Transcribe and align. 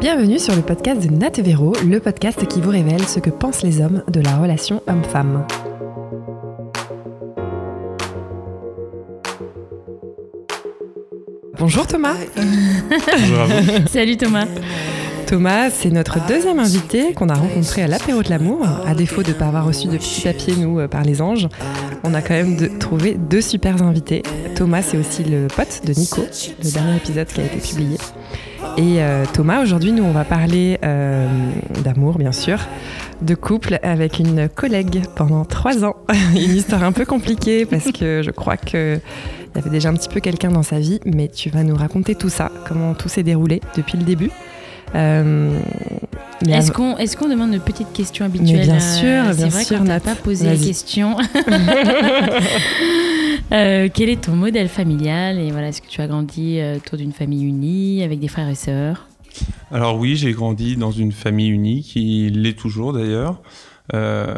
Bienvenue 0.00 0.38
sur 0.38 0.54
le 0.54 0.62
podcast 0.62 1.02
de 1.06 1.12
Nat 1.12 1.30
Véro, 1.42 1.72
le 1.84 1.98
podcast 2.00 2.46
qui 2.46 2.60
vous 2.60 2.70
révèle 2.70 3.02
ce 3.06 3.18
que 3.18 3.30
pensent 3.30 3.62
les 3.62 3.80
hommes 3.80 4.02
de 4.08 4.20
la 4.20 4.36
relation 4.36 4.82
homme-femme. 4.86 5.44
Bonjour 11.58 11.86
Thomas. 11.86 12.14
Bonjour 12.36 13.40
à 13.40 13.46
vous. 13.46 13.86
Salut 13.88 14.16
Thomas. 14.16 14.46
Thomas, 15.26 15.68
c'est 15.70 15.90
notre 15.90 16.24
deuxième 16.26 16.58
invité 16.58 17.12
qu'on 17.12 17.28
a 17.28 17.34
rencontré 17.34 17.82
à 17.82 17.86
l'apéro 17.86 18.22
de 18.22 18.30
l'amour. 18.30 18.66
À 18.86 18.94
défaut 18.94 19.22
de 19.22 19.28
ne 19.28 19.34
pas 19.34 19.46
avoir 19.46 19.66
reçu 19.66 19.88
de 19.88 19.96
petits 19.98 20.22
papiers, 20.22 20.54
nous, 20.56 20.78
euh, 20.80 20.88
par 20.88 21.02
les 21.02 21.20
anges, 21.20 21.48
on 22.04 22.14
a 22.14 22.22
quand 22.22 22.34
même 22.34 22.56
de- 22.56 22.68
trouvé 22.78 23.14
deux 23.14 23.42
super 23.42 23.82
invités. 23.82 24.22
Thomas, 24.54 24.80
c'est 24.80 24.96
aussi 24.96 25.24
le 25.24 25.48
pote 25.48 25.82
de 25.84 25.92
Nico, 25.92 26.22
le 26.64 26.70
dernier 26.70 26.96
épisode 26.96 27.26
qui 27.26 27.40
a 27.40 27.44
été 27.44 27.58
publié. 27.58 27.98
Et 28.78 29.02
euh, 29.02 29.24
Thomas, 29.32 29.60
aujourd'hui, 29.60 29.90
nous, 29.90 30.04
on 30.04 30.12
va 30.12 30.22
parler 30.22 30.78
euh, 30.84 31.26
d'amour, 31.82 32.16
bien 32.16 32.30
sûr, 32.30 32.60
de 33.22 33.34
couple 33.34 33.80
avec 33.82 34.20
une 34.20 34.48
collègue 34.48 35.02
pendant 35.16 35.44
trois 35.44 35.84
ans. 35.84 35.96
une 36.32 36.54
histoire 36.54 36.84
un 36.84 36.92
peu 36.92 37.04
compliquée 37.04 37.66
parce 37.66 37.90
que 37.90 38.22
je 38.24 38.30
crois 38.30 38.56
qu'il 38.56 39.00
y 39.56 39.58
avait 39.58 39.70
déjà 39.70 39.88
un 39.88 39.94
petit 39.94 40.08
peu 40.08 40.20
quelqu'un 40.20 40.50
dans 40.50 40.62
sa 40.62 40.78
vie, 40.78 41.00
mais 41.04 41.26
tu 41.26 41.50
vas 41.50 41.64
nous 41.64 41.74
raconter 41.74 42.14
tout 42.14 42.28
ça, 42.28 42.52
comment 42.68 42.94
tout 42.94 43.08
s'est 43.08 43.24
déroulé 43.24 43.60
depuis 43.76 43.98
le 43.98 44.04
début. 44.04 44.30
Euh, 44.94 45.58
Est-ce 46.48 46.70
qu'on 46.70 46.96
est 46.96 47.30
demande 47.30 47.52
une 47.52 47.60
petite 47.60 47.92
question 47.92 48.26
habituelle 48.26 48.62
bien 48.62 48.78
sûr, 48.78 49.34
bien 49.34 49.48
vrai 49.48 49.64
sûr, 49.64 49.78
t'a 49.78 49.84
Nat. 49.84 49.98
pas 49.98 50.14
posé 50.14 50.46
la 50.46 50.56
question. 50.56 51.16
Euh, 53.52 53.88
quel 53.92 54.08
est 54.10 54.20
ton 54.22 54.32
modèle 54.36 54.68
familial 54.68 55.38
Et 55.38 55.50
voilà, 55.50 55.68
est-ce 55.68 55.80
que 55.80 55.86
tu 55.88 56.00
as 56.00 56.06
grandi 56.06 56.58
euh, 56.60 56.76
autour 56.76 56.98
d'une 56.98 57.12
famille 57.12 57.44
unie, 57.44 58.02
avec 58.02 58.20
des 58.20 58.28
frères 58.28 58.48
et 58.48 58.54
sœurs? 58.54 59.08
Alors 59.70 59.98
oui, 59.98 60.16
j'ai 60.16 60.32
grandi 60.32 60.76
dans 60.76 60.90
une 60.90 61.12
famille 61.12 61.48
unie, 61.48 61.82
qui 61.82 62.28
l'est 62.30 62.58
toujours 62.58 62.92
d'ailleurs, 62.92 63.40
euh, 63.94 64.34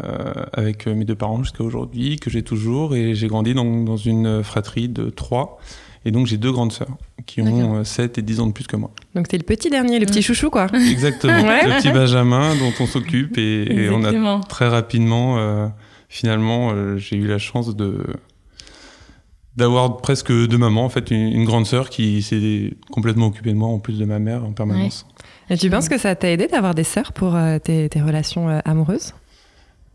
avec 0.53 0.87
mes 0.87 1.03
deux 1.05 1.15
parents 1.15 1.43
jusqu'à 1.43 1.63
aujourd'hui, 1.63 2.17
que 2.17 2.29
j'ai 2.29 2.43
toujours, 2.43 2.95
et 2.95 3.13
j'ai 3.15 3.27
grandi 3.27 3.53
dans, 3.53 3.83
dans 3.83 3.97
une 3.97 4.43
fratrie 4.43 4.87
de 4.87 5.09
trois, 5.09 5.59
et 6.05 6.11
donc 6.11 6.27
j'ai 6.27 6.37
deux 6.37 6.51
grandes 6.51 6.71
sœurs, 6.71 6.95
qui 7.25 7.41
ont 7.41 7.75
euh, 7.79 7.83
7 7.83 8.17
et 8.17 8.21
10 8.21 8.39
ans 8.39 8.47
de 8.47 8.53
plus 8.53 8.67
que 8.67 8.77
moi. 8.77 8.91
Donc 9.15 9.27
t'es 9.27 9.37
le 9.37 9.43
petit 9.43 9.69
dernier, 9.69 9.99
le 9.99 10.05
petit 10.05 10.21
chouchou, 10.21 10.49
quoi. 10.49 10.67
Exactement, 10.89 11.41
Ouais. 11.41 11.67
le 11.67 11.77
petit 11.81 11.91
Benjamin 11.91 12.55
dont 12.55 12.71
on 12.79 12.85
s'occupe, 12.85 13.37
et, 13.37 13.63
et 13.63 13.89
on 13.89 13.95
a 13.95 13.97
Exactement. 14.09 14.39
très 14.41 14.67
rapidement, 14.69 15.37
euh, 15.37 15.67
finalement, 16.07 16.71
euh, 16.73 16.97
j'ai 16.97 17.17
eu 17.17 17.27
la 17.27 17.39
chance 17.39 17.75
de 17.75 18.05
d'avoir 19.55 19.97
presque 19.97 20.31
deux 20.31 20.57
mamans, 20.57 20.85
en 20.85 20.89
fait, 20.89 21.11
une, 21.11 21.27
une 21.27 21.45
grande 21.45 21.65
sœur 21.65 21.89
qui 21.89 22.21
s'est 22.21 22.73
complètement 22.91 23.27
occupée 23.27 23.51
de 23.51 23.57
moi, 23.57 23.67
en 23.67 23.79
plus 23.79 23.97
de 23.97 24.05
ma 24.05 24.19
mère, 24.19 24.45
en 24.45 24.53
permanence. 24.53 25.05
Et 25.49 25.57
tu 25.57 25.69
penses 25.69 25.89
que 25.89 25.97
ça 25.97 26.15
t'a 26.15 26.31
aidé 26.31 26.47
d'avoir 26.47 26.73
des 26.73 26.85
sœurs 26.85 27.11
pour 27.11 27.35
euh, 27.35 27.59
tes, 27.59 27.89
tes 27.89 28.01
relations 28.01 28.49
euh, 28.49 28.59
amoureuses? 28.63 29.13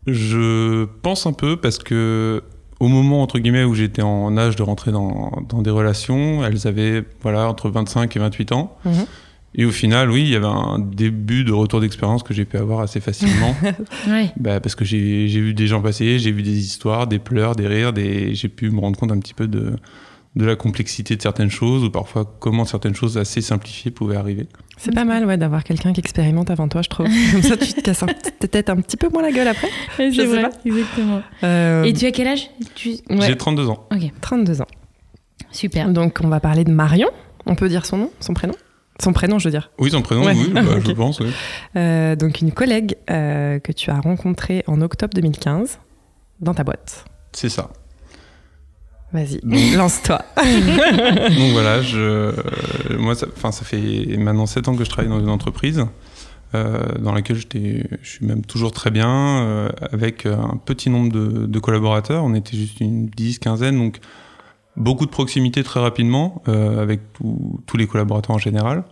Je 0.05 0.85
pense 1.01 1.25
un 1.25 1.33
peu 1.33 1.57
parce 1.57 1.79
que 1.79 2.43
au 2.79 2.87
moment 2.87 3.23
entre 3.23 3.39
guillemets 3.39 3.63
où 3.63 3.73
j'étais 3.73 4.03
en 4.03 4.37
âge 4.37 4.55
de 4.55 4.63
rentrer 4.63 4.91
dans, 4.91 5.31
dans 5.49 5.61
des 5.61 5.71
relations, 5.71 6.45
elles 6.45 6.67
avaient 6.67 7.03
voilà 7.21 7.49
entre 7.49 7.69
25 7.69 8.15
et 8.15 8.19
28 8.19 8.51
ans. 8.51 8.77
Mhm. 8.85 9.05
Et 9.55 9.65
au 9.65 9.71
final, 9.71 10.11
oui, 10.11 10.21
il 10.21 10.29
y 10.29 10.35
avait 10.35 10.45
un 10.45 10.77
début 10.77 11.43
de 11.43 11.51
retour 11.51 11.79
d'expérience 11.81 12.21
que 12.21 12.33
j'ai 12.33 12.45
pu 12.45 12.57
avoir 12.57 12.81
assez 12.81 12.99
facilement. 12.99 13.55
Ouais. 14.07 14.31
bah, 14.37 14.59
parce 14.59 14.75
que 14.75 14.85
j'ai 14.85 15.27
j'ai 15.27 15.41
vu 15.41 15.53
des 15.53 15.67
gens 15.67 15.81
passer, 15.81 16.19
j'ai 16.19 16.31
vu 16.31 16.43
des 16.43 16.57
histoires, 16.59 17.07
des 17.07 17.17
pleurs, 17.19 17.55
des 17.55 17.67
rires, 17.67 17.91
des... 17.93 18.35
j'ai 18.35 18.49
pu 18.49 18.69
me 18.69 18.79
rendre 18.79 18.99
compte 18.99 19.11
un 19.11 19.19
petit 19.19 19.33
peu 19.33 19.47
de, 19.47 19.75
de 20.35 20.45
la 20.45 20.55
complexité 20.55 21.15
de 21.15 21.21
certaines 21.21 21.49
choses 21.49 21.83
ou 21.83 21.89
parfois 21.89 22.25
comment 22.39 22.65
certaines 22.65 22.93
choses 22.93 23.17
assez 23.17 23.41
simplifiées 23.41 23.89
pouvaient 23.89 24.17
arriver. 24.17 24.47
C'est 24.77 24.93
pas 24.93 25.05
mal, 25.05 25.25
ouais, 25.25 25.37
d'avoir 25.37 25.63
quelqu'un 25.63 25.91
qui 25.91 26.01
expérimente 26.01 26.51
avant 26.51 26.67
toi, 26.67 26.83
je 26.83 26.89
trouve. 26.89 27.07
Comme 27.31 27.41
ça, 27.41 27.57
tu 27.57 27.73
te 27.73 27.81
casses 27.81 28.03
peut-être 28.39 28.69
un 28.69 28.75
petit 28.77 28.97
peu 28.97 29.09
moins 29.09 29.23
la 29.23 29.31
gueule 29.31 29.47
après. 29.47 29.69
C'est 29.95 30.25
vrai, 30.25 30.43
pas. 30.43 30.51
exactement. 30.65 31.21
Euh, 31.43 31.83
Et 31.83 31.93
tu 31.93 32.05
as 32.05 32.11
quel 32.11 32.27
âge? 32.27 32.51
Tu... 32.75 32.89
ouais, 33.09 33.25
J'ai 33.25 33.35
32 33.35 33.69
ans. 33.69 33.87
Ok, 33.91 34.11
32 34.21 34.61
ans. 34.61 34.67
super. 35.51 35.89
Donc 35.89 36.19
on 36.23 36.27
va 36.27 36.39
parler 36.39 36.63
de 36.63 36.71
Marion. 36.71 37.09
On 37.47 37.55
peut 37.55 37.69
dire 37.69 37.85
son 37.85 37.97
nom, 37.97 38.11
son 38.19 38.33
prénom? 38.35 38.53
Son 39.01 39.13
prénom, 39.13 39.37
je 39.39 39.45
veux 39.47 39.51
dire. 39.51 39.69
Oui, 39.77 39.91
son 39.91 40.01
prénom, 40.01 40.23
Ouais. 40.25 40.33
oui, 40.35 40.49
bah, 40.51 40.61
je 40.85 40.91
pense. 40.91 41.19
Oui. 41.19 41.27
Euh, 41.75 42.15
donc 42.15 42.41
une 42.41 42.51
collègue 42.51 42.95
euh, 43.09 43.59
que 43.59 43.71
tu 43.71 43.91
as 43.91 43.99
rencontrée 43.99 44.63
en 44.67 44.81
octobre 44.81 45.13
2015 45.13 45.79
dans 46.39 46.53
ta 46.53 46.63
boîte. 46.63 47.05
C'est 47.31 47.49
ça. 47.49 47.69
Vas-y, 49.13 49.39
lance-toi. 49.75 50.21
Donc 50.35 51.51
voilà, 51.53 51.81
je, 51.81 51.97
euh, 51.99 52.33
moi, 52.97 53.15
ça, 53.15 53.27
ça 53.51 53.63
fait 53.63 54.17
maintenant 54.17 54.45
7 54.45 54.67
ans 54.67 54.75
que 54.75 54.83
je 54.83 54.89
travaille 54.89 55.09
dans 55.09 55.19
une 55.19 55.29
entreprise 55.29 55.85
dans 56.53 57.13
laquelle 57.13 57.35
je 57.35 57.45
suis 58.09 58.25
même 58.25 58.43
toujours 58.43 58.71
très 58.71 58.89
bien, 58.89 59.69
avec 59.91 60.25
un 60.25 60.59
petit 60.65 60.89
nombre 60.89 61.11
de, 61.11 61.45
de 61.45 61.59
collaborateurs. 61.59 62.23
On 62.23 62.33
était 62.33 62.57
juste 62.57 62.79
une 62.79 63.05
10, 63.05 63.37
quinzaine, 63.37 63.77
donc 63.77 63.99
beaucoup 64.77 65.05
de 65.05 65.11
proximité 65.11 65.63
très 65.63 65.79
rapidement 65.81 66.41
euh, 66.47 66.81
avec 66.81 67.01
tous- 67.13 67.59
tous 67.65 67.75
les 67.77 67.87
collaborateurs 67.87 68.35
en 68.35 68.39
général. 68.39 68.83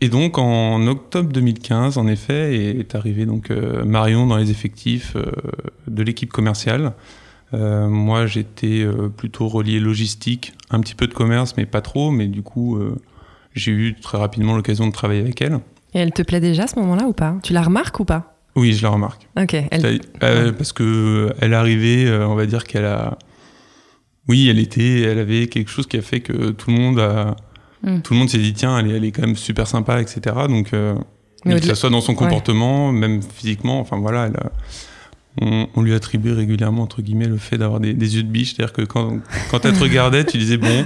Et 0.00 0.08
donc 0.08 0.38
en 0.38 0.86
octobre 0.86 1.30
2015, 1.32 1.98
en 1.98 2.06
effet, 2.08 2.56
est, 2.56 2.78
est 2.80 2.94
arrivé 2.96 3.26
donc 3.26 3.50
euh, 3.50 3.84
Marion 3.84 4.26
dans 4.26 4.36
les 4.36 4.50
effectifs 4.50 5.14
euh, 5.16 5.24
de 5.86 6.02
l'équipe 6.02 6.32
commerciale. 6.32 6.92
Moi, 7.52 8.26
j'étais 8.26 8.84
plutôt 9.16 9.46
relié 9.46 9.78
logistique, 9.78 10.54
un 10.70 10.80
petit 10.80 10.96
peu 10.96 11.06
de 11.06 11.14
commerce, 11.14 11.54
mais 11.56 11.66
pas 11.66 11.82
trop. 11.82 12.10
Mais 12.10 12.26
du 12.26 12.42
coup, 12.42 12.80
j'ai 13.54 13.70
eu 13.70 13.94
très 13.94 14.18
rapidement 14.18 14.56
l'occasion 14.56 14.88
de 14.88 14.92
travailler 14.92 15.20
avec 15.20 15.40
elle. 15.40 15.60
Et 15.94 16.00
elle 16.00 16.10
te 16.10 16.22
plaît 16.22 16.40
déjà 16.40 16.64
à 16.64 16.66
ce 16.66 16.76
moment-là 16.80 17.04
ou 17.04 17.12
pas? 17.12 17.36
Tu 17.44 17.52
la 17.52 17.62
remarques 17.62 18.00
ou 18.00 18.04
pas? 18.04 18.34
Oui, 18.56 18.72
je 18.72 18.82
la 18.82 18.88
remarque. 18.88 19.28
Ok. 19.40 19.54
Elle... 19.70 20.00
Parce 20.56 20.72
que 20.72 21.32
elle 21.40 21.52
est 21.52 21.56
arrivée, 21.56 22.06
euh, 22.08 22.26
on 22.26 22.34
va 22.34 22.46
dire 22.46 22.64
qu'elle 22.64 22.86
a. 22.86 23.18
Oui, 24.28 24.48
elle 24.48 24.58
était, 24.58 25.02
elle 25.02 25.18
avait 25.18 25.46
quelque 25.48 25.70
chose 25.70 25.86
qui 25.86 25.96
a 25.96 26.02
fait 26.02 26.20
que 26.20 26.50
tout 26.50 26.70
le 26.70 26.76
monde 26.76 26.98
a. 26.98 27.36
Mm. 27.82 28.00
Tout 28.00 28.14
le 28.14 28.18
monde 28.18 28.30
s'est 28.30 28.38
dit 28.38 28.54
tiens, 28.54 28.78
elle 28.78 28.90
est, 28.90 28.96
elle 28.96 29.04
est 29.04 29.12
quand 29.12 29.22
même 29.26 29.36
super 29.36 29.66
sympa, 29.66 30.00
etc. 30.00 30.20
Donc, 30.48 30.72
euh, 30.72 30.94
Mais 31.44 31.60
que 31.60 31.66
ce 31.66 31.74
soit 31.74 31.90
dans 31.90 32.00
son 32.00 32.14
comportement, 32.14 32.90
même 32.92 33.20
physiquement, 33.22 33.80
enfin 33.80 33.98
voilà, 33.98 34.26
elle 34.28 34.36
a- 34.36 34.52
on, 35.42 35.66
on 35.74 35.82
lui 35.82 35.92
attribuait 35.94 36.32
régulièrement 36.32 36.82
entre 36.84 37.02
guillemets 37.02 37.26
le 37.26 37.38
fait 37.38 37.58
d'avoir 37.58 37.80
des, 37.80 37.92
des 37.92 38.14
yeux 38.16 38.22
de 38.22 38.28
biche, 38.28 38.54
c'est-à-dire 38.54 38.72
que 38.72 38.82
quand, 38.82 39.18
quand 39.50 39.64
elle 39.66 39.72
te 39.74 39.80
regardait, 39.82 40.24
tu 40.24 40.38
disais 40.38 40.56
bon, 40.58 40.84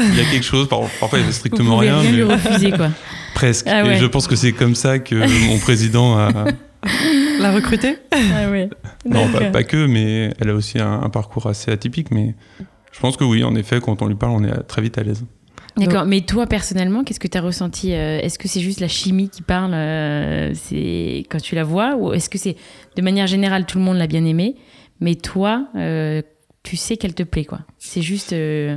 il 0.00 0.16
y 0.16 0.20
a 0.20 0.24
quelque 0.24 0.42
chose. 0.44 0.68
Par- 0.68 0.80
Parfois, 0.98 1.18
il 1.18 1.20
y 1.20 1.24
avait 1.24 1.32
strictement 1.34 1.76
rien, 1.76 1.98
rien 2.00 2.10
lui 2.10 2.24
mais 2.24 2.32
refuser, 2.34 2.70
quoi. 2.72 2.88
presque. 3.34 3.66
Ah 3.68 3.84
ouais. 3.84 3.96
Et 3.96 3.98
je 3.98 4.06
pense 4.06 4.26
que 4.26 4.36
c'est 4.36 4.52
comme 4.52 4.74
ça 4.74 4.98
que 4.98 5.14
mon 5.48 5.58
président 5.58 6.16
a. 6.18 6.46
La 7.40 7.52
recruter 7.52 7.98
Ah. 8.10 8.16
Non, 9.04 9.28
pas, 9.28 9.32
D'accord. 9.38 9.52
pas 9.52 9.64
que, 9.64 9.86
mais 9.86 10.32
elle 10.40 10.48
a 10.48 10.54
aussi 10.54 10.78
un, 10.78 11.02
un 11.02 11.10
parcours 11.10 11.46
assez 11.46 11.70
atypique. 11.70 12.10
Mais 12.10 12.34
je 12.92 13.00
pense 13.00 13.16
que 13.16 13.24
oui, 13.24 13.44
en 13.44 13.54
effet, 13.54 13.80
quand 13.80 14.02
on 14.02 14.06
lui 14.06 14.14
parle, 14.14 14.32
on 14.32 14.44
est 14.44 14.62
très 14.64 14.82
vite 14.82 14.98
à 14.98 15.02
l'aise. 15.02 15.24
D'accord, 15.76 16.04
mais 16.04 16.20
toi 16.22 16.46
personnellement, 16.46 17.04
qu'est-ce 17.04 17.20
que 17.20 17.28
tu 17.28 17.38
as 17.38 17.40
ressenti 17.40 17.94
euh, 17.94 18.18
Est-ce 18.20 18.38
que 18.38 18.48
c'est 18.48 18.60
juste 18.60 18.80
la 18.80 18.88
chimie 18.88 19.28
qui 19.28 19.40
parle 19.40 19.72
euh, 19.72 20.52
c'est 20.54 21.24
quand 21.30 21.40
tu 21.40 21.54
la 21.54 21.64
vois 21.64 21.96
Ou 21.96 22.12
est-ce 22.12 22.28
que 22.28 22.38
c'est 22.38 22.56
de 22.96 23.02
manière 23.02 23.26
générale 23.26 23.66
tout 23.66 23.78
le 23.78 23.84
monde 23.84 23.96
l'a 23.96 24.06
bien 24.06 24.24
aimée 24.24 24.56
Mais 25.00 25.14
toi, 25.14 25.68
euh, 25.76 26.22
tu 26.62 26.76
sais 26.76 26.96
qu'elle 26.96 27.14
te 27.14 27.22
plaît 27.22 27.44
quoi 27.44 27.60
C'est 27.78 28.02
juste 28.02 28.32
euh, 28.32 28.76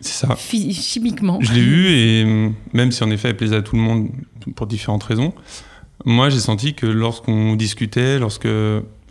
C'est 0.00 0.26
ça. 0.26 0.36
chimiquement. 0.36 1.38
Je 1.40 1.52
l'ai 1.52 1.60
eu 1.62 1.86
et 1.88 2.24
hum, 2.24 2.54
même 2.72 2.92
si 2.92 3.02
en 3.02 3.10
effet 3.10 3.28
elle 3.30 3.36
plaisait 3.36 3.56
à 3.56 3.62
tout 3.62 3.76
le 3.76 3.82
monde 3.82 4.08
pour 4.54 4.66
différentes 4.66 5.02
raisons, 5.02 5.34
moi 6.04 6.30
j'ai 6.30 6.40
senti 6.40 6.74
que 6.74 6.86
lorsqu'on 6.86 7.56
discutait, 7.56 8.18
lorsque. 8.18 8.48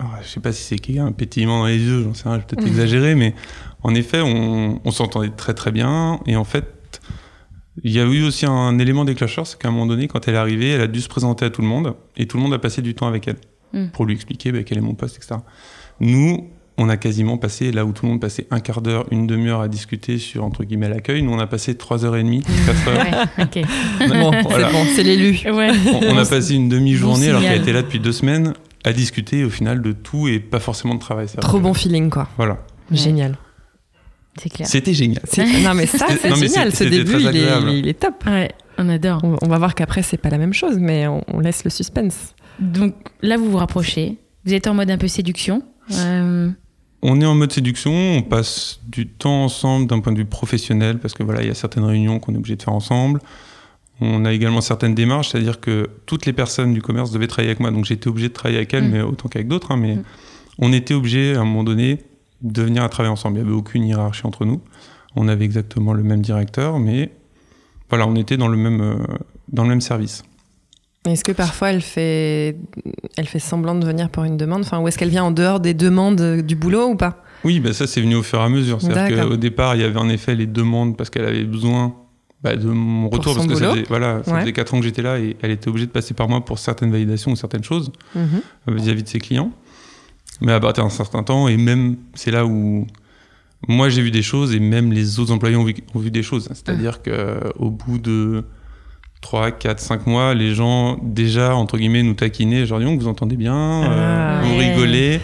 Ah, 0.00 0.18
je 0.22 0.28
sais 0.28 0.40
pas 0.40 0.52
si 0.52 0.62
c'est 0.64 0.78
qu'il 0.78 0.96
y 0.96 0.98
a 0.98 1.04
un 1.04 1.12
pétillement 1.12 1.60
dans 1.60 1.66
les 1.66 1.78
yeux, 1.78 2.02
j'en 2.02 2.14
sais 2.14 2.28
rien, 2.28 2.38
j'ai 2.38 2.44
peut-être 2.46 2.62
Mhm. 2.64 2.68
exagéré, 2.72 3.14
mais 3.14 3.34
en 3.82 3.94
effet 3.94 4.20
on, 4.20 4.80
on 4.84 4.90
s'entendait 4.90 5.30
très 5.30 5.54
très 5.54 5.70
bien 5.72 6.20
et 6.26 6.36
en 6.36 6.44
fait. 6.44 6.64
Il 7.82 7.92
y 7.92 8.00
a 8.00 8.04
eu 8.04 8.24
aussi 8.24 8.44
un 8.46 8.78
élément 8.78 9.04
déclencheur, 9.06 9.46
c'est 9.46 9.56
qu'à 9.58 9.68
un 9.68 9.70
moment 9.70 9.86
donné, 9.86 10.06
quand 10.08 10.26
elle 10.28 10.34
est 10.34 10.38
arrivée, 10.38 10.70
elle 10.70 10.80
a 10.82 10.86
dû 10.88 11.00
se 11.00 11.08
présenter 11.08 11.44
à 11.46 11.50
tout 11.50 11.62
le 11.62 11.68
monde 11.68 11.94
et 12.16 12.26
tout 12.26 12.36
le 12.36 12.42
monde 12.42 12.52
a 12.52 12.58
passé 12.58 12.82
du 12.82 12.94
temps 12.94 13.06
avec 13.06 13.28
elle 13.28 13.36
Mm. 13.72 13.86
pour 13.92 14.04
lui 14.04 14.14
expliquer 14.14 14.50
bah, 14.50 14.64
quel 14.66 14.78
est 14.78 14.82
mon 14.82 14.94
poste, 14.94 15.16
etc. 15.16 15.36
Nous, 16.00 16.48
on 16.76 16.88
a 16.88 16.96
quasiment 16.96 17.38
passé, 17.38 17.70
là 17.70 17.84
où 17.86 17.92
tout 17.92 18.04
le 18.04 18.10
monde 18.10 18.20
passait 18.20 18.48
un 18.50 18.58
quart 18.58 18.82
d'heure, 18.82 19.06
une 19.12 19.28
demi-heure 19.28 19.60
à 19.60 19.68
discuter 19.68 20.18
sur, 20.18 20.44
entre 20.44 20.64
guillemets, 20.64 20.88
l'accueil, 20.88 21.22
nous 21.22 21.32
on 21.32 21.38
a 21.38 21.46
passé 21.46 21.76
trois 21.76 22.04
heures 22.04 22.16
et 22.16 22.22
demie, 22.24 22.42
quatre 22.66 22.88
heures. 22.88 23.28
Ouais, 23.38 23.44
ok. 23.44 24.08
Bon, 24.08 24.30
Voilà. 24.48 24.66
c'est 24.66 24.72
bon, 24.72 24.84
c'est 24.96 25.02
l'élu. 25.04 25.38
Ouais. 25.52 25.70
On, 25.94 26.14
on 26.14 26.18
a 26.18 26.26
passé 26.26 26.56
une 26.56 26.68
demi-journée, 26.68 27.26
Bon 27.26 27.30
alors 27.36 27.42
qu'elle 27.42 27.60
était 27.62 27.72
là 27.72 27.82
depuis 27.82 28.00
deux 28.00 28.12
semaines, 28.12 28.54
à 28.84 28.92
discuter 28.92 29.44
au 29.44 29.50
final 29.50 29.82
de 29.82 29.92
tout 29.92 30.28
et 30.28 30.38
pas 30.40 30.60
forcément 30.60 30.94
de 30.94 31.00
travail. 31.00 31.26
Trop 31.40 31.60
bon 31.60 31.74
feeling, 31.74 32.10
quoi. 32.10 32.28
Voilà. 32.36 32.54
Ouais. 32.90 32.96
Génial. 32.96 33.36
C'est 34.40 34.48
clair. 34.48 34.68
C'était 34.68 34.94
génial. 34.94 35.22
Non, 35.64 35.74
mais 35.74 35.86
ça, 35.86 36.06
c'est 36.20 36.34
génial. 36.34 36.74
Ce 36.74 36.84
début, 36.84 37.14
il 37.18 37.24
est, 37.24 37.28
agréable. 37.28 37.70
il 37.70 37.74
est- 37.74 37.78
il 37.80 37.88
est 37.88 38.00
top. 38.00 38.24
Ouais, 38.26 38.50
on 38.78 38.88
adore. 38.88 39.20
On, 39.24 39.36
on 39.42 39.48
va 39.48 39.58
voir 39.58 39.74
qu'après, 39.74 40.02
c'est 40.02 40.16
pas 40.16 40.30
la 40.30 40.38
même 40.38 40.54
chose, 40.54 40.76
mais 40.78 41.06
on, 41.06 41.22
on 41.28 41.40
laisse 41.40 41.64
le 41.64 41.70
suspense. 41.70 42.34
Donc 42.58 42.94
là, 43.22 43.36
vous 43.36 43.50
vous 43.50 43.56
rapprochez. 43.58 44.16
Vous 44.44 44.54
êtes 44.54 44.66
en 44.66 44.74
mode 44.74 44.90
un 44.90 44.98
peu 44.98 45.08
séduction. 45.08 45.62
Euh, 45.92 46.50
On 47.02 47.20
est 47.20 47.26
en 47.26 47.34
mode 47.34 47.52
séduction, 47.52 47.92
on 47.92 48.22
passe 48.22 48.80
du 48.88 49.06
temps 49.08 49.44
ensemble 49.44 49.86
d'un 49.88 50.00
point 50.00 50.12
de 50.12 50.18
vue 50.18 50.24
professionnel, 50.24 50.98
parce 50.98 51.14
que 51.14 51.22
voilà, 51.22 51.42
il 51.42 51.48
y 51.48 51.50
a 51.50 51.54
certaines 51.54 51.84
réunions 51.84 52.18
qu'on 52.20 52.32
est 52.34 52.38
obligé 52.38 52.56
de 52.56 52.62
faire 52.62 52.72
ensemble. 52.74 53.20
On 54.00 54.24
a 54.24 54.32
également 54.32 54.60
certaines 54.60 54.94
démarches, 54.94 55.30
c'est-à-dire 55.30 55.60
que 55.60 55.90
toutes 56.06 56.26
les 56.26 56.32
personnes 56.32 56.72
du 56.74 56.82
commerce 56.82 57.10
devaient 57.10 57.26
travailler 57.26 57.50
avec 57.50 57.60
moi, 57.60 57.70
donc 57.70 57.84
j'étais 57.84 58.08
obligé 58.08 58.28
de 58.28 58.32
travailler 58.34 58.58
avec 58.58 58.72
elles, 58.74 58.84
Mm. 58.88 58.90
mais 58.90 59.00
autant 59.02 59.28
qu'avec 59.28 59.48
d'autres. 59.48 59.72
hein, 59.72 59.76
mais 59.76 59.96
Mm. 59.96 60.02
on 60.58 60.72
était 60.72 60.94
obligé 60.94 61.34
à 61.34 61.40
un 61.40 61.44
moment 61.44 61.64
donné 61.64 61.98
de 62.42 62.62
venir 62.62 62.82
à 62.82 62.88
travailler 62.88 63.12
ensemble. 63.12 63.38
Il 63.38 63.42
n'y 63.42 63.48
avait 63.48 63.56
aucune 63.56 63.84
hiérarchie 63.84 64.26
entre 64.26 64.44
nous. 64.46 64.60
On 65.16 65.28
avait 65.28 65.44
exactement 65.44 65.92
le 65.92 66.02
même 66.02 66.22
directeur, 66.22 66.78
mais 66.78 67.12
voilà, 67.90 68.06
on 68.06 68.14
était 68.16 68.36
dans 68.36 68.48
le 68.48 68.56
même, 68.56 68.80
euh, 68.80 68.94
dans 69.52 69.64
le 69.64 69.68
même 69.70 69.80
service. 69.80 70.22
Est-ce 71.08 71.24
que 71.24 71.32
parfois 71.32 71.70
elle 71.70 71.80
fait, 71.80 72.56
elle 73.16 73.26
fait 73.26 73.38
semblant 73.38 73.74
de 73.74 73.84
venir 73.86 74.10
pour 74.10 74.24
une 74.24 74.36
demande? 74.36 74.60
Enfin, 74.62 74.80
Ou 74.80 74.88
est-ce 74.88 74.98
qu'elle 74.98 75.08
vient 75.08 75.24
en 75.24 75.30
dehors 75.30 75.58
des 75.60 75.74
demandes 75.74 76.42
du 76.42 76.56
boulot 76.56 76.88
ou 76.90 76.94
pas? 76.96 77.22
Oui, 77.42 77.58
bah 77.58 77.72
ça 77.72 77.86
c'est 77.86 78.02
venu 78.02 78.16
au 78.16 78.22
fur 78.22 78.38
et 78.38 78.42
à 78.44 78.48
mesure. 78.50 78.80
C'est-à-dire 78.82 79.26
qu'au 79.28 79.36
départ, 79.36 79.74
il 79.76 79.80
y 79.80 79.84
avait 79.84 79.98
en 79.98 80.10
effet 80.10 80.34
les 80.34 80.46
demandes 80.46 80.96
parce 80.98 81.08
qu'elle 81.08 81.24
avait 81.24 81.44
besoin 81.44 81.94
bah, 82.42 82.56
de 82.56 82.66
mon 82.68 83.08
retour 83.10 83.34
parce 83.34 83.46
que 83.46 83.54
ça 83.54 83.70
faisait, 83.70 83.84
voilà, 83.88 84.22
ça 84.24 84.32
Ouais. 84.34 84.40
faisait 84.40 84.52
4 84.52 84.74
ans 84.74 84.78
que 84.78 84.84
j'étais 84.84 85.02
là 85.02 85.18
et 85.18 85.36
elle 85.42 85.50
était 85.50 85.68
obligée 85.68 85.86
de 85.86 85.90
passer 85.92 86.14
par 86.14 86.28
moi 86.28 86.44
pour 86.44 86.58
certaines 86.58 86.90
validations 86.90 87.32
ou 87.32 87.36
certaines 87.36 87.64
choses 87.64 87.92
Mhm. 88.14 88.40
vis-à-vis 88.68 89.02
de 89.02 89.08
ses 89.08 89.18
clients. 89.18 89.52
Mais 90.40 90.52
à 90.52 90.60
partir 90.60 90.84
d'un 90.84 90.90
certain 90.90 91.22
temps, 91.22 91.48
et 91.48 91.56
même 91.58 91.96
c'est 92.14 92.30
là 92.30 92.46
où 92.46 92.86
moi 93.68 93.90
j'ai 93.90 94.00
vu 94.00 94.10
des 94.10 94.22
choses 94.22 94.54
et 94.54 94.60
même 94.60 94.90
les 94.92 95.18
autres 95.20 95.32
employés 95.32 95.56
ont 95.56 95.64
vu, 95.64 95.74
ont 95.94 95.98
vu 95.98 96.10
des 96.10 96.22
choses. 96.22 96.48
C'est-à-dire 96.48 97.00
qu'au 97.02 97.68
bout 97.70 97.98
de 97.98 98.44
3, 99.20 99.50
4, 99.50 99.80
5 99.80 100.06
mois, 100.06 100.32
les 100.32 100.54
gens 100.54 100.98
déjà, 101.02 101.54
entre 101.54 101.76
guillemets, 101.76 102.02
nous 102.02 102.14
taquinaient. 102.14 102.64
Genre, 102.64 102.80
vous 102.80 103.06
entendez 103.06 103.36
bien, 103.36 103.54
euh, 103.54 104.40
Ah. 104.40 104.42
vous 104.46 104.56
rigolez. 104.56 105.20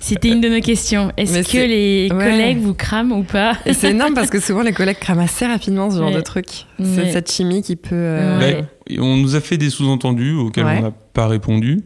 C'était 0.00 0.28
une 0.30 0.40
de 0.40 0.48
nos 0.48 0.60
questions. 0.60 1.12
Est-ce 1.16 1.38
que 1.38 1.42
c'est- 1.44 1.66
les 1.66 2.08
Ouais. 2.10 2.24
collègues 2.30 2.58
vous 2.58 2.74
crament 2.74 3.12
ou 3.12 3.22
pas 3.22 3.56
c'est 3.72 3.90
énorme 3.90 4.14
parce 4.14 4.30
que 4.30 4.40
souvent 4.40 4.62
les 4.62 4.72
collègues 4.72 4.98
crament 4.98 5.20
assez 5.20 5.46
rapidement 5.46 5.90
ce 5.90 5.98
genre 5.98 6.08
Ouais. 6.08 6.14
de 6.16 6.20
truc. 6.22 6.46
Ouais. 6.78 6.86
C'est 6.94 7.12
cette 7.12 7.30
chimie 7.30 7.62
qui 7.62 7.76
peut. 7.76 7.90
euh, 7.94 8.38
Ouais. 8.38 8.64
Ben, 8.88 9.00
on 9.00 9.16
nous 9.16 9.36
a 9.36 9.40
fait 9.40 9.58
des 9.58 9.70
sous-entendus 9.70 10.34
auxquels 10.34 10.64
Ouais. 10.64 10.78
on 10.78 10.82
n'a 10.82 10.90
pas 10.90 11.26
répondu. 11.28 11.82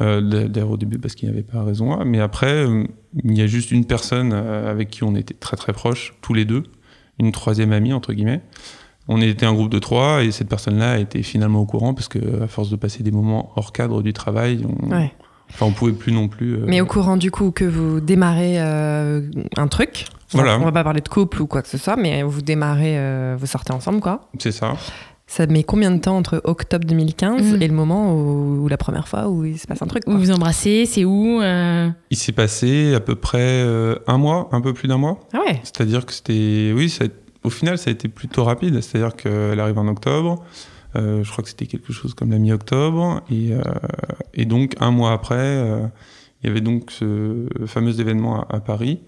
Euh, 0.00 0.20
D'ailleurs 0.48 0.70
au 0.70 0.76
début 0.76 0.98
parce 0.98 1.16
qu'il 1.16 1.28
n'y 1.28 1.34
avait 1.34 1.42
pas 1.42 1.62
raison. 1.64 1.98
Mais 2.04 2.20
après, 2.20 2.52
euh, 2.52 2.84
il 3.24 3.36
y 3.36 3.42
a 3.42 3.48
juste 3.48 3.72
une 3.72 3.84
personne 3.84 4.30
euh, 4.32 4.70
avec 4.70 4.90
qui 4.90 5.02
on 5.02 5.16
était 5.16 5.34
très 5.34 5.56
très 5.56 5.72
proches, 5.72 6.14
tous 6.22 6.34
les 6.34 6.44
deux, 6.44 6.62
une 7.18 7.32
troisième 7.32 7.72
amie 7.72 7.92
entre 7.92 8.12
guillemets. 8.12 8.40
On 9.08 9.20
était 9.20 9.46
un 9.46 9.54
groupe 9.54 9.70
de 9.70 9.78
trois 9.80 10.22
et 10.22 10.30
cette 10.30 10.48
personne-là 10.48 10.98
était 10.98 11.22
finalement 11.24 11.60
au 11.62 11.66
courant 11.66 11.94
parce 11.94 12.06
que 12.08 12.42
à 12.44 12.46
force 12.46 12.70
de 12.70 12.76
passer 12.76 13.02
des 13.02 13.10
moments 13.10 13.50
hors 13.56 13.72
cadre 13.72 14.02
du 14.02 14.12
travail, 14.12 14.64
on, 14.64 14.90
Ouais. 14.94 15.12
Enfin, 15.50 15.66
on 15.66 15.72
pouvait 15.72 15.92
plus 15.92 16.12
non 16.12 16.28
plus. 16.28 16.54
euh, 16.54 16.64
Mais 16.66 16.80
au 16.80 16.86
courant 16.86 17.16
du 17.16 17.30
coup 17.30 17.50
que 17.50 17.64
vous 17.64 18.00
démarrez 18.00 18.54
euh, 18.60 19.22
un 19.56 19.68
truc. 19.68 20.06
Enfin, 20.32 20.42
Voilà. 20.42 20.58
On 20.58 20.64
va 20.64 20.72
pas 20.72 20.84
parler 20.84 21.00
de 21.00 21.08
couple 21.08 21.40
ou 21.42 21.46
quoi 21.46 21.62
que 21.62 21.68
ce 21.68 21.78
soit, 21.78 21.96
mais 21.96 22.22
vous 22.22 22.42
démarrez, 22.42 22.98
euh, 22.98 23.36
vous 23.38 23.46
sortez 23.46 23.72
ensemble 23.72 24.00
quoi. 24.00 24.28
C'est 24.38 24.52
ça. 24.52 24.74
Ça 25.30 25.46
met 25.46 25.62
combien 25.62 25.90
de 25.90 25.98
temps 26.00 26.16
entre 26.16 26.40
octobre 26.44 26.86
2015 26.86 27.52
Mhm. 27.54 27.62
et 27.62 27.68
le 27.68 27.74
moment 27.74 28.14
où, 28.14 28.62
où 28.64 28.68
la 28.68 28.78
première 28.78 29.08
fois 29.08 29.28
où 29.28 29.44
il 29.44 29.58
se 29.58 29.66
passe 29.66 29.82
un 29.82 29.86
truc 29.86 30.04
quoi? 30.04 30.14
Vous 30.14 30.20
vous 30.20 30.30
embrassez 30.30 30.86
C'est 30.86 31.04
où 31.04 31.40
euh? 31.42 31.90
Il 32.10 32.16
s'est 32.16 32.32
passé 32.32 32.94
à 32.94 33.00
peu 33.00 33.14
près 33.14 33.38
euh, 33.42 33.96
un 34.06 34.16
mois, 34.16 34.48
un 34.52 34.60
peu 34.62 34.72
plus 34.72 34.88
d'un 34.88 34.96
mois. 34.96 35.20
Ah 35.34 35.40
ouais. 35.46 35.60
C'est-à-dire 35.64 36.06
que 36.06 36.14
c'était. 36.14 36.72
Oui, 36.74 36.88
ça 36.88 37.04
a- 37.04 37.08
au 37.44 37.50
final, 37.50 37.76
ça 37.78 37.88
a 37.88 37.92
été 37.92 38.08
plutôt 38.08 38.42
rapide. 38.44 38.80
C'est-à-dire 38.80 39.14
qu'elle 39.16 39.60
arrive 39.60 39.78
en 39.78 39.86
octobre. 39.88 40.42
Euh, 40.96 41.22
je 41.24 41.30
crois 41.30 41.42
que 41.44 41.50
c'était 41.50 41.66
quelque 41.66 41.92
chose 41.92 42.14
comme 42.14 42.30
la 42.30 42.38
mi-octobre. 42.38 43.22
Et, 43.30 43.52
euh, 43.52 43.60
et 44.34 44.44
donc, 44.44 44.74
un 44.80 44.90
mois 44.90 45.12
après, 45.12 45.34
euh, 45.38 45.86
il 46.42 46.46
y 46.48 46.50
avait 46.50 46.60
donc 46.60 46.90
ce 46.90 47.46
fameux 47.66 48.00
événement 48.00 48.40
à, 48.42 48.56
à 48.56 48.60
Paris. 48.60 49.00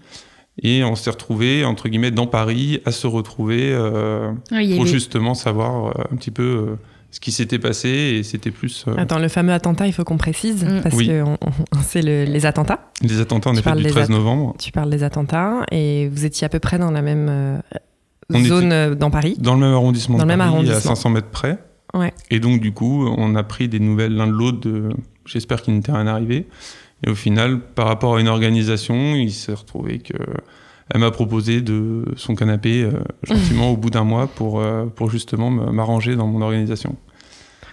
Et 0.61 0.83
on 0.83 0.95
s'est 0.95 1.09
retrouvé 1.09 1.63
entre 1.65 1.87
guillemets, 1.89 2.11
dans 2.11 2.27
Paris, 2.27 2.81
à 2.85 2.91
se 2.91 3.07
retrouver 3.07 3.71
euh, 3.71 4.31
Ah, 4.51 4.55
pour 4.75 4.81
avait- 4.81 4.85
justement 4.85 5.33
savoir 5.33 5.87
euh, 5.97 6.03
un 6.11 6.15
petit 6.17 6.29
peu 6.29 6.43
euh, 6.43 6.75
ce 7.09 7.19
qui 7.21 7.31
s'était 7.31 7.57
passé. 7.57 7.87
Et 7.89 8.23
c'était 8.23 8.51
plus 8.51 8.83
euh, 8.87 8.93
Attends, 8.97 9.17
le 9.17 9.29
fameux 9.29 9.53
attentat, 9.53 9.87
il 9.87 9.93
faut 9.93 10.03
qu'on 10.03 10.17
précise 10.17 10.63
Mm. 10.65 10.81
parce 10.83 10.95
Oui. 10.95 11.07
que 11.07 11.23
on- 11.23 11.37
on- 11.41 11.81
c'est 11.83 12.01
le- 12.01 12.25
les 12.25 12.45
attentats. 12.45 12.91
les 13.01 13.21
attentats, 13.21 13.49
en 13.49 13.55
effet, 13.55 13.71
du 13.75 13.83
des 13.83 13.89
13 13.89 14.09
atta- 14.09 14.11
novembre. 14.11 14.55
Tu 14.59 14.71
parles 14.73 14.89
des 14.89 15.03
attentats 15.03 15.61
et 15.71 16.09
vous 16.09 16.25
étiez 16.25 16.45
à 16.45 16.49
peu 16.49 16.59
près 16.59 16.77
dans 16.77 16.91
la 16.91 17.01
même 17.01 17.27
euh, 17.29 17.57
On 18.33 18.43
zone 18.43 18.95
dans 18.95 19.09
Paris. 19.09 19.35
Dans 19.39 19.53
le 19.55 19.61
même 19.61 19.73
arrondissement 19.73 20.17
Dans 20.17 20.25
de 20.25 20.29
le 20.29 20.37
même 20.37 20.39
Paris, 20.39 20.49
à 20.51 20.53
arrondissement. 20.71 20.95
500 20.95 21.09
mètres 21.11 21.29
près. 21.29 21.57
Ouais. 21.93 22.13
Et 22.29 22.39
donc, 22.39 22.61
du 22.61 22.71
coup, 22.73 23.05
on 23.17 23.35
a 23.35 23.43
pris 23.43 23.67
des 23.67 23.79
nouvelles 23.79 24.15
l'un 24.15 24.27
de 24.27 24.31
l'autre. 24.31 24.67
J'espère 25.25 25.61
qu'il 25.61 25.73
n'était 25.75 25.91
rien 25.91 26.07
arrivé. 26.07 26.47
Et 27.05 27.09
au 27.09 27.15
final, 27.15 27.59
par 27.59 27.87
rapport 27.87 28.15
à 28.15 28.21
une 28.21 28.27
organisation, 28.27 29.15
il 29.15 29.31
s'est 29.31 29.53
retrouvé 29.53 29.99
que 29.99 30.13
elle 30.93 30.99
m'a 30.99 31.11
proposé 31.11 31.61
de 31.61 32.03
son 32.17 32.35
canapé 32.35 32.83
euh, 32.83 32.91
gentiment 33.23 33.71
au 33.71 33.77
bout 33.77 33.89
d'un 33.89 34.03
mois 34.03 34.27
pour, 34.27 34.59
euh, 34.59 34.85
pour 34.87 35.09
justement 35.09 35.49
me- 35.49 35.71
m'arranger 35.71 36.15
dans 36.17 36.27
mon 36.27 36.41
organisation. 36.41 36.95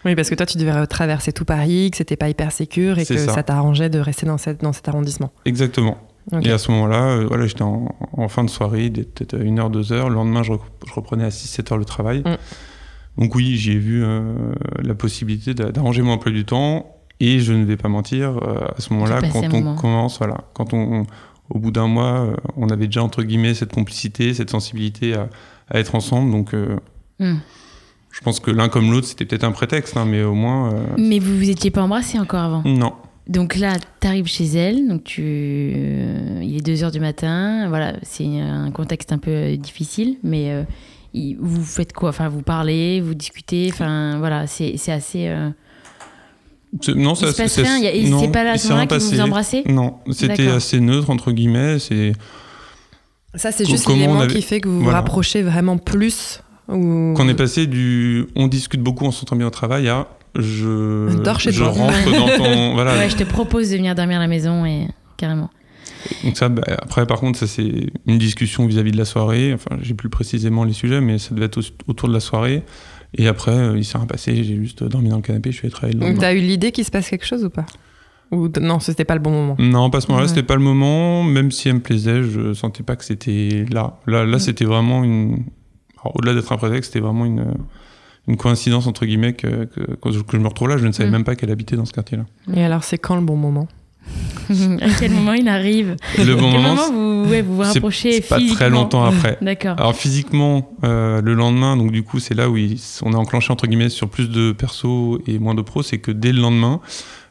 Oui, 0.05 0.15
parce 0.15 0.31
que 0.31 0.37
toi, 0.37 0.47
tu 0.47 0.57
devais 0.57 0.87
traverser 0.87 1.33
tout 1.33 1.45
Paris, 1.45 1.91
que 1.91 1.97
c'était 1.97 2.15
pas 2.17 2.29
hyper 2.29 2.53
sécure 2.53 2.99
et 3.01 3.05
que 3.05 3.17
ça. 3.17 3.35
ça, 3.35 3.43
t'arrangeait 3.43 3.91
de 3.91 3.99
rester 3.99 4.25
dans, 4.25 4.39
cette, 4.39 4.63
dans 4.63 4.73
cet 4.73 4.89
arrondissement. 4.89 5.33
Exactement. 5.45 5.99
Et 6.43 6.51
à 6.53 6.59
ce 6.59 6.71
moment-là, 6.71 7.03
euh, 7.09 7.27
voilà, 7.27 7.47
j'étais 7.47 7.63
en, 7.63 7.89
en 8.13 8.29
fin 8.29 8.45
de 8.45 8.51
soirée, 8.51 8.91
peut-être 8.91 9.35
heure, 9.35 9.71
deux 9.71 9.93
heures. 9.93 10.11
Le 10.11 10.15
lendemain, 10.15 10.43
je, 10.45 10.53
rep- 10.53 10.61
je 10.87 10.93
reprenais 10.93 11.25
à 11.25 11.31
6-7 11.31 11.73
heures 11.73 11.79
le 11.79 11.85
travail. 11.87 12.21
Mm. 12.21 12.37
Donc 13.19 13.35
oui, 13.35 13.57
j'ai 13.57 13.77
vu 13.77 14.03
euh, 14.05 14.23
la 14.83 14.95
possibilité 14.95 15.53
d'a- 15.55 15.73
d'arranger 15.73 16.03
mon 16.03 16.13
emploi 16.13 16.33
du 16.33 16.45
temps. 16.45 16.95
Et 17.21 17.41
je 17.41 17.53
ne 17.53 17.65
vais 17.65 17.77
pas 17.77 17.89
mentir, 17.89 18.39
euh, 18.39 18.61
à 18.77 18.81
ce 18.81 18.93
moment-là, 18.93 19.21
Tu 19.21 19.31
quand 19.31 19.43
on 19.43 19.49
moment. 19.49 19.75
commence, 19.75 20.19
voilà, 20.19 20.37
quand 20.55 20.73
on, 20.73 21.05
au 21.51 21.59
bout 21.59 21.73
d'un 21.73 21.89
mois, 21.89 22.21
euh, 22.27 22.37
on 22.57 22.69
avait 22.69 22.87
déjà 22.87 23.03
entre 23.03 23.25
guillemets 23.25 23.55
cette 23.55 23.73
complicité, 23.73 24.35
cette 24.35 24.51
sensibilité 24.51 25.15
à, 25.15 25.29
à 25.69 25.81
être 25.81 25.97
ensemble. 25.97 26.31
Donc, 26.31 26.55
euh, 26.55 26.77
Hmm. 27.19 27.39
je 28.13 28.21
pense 28.21 28.39
que 28.39 28.53
l'un 28.53 28.69
comme 28.69 28.93
l'autre, 28.93 29.09
c'était 29.09 29.25
peut-être 29.25 29.43
un 29.43 29.51
prétexte, 29.51 29.97
hein, 29.97 30.05
mais 30.05 30.23
au 30.23 30.35
moins, 30.35 30.73
euh, 30.73 30.85
Mais 30.97 31.19
vous 31.19 31.37
vous 31.37 31.51
étiez 31.51 31.73
pas 31.73 31.83
embrassés 31.83 32.21
encore 32.21 32.39
avant? 32.41 32.63
Non. 32.65 32.93
Donc 33.27 33.57
là, 33.57 33.73
t'arrives 33.99 34.27
chez 34.27 34.47
elle, 34.57 34.87
donc 34.87 35.03
tu, 35.03 35.21
il 36.41 36.57
est 36.57 36.65
2 36.65 36.85
heures 36.85 36.93
du 36.93 37.01
matin, 37.01 37.69
voilà, 37.69 37.95
c'est 38.03 38.25
un 38.41 38.71
contexte 38.71 39.13
un 39.13 39.19
peu 39.19 39.57
difficile, 39.57 40.19
mais 40.23 40.53
euh, 40.53 40.63
il- 41.15 41.37
vous 41.41 41.65
faites 41.65 41.93
quoi? 41.93 42.11
Enfin, 42.11 42.29
vous 42.29 42.43
parlez, 42.43 43.01
vous 43.01 43.15
discutez, 43.15 43.71
enfin 43.73 44.19
voilà, 44.19 44.47
c'est 44.47 44.75
c'est 44.77 44.93
assez. 44.93 45.29
euh, 45.29 45.51
Non, 46.95 47.15
ça 47.15 47.33
se 47.33 47.37
passe 47.43 47.53
c'est- 47.53 47.63
rien, 47.63 47.81
c'est 48.21 48.31
pas 48.33 48.45
là 48.45 48.53
à 48.53 48.59
ce 48.59 48.69
moment-là 48.69 48.87
que 48.87 48.95
vous 48.97 49.11
vous 49.11 49.21
embrassez? 49.21 49.63
Non, 49.67 49.95
c'était 50.11 50.49
assez 50.49 50.81
neutre 50.81 51.11
entre 51.11 51.33
guillemets. 51.33 51.79
C'est 51.79 52.13
Ça, 53.35 53.53
c'est 53.53 53.65
juste 53.65 53.89
l'élément 53.89 54.21
avait- 54.21 54.35
qui 54.35 54.43
fait 54.43 54.61
que 54.61 54.69
vous 54.69 54.77
vous 54.79 54.83
Voilà. 54.85 54.99
rapprochez 54.99 55.43
vraiment 55.43 55.79
plus. 55.79 56.41
Ou... 56.69 57.15
Qu'on 57.17 57.29
est 57.29 57.35
passé 57.35 57.67
du 57.67 58.27
on 58.37 58.47
discute 58.47 58.83
beaucoup, 58.83 59.05
on 59.07 59.11
s'entend 59.11 59.37
bien 59.37 59.47
au 59.47 59.51
travail 59.51 59.89
à 59.89 60.09
je, 60.37 61.09
je 61.09 61.51
toi. 61.59 61.69
rentre 61.69 62.05
dans 62.13 62.29
ton. 62.37 62.73
Voilà. 62.75 62.99
Ouais, 62.99 63.09
je 63.09 63.17
te 63.17 63.25
propose 63.25 63.71
de 63.71 63.77
venir 63.77 63.95
dormir 63.95 64.19
à 64.19 64.21
la 64.21 64.27
maison 64.29 64.67
et 64.67 64.89
carrément. 65.17 65.49
Donc 66.25 66.37
ça, 66.37 66.49
bah, 66.49 66.63
après, 66.81 67.07
par 67.07 67.21
contre, 67.21 67.39
ça 67.39 67.47
c'est 67.47 67.87
une 68.07 68.19
discussion 68.19 68.67
vis-à-vis 68.67 68.93
de 68.93 68.97
la 68.97 69.05
soirée. 69.05 69.53
Enfin, 69.55 69.77
j'ai 69.83 69.95
plus 69.95 70.09
précisément 70.09 70.65
les 70.65 70.73
sujets, 70.73 71.01
mais 71.01 71.19
ça 71.19 71.35
devait 71.35 71.47
être 71.47 71.59
au- 71.59 71.91
autour 71.91 72.09
de 72.09 72.15
la 72.15 72.21
soirée. 72.21 72.63
Et 73.17 73.27
après, 73.27 73.53
euh, 73.53 73.79
il 73.79 73.85
s'est 73.85 73.97
rien 73.99 74.07
passé, 74.07 74.45
j'ai 74.45 74.57
juste 74.57 74.85
dormi 74.85 75.09
dans 75.09 75.17
le 75.17 75.23
canapé, 75.23 75.51
je 75.51 75.57
suis 75.57 75.67
allé 75.67 75.73
travailler 75.73 75.99
le 75.99 76.07
Donc, 76.07 76.19
t'as 76.19 76.35
eu 76.35 76.41
l'idée 76.41 76.73
qu'il 76.73 76.85
se 76.85 76.91
passe 76.91 77.09
quelque 77.09 77.25
chose 77.27 77.45
ou 77.45 77.51
pas? 77.51 77.65
Ou 78.31 78.49
non, 78.61 78.79
c'était 78.81 79.07
pas 79.07 79.15
le 79.15 79.21
bon 79.23 79.31
moment? 79.31 79.57
Non, 79.59 79.89
pas 79.89 80.03
ce 80.03 80.09
moment-là, 80.09 80.25
Ouais. 80.25 80.29
c'était 80.29 80.43
pas 80.43 80.57
le 80.57 80.61
moment. 80.63 81.23
Même 81.25 81.51
si 81.51 81.69
elle 81.69 81.77
me 81.77 81.81
plaisait, 81.81 82.23
je 82.23 82.53
sentais 82.53 82.83
pas 82.83 82.95
que 82.97 83.05
c'était 83.05 83.65
là. 83.71 83.99
Là, 84.07 84.27
là 84.27 84.37
Mm. 84.37 84.41
c'était 84.41 84.67
vraiment 84.67 85.03
une. 85.05 85.45
Au-delà 86.05 86.35
d'être 86.35 86.53
un 86.53 86.59
prétexte, 86.59 86.93
c'était 86.93 87.03
vraiment 87.03 87.25
une, 87.25 87.55
une 88.29 88.37
coïncidence, 88.37 88.87
entre 88.87 89.07
guillemets, 89.07 89.33
que, 89.33 89.65
que, 89.65 89.81
que 89.95 90.13
je 90.13 90.21
que 90.21 90.37
je 90.37 90.43
me 90.43 90.47
retrouve 90.49 90.69
là. 90.69 90.77
Je 90.77 90.87
ne 90.87 90.93
savais 90.93 91.09
Mm. 91.09 91.13
même 91.13 91.25
pas 91.25 91.35
qu'elle 91.37 91.51
habitait 91.51 91.77
dans 91.77 91.87
ce 91.87 91.93
quartier-là. 91.95 92.25
Et 92.55 92.63
alors, 92.63 92.85
c'est 92.85 92.99
quand 92.99 93.17
le 93.17 93.23
bon 93.23 93.37
moment? 93.37 93.67
à 94.51 94.89
quel 94.99 95.11
moment 95.13 95.35
il 95.35 95.47
arrive 95.49 95.97
Le 96.17 96.35
bon 96.35 96.51
moment, 96.51 96.75
moment 96.75 96.91
vous 97.25 97.31
ouais, 97.31 97.43
vous, 97.43 97.57
vous 97.57 97.63
rapprochez 97.63 98.21
pas 98.23 98.39
très 98.55 98.71
longtemps 98.71 99.05
après. 99.05 99.37
D'accord. 99.43 99.75
Alors 99.79 99.95
physiquement, 99.95 100.71
euh, 100.85 101.21
le 101.21 101.35
lendemain, 101.35 101.77
donc 101.77 101.93
du 101.93 102.03
coup, 102.03 102.19
c'est 102.19 102.35
là 102.35 102.49
où 102.49 102.57
il- 102.57 102.81
on 103.03 103.13
a 103.13 103.17
enclenché 103.17 103.53
entre 103.53 103.67
guillemets 103.67 103.91
sur 103.91 104.09
plus 104.09 104.31
de 104.31 104.53
perso 104.53 105.21
et 105.27 105.39
moins 105.39 105.55
de 105.55 105.63
pro, 105.63 105.83
c'est 105.83 105.99
que 105.99 106.11
dès 106.11 106.33
le 106.33 106.41
lendemain, 106.41 106.81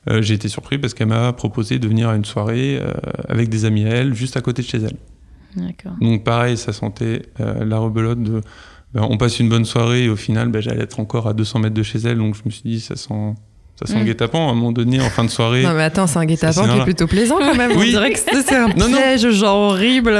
euh, 0.10 0.22
j'ai 0.22 0.36
été 0.36 0.48
surpris 0.48 0.78
parce 0.78 0.94
qu'elle 0.94 1.08
m'a 1.08 1.34
proposé 1.34 1.80
de 1.80 1.88
venir 1.88 2.08
à 2.10 2.16
une 2.16 2.26
soirée 2.26 2.78
euh, 2.80 2.92
avec 3.28 3.50
des 3.50 3.66
amis 3.66 3.86
à 3.86 3.90
elle, 3.90 4.14
juste 4.14 4.38
à 4.38 4.42
côté 4.42 4.62
de 4.62 4.68
chez 4.68 4.78
elle. 4.78 4.98
D'accord. 5.56 5.94
Donc 6.00 6.24
pareil, 6.24 6.56
ça 6.56 6.72
sentait 6.72 7.24
la 7.40 7.80
rebelote 7.80 8.22
de, 8.22 8.42
ben, 8.94 9.06
on 9.10 9.18
passe 9.18 9.40
une 9.40 9.50
bonne 9.50 9.66
soirée 9.66 10.04
et 10.04 10.10
au 10.10 10.16
final, 10.16 10.50
ben, 10.50 10.62
j'allais 10.62 10.84
être 10.84 11.00
encore 11.00 11.28
à 11.28 11.34
200 11.34 11.60
mètres 11.60 11.74
de 11.74 11.82
chez 11.84 11.98
elle, 12.00 12.20
donc 12.20 12.36
je 12.36 12.42
me 12.46 12.52
suis 12.52 12.62
dit, 12.64 12.80
ça 12.80 12.96
sent, 12.96 13.34
ça 13.80 13.86
sent 13.86 13.96
Mm. 13.96 14.00
le 14.00 14.06
guet-apens 14.06 14.48
à 14.48 14.52
un 14.52 14.56
moment 14.56 14.72
donné 14.72 15.00
en 15.02 15.10
fin 15.10 15.24
de 15.24 15.30
soirée. 15.30 15.64
Non, 15.64 15.74
mais 15.74 15.84
attends, 15.84 16.08
c'est 16.08 16.18
un 16.20 16.26
guet-apens 16.26 16.68
qui 16.68 16.78
est 16.80 16.84
plutôt 16.84 17.08
plaisant 17.08 17.38
quand 17.38 17.56
même. 17.56 17.72
On 17.76 17.80
Oui. 17.80 17.90
dirait 17.90 18.12
que 18.12 18.20
c'est 18.20 18.56
un 18.56 18.68
Non, 18.78 18.90
non. 18.90 18.98
piège, 18.98 19.30
genre 19.32 19.58
horrible. 19.72 20.14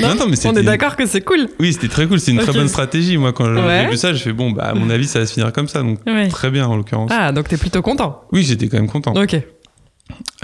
Non, 0.00 0.14
non, 0.14 0.26
mais 0.28 0.36
On 0.46 0.54
est 0.56 0.62
d'accord 0.62 0.96
que 0.96 1.04
c'est 1.06 1.20
cool. 1.20 1.48
Oui, 1.60 1.72
c'était 1.72 1.88
très 1.88 2.06
cool, 2.06 2.18
c'est 2.20 2.30
une 2.32 2.38
très 2.38 2.52
bonne 2.52 2.68
stratégie. 2.68 3.16
Moi, 3.18 3.32
quand 3.32 3.44
Ouais. 3.52 3.82
j'ai 3.84 3.90
vu 3.90 3.96
ça, 3.96 4.12
j'ai 4.12 4.20
fait 4.24 4.32
bon, 4.32 4.50
bah 4.52 4.64
à 4.64 4.74
mon 4.74 4.88
avis, 4.90 5.06
ça 5.06 5.18
va 5.20 5.26
se 5.26 5.34
finir 5.34 5.52
comme 5.52 5.68
ça, 5.68 5.82
donc 5.82 5.98
Ouais. 6.06 6.28
très 6.28 6.50
bien 6.50 6.66
en 6.66 6.76
l'occurrence. 6.76 7.10
Ah, 7.12 7.30
donc 7.32 7.48
t'es 7.48 7.56
plutôt 7.58 7.82
content. 7.82 8.22
Oui, 8.32 8.42
j'étais 8.42 8.68
quand 8.68 8.78
même 8.78 8.88
content. 8.88 9.12
Ok. 9.14 9.36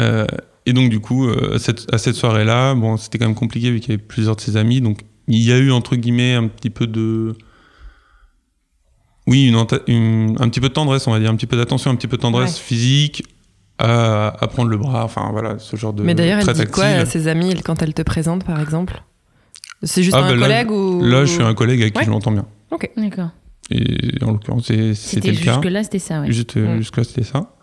Euh, 0.01 0.27
et 0.67 0.73
donc 0.73 0.91
du 0.91 1.01
coup, 1.01 1.27
euh, 1.29 1.59
cette- 1.59 1.87
à 1.93 1.99
cette 1.99 2.15
soirée-là, 2.17 2.75
bon, 2.75 2.97
c'était 2.97 3.19
quand 3.19 3.27
même 3.27 3.35
compliqué 3.35 3.71
vu 3.71 3.81
qu'il 3.81 3.91
y 3.91 3.95
avait 3.95 4.03
plusieurs 4.03 4.37
de 4.37 4.41
ses 4.41 4.57
amis, 4.57 4.81
donc 4.81 5.01
il 5.29 5.39
y 5.43 5.53
a 5.53 5.57
eu 5.59 5.71
entre 5.73 5.97
guillemets 5.97 6.35
un 6.35 6.49
petit 6.49 6.71
peu 6.71 6.87
de 6.87 7.35
Oui, 9.27 9.49
une, 9.87 10.37
un 10.41 10.49
petit 10.49 10.61
peu 10.61 10.69
de 10.69 10.75
tendresse, 10.75 11.07
on 11.07 11.13
va 11.13 11.19
dire, 11.19 11.31
un 11.31 11.37
petit 11.37 11.47
peu 11.47 11.57
d'attention, 11.57 11.91
un 11.91 11.97
petit 11.97 12.09
peu 12.09 12.17
de 12.19 12.23
tendresse 12.23 12.57
Ouais. 12.57 12.63
physique, 12.63 13.25
à, 13.79 14.29
à 14.29 14.47
prendre 14.49 14.69
le 14.69 14.77
bras, 14.77 15.05
enfin 15.05 15.29
voilà, 15.33 15.59
ce 15.59 15.77
genre 15.77 15.93
de. 15.93 16.03
Mais 16.03 16.15
d'ailleurs, 16.15 16.41
elle 16.47 16.55
dit 16.55 16.67
quoi 16.67 16.85
à 16.85 17.07
ses 17.07 17.27
amis 17.29 17.55
quand 17.65 17.83
elle 17.83 17.95
te 17.95 18.03
présente, 18.03 18.45
par 18.45 18.61
exemple? 18.61 19.03
C'est 19.83 20.03
juste 20.03 20.17
Ah, 20.17 20.25
un 20.25 20.29
bah 20.29 20.35
là, 20.37 20.65
collègue 20.65 20.71
ou 20.71 21.03
Là, 21.03 21.25
je 21.25 21.33
suis 21.33 21.43
un 21.43 21.55
collègue 21.55 21.81
avec 21.83 21.95
Ouais. 21.97 22.03
qui 22.03 22.07
je 22.07 22.11
m'entends 22.11 22.33
bien. 22.33 22.47
D'accord. 22.97 23.31
Et 23.71 24.23
en 24.23 24.33
l'occurrence, 24.33 24.67
c'est- 24.67 24.95
c'était 24.95 25.29
C'était 25.29 25.31
le 25.33 25.37
cas. 25.45 25.55
jusque-là, 25.55 25.83
c'était 25.85 25.99
ça, 25.99 26.21
ouais. 26.21 26.31
Juste, 26.31 26.57
Mm. 26.57 26.77
Jusque-là, 26.79 27.05
c'était 27.05 27.23
ça. 27.25 27.55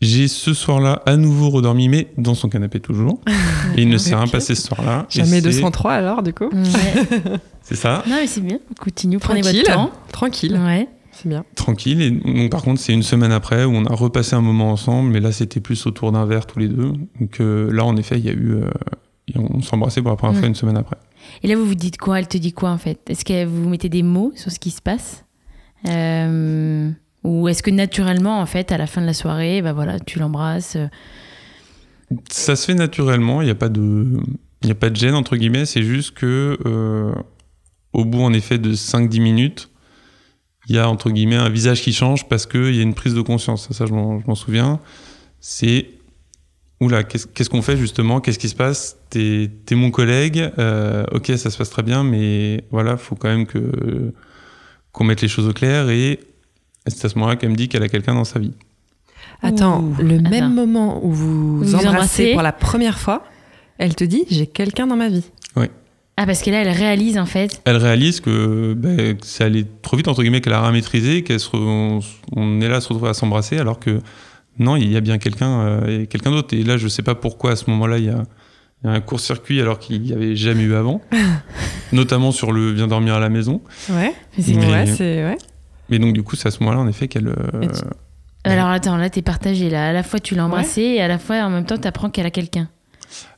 J'ai 0.00 0.28
ce 0.28 0.54
soir-là 0.54 1.02
à 1.06 1.16
nouveau 1.16 1.50
redormi, 1.50 1.88
mais 1.88 2.08
dans 2.16 2.34
son 2.34 2.48
canapé 2.48 2.78
toujours. 2.78 3.20
Et 3.76 3.82
il 3.82 3.88
ne 3.88 3.98
s'est 3.98 4.14
rien 4.14 4.28
passé 4.28 4.54
ce 4.54 4.62
soir-là. 4.62 5.06
Jamais 5.10 5.40
c'est- 5.40 5.60
203 5.60 5.92
alors, 5.92 6.22
du 6.22 6.32
coup 6.32 6.44
Ouais. 6.52 7.38
C'est 7.62 7.74
ça, 7.74 8.02
non, 8.08 8.14
mais 8.20 8.26
c'est 8.26 8.40
bien. 8.40 8.58
Continue, 8.80 9.18
prenez 9.18 9.42
Tranquille. 9.42 9.62
votre 9.66 9.74
temps. 9.74 9.90
Tranquille, 10.10 10.54
Ouais. 10.64 10.88
c'est 11.12 11.28
bien. 11.28 11.44
tranquille. 11.54 12.00
Et 12.00 12.10
donc, 12.12 12.50
par 12.50 12.62
contre, 12.62 12.80
c'est 12.80 12.94
une 12.94 13.02
semaine 13.02 13.30
après 13.32 13.64
où 13.66 13.72
on 13.72 13.84
a 13.84 13.94
repassé 13.94 14.34
un 14.36 14.40
moment 14.40 14.70
ensemble, 14.72 15.10
mais 15.10 15.20
là, 15.20 15.32
c'était 15.32 15.60
plus 15.60 15.84
autour 15.86 16.10
d'un 16.12 16.24
verre 16.24 16.46
tous 16.46 16.58
les 16.60 16.68
deux. 16.68 16.92
Donc 17.20 17.40
euh, 17.40 17.70
là, 17.70 17.84
en 17.84 17.94
effet, 17.98 18.18
il 18.18 18.24
y 18.24 18.30
a 18.30 18.32
eu. 18.32 18.52
euh, 18.54 18.70
on 19.34 19.60
s'embrassait 19.60 20.00
pour 20.00 20.10
la 20.10 20.16
première 20.16 20.38
fois 20.38 20.48
une 20.48 20.54
semaine 20.54 20.78
après. 20.78 20.96
Et 21.42 21.48
là, 21.48 21.56
vous 21.56 21.66
vous 21.66 21.74
dites 21.74 21.98
quoi? 21.98 22.18
Elle 22.18 22.28
te 22.28 22.38
dit 22.38 22.52
quoi, 22.54 22.70
en 22.70 22.78
fait? 22.78 23.00
Est-ce 23.10 23.24
que 23.26 23.44
vous 23.44 23.68
mettez 23.68 23.90
des 23.90 24.02
mots 24.02 24.32
sur 24.34 24.50
ce 24.50 24.58
qui 24.58 24.70
se 24.70 24.80
passe? 24.80 25.26
Euh, 25.88 26.90
Ou 27.28 27.46
est-ce 27.46 27.62
que 27.62 27.70
naturellement, 27.70 28.40
en 28.40 28.46
fait, 28.46 28.72
à 28.72 28.78
la 28.78 28.86
fin 28.86 29.02
de 29.02 29.06
la 29.06 29.12
soirée, 29.12 29.60
bah 29.60 29.74
voilà, 29.74 30.00
tu 30.00 30.18
l'embrasses 30.18 30.76
euh, 30.76 30.86
Ça 32.30 32.56
se 32.56 32.64
fait 32.64 32.74
naturellement, 32.74 33.42
il 33.42 33.44
n'y 33.44 33.50
a 33.50 33.54
pas 33.54 33.68
de. 33.68 34.18
A 34.66 34.74
pas 34.74 34.88
de 34.88 34.96
gêne, 34.96 35.14
entre 35.14 35.36
guillemets, 35.36 35.66
c'est 35.66 35.82
juste 35.82 36.14
que, 36.14 36.58
euh, 36.64 37.12
au 37.92 38.06
bout, 38.06 38.22
en 38.22 38.32
effet, 38.32 38.56
de 38.56 38.72
5-10 38.72 39.20
minutes, 39.20 39.70
il 40.68 40.76
y 40.76 40.78
a, 40.78 40.88
entre 40.88 41.10
guillemets, 41.10 41.36
un 41.36 41.50
visage 41.50 41.82
qui 41.82 41.92
change 41.92 42.26
parce 42.28 42.46
qu'il 42.46 42.74
y 42.74 42.80
a 42.80 42.82
une 42.82 42.94
prise 42.94 43.12
de 43.14 43.20
conscience. 43.20 43.70
Ça, 43.72 43.84
je 43.84 43.92
m'en 43.92 44.34
souviens. 44.34 44.80
C'est. 45.38 45.90
Oula, 46.80 47.02
qu'est-ce 47.02 47.50
qu'on 47.50 47.62
fait 47.62 47.76
justement? 47.76 48.22
Qu'est-ce 48.22 48.38
qui 48.38 48.48
se 48.48 48.54
passe? 48.54 48.96
T'es 49.10 49.50
es 49.70 49.74
mon 49.74 49.90
collègue, 49.90 50.50
euh, 50.58 51.04
ok, 51.12 51.26
ça 51.36 51.50
se 51.50 51.58
passe 51.58 51.70
très 51.70 51.82
bien, 51.82 52.04
mais 52.04 52.64
voilà, 52.70 52.96
faut 52.96 53.16
quand 53.16 53.28
même 53.28 53.46
qu'on 54.92 55.04
mette 55.04 55.20
les 55.20 55.28
choses 55.28 55.48
au 55.48 55.52
clair. 55.52 55.90
Et 55.90 56.20
c'est 56.90 57.04
à 57.06 57.08
ce 57.08 57.14
moment-là 57.18 57.36
qu'elle 57.36 57.50
me 57.50 57.56
dit 57.56 57.68
qu'elle 57.68 57.82
a 57.82 57.88
quelqu'un 57.88 58.14
dans 58.14 58.24
sa 58.24 58.38
vie. 58.38 58.52
Attends, 59.42 59.80
Ouh, 59.82 59.94
le 60.02 60.16
attends. 60.18 60.30
même 60.30 60.54
moment 60.54 61.00
où 61.04 61.12
vous, 61.12 61.58
Vous 61.58 61.74
embrassez, 61.74 61.88
embrassez 61.88 62.32
pour 62.32 62.42
la 62.42 62.52
première 62.52 62.98
fois, 62.98 63.24
elle 63.78 63.94
te 63.94 64.04
dit 64.04 64.24
j'ai 64.30 64.46
quelqu'un 64.46 64.86
dans 64.86 64.96
ma 64.96 65.08
vie. 65.08 65.24
Ah, 66.20 66.26
parce 66.26 66.42
que 66.42 66.50
là, 66.50 66.62
elle 66.62 66.68
réalise, 66.76 67.16
en 67.16 67.26
fait. 67.26 67.62
elle 67.64 67.76
réalise 67.76 68.18
que, 68.20 68.74
ben, 68.74 69.16
que 69.16 69.24
ça 69.24 69.44
allait 69.44 69.64
trop 69.82 69.96
vite, 69.96 70.08
entre 70.08 70.22
guillemets, 70.22 70.40
qu'elle 70.40 70.52
a 70.52 70.60
rien 70.60 70.72
maîtrisé, 70.72 71.22
qu'elle 71.22 71.38
se 71.38 71.48
re- 71.50 71.56
on, 71.60 72.00
on 72.34 72.60
est 72.60 72.68
là 72.68 72.78
à 72.78 72.80
se 72.80 72.88
retrouver 72.88 73.08
à 73.10 73.14
s'embrasser, 73.14 73.56
alors 73.56 73.78
que 73.78 74.00
non, 74.58 74.74
il 74.74 74.90
y 74.90 74.96
a 74.96 75.00
bien 75.00 75.18
quelqu'un 75.18 75.60
euh, 75.60 76.00
et 76.02 76.06
quelqu'un 76.08 76.32
d'autre. 76.32 76.56
Et 76.56 76.64
là, 76.64 76.76
je 76.76 76.88
sais 76.88 77.02
pas 77.04 77.14
pourquoi 77.14 77.52
à 77.52 77.54
ce 77.56 77.70
moment-là, 77.70 77.98
il 77.98 78.06
y 78.06 78.08
a, 78.08 78.24
il 78.82 78.88
y 78.88 78.90
a 78.90 78.94
un 78.94 79.00
court-circuit 79.00 79.60
alors 79.60 79.78
qu'il 79.78 80.02
n'y 80.02 80.12
avait 80.12 80.34
jamais 80.34 80.64
eu 80.64 80.74
avant, 80.74 81.00
notamment 81.92 82.32
sur 82.32 82.50
le 82.50 82.72
viens 82.72 82.88
dormir 82.88 83.14
à 83.14 83.20
la 83.20 83.28
maison. 83.28 83.60
Ouais, 83.88 84.12
Mais 84.36 84.42
c'est- 84.42 84.54
Mais- 84.54 84.72
ouais, 84.72 84.86
c'est 84.86 85.24
ouais. 85.24 85.38
Mais 85.90 85.98
donc, 85.98 86.12
du 86.12 86.22
coup, 86.22 86.36
c'est 86.36 86.48
à 86.48 86.50
ce 86.50 86.60
moment-là, 86.62 86.80
en 86.80 86.88
effet, 86.88 87.08
qu'elle. 87.08 87.28
euh, 87.28 87.34
Alors 88.44 88.68
attends, 88.68 88.96
là, 88.96 89.10
t'es 89.10 89.22
partagé. 89.22 89.70
Là. 89.70 89.88
À 89.88 89.92
la 89.92 90.02
fois, 90.02 90.20
tu 90.20 90.34
l'as 90.34 90.44
embrassée 90.44 90.82
et 90.82 91.00
à 91.02 91.08
la 91.08 91.18
fois, 91.18 91.36
en 91.36 91.50
même 91.50 91.64
temps, 91.64 91.76
t'apprends 91.78 92.10
qu'elle 92.10 92.26
a 92.26 92.30
quelqu'un. 92.30 92.68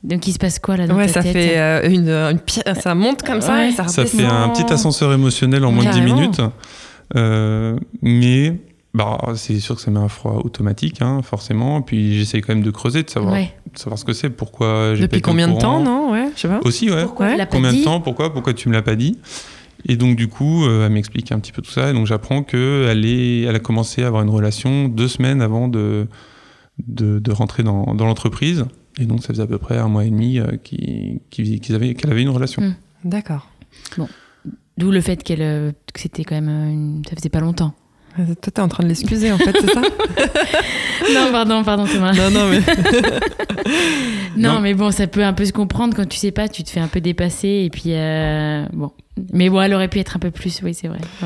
Donc, 0.03 0.27
il 0.27 0.33
se 0.33 0.37
passe 0.39 0.59
quoi 0.59 0.75
là 0.75 0.85
dans 0.85 0.95
Ouais, 0.97 1.07
ta 1.07 1.13
ça 1.13 1.23
tête 1.23 1.31
fait 1.33 1.57
euh, 1.57 1.89
une, 1.89 2.09
une 2.09 2.39
pi- 2.39 2.59
ça 2.81 2.93
monte 2.93 3.23
comme 3.23 3.39
ça 3.41 3.53
Ouais. 3.53 3.69
et 3.69 3.71
ça 3.71 3.87
Ça 3.87 4.05
fait 4.05 4.25
un 4.25 4.49
petit 4.49 4.71
ascenseur 4.71 5.13
émotionnel 5.13 5.63
en 5.63 5.71
moins 5.71 5.85
de 5.85 5.91
10 5.91 5.97
Carrément. 5.99 6.15
minutes. 6.19 6.41
Euh, 7.15 7.77
mais 8.01 8.59
bah, 8.93 9.17
c'est 9.35 9.59
sûr 9.59 9.75
que 9.75 9.81
ça 9.81 9.89
met 9.91 9.99
un 9.99 10.09
froid 10.09 10.41
automatique, 10.43 11.01
hein, 11.01 11.21
forcément. 11.23 11.81
Puis 11.81 12.17
j'essaye 12.17 12.41
quand 12.41 12.53
même 12.53 12.63
de 12.63 12.71
creuser, 12.71 13.03
de 13.03 13.09
savoir, 13.09 13.33
Ouais. 13.33 13.53
de 13.73 13.77
savoir 13.79 13.97
ce 13.97 14.03
que 14.05 14.13
c'est, 14.13 14.29
pourquoi 14.29 14.95
j'ai 14.95 15.01
pas 15.07 15.15
Depuis 15.15 15.21
combien 15.21 15.47
de 15.47 15.57
temps, 15.57 15.79
non? 15.79 16.11
Ouais, 16.11 16.29
je 16.35 16.41
sais 16.41 16.47
pas. 16.49 16.59
Aussi, 16.65 16.89
ouais. 16.91 17.03
Pourquoi 17.03 17.27
Ouais. 17.27 17.47
Combien 17.49 17.71
dit? 17.71 17.79
de 17.79 17.83
temps? 17.85 18.01
Pourquoi? 18.01 18.33
Pourquoi 18.33 18.53
tu 18.53 18.67
me 18.67 18.73
l'as 18.73 18.81
pas 18.81 18.95
dit? 18.95 19.17
Et 19.85 19.95
donc 19.97 20.15
du 20.15 20.27
coup, 20.27 20.65
euh, 20.65 20.85
elle 20.85 20.91
m'explique 20.93 21.31
un 21.31 21.39
petit 21.39 21.51
peu 21.51 21.61
tout 21.61 21.71
ça. 21.71 21.89
Et 21.89 21.93
donc 21.93 22.05
j'apprends 22.07 22.43
qu'elle 22.43 23.05
est, 23.05 23.41
elle 23.41 23.55
a 23.55 23.59
commencé 23.59 24.03
à 24.03 24.07
avoir 24.07 24.21
une 24.23 24.29
relation 24.29 24.87
deux 24.87 25.07
semaines 25.07 25.41
avant 25.41 25.67
de 25.67 26.07
de, 26.87 27.19
de 27.19 27.31
rentrer 27.31 27.63
dans, 27.63 27.93
dans 27.93 28.05
l'entreprise. 28.05 28.65
Et 28.99 29.05
donc 29.05 29.21
ça 29.21 29.29
faisait 29.29 29.43
à 29.43 29.47
peu 29.47 29.57
près 29.57 29.77
un 29.77 29.87
mois 29.87 30.03
et 30.05 30.09
demi 30.09 30.39
euh, 30.39 30.57
qui- 30.63 31.21
qui- 31.29 31.59
qu'ils 31.59 31.75
avaient- 31.75 31.93
qu'elle 31.93 32.11
avait 32.11 32.21
une 32.23 32.29
relation. 32.29 32.61
Mm. 32.61 32.75
D'accord. 33.05 33.47
D'où 34.77 34.89
le 34.91 35.01
fait 35.01 35.21
qu'elle, 35.23 35.41
euh, 35.41 35.71
que 35.93 35.99
c'était 35.99 36.23
quand 36.23 36.35
même 36.35 36.49
une... 36.49 37.01
ça 37.07 37.15
faisait 37.15 37.29
pas 37.29 37.39
longtemps. 37.41 37.73
Euh, 38.19 38.23
Toi, 38.41 38.51
t'es 38.53 38.59
en 38.61 38.67
train 38.67 38.83
de 38.83 38.89
l'excuser 38.89 39.31
en 39.31 39.37
fait, 39.37 39.55
c'est 39.59 39.71
ça 39.73 39.81
non, 41.13 41.31
pardon, 41.31 41.63
pardon 41.63 41.85
Thomas. 41.85 42.13
Non, 42.13 42.29
non, 42.31 42.49
mais. 42.49 42.59
Non, 44.37 44.53
Non. 44.55 44.61
mais 44.61 44.73
bon, 44.73 44.91
ça 44.91 45.07
peut 45.07 45.23
un 45.23 45.33
peu 45.33 45.45
se 45.45 45.53
comprendre 45.53 45.95
quand 45.95 46.07
tu 46.07 46.17
sais 46.17 46.31
pas, 46.31 46.47
tu 46.47 46.63
te 46.63 46.69
fais 46.69 46.79
un 46.79 46.87
peu 46.87 47.01
dépasser 47.01 47.63
et 47.65 47.69
puis 47.69 47.93
euh, 47.93 48.65
bon. 48.73 48.91
Mais 49.33 49.49
bon, 49.49 49.61
elle 49.61 49.73
aurait 49.73 49.87
pu 49.87 49.99
être 49.99 50.15
un 50.15 50.19
peu 50.19 50.31
plus, 50.31 50.61
oui, 50.63 50.73
c'est 50.73 50.87
vrai. 50.87 50.99
Je 51.21 51.25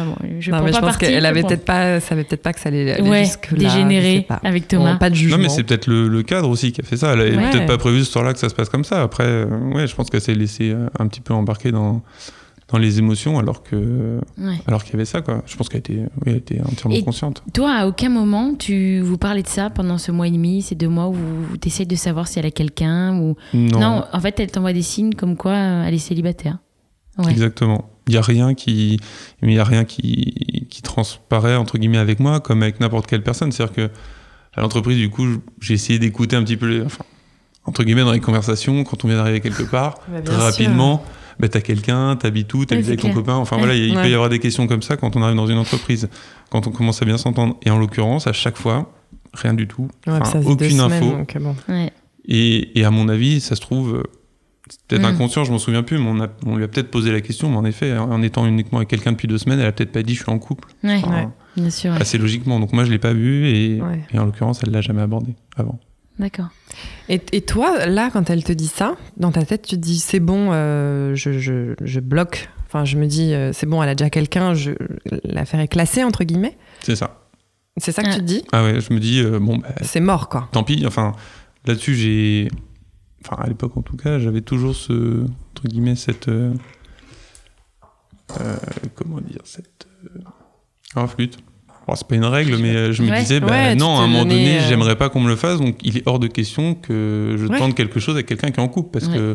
non, 0.52 0.58
prends 0.58 0.66
mais 0.66 0.72
je 0.74 0.80
pas 0.80 0.88
pense 0.88 0.98
qu'elle 0.98 1.26
avait 1.26 1.44
peut-être 1.44 1.66
pas, 1.66 2.00
savait 2.00 2.24
peut-être 2.24 2.42
pas 2.44 2.54
que 2.54 2.60
ça 2.60 2.70
allait 2.70 2.92
aller 2.94 3.10
ouais, 3.10 3.26
dégénérer 3.52 4.28
avec 4.44 4.68
Thomas. 4.68 4.94
Bon, 4.94 4.98
pas 5.00 5.10
de 5.10 5.16
jugement. 5.16 5.38
Non, 5.38 5.44
mais 5.44 5.50
c'est 5.50 5.64
peut-être 5.64 5.88
le, 5.88 6.08
le 6.08 6.24
cadre 6.24 6.50
aussi 6.50 6.72
qui 6.72 6.82
a 6.82 6.84
fait 6.84 6.98
ça. 6.98 7.14
Elle 7.14 7.22
avait 7.22 7.36
Ouais. 7.38 7.52
peut-être 7.52 7.66
pas 7.68 7.78
prévu 7.78 8.04
ce 8.04 8.12
soir-là 8.12 8.34
que 8.34 8.40
ça 8.40 8.50
se 8.50 8.56
passe 8.56 8.70
comme 8.70 8.84
ça. 8.84 9.02
Après, 9.02 9.26
euh, 9.26 9.46
ouais, 9.74 9.88
je 9.88 9.96
pense 9.96 10.10
qu'elle 10.10 10.22
s'est 10.22 10.36
laissée 10.36 10.72
euh, 10.72 10.88
un 11.00 11.08
petit 11.08 11.22
peu 11.22 11.34
embarquer 11.34 11.72
dans, 11.72 12.02
dans 12.72 12.78
les 12.78 12.98
émotions 13.00 13.38
alors 13.38 13.62
que 13.64 14.20
Ouais. 14.38 14.56
alors 14.68 14.84
qu'il 14.84 14.94
y 14.94 14.96
avait 14.96 15.06
ça. 15.06 15.22
Quoi. 15.22 15.44
Je 15.46 15.56
pense 15.56 15.70
qu'elle 15.70 15.80
était, 15.80 15.94
oui, 16.00 16.28
elle 16.28 16.36
était 16.38 16.60
entièrement 16.62 16.96
Et- 16.96 17.04
consciente. 17.04 17.44
Toi, 17.54 17.72
à 17.74 17.88
aucun 17.88 18.10
moment, 18.10 18.56
tu 18.56 19.00
vous 19.02 19.18
parlez 19.18 19.44
de 19.44 19.48
ça 19.48 19.70
pendant 19.70 19.98
ce 19.98 20.12
mois 20.12 20.28
et 20.28 20.32
demi, 20.32 20.62
ces 20.62 20.76
deux 20.76 20.90
mois 20.90 21.08
où 21.10 21.16
tu 21.62 21.68
essayes 21.68 21.86
de 21.88 21.96
savoir 21.96 22.28
si 22.28 22.40
elle 22.40 22.46
a 22.46 22.52
quelqu'un 22.52 23.18
ou 23.20 23.36
Non, 23.54 24.04
en 24.12 24.20
fait, 24.20 24.40
elle 24.40 24.52
t'envoie 24.52 24.74
des 24.74 24.82
signes 24.82 25.14
comme 25.14 25.36
quoi 25.38 25.52
euh, 25.54 25.86
elle 25.88 25.94
est 25.94 25.98
célibataire. 26.00 26.58
Ouais. 27.18 27.32
exactement. 27.32 27.90
Il 28.08 28.14
y 28.14 28.18
a 28.18 28.22
rien 28.22 28.54
qui, 28.54 29.00
il 29.42 29.52
y 29.52 29.60
a 29.60 29.64
rien 29.64 29.84
qui, 29.86 30.66
qui 30.70 30.82
transparaît 30.82 31.56
entre 31.56 31.78
guillemets 31.78 31.98
avec 31.98 32.20
moi 32.20 32.40
comme 32.40 32.62
avec 32.64 32.80
n'importe 32.80 33.08
quelle 33.08 33.24
personne. 33.24 33.52
C'est-à-dire 33.52 33.74
que 33.76 33.90
à 34.54 34.62
l'entreprise, 34.62 34.98
du 34.98 35.10
coup, 35.10 35.26
j'ai 35.60 35.74
essayé 35.74 36.00
d'écouter 36.00 36.36
un 36.36 36.44
petit 36.44 36.56
peu 36.58 36.68
les, 36.68 36.82
enfin, 36.82 37.04
entre 37.66 37.84
guillemets 37.84 38.04
dans 38.04 38.12
les 38.14 38.20
conversations 38.22 38.84
quand 38.84 39.04
on 39.04 39.08
vient 39.08 39.18
d'arriver 39.18 39.42
quelque 39.42 39.64
part. 39.70 40.00
Bah, 40.08 40.22
très 40.22 40.34
sûr. 40.36 40.44
rapidement, 40.44 41.04
bah, 41.40 41.50
t'as 41.50 41.62
quelqu'un, 41.62 42.16
t'habites 42.16 42.54
où, 42.54 42.64
t'habites 42.66 42.86
Ouais, 42.86 42.90
avec 42.92 43.00
ton 43.02 43.08
clair. 43.10 43.16
copain. 43.18 43.36
Enfin 43.36 43.56
Ouais. 43.58 43.64
voilà, 43.64 43.76
il 43.76 43.96
Ouais. 43.96 44.04
peut 44.04 44.10
y 44.10 44.14
avoir 44.14 44.30
des 44.30 44.40
questions 44.40 44.68
comme 44.68 44.82
ça 44.82 44.96
quand 44.98 45.16
on 45.16 45.22
arrive 45.24 45.36
dans 45.36 45.48
une 45.48 45.58
entreprise, 45.58 46.08
quand 46.52 46.68
on 46.68 46.72
commence 46.72 47.02
à 47.02 47.06
bien 47.06 47.18
s'entendre. 47.18 47.58
Et 47.64 47.70
en 47.72 47.78
l'occurrence, 47.80 48.28
à 48.28 48.34
chaque 48.34 48.58
fois, 48.58 48.94
rien 49.34 49.54
du 49.54 49.68
tout. 49.68 49.90
Ouais, 50.08 50.14
Enfin, 50.22 50.42
aucune 50.46 50.70
semaines, 50.70 50.92
info. 50.94 51.12
donc, 51.12 51.38
bon. 51.40 51.56
Ouais. 51.68 51.92
Et, 52.28 52.80
et 52.80 52.86
à 52.86 52.92
mon 52.92 53.10
avis, 53.10 53.42
ça 53.42 53.56
se 53.56 53.62
trouve, 53.62 53.96
euh, 53.96 54.04
peut-être 54.88 55.02
Mm. 55.02 55.06
inconscient, 55.06 55.44
je 55.44 55.52
m'en 55.52 55.58
souviens 55.60 55.84
plus, 55.84 55.98
mais 56.00 56.08
on, 56.10 56.22
a- 56.22 56.30
on 56.46 56.56
lui 56.56 56.64
a 56.64 56.68
peut-être 56.68 56.90
posé 56.92 57.12
la 57.12 57.22
question, 57.22 57.50
mais 57.50 57.58
en 57.58 57.66
effet, 57.66 57.98
en 57.98 58.22
étant 58.22 58.46
uniquement 58.46 58.80
avec 58.80 58.90
quelqu'un 58.90 59.12
depuis 59.12 59.28
deux 59.28 59.38
semaines, 59.38 59.60
elle 59.60 59.66
a 59.68 59.72
peut-être 59.72 59.92
pas 59.92 60.04
dit 60.04 60.16
je 60.16 60.24
suis 60.24 60.32
en 60.32 60.40
couple. 60.40 60.70
Ouais, 60.84 60.96
Enfin, 61.04 61.12
Ouais. 61.16 61.28
bien 61.58 61.70
sûr. 61.70 61.92
ouais. 61.94 62.02
Assez 62.02 62.18
logiquement. 62.18 62.60
Donc 62.60 62.74
moi, 62.74 62.84
je 62.86 62.92
l'ai 62.92 63.00
pas 63.00 63.14
vu 63.14 63.48
et, 63.48 63.82
Ouais. 63.82 64.02
et 64.14 64.20
en 64.20 64.26
l'occurrence, 64.26 64.62
elle 64.64 64.72
l'a 64.72 64.82
jamais 64.82 65.02
abordé 65.02 65.36
avant. 65.56 65.80
D'accord. 66.18 66.48
Et, 67.10 67.22
et 67.34 67.42
toi, 67.42 67.86
là, 67.88 68.10
quand 68.12 68.30
elle 68.30 68.44
te 68.44 68.54
dit 68.54 68.68
ça, 68.68 68.96
dans 69.18 69.32
ta 69.32 69.44
tête, 69.44 69.64
tu 69.64 69.76
te 69.76 69.82
dis 69.82 70.00
c'est 70.00 70.22
bon, 70.22 70.50
euh, 70.54 71.14
je, 71.16 71.38
je, 71.40 71.74
je 71.84 72.00
bloque. 72.00 72.50
Enfin, 72.68 72.86
je 72.86 72.98
me 72.98 73.06
dis 73.06 73.34
euh, 73.34 73.52
c'est 73.54 73.66
bon, 73.66 73.84
elle 73.84 73.90
a 73.90 73.96
déjà 73.96 74.10
quelqu'un, 74.10 74.54
l'affaire 75.26 75.60
est 75.60 75.68
classée, 75.68 76.04
entre 76.04 76.24
guillemets. 76.24 76.58
C'est 76.82 76.96
ça. 76.96 77.22
C'est 77.78 77.92
ça 77.92 78.02
que 78.04 78.08
Ah. 78.10 78.14
tu 78.14 78.20
te 78.20 78.24
dis 78.24 78.44
Ah 78.54 78.64
ouais, 78.64 78.80
je 78.80 78.94
me 78.94 79.00
dis, 79.00 79.20
euh, 79.20 79.40
bon, 79.40 79.58
bah, 79.58 79.68
C'est 79.82 80.00
mort, 80.00 80.30
quoi. 80.30 80.48
tant 80.54 80.64
pis. 80.64 80.86
Enfin, 80.88 81.12
là-dessus, 81.66 81.96
j'ai. 81.96 82.48
Enfin, 83.28 83.42
à 83.42 83.48
l'époque, 83.48 83.76
en 83.76 83.82
tout 83.82 83.98
cas, 83.98 84.20
j'avais 84.20 84.42
toujours 84.42 84.76
ce. 84.76 85.24
Entre 85.52 85.68
guillemets, 85.68 85.96
cette. 85.96 86.28
euh, 86.28 86.54
euh, 88.40 88.56
comment 88.96 89.20
dire 89.22 89.42
Cette. 89.44 89.88
Ah, 90.96 91.08
flûte. 91.08 91.38
Bon, 91.88 91.96
c'est 91.96 92.08
pas 92.08 92.16
une 92.16 92.26
règle, 92.26 92.58
mais 92.58 92.94
je 92.94 93.04
me 93.04 93.10
Ouais. 93.12 93.20
disais, 93.20 93.40
bah, 93.40 93.48
Ouais, 93.48 93.76
non, 93.76 93.98
à 94.00 94.04
un 94.04 94.08
moment 94.08 94.26
donné, 94.26 94.60
j'aimerais 94.68 94.96
pas 94.96 95.10
qu'on 95.10 95.20
me 95.22 95.28
le 95.30 95.36
fasse, 95.36 95.60
donc 95.60 95.78
il 95.84 95.98
est 95.98 96.04
hors 96.08 96.20
de 96.20 96.28
question 96.28 96.74
que 96.74 97.36
je 97.38 97.46
Ouais. 97.46 97.58
tente 97.60 97.76
quelque 97.76 98.00
chose 98.00 98.16
avec 98.16 98.26
quelqu'un 98.28 98.50
qui 98.52 98.60
est 98.60 98.64
en 98.64 98.68
couple, 98.68 98.92
parce 98.92 99.08
que. 99.08 99.34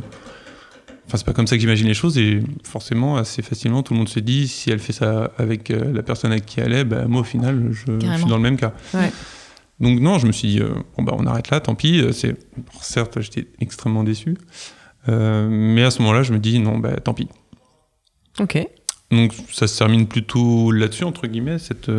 Enfin, 1.06 1.16
c'est 1.16 1.26
pas 1.26 1.32
comme 1.32 1.49
ça 1.49 1.56
que 1.56 1.61
j'imagine 1.61 1.88
les 1.88 1.94
choses, 1.94 2.18
et 2.18 2.40
forcément, 2.62 3.16
assez 3.16 3.42
facilement, 3.42 3.82
tout 3.82 3.94
le 3.94 3.99
monde 3.99 4.09
se 4.09 4.20
dit, 4.20 4.47
si 4.47 4.70
elle 4.70 4.78
fait 4.78 4.92
ça 4.92 5.32
avec 5.38 5.68
la 5.70 6.04
personne 6.04 6.30
avec 6.30 6.47
qui 6.47 6.61
elle 6.61 6.73
est, 6.73 6.85
bah, 6.85 7.06
moi, 7.09 7.23
au 7.23 7.25
final, 7.25 7.70
je, 7.73 7.99
suis 8.16 8.26
dans 8.28 8.37
le 8.37 8.42
même 8.42 8.56
cas. 8.56 8.73
Ouais. 8.94 9.11
Donc 9.80 9.99
non, 10.00 10.18
je 10.18 10.26
me 10.26 10.32
suis 10.32 10.49
dit, 10.49 10.60
euh, 10.60 10.75
bon 10.96 11.02
bah 11.04 11.14
on 11.18 11.26
arrête 11.26 11.50
là, 11.50 11.60
tant 11.60 11.75
pis. 11.75 12.00
euh, 12.00 12.12
C'est 12.12 12.37
certes, 12.82 13.20
j'étais 13.20 13.46
extrêmement 13.60 14.04
déçu, 14.04 14.37
Euh, 15.08 15.49
mais 15.50 15.82
à 15.82 15.90
ce 15.90 16.00
moment-là, 16.02 16.22
je 16.22 16.32
me 16.34 16.38
dis 16.38 16.58
non, 16.58 16.78
bah 16.78 17.00
tant 17.00 17.14
pis. 17.14 17.28
Ok. 18.38 18.58
Donc 19.10 19.32
ça 19.50 19.66
se 19.66 19.76
termine 19.78 20.06
plutôt 20.06 20.70
là-dessus 20.70 21.04
entre 21.04 21.26
guillemets 21.26 21.58
cette 21.58 21.90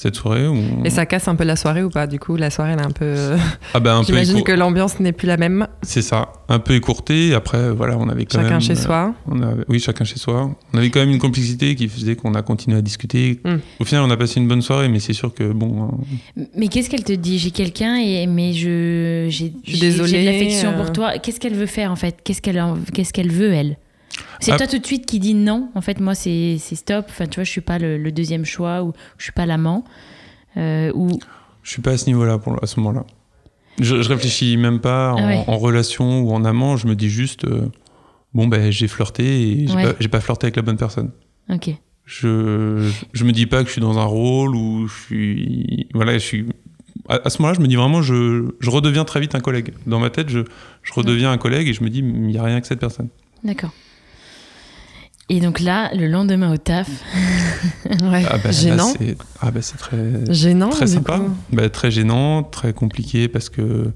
cette 0.00 0.14
soirée. 0.14 0.46
Où 0.46 0.56
Et 0.84 0.90
ça 0.90 1.06
casse 1.06 1.26
un 1.26 1.34
peu 1.34 1.42
la 1.44 1.56
soirée 1.56 1.82
ou 1.82 1.90
pas 1.90 2.06
Du 2.06 2.18
coup, 2.20 2.36
la 2.36 2.50
soirée, 2.50 2.72
elle 2.72 2.78
est 2.80 2.86
un 2.86 2.90
peu. 2.90 3.14
ah 3.74 3.80
bah, 3.80 3.96
un 3.96 4.00
peu 4.00 4.06
J'imagine 4.06 4.36
écour- 4.36 4.44
que 4.46 4.52
l'ambiance 4.52 5.00
n'est 5.00 5.12
plus 5.12 5.26
la 5.26 5.36
même. 5.36 5.66
C'est 5.82 6.02
ça, 6.02 6.32
un 6.48 6.60
peu 6.60 6.74
écourté. 6.74 7.34
Après, 7.34 7.70
voilà, 7.72 7.96
on 7.98 8.08
avait 8.08 8.24
quand 8.24 8.38
Chacun 8.38 8.50
même. 8.50 8.60
chez 8.60 8.72
euh, 8.72 8.76
soi. 8.76 9.14
On 9.26 9.42
avait- 9.42 9.64
oui, 9.68 9.80
chacun 9.80 10.04
chez 10.04 10.18
soi. 10.18 10.50
On 10.72 10.78
avait 10.78 10.90
quand 10.90 11.00
même 11.00 11.10
une 11.10 11.18
complicité 11.18 11.74
qui 11.74 11.88
faisait 11.88 12.14
qu'on 12.14 12.34
a 12.34 12.42
continué 12.42 12.78
à 12.78 12.82
discuter. 12.82 13.40
Mm. 13.44 13.56
Au 13.80 13.84
final, 13.84 14.04
on 14.04 14.10
a 14.10 14.16
passé 14.16 14.38
une 14.38 14.46
bonne 14.48 14.62
soirée, 14.62 14.88
mais 14.88 15.00
c'est 15.00 15.12
sûr 15.14 15.34
que 15.34 15.52
bon. 15.52 15.90
euh, 16.38 16.42
Mais 16.56 16.68
qu'est-ce 16.68 16.88
qu'elle 16.88 17.04
te 17.04 17.12
dit? 17.12 17.38
J'ai 17.38 17.50
quelqu'un, 17.50 17.96
et 17.96 18.26
mais 18.28 18.52
je 18.52 19.26
j'ai 19.28 19.50
de 19.50 20.24
l'affection 20.24 20.70
euh. 20.70 20.76
pour 20.82 20.92
toi. 20.92 21.18
Qu'est-ce 21.18 21.40
qu'elle 21.40 21.54
veut 21.54 21.66
faire 21.66 21.90
en 21.90 21.96
fait? 21.96 22.18
Qu'est-ce 22.22 22.40
qu'elle 22.40 22.60
en- 22.60 22.76
qu'est-ce 22.94 23.12
qu'elle 23.12 23.32
veut 23.32 23.52
elle? 23.52 23.76
C'est 24.40 24.52
Ah. 24.52 24.56
toi 24.56 24.66
tout 24.66 24.78
de 24.78 24.86
suite 24.86 25.06
qui 25.06 25.18
dis 25.20 25.34
non. 25.34 25.70
En 25.74 25.80
fait, 25.80 26.00
moi 26.00 26.14
c'est 26.14 26.56
c'est 26.58 26.76
stop. 26.76 27.06
Enfin, 27.08 27.26
tu 27.26 27.36
vois, 27.36 27.44
je 27.44 27.50
suis 27.50 27.60
pas 27.60 27.78
le, 27.78 27.98
le 27.98 28.12
deuxième 28.12 28.44
choix 28.44 28.82
ou 28.82 28.92
je 29.18 29.24
suis 29.24 29.32
pas 29.32 29.46
l'amant. 29.46 29.84
Euh, 30.56 30.90
ou 30.94 31.18
Je 31.62 31.70
suis 31.70 31.82
pas 31.82 31.92
à 31.92 31.98
ce 31.98 32.06
niveau-là 32.06 32.38
pour 32.38 32.62
à 32.62 32.66
ce 32.66 32.80
moment-là. 32.80 33.04
Je, 33.80 34.02
je 34.02 34.08
réfléchis 34.08 34.56
même 34.56 34.80
pas 34.80 35.12
en, 35.12 35.18
Ah 35.18 35.26
ouais. 35.26 35.44
en 35.46 35.56
relation 35.58 36.20
ou 36.22 36.32
en 36.32 36.44
amant. 36.44 36.76
Je 36.76 36.86
me 36.88 36.94
dis 36.96 37.08
juste, 37.10 37.44
euh, 37.44 37.68
bon 38.34 38.46
ben 38.48 38.70
j'ai 38.72 38.88
flirté 38.88 39.24
et 39.24 39.66
j'ai 39.68 39.74
Ouais. 39.74 40.08
pas, 40.08 40.20
flirté 40.20 40.46
avec 40.46 40.56
la 40.56 40.62
bonne 40.62 40.78
personne. 40.78 41.10
ok. 41.50 41.70
Je, 42.10 42.90
je 43.12 43.24
me 43.24 43.32
dis 43.32 43.44
pas 43.44 43.60
que 43.62 43.66
je 43.68 43.72
suis 43.72 43.82
dans 43.82 43.98
un 43.98 44.04
rôle 44.04 44.56
où 44.56 44.88
je 44.88 44.94
suis, 45.04 45.88
voilà, 45.92 46.14
je 46.14 46.18
suis. 46.24 46.46
À, 47.06 47.20
à 47.26 47.28
ce 47.30 47.42
moment-là, 47.42 47.54
je 47.54 47.60
me 47.62 47.68
dis 47.68 47.76
vraiment, 47.76 48.00
je, 48.00 48.48
je 48.60 48.70
redeviens 48.70 49.04
très 49.04 49.20
vite 49.20 49.34
un 49.34 49.40
collègue. 49.40 49.74
Dans 49.86 49.98
ma 50.00 50.08
tête, 50.08 50.30
je, 50.30 50.40
je 50.82 50.92
redeviens 50.94 51.30
un 51.30 51.36
collègue 51.36 51.68
et 51.68 51.74
je 51.74 51.84
me 51.84 51.90
dis, 51.90 51.98
il 51.98 52.30
y 52.30 52.38
a 52.38 52.42
rien 52.42 52.62
que 52.62 52.66
cette 52.66 52.80
personne. 52.80 53.08
D'accord. 53.44 53.72
Et 55.30 55.40
donc 55.40 55.60
là, 55.60 55.90
le 55.94 56.06
lendemain 56.06 56.52
au 56.52 56.56
taf, 56.56 56.88
Ouais. 58.02 58.24
Ah 58.30 58.38
bah, 58.38 58.50
Gênant. 58.50 58.92
c'est- 58.98 59.16
ah 59.40 59.50
bah, 59.50 59.60
c'est 59.62 59.76
très, 59.76 60.32
Gênant, 60.32 60.70
très 60.70 60.86
sympa. 60.86 61.20
Bah, 61.52 61.68
très 61.70 61.90
gênant, 61.90 62.42
très 62.42 62.72
compliqué 62.72 63.28
parce 63.28 63.48
que. 63.48 63.92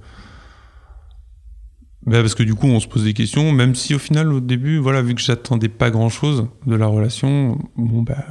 Bah, 2.04 2.20
parce 2.20 2.34
que 2.34 2.42
du 2.42 2.54
coup, 2.54 2.66
on 2.66 2.80
se 2.80 2.88
pose 2.88 3.04
des 3.04 3.12
questions, 3.14 3.52
même 3.52 3.74
si 3.74 3.94
au 3.94 3.98
final, 3.98 4.32
au 4.32 4.40
début, 4.40 4.78
voilà, 4.78 5.02
vu 5.02 5.14
que 5.14 5.20
j'attendais 5.20 5.68
pas 5.68 5.90
grand 5.90 6.08
chose 6.08 6.46
de 6.66 6.74
la 6.74 6.86
relation, 6.86 7.58
bon, 7.76 8.02
bah, 8.02 8.24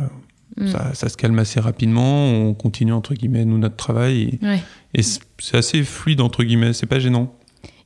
Hmm. 0.57 0.67
ça, 0.67 0.93
ça 0.93 1.07
se 1.07 1.15
calme 1.15 1.39
assez 1.39 1.61
rapidement, 1.61 2.25
on 2.29 2.53
continue, 2.53 2.91
entre 2.91 3.13
guillemets, 3.13 3.45
nous, 3.45 3.57
notre 3.57 3.77
travail, 3.77 4.21
et, 4.41 4.45
ouais. 4.45 4.61
et 4.93 5.01
c'est 5.01 5.21
c'est 5.39 5.55
assez 5.55 5.81
fluide, 5.83 6.19
entre 6.19 6.43
guillemets, 6.43 6.73
c'est 6.73 6.85
pas 6.87 6.99
gênant. 6.99 7.33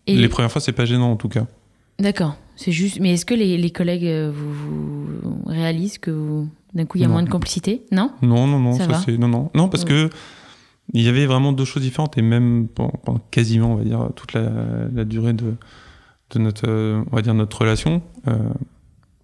Et 0.08 0.16
Les 0.16 0.28
premières 0.30 0.52
fois, 0.52 0.60
c'est 0.60 0.72
pas 0.72 0.86
gênant, 0.86 1.12
en 1.12 1.16
tout 1.16 1.30
cas. 1.30 1.46
d'accord, 2.00 2.36
c'est 2.56 2.72
juste. 2.72 3.00
Mais 3.00 3.14
est-ce 3.14 3.26
que 3.26 3.34
les, 3.34 3.58
les 3.58 3.70
collègues 3.72 4.06
euh, 4.06 4.32
vous, 4.34 4.54
vous 4.54 5.42
réalisent 5.46 5.98
que 5.98 6.12
vous- 6.12 6.50
d'un 6.74 6.86
coup 6.86 6.98
il 6.98 7.02
y 7.02 7.04
a 7.04 7.08
Non. 7.08 7.14
moins 7.14 7.24
de 7.24 7.30
complicité 7.30 7.84
Non 7.92 8.12
Non, 8.22 8.48
non, 8.48 8.60
non, 8.60 8.74
Ça 8.74 8.86
ça, 8.86 8.92
va 8.92 8.98
c'est. 9.00 9.18
Non, 9.18 9.28
non. 9.28 9.50
Non, 9.56 9.70
parce 9.70 9.86
que. 9.86 10.10
Il 10.94 11.02
y 11.02 11.08
avait 11.10 11.26
vraiment 11.26 11.52
deux 11.52 11.66
choses 11.66 11.82
différentes, 11.82 12.16
et 12.20 12.22
même 12.22 12.68
pendant, 12.68 13.18
quasiment, 13.32 13.72
on 13.74 13.76
va 13.76 13.84
dire, 13.84 14.08
toute 14.16 14.34
la, 14.34 14.52
la 14.94 15.04
durée 15.04 15.34
de, 15.34 15.56
de 16.30 16.40
notre, 16.40 16.70
euh, 16.70 17.02
on 17.12 17.16
va 17.16 17.24
dire, 17.24 17.34
notre 17.34 17.60
relation, 17.60 18.04
euh, 18.28 18.38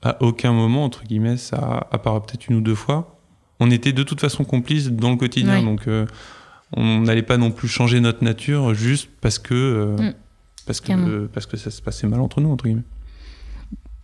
à 0.02 0.18
aucun 0.24 0.54
moment, 0.54 0.84
entre 0.84 1.04
guillemets, 1.04 1.38
ça, 1.38 1.86
à 1.92 2.00
part 2.00 2.20
peut-être 2.24 2.48
une 2.48 2.56
ou 2.56 2.62
deux 2.62 2.74
fois, 2.74 3.20
on 3.60 3.70
était 3.70 3.94
de 3.94 4.02
toute 4.02 4.20
façon 4.20 4.44
complices 4.44 4.90
dans 4.90 5.12
le 5.12 5.18
quotidien. 5.18 5.62
Donc, 5.62 5.88
euh, 5.88 6.08
on 6.76 7.02
n'allait 7.02 7.22
pas 7.22 7.38
non 7.38 7.52
plus 7.52 7.68
changer 7.68 8.00
notre 8.00 8.24
nature 8.24 8.74
juste 8.74 9.12
parce 9.22 9.38
que, 9.38 9.54
euh, 9.54 9.96
Mm. 9.98 10.14
parce 10.66 10.82
que, 10.82 11.28
parce 11.28 11.46
que 11.46 11.58
ça 11.58 11.70
se 11.70 11.84
passait 11.84 12.08
mal 12.08 12.22
entre 12.22 12.42
nous, 12.42 12.50
entre 12.50 12.66
guillemets. 12.66 12.82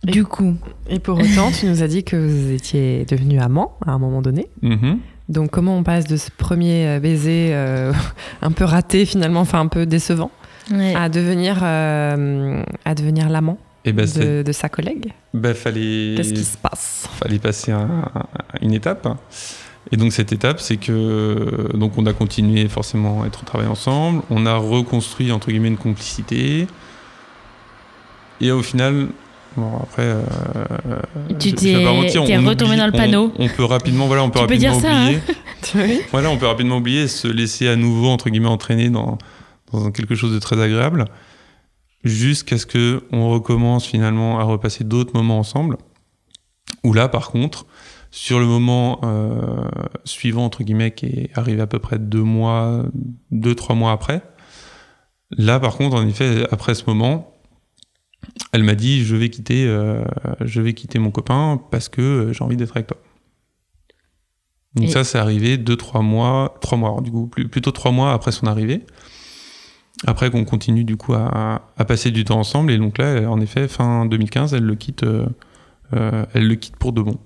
Et- 0.06 0.10
Du 0.12 0.24
coup, 0.24 0.54
Et 0.88 0.98
pour 1.00 1.18
autant, 1.18 1.50
tu 1.50 1.66
nous 1.66 1.82
as 1.82 1.88
dit 1.88 2.04
que 2.04 2.16
vous 2.16 2.52
étiez 2.52 3.04
devenus 3.04 3.40
amants 3.42 3.76
à 3.86 3.90
un 3.92 3.98
moment 3.98 4.22
donné. 4.22 4.48
Mhm. 4.62 4.98
Donc, 5.28 5.50
comment 5.50 5.76
on 5.76 5.82
passe 5.82 6.06
de 6.06 6.16
ce 6.16 6.30
premier 6.30 6.86
euh, 6.86 7.00
baiser 7.00 7.50
euh, 7.52 7.92
un 8.42 8.52
peu 8.52 8.64
raté, 8.64 9.04
finalement, 9.04 9.40
enfin 9.40 9.60
un 9.60 9.66
peu 9.66 9.84
décevant, 9.86 10.30
ouais. 10.70 10.94
à 10.94 11.08
devenir, 11.08 11.58
euh, 11.62 12.62
à 12.84 12.94
devenir 12.94 13.28
l'amant 13.28 13.58
Et 13.84 13.92
ben, 13.92 14.06
de, 14.06 14.42
de 14.42 14.52
sa 14.52 14.68
collègue? 14.70 15.12
Bah, 15.34 15.52
fallait. 15.52 16.14
Qu'est-ce 16.16 16.32
qui 16.32 16.44
se 16.44 16.56
passe? 16.56 17.08
fallait 17.20 17.38
passer 17.40 17.72
un- 17.72 18.10
un- 18.14 18.26
une 18.62 18.72
étape. 18.72 19.06
Et 19.90 19.96
donc 19.96 20.12
cette 20.12 20.32
étape, 20.32 20.60
c'est 20.60 20.76
que 20.76 21.70
donc 21.74 21.96
on 21.96 22.04
a 22.06 22.12
continué 22.12 22.68
forcément 22.68 23.22
à 23.22 23.26
être 23.26 23.40
au 23.42 23.44
travail 23.46 23.66
ensemble, 23.68 24.22
on 24.30 24.44
a 24.46 24.54
reconstruit 24.56 25.32
entre 25.32 25.48
guillemets 25.50 25.68
une 25.68 25.76
complicité. 25.78 26.66
Et 28.40 28.52
au 28.52 28.62
final, 28.62 29.08
bon 29.56 29.78
après, 29.82 30.02
euh, 30.02 30.22
Tu 31.38 31.50
je- 31.50 31.54
je 31.56 31.60
t'es- 31.60 32.36
retourné 32.36 32.76
dans 32.76 32.86
le 32.86 32.92
panneau. 32.92 33.32
On, 33.38 33.48
peut 33.48 33.64
rapidement, 33.64 34.06
voilà, 34.06 34.22
on 34.24 34.30
peut 34.30 34.40
Tu 34.40 34.46
peux 34.46 34.52
rapidement 34.54 34.80
ça, 34.80 34.90
hein. 34.92 35.04
oublier. 35.06 35.20
Oui. 35.74 36.00
Voilà, 36.12 36.30
on 36.30 36.36
peut 36.36 36.46
rapidement 36.46 36.76
oublier, 36.76 37.02
et 37.02 37.08
se 37.08 37.26
laisser 37.26 37.66
à 37.68 37.74
nouveau 37.76 38.08
entre 38.08 38.30
guillemets 38.30 38.46
entraîner 38.48 38.90
dans, 38.90 39.18
dans 39.72 39.90
quelque 39.90 40.14
chose 40.14 40.32
de 40.32 40.38
très 40.38 40.60
agréable, 40.60 41.06
jusqu'à 42.04 42.58
ce 42.58 42.66
que 42.66 43.02
on 43.12 43.28
recommence 43.30 43.84
finalement 43.86 44.38
à 44.38 44.44
repasser 44.44 44.84
d'autres 44.84 45.12
moments 45.14 45.38
ensemble. 45.38 45.76
Où 46.84 46.92
là, 46.92 47.08
par 47.08 47.30
contre, 47.30 47.66
sur 48.12 48.38
le 48.38 48.46
moment 48.46 49.00
euh, 49.02 49.64
suivant 50.04 50.44
entre 50.44 50.62
guillemets, 50.62 50.92
qui 50.92 51.06
est 51.06 51.30
arrivé 51.34 51.60
à 51.60 51.66
peu 51.66 51.80
près 51.80 51.98
deux 51.98 52.22
mois, 52.22 52.84
deux 53.32 53.54
trois 53.56 53.74
mois 53.74 53.90
après, 53.92 54.22
là, 55.36 55.58
par 55.58 55.76
contre, 55.76 55.96
en 55.96 56.06
effet, 56.06 56.46
après 56.52 56.74
ce 56.74 56.84
moment, 56.86 57.32
elle 58.52 58.62
m'a 58.64 58.74
dit 58.74 59.04
je 59.04 59.16
vais 59.16 59.28
quitter, 59.30 59.66
euh, 59.66 60.02
je 60.40 60.60
vais 60.60 60.72
quitter 60.74 60.98
mon 60.98 61.10
copain 61.10 61.60
parce 61.70 61.88
que 61.88 62.00
euh, 62.02 62.32
j'ai 62.32 62.42
envie 62.44 62.56
d'être 62.56 62.76
avec 62.76 62.86
toi. 62.88 62.96
Donc 64.74 64.86
Et- 64.86 64.90
ça, 64.90 65.04
c'est 65.04 65.18
arrivé 65.18 65.56
deux, 65.56 65.76
trois 65.76 66.02
mois, 66.02 66.56
trois 66.60 66.76
mois, 66.78 66.90
alors, 66.90 67.02
du 67.02 67.10
coup, 67.10 67.26
plus- 67.26 67.48
plutôt 67.48 67.70
trois 67.70 67.90
mois 67.90 68.12
après 68.12 68.32
son 68.32 68.46
arrivée. 68.46 68.82
Après 70.06 70.30
qu'on 70.30 70.44
continue 70.44 70.84
du 70.84 70.96
coup 70.96 71.14
à, 71.14 71.62
à 71.76 71.84
passer 71.84 72.12
du 72.12 72.24
temps 72.24 72.38
ensemble, 72.38 72.70
et 72.70 72.78
donc 72.78 72.98
là, 72.98 73.28
en 73.28 73.40
effet, 73.40 73.66
fin 73.66 74.06
2015, 74.06 74.54
elle 74.54 74.62
le 74.62 74.76
quitte, 74.76 75.02
euh, 75.02 75.26
elle 76.34 76.46
le 76.46 76.54
quitte 76.54 76.76
pour 76.76 76.92
de 76.92 77.02
bon. 77.02 77.18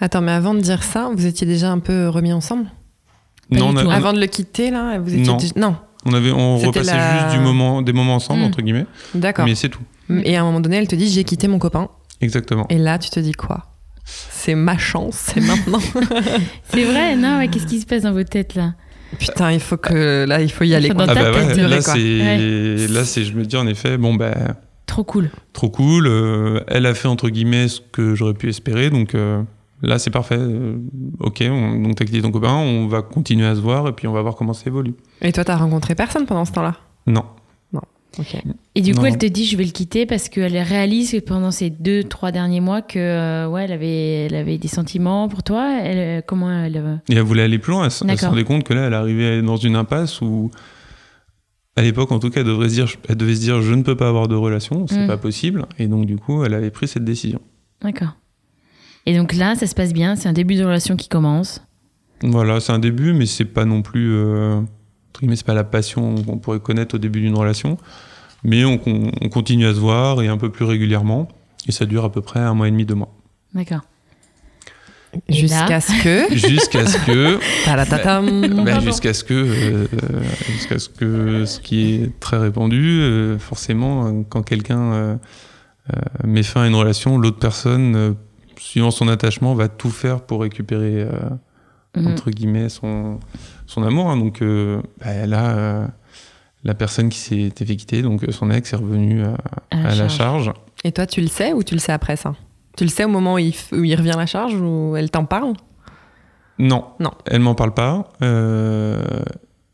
Attends, 0.00 0.20
mais 0.20 0.30
avant 0.32 0.54
de 0.54 0.60
dire 0.60 0.84
ça, 0.84 1.10
vous 1.12 1.26
étiez 1.26 1.46
déjà 1.46 1.72
un 1.72 1.80
peu 1.80 2.08
remis 2.08 2.32
ensemble? 2.32 2.66
Pas 3.50 3.58
non, 3.58 3.70
du 3.72 3.76
on, 3.76 3.80
a- 3.80 3.82
tout. 3.84 3.90
Avant 3.90 4.12
de 4.12 4.20
le 4.20 4.26
quitter, 4.26 4.70
là, 4.70 4.98
vous 5.00 5.10
étiez 5.14 5.24
Non. 5.26 5.36
déjà- 5.36 5.52
Non, 5.56 5.76
on 6.04 6.12
avait, 6.12 6.30
on 6.30 6.58
repassait 6.58 6.94
la- 6.94 7.18
juste 7.28 7.36
du 7.38 7.42
moment, 7.44 7.82
des 7.82 7.92
moments 7.92 8.14
ensemble 8.14 8.40
Mm. 8.42 8.44
entre 8.44 8.62
guillemets, 8.62 8.86
d'accord. 9.14 9.44
mais 9.44 9.54
c'est 9.56 9.68
tout. 9.68 9.82
Et 10.24 10.36
à 10.36 10.42
un 10.42 10.44
moment 10.44 10.60
donné, 10.60 10.76
elle 10.76 10.88
te 10.88 10.94
dit 10.96 11.08
j'ai 11.10 11.24
quitté 11.24 11.48
mon 11.48 11.58
copain. 11.58 11.88
Exactement. 12.20 12.66
Et 12.70 12.78
là, 12.78 12.98
tu 12.98 13.10
te 13.10 13.20
dis 13.20 13.32
quoi? 13.32 13.66
C'est 14.04 14.54
ma 14.54 14.78
chance, 14.78 15.16
c'est 15.16 15.40
maintenant. 15.40 15.80
c'est 16.70 16.84
vrai, 16.84 17.16
non 17.16 17.38
ouais, 17.38 17.48
Qu'est-ce 17.48 17.66
qui 17.66 17.80
se 17.80 17.86
passe 17.86 18.02
dans 18.02 18.12
votre 18.12 18.30
tête 18.30 18.54
là? 18.54 18.74
Putain, 19.18 19.52
il 19.52 19.60
faut 19.60 19.76
que 19.76 20.24
là, 20.26 20.40
il 20.42 20.50
faut 20.50 20.64
y 20.64 20.74
aller. 20.74 20.88
Faut 20.88 20.94
quoi. 20.94 21.06
dans 21.06 21.12
Ah 21.12 21.14
ta 21.16 21.32
bah 21.32 21.38
tête, 21.40 21.56
ouais, 21.56 21.68
là 21.68 21.80
c'est, 21.80 22.88
là 22.88 23.04
c'est, 23.04 23.24
je 23.24 23.32
me 23.34 23.44
dis 23.44 23.56
en 23.56 23.66
effet, 23.66 23.96
bon 23.98 24.14
bah 24.14 24.34
Trop 24.86 25.02
cool. 25.04 25.30
trop 25.52 25.68
cool. 25.70 26.06
euh, 26.06 26.60
elle 26.68 26.86
a 26.86 26.94
fait 26.94 27.08
entre 27.08 27.28
guillemets 27.28 27.66
ce 27.68 27.80
que 27.80 28.14
j'aurais 28.14 28.34
pu 28.34 28.48
espérer, 28.48 28.90
donc 28.90 29.14
euh, 29.14 29.42
là 29.82 29.98
c'est 29.98 30.10
parfait. 30.10 30.36
euh, 30.38 30.76
ok, 31.20 31.42
on- 31.50 31.80
donc 31.80 31.96
t'as 31.96 32.04
quitté 32.04 32.22
ton 32.22 32.30
copain, 32.30 32.52
on 32.54 32.86
va 32.86 33.02
continuer 33.02 33.46
à 33.46 33.54
se 33.56 33.60
voir 33.60 33.88
et 33.88 33.92
puis 33.92 34.06
on 34.06 34.12
va 34.12 34.22
voir 34.22 34.36
comment 34.36 34.52
ça 34.52 34.62
évolue. 34.66 34.94
Et 35.22 35.32
toi, 35.32 35.44
t'as 35.44 35.56
rencontré 35.56 35.94
personne 35.96 36.26
pendant 36.26 36.44
ce 36.44 36.52
temps-là? 36.52 36.76
Non. 37.08 37.24
Et 38.74 38.80
du 38.80 38.94
coup, 38.94 39.00
Non. 39.00 39.06
elle 39.06 39.18
te 39.18 39.26
dit 39.26 39.44
je 39.44 39.56
vais 39.56 39.64
le 39.64 39.70
quitter 39.70 40.06
parce 40.06 40.28
qu'elle 40.28 40.56
réalise 40.56 41.12
que 41.12 41.18
pendant 41.20 41.50
ces 41.50 41.70
deux, 41.70 42.04
trois 42.04 42.32
derniers 42.32 42.60
mois 42.60 42.82
que 42.82 42.98
euh, 42.98 43.48
ouais, 43.48 43.64
elle 43.64 43.72
avait, 43.72 44.26
elle 44.26 44.34
avait 44.34 44.58
des 44.58 44.68
sentiments 44.68 45.28
pour 45.28 45.42
toi. 45.42 45.78
Elle, 45.82 45.98
euh, 45.98 46.22
comment 46.26 46.50
elle 46.50 46.76
euh, 46.76 46.96
Et 47.08 47.14
elle 47.16 47.22
voulait 47.22 47.42
aller 47.42 47.58
plus 47.58 47.72
loin. 47.72 47.84
Elle, 47.84 47.90
se 47.90 48.26
rendait 48.26 48.44
compte 48.44 48.64
que 48.64 48.72
là, 48.74 48.86
elle 48.86 48.94
arrivait 48.94 49.42
dans 49.42 49.56
une 49.56 49.76
impasse 49.76 50.20
où, 50.20 50.50
à 51.76 51.82
l'époque, 51.82 52.10
en 52.12 52.18
tout 52.18 52.30
cas, 52.30 52.40
elle 52.40 52.46
devait 52.46 52.68
se 52.68 52.74
dire, 52.74 52.88
elle 53.08 53.16
devait 53.16 53.34
se 53.34 53.40
dire, 53.40 53.60
je 53.60 53.74
ne 53.74 53.82
peux 53.82 53.96
pas 53.96 54.08
avoir 54.08 54.28
de 54.28 54.34
relation, 54.34 54.86
c'est 54.86 55.04
Mm. 55.04 55.06
pas 55.08 55.18
possible. 55.18 55.66
Et 55.78 55.86
donc, 55.88 56.06
du 56.06 56.16
coup, 56.16 56.42
elle 56.44 56.54
avait 56.54 56.70
pris 56.70 56.88
cette 56.88 57.04
décision. 57.04 57.40
D'accord. 57.82 58.16
Et 59.04 59.16
donc 59.16 59.34
là, 59.34 59.54
ça 59.54 59.66
se 59.66 59.74
passe 59.74 59.92
bien. 59.92 60.16
C'est 60.16 60.28
un 60.28 60.32
début 60.32 60.54
de 60.56 60.64
relation 60.64 60.96
qui 60.96 61.08
commence. 61.08 61.62
Voilà, 62.22 62.60
c'est 62.60 62.72
un 62.72 62.78
début, 62.78 63.12
mais 63.12 63.26
c'est 63.26 63.44
pas 63.44 63.66
non 63.66 63.82
plus, 63.82 64.12
euh, 64.14 64.60
c'est 65.34 65.46
pas 65.46 65.54
la 65.54 65.64
passion 65.64 66.14
qu'on 66.22 66.38
pourrait 66.38 66.60
connaître 66.60 66.94
au 66.94 66.98
début 66.98 67.20
d'une 67.20 67.34
relation. 67.36 67.76
Mais 68.44 68.64
on, 68.64 68.80
on- 68.86 69.10
on 69.20 69.28
continue 69.28 69.66
à 69.66 69.74
se 69.74 69.80
voir 69.80 70.22
et 70.22 70.28
un 70.28 70.36
peu 70.38 70.50
plus 70.50 70.64
régulièrement. 70.64 71.28
Et 71.68 71.72
ça 71.72 71.84
dure 71.86 72.04
à 72.04 72.12
peu 72.12 72.20
près 72.20 72.40
un 72.40 72.54
mois 72.54 72.68
et 72.68 72.70
demi, 72.70 72.84
deux 72.84 72.94
mois. 72.94 73.12
D'accord. 73.54 73.80
Jusqu'à 75.28 75.80
ce 75.80 75.92
que. 76.02 76.34
Jusqu'à 76.48 76.86
ce 76.86 76.98
que 77.06 77.38
Tadatatam. 77.64 78.64
Bah, 78.64 78.80
jusqu'à 78.80 79.14
ce 79.14 79.24
que, 79.24 79.34
euh, 79.34 79.86
jusqu'à 80.52 80.78
ce 80.78 80.88
que 80.90 81.44
ce 81.46 81.58
qui 81.60 81.94
est 81.94 82.20
très 82.20 82.36
répandu, 82.36 83.00
euh, 83.00 83.38
forcément, 83.38 84.06
euh, 84.06 84.10
quand 84.28 84.42
quelqu'un 84.42 84.92
euh, 84.92 85.16
euh, 85.94 86.00
met 86.26 86.42
fin 86.42 86.62
à 86.62 86.66
une 86.66 86.74
relation, 86.74 87.16
l'autre 87.18 87.38
personne, 87.38 87.96
euh, 87.96 88.12
suivant 88.58 88.90
son 88.90 89.08
attachement, 89.08 89.54
va 89.54 89.68
tout 89.68 89.90
faire 89.90 90.20
pour 90.20 90.42
récupérer 90.42 91.06
Mhm. 92.00 92.12
entre 92.12 92.30
guillemets 92.30 92.68
son 92.68 93.18
son 93.66 93.82
amour. 93.82 94.10
hein. 94.10 94.16
donc 94.16 94.42
euh, 94.42 94.80
bah, 95.00 95.26
là, 95.26 95.56
euh, 95.56 95.86
la 96.64 96.74
personne 96.74 97.08
qui 97.08 97.18
s'est 97.18 97.50
fait 97.56 97.76
quitter, 97.76 98.02
donc 98.02 98.24
euh, 98.24 98.32
son 98.32 98.50
ex, 98.50 98.72
est 98.72 98.76
revenue 98.76 99.22
à, 99.24 99.36
À 99.70 99.82
la 99.82 99.88
à 99.90 99.94
la 99.94 100.08
charge. 100.08 100.52
Et 100.84 100.92
toi, 100.92 101.06
tu 101.06 101.20
le 101.20 101.28
sais 101.28 101.52
ou 101.52 101.62
tu 101.62 101.74
le 101.74 101.80
sais 101.80 101.92
après 101.92 102.16
ça? 102.16 102.34
Tu 102.76 102.84
le 102.84 102.90
sais 102.90 103.04
au 103.04 103.08
moment 103.08 103.34
où 103.34 103.38
il, 103.38 103.54
où 103.72 103.82
il 103.84 103.94
revient 103.96 104.10
à 104.12 104.16
la 104.16 104.26
charge 104.26 104.54
ou 104.60 104.94
elle 104.96 105.10
t'en 105.10 105.24
parle? 105.24 105.54
Non. 106.58 106.84
Non. 107.00 107.10
Elle 107.26 107.40
m'en 107.40 107.54
parle 107.54 107.74
pas. 107.74 108.12
euh, 108.22 109.02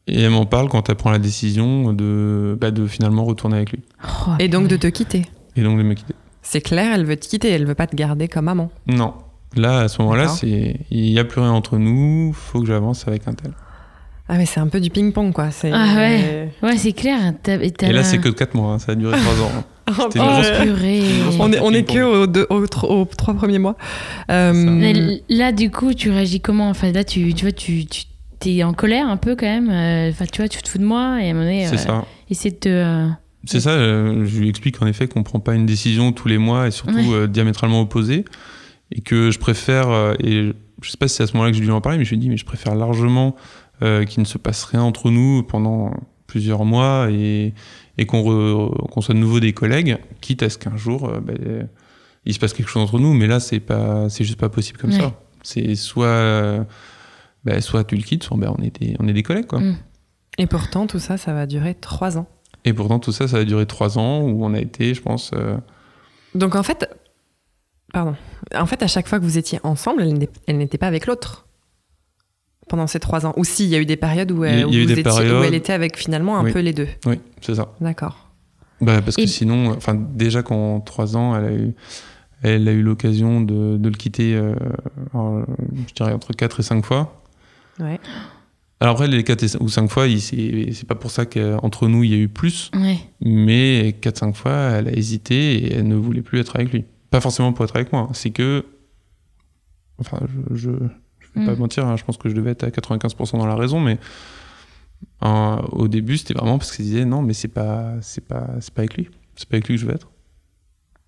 et 0.09 0.21
elle 0.23 0.31
m'en 0.31 0.47
parle 0.47 0.69
quand 0.69 0.89
elle 0.91 0.97
prend 0.97 1.11
la 1.11 1.19
décision 1.21 1.93
de, 1.93 2.57
bah, 2.61 2.71
de 2.73 2.87
finalement 2.87 3.25
retourner 3.25 3.57
avec 3.57 3.73
lui. 3.73 3.83
Oh, 4.27 4.33
Et 4.41 4.49
donc 4.49 4.67
de 4.69 4.77
te 4.77 4.87
quitter? 4.89 5.23
Et 5.57 5.63
donc 5.63 5.79
de 5.79 5.83
me 5.85 5.95
quitter. 5.95 6.15
C'est 6.43 6.61
clair, 6.61 6.93
elle 6.95 7.05
veut 7.05 7.17
te 7.17 7.27
quitter, 7.29 7.51
elle 7.51 7.67
veut 7.67 7.77
pas 7.77 7.87
te 7.87 7.95
garder 7.95 8.27
comme 8.27 8.49
amant. 8.49 8.71
Non. 8.89 9.15
Là, 9.57 9.81
à 9.81 9.89
ce 9.89 10.01
moment-là, 10.03 10.29
c'est 10.29 10.77
il 10.91 11.11
y 11.11 11.19
a 11.19 11.25
plus 11.25 11.41
rien 11.41 11.51
entre 11.53 11.77
nous. 11.79 12.33
Faut 12.33 12.61
que 12.61 12.67
j'avance 12.67 13.07
avec 13.09 13.27
un 13.29 13.33
tel. 13.35 13.53
Ah 14.29 14.39
mais 14.39 14.47
c'est 14.47 14.61
un 14.61 14.69
peu 14.69 14.81
du 14.81 14.89
ping-pong 14.89 15.33
quoi. 15.33 15.51
C'est... 15.51 15.71
Ah 15.73 15.95
ouais. 15.97 16.51
Ouais, 16.63 16.77
c'est 16.79 16.93
clair. 16.93 17.19
t'as- 17.43 17.59
t'as 17.59 17.89
Et 17.89 17.93
là, 17.93 17.99
la- 17.99 18.05
c'est 18.05 18.19
que 18.19 18.29
4 18.31 18.55
mois. 18.55 18.73
hein, 18.75 18.79
Ça 18.79 18.93
a 18.93 18.95
duré 18.95 19.19
3 19.19 19.45
ans. 19.47 19.51
hein. 19.59 19.65
Oh, 19.89 20.05
C'était 20.05 20.21
une 20.21 20.25
grosse- 20.27 20.51
purée. 20.63 21.03
on 21.41 21.53
est, 21.53 21.59
on 21.61 21.73
est 21.73 21.83
que 21.83 21.99
aux, 22.03 22.27
deux- 22.29 22.47
aux 22.49 22.67
tro- 22.69 22.89
aux 23.01 23.05
trois 23.05 23.35
premiers 23.35 23.59
mois. 23.59 23.77
Euh. 24.31 24.53
Mais 24.55 25.21
là, 25.29 25.51
du 25.53 25.71
coup, 25.71 25.93
tu 25.93 26.09
réagis 26.11 26.41
comment? 26.41 26.71
Enfin, 26.71 26.93
là, 26.93 27.03
tu, 27.05 27.35
tu 27.35 27.45
vois, 27.45 27.53
tu, 27.53 27.85
tu 27.87 28.49
es 28.49 28.63
en 28.63 28.73
colère 28.75 29.09
un 29.09 29.17
peu 29.17 29.35
quand 29.35 29.45
même. 29.45 29.69
euh, 29.71 30.09
Enfin, 30.11 30.25
tu 30.33 30.41
vois, 30.41 30.49
tu 30.49 30.63
te 30.63 30.69
fous 30.69 30.79
de 30.79 30.85
moi 30.85 31.19
et 31.21 31.27
à 31.27 31.31
un 31.31 31.33
moment 31.35 31.45
donné, 31.45 31.67
C'est 31.67 31.91
euh, 31.91 31.99
essaie 32.31 32.51
de 32.51 32.57
te. 32.57 32.69
euh, 32.69 33.09
C'est 33.45 33.59
ça, 33.61 33.71
euh, 33.71 34.25
je 34.25 34.39
lui 34.41 34.49
explique 34.49 34.81
en 34.81 34.87
effet 34.87 35.09
qu'on 35.09 35.25
prend 35.25 35.41
pas 35.41 35.55
une 35.55 35.67
décision 35.67 36.13
tous 36.13 36.29
les 36.29 36.39
mois 36.39 36.69
et 36.69 36.71
surtout 36.71 36.95
Ouais. 36.95 37.13
euh, 37.13 37.27
diamétralement 37.27 37.81
opposée 37.83 38.25
et 38.95 39.01
que 39.01 39.31
je 39.31 39.39
préfère, 39.39 39.89
euh, 39.89 40.15
et 40.23 40.53
je 40.83 40.91
sais 40.91 40.97
pas 40.97 41.09
si 41.09 41.17
c'est 41.17 41.23
à 41.23 41.27
ce 41.27 41.33
moment-là 41.35 41.51
que 41.51 41.57
je 41.57 41.63
lui 41.63 41.71
en 41.71 41.81
parlé, 41.81 41.99
mais 41.99 42.05
je 42.05 42.11
lui 42.11 42.17
ai 42.17 42.21
dit, 42.21 42.29
mais 42.29 42.37
je 42.37 42.45
préfère 42.45 42.75
largement 42.75 43.35
euh, 43.83 44.05
qu'il 44.05 44.21
ne 44.21 44.27
se 44.27 44.39
passe 44.39 44.65
rien 44.65 44.83
entre 44.83 45.11
nous 45.11 45.43
pendant 45.43 45.93
plusieurs 46.27 46.65
mois 46.65 47.09
et, 47.11 47.53
et 47.99 48.07
qu'on 48.07 49.01
soit 49.01 49.15
de 49.15 49.19
nouveau 49.21 49.41
des 49.41 49.53
collègues, 49.53 49.99
quitte 50.21 50.43
à 50.43 50.49
ce 50.51 50.59
qu'un 50.59 50.77
jour 50.77 51.09
euh, 51.09 51.21
ben, 51.21 51.69
il 52.25 52.33
se 52.35 52.39
passe 52.39 52.53
quelque 52.53 52.69
chose 52.69 52.83
entre 52.83 52.99
nous, 52.99 53.13
mais 53.15 53.27
là 53.27 53.41
c'est 53.41 53.61
pas, 53.61 54.09
c'est 54.09 54.25
juste 54.25 54.39
pas 54.39 54.49
possible 54.49 54.79
comme 54.79 54.91
Ouais. 54.93 54.99
ça. 55.01 55.13
C'est 55.43 55.75
soit, 55.75 56.65
ben, 57.45 57.61
soit 57.61 57.85
tu 57.85 57.97
le 57.97 58.03
quittes, 58.03 58.23
soit 58.23 58.37
ben, 58.37 58.55
on, 58.57 58.63
est 58.63 58.81
des, 58.81 58.97
on 59.01 59.09
est 59.09 59.13
des 59.13 59.23
collègues 59.23 59.47
quoi. 59.47 59.59
Mm. 59.61 59.77
Et 60.39 60.47
pourtant 60.47 60.87
tout 60.87 60.99
ça, 61.01 61.17
ça 61.17 61.33
va 61.35 61.47
durer 61.47 61.75
trois 61.75 62.17
ans. 62.19 62.27
Et 62.65 62.73
pourtant 62.73 62.99
tout 63.01 63.13
ça, 63.13 63.27
ça 63.29 63.39
a 63.39 63.45
duré 63.45 63.67
trois 63.67 63.99
ans 63.99 64.21
où 64.23 64.45
on 64.45 64.55
a 64.55 64.61
été, 64.61 64.95
je 64.95 65.03
pense. 65.03 65.33
euh, 65.35 65.57
Donc 66.37 66.55
en 66.55 66.63
fait, 66.63 66.89
pardon. 67.93 68.15
En 68.55 68.67
fait, 68.67 68.83
à 68.83 68.87
chaque 68.87 69.09
fois 69.09 69.19
que 69.19 69.25
vous 69.25 69.39
étiez 69.39 69.61
ensemble, 69.63 70.03
elle 70.47 70.59
n'était 70.59 70.79
pas 70.79 70.87
avec 70.87 71.07
l'autre 71.07 71.47
pendant 72.69 72.87
ces 72.87 73.01
trois 73.01 73.27
ans. 73.27 73.35
Ou 73.37 73.45
si, 73.45 73.65
il 73.65 73.71
y 73.71 73.75
a 73.75 73.79
eu 73.79 73.87
des 73.87 73.97
périodes 73.97 74.31
où, 74.33 74.43
a- 74.43 74.49
elle, 74.49 74.67
où 74.67 74.71
vous 74.71 74.77
où 74.79 75.45
était 75.45 75.73
avec 75.73 75.97
finalement 75.97 76.39
un 76.39 76.45
Oui. 76.45 76.53
peu 76.53 76.61
les 76.61 76.73
deux. 76.73 76.89
Oui, 77.07 77.21
c'est 77.41 77.55
ça. 77.55 77.73
D'accord. 77.81 78.29
Bah, 78.81 79.01
parce 79.03 79.17
que 79.17 79.27
sinon, 79.27 79.71
enfin, 79.77 79.95
déjà 79.95 80.43
qu'en 80.43 80.81
trois 80.81 81.17
ans, 81.17 81.37
elle 81.37 81.45
a 81.45 81.53
eu, 81.53 81.75
elle 82.43 82.67
a 82.69 82.73
eu 82.73 82.83
l'occasion 82.83 83.41
de, 83.41 83.77
de 83.77 83.89
le 83.89 83.95
quitter, 83.95 84.35
euh, 84.35 84.55
en- 85.13 85.43
je 85.89 85.95
dirais, 85.95 86.13
entre 86.13 86.33
quatre 86.33 86.61
et 86.61 86.63
cinq 86.65 86.85
fois. 86.85 87.23
Ouais. 87.79 88.01
Alors 88.81 88.95
après, 88.95 89.07
les 89.07 89.23
quatre 89.23 89.45
et 89.45 89.47
cin- 89.47 89.59
ou 89.61 89.69
cinq 89.69 89.89
fois, 89.89 90.09
il- 90.09 90.21
c'est 90.21 90.87
pas 90.89 90.97
pour 90.97 91.13
ça 91.13 91.25
qu'entre 91.27 91.87
nous, 91.87 92.03
il 92.03 92.11
y 92.11 92.15
a 92.15 92.19
eu 92.19 92.29
plus, 92.29 92.71
Ouais. 92.75 92.99
mais 93.21 93.95
quatre, 94.01 94.19
cinq 94.19 94.35
fois, 94.35 94.53
elle 94.73 94.89
a 94.89 94.93
hésité 94.93 95.55
et 95.59 95.75
elle 95.75 95.87
ne 95.87 95.95
voulait 95.95 96.23
plus 96.23 96.41
être 96.41 96.57
avec 96.57 96.73
lui. 96.73 96.85
Pas 97.13 97.21
forcément 97.21 97.53
pour 97.53 97.65
être 97.65 97.77
avec 97.77 97.93
moi, 97.93 98.03
hein, 98.03 98.13
c'est 98.15 98.31
que. 98.31 98.65
Enfin, 99.99 100.19
je, 100.51 100.57
je, 100.57 100.71
je 101.21 101.41
vais 101.41 101.47
pas 101.47 101.55
Mm. 101.55 101.59
mentir, 101.59 101.87
hein, 101.87 101.97
je 101.97 102.03
pense 102.05 102.17
que 102.17 102.29
je 102.29 102.35
devais 102.35 102.51
être 102.51 102.65
à 102.65 102.71
95% 102.71 103.39
dans 103.39 103.47
la 103.47 103.55
raison, 103.55 103.79
mais 103.79 103.99
au 105.21 105.89
début, 105.89 106.17
c'était 106.19 106.35
vraiment 106.35 106.59
parce 106.59 106.77
qu'elle 106.77 106.87
disait 106.87 107.05
non, 107.05 107.23
mais 107.23 107.33
c'est 107.33 107.49
pas, 107.49 107.93
c'est 108.01 108.25
pas, 108.27 108.49
c'est 108.61 108.73
pas 108.75 108.83
avec 108.83 108.97
lui. 108.97 109.09
C'est 109.37 109.49
pas 109.49 109.57
avec 109.57 109.69
lui 109.69 109.77
que 109.77 109.81
je 109.81 109.87
veux 109.87 109.95
être. 109.95 110.11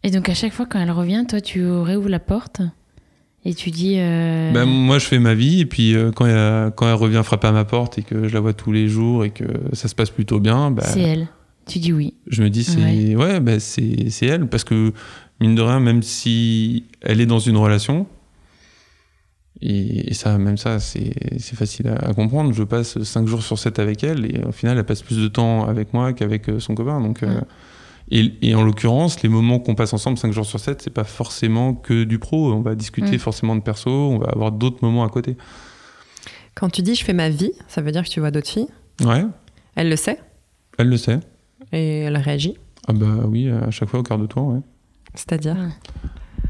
Et 0.03 0.11
donc, 0.11 0.29
à 0.29 0.35
chaque 0.35 0.53
fois, 0.53 0.67
quand 0.67 0.79
elle 0.79 0.91
revient, 0.91 1.25
toi, 1.29 1.41
tu 1.41 1.67
réouvres 1.67 2.09
la 2.09 2.21
porte 2.21 2.61
et 3.45 3.55
tu 3.55 3.71
dis. 3.71 3.97
euh, 3.99 4.53
Ben, 4.53 4.65
moi, 4.67 4.99
je 4.99 5.07
fais 5.07 5.19
ma 5.19 5.35
vie, 5.35 5.61
et 5.61 5.67
puis 5.67 5.95
euh, 5.95 6.11
quand, 6.13 6.27
elle, 6.27 6.73
quand 6.73 6.87
elle 6.87 6.95
revient 6.95 7.23
frapper 7.25 7.49
à 7.49 7.53
ma 7.53 7.65
porte 7.65 7.99
et 7.99 8.03
que 8.03 8.29
je 8.29 8.35
la 8.35 8.41
vois 8.41 8.53
tous 8.53 8.73
les 8.73 8.89
jours 8.89 9.25
et 9.25 9.31
que 9.31 9.45
ça 9.73 9.89
se 9.89 9.95
passe 9.95 10.11
plutôt 10.11 10.41
bien, 10.41 10.71
ben, 10.71 10.83
c'est 10.85 11.01
elle. 11.01 11.29
Tu 11.67 11.79
dis 11.79 11.95
oui. 11.95 12.13
je 12.27 12.43
me 12.43 12.51
dis 12.51 12.63
c'est 12.63 13.17
ouais, 13.17 13.41
ben, 13.41 13.59
c'est 13.59 14.11
c'est 14.11 14.27
elle 14.27 14.47
parce 14.49 14.65
que 14.65 14.93
mine 15.47 15.55
de 15.55 15.63
rien, 15.63 15.81
même 15.81 16.03
si 16.03 16.85
elle 17.03 17.21
est 17.21 17.27
dans 17.27 17.39
une 17.39 17.57
relation, 17.57 18.07
et, 19.61 20.11
et 20.11 20.15
ça, 20.15 20.37
même 20.39 20.57
ça, 20.57 20.81
c'est 20.81 21.15
facile 21.55 21.89
à, 21.89 21.95
à 21.97 22.13
comprendre. 22.15 22.53
Je 22.53 22.63
passe 22.65 23.03
5 23.03 23.27
jours 23.27 23.43
sur 23.43 23.59
7 23.59 23.79
avec 23.79 24.03
elle 24.05 24.27
et 24.27 24.41
au 24.45 24.53
final, 24.53 24.77
elle 24.79 24.85
passe 24.85 25.03
plus 25.03 25.19
de 25.19 25.29
temps 25.29 25.67
avec 25.67 25.95
moi 25.95 26.13
qu'avec 26.13 26.49
euh, 26.49 26.59
son 26.61 26.75
copain. 26.75 27.01
Donc, 27.01 27.23
euh, 27.23 27.41
et, 28.11 28.33
et 28.43 28.55
en 28.55 28.63
l'occurrence, 28.65 29.23
les 29.23 29.29
moments 29.29 29.61
qu'on 29.61 29.75
passe 29.75 29.93
ensemble 29.93 30.19
5 30.19 30.33
jours 30.33 30.45
sur 30.45 30.59
7, 30.61 30.83
c'est 30.83 30.91
pas 30.91 31.05
forcément 31.05 31.73
que 31.75 32.05
du 32.05 32.19
pro. 32.19 32.53
On 32.53 32.61
va 32.61 32.75
discuter 32.75 33.17
Mm. 33.17 33.21
forcément 33.21 33.57
de 33.57 33.63
perso, 33.63 33.91
on 33.91 34.19
va 34.19 34.27
avoir 34.27 34.51
d'autres 34.53 34.79
moments 34.83 35.05
à 35.05 35.09
côté. 35.09 35.37
Quand 36.55 36.69
tu 36.69 36.83
dis 36.83 36.95
je 36.95 37.05
fais 37.05 37.15
ma 37.15 37.31
vie, 37.31 37.53
ça 37.69 37.81
veut 37.81 37.93
dire 37.93 38.03
que 38.05 38.09
tu 38.11 38.21
vois 38.21 38.31
d'autres 38.31 38.51
filles? 38.51 38.69
Ouais, 39.05 39.25
Elle 39.77 39.89
le 39.89 39.97
sait? 39.97 40.19
Elle 40.79 40.89
le 40.89 40.97
sait. 40.97 41.21
et 41.73 42.01
elle 42.01 42.17
réagit? 42.17 42.55
Ah 42.87 42.93
bah 42.93 43.25
oui, 43.27 43.49
à 43.49 43.71
chaque 43.71 43.89
fois 43.89 44.01
au 44.01 44.03
quart 44.03 44.19
de 44.19 44.27
tour, 44.27 44.49
ouais. 44.49 44.61
C'est-à-dire. 45.15 45.57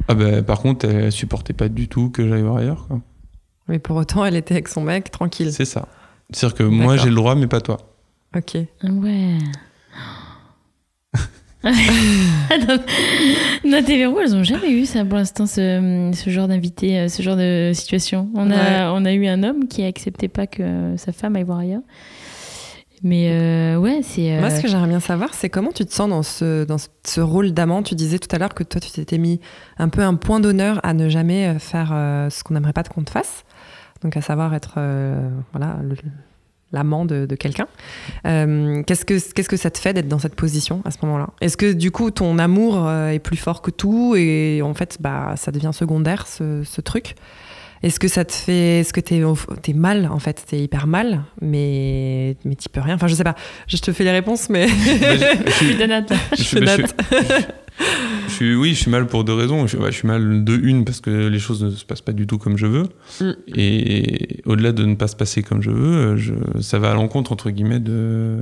Ah 0.09 0.15
bah 0.15 0.43
par 0.43 0.61
contre, 0.61 0.87
elle 0.87 1.13
supportait 1.13 1.53
pas 1.53 1.69
du 1.69 1.89
tout 1.89 2.11
que 2.11 2.29
j'aille 2.29 2.43
voir 2.43 2.57
ailleurs, 2.57 2.87
quoi. 2.87 3.01
Mais 3.69 3.79
pour 3.79 3.97
autant, 3.97 4.25
elle 4.25 4.37
était 4.37 4.55
avec 4.55 4.69
son 4.69 4.83
mec 4.83 5.11
tranquille. 5.11 5.53
C'est 5.53 5.65
ça. 5.65 5.89
C'est-à-dire 6.31 6.57
que 6.57 6.63
moi 6.65 6.97
j'ai 6.97 7.09
le 7.09 7.15
droit, 7.15 7.35
mais 7.35 7.47
pas 7.47 7.61
toi. 7.61 7.79
Ok. 8.37 8.57
Ah 8.83 8.89
Ouais. 8.91 9.39
tes 13.87 13.97
verrous, 13.99 14.21
elles 14.21 14.35
ont 14.35 14.43
jamais 14.43 14.71
eu 14.71 14.85
ça 14.85 15.05
pour 15.05 15.17
l'instant, 15.17 15.47
ce, 15.47 16.11
ce 16.15 16.31
genre 16.31 16.47
d'invité, 16.49 16.99
euh, 16.99 17.09
ce 17.09 17.23
genre 17.23 17.37
de 17.37 17.73
situation. 17.75 18.29
On 18.35 18.51
a, 18.51 18.93
on 18.93 19.05
a 19.05 19.13
eu 19.13 19.27
un 19.27 19.43
homme 19.43 19.67
qui 19.67 19.83
acceptait 19.85 20.29
pas 20.29 20.47
que 20.47 20.95
sa 20.99 21.13
femme 21.13 21.37
aille 21.37 21.45
voir 21.45 21.59
ailleurs. 21.59 21.83
Mais 23.05 23.29
euh, 23.31 23.77
ouais, 23.77 24.01
c'est. 24.03 24.33
euh, 24.33 24.41
Moi, 24.41 24.49
ce 24.49 24.63
que 24.63 24.67
j'aimerais 24.67 24.89
bien 24.89 24.99
savoir, 24.99 25.35
c'est 25.35 25.51
comment 25.51 25.73
tu 25.73 25.85
te 25.85 25.93
sens 25.93 26.09
dans 26.09 26.23
ce, 26.23 26.65
dans 26.65 26.79
ce 26.79 27.21
rôle 27.21 27.53
d'amant. 27.53 27.83
Tu 27.83 27.95
disais 27.95 28.19
tout 28.19 28.35
à 28.35 28.39
l'heure 28.39 28.55
que 28.55 28.65
toi, 28.65 28.81
tu 28.81 28.91
t'étais 28.91 29.19
mis 29.19 29.41
un 29.79 29.91
peu 29.91 30.01
un 30.01 30.15
point 30.15 30.41
d'honneur 30.41 30.81
à 30.83 30.95
ne 30.95 31.11
jamais 31.11 31.47
euh, 31.49 31.59
faire 31.59 31.89
ce 31.89 32.43
qu'on 32.43 32.55
n'aimerait 32.55 32.73
pas 32.73 32.83
qu'on 32.83 33.03
te 33.05 33.11
fasse. 33.11 33.45
Donc, 34.03 34.17
à 34.17 34.23
savoir 34.23 34.55
être 34.55 34.79
voilà, 35.53 35.79
l'amant 36.73 37.05
de, 37.05 37.27
quelqu'un. 37.37 37.67
Qu'est-ce, 38.25 39.05
que, 39.05 39.33
qu'est-ce 39.33 39.49
que 39.49 39.57
ça 39.57 39.71
te 39.71 39.79
fait 39.79 39.93
d'être 39.93 40.09
dans 40.09 40.19
cette 40.19 40.35
position 40.35 40.83
à 40.85 40.91
ce 40.91 40.99
moment-là? 41.03 41.29
Est-ce 41.41 41.57
que 41.57 41.73
du 41.73 41.91
coup, 41.91 42.11
ton 42.11 42.39
amour 42.39 42.91
est 42.91 43.19
plus 43.19 43.37
fort 43.37 43.63
que 43.63 43.71
tout 43.71 44.15
et 44.17 44.61
en 44.63 44.75
fait, 44.75 44.99
bah, 45.01 45.35
ça 45.37 45.53
devient 45.53 45.71
secondaire, 45.73 46.27
ce 46.27 46.81
truc? 46.81 47.17
Est-ce 47.87 48.01
que 48.01 48.09
ça 48.09 48.25
te 48.25 48.33
fait. 48.33 48.81
Est-ce 48.81 48.93
que 48.93 49.01
t'es, 49.01 49.73
mal, 49.75 50.09
en 50.11 50.19
fait? 50.19 50.43
T'es 50.49 50.59
hyper 50.61 50.87
mal, 50.87 51.23
mais, 51.41 52.37
mais 52.45 52.55
t'y 52.55 52.69
peux 52.69 52.81
rien. 52.81 52.95
Enfin, 52.95 53.07
je 53.09 53.15
sais 53.15 53.25
pas. 53.25 53.35
Je 53.69 53.77
te 53.77 53.93
fais 53.93 54.05
les 54.05 54.11
réponses, 54.13 54.49
mais. 54.49 54.67
Bah, 54.67 55.17
je- 55.17 55.43
je 55.47 55.53
suis- 55.77 55.87
Nathan. 55.87 56.15
je 56.33 56.37
je 56.39 56.43
suis- 56.43 56.61
bah, 56.61 56.77
je 58.29 58.33
suis, 58.33 58.55
oui, 58.55 58.71
je 58.75 58.81
suis 58.81 58.91
mal 58.91 59.07
pour 59.07 59.25
deux 59.25 59.35
raisons. 59.35 59.63
Je, 59.67 59.77
suis- 59.77 59.79
ouais, 59.79 59.91
je 59.93 59.97
suis 59.99 60.07
mal 60.09 60.45
de 60.45 60.57
une 60.57 60.85
parce 60.85 61.01
que 61.01 61.11
les 61.29 61.39
choses 61.39 61.63
ne 61.63 61.71
se 61.71 61.85
passent 61.85 62.01
pas 62.01 62.13
du 62.13 62.27
tout 62.27 62.39
comme 62.39 62.57
je 62.57 62.67
veux. 62.67 62.87
Mm. 63.21 63.33
Et 63.57 64.41
au-delà 64.47 64.73
de 64.73 64.85
ne 64.85 64.95
pas 64.95 65.09
se 65.09 65.17
passer 65.17 65.43
comme 65.43 65.61
je 65.63 65.71
veux, 65.71 66.17
je, 66.17 66.33
ça 66.61 66.79
va 66.79 66.91
à 66.93 66.95
l'encontre, 66.95 67.33
entre 67.33 67.51
guillemets, 67.51 67.81
de, 67.81 68.39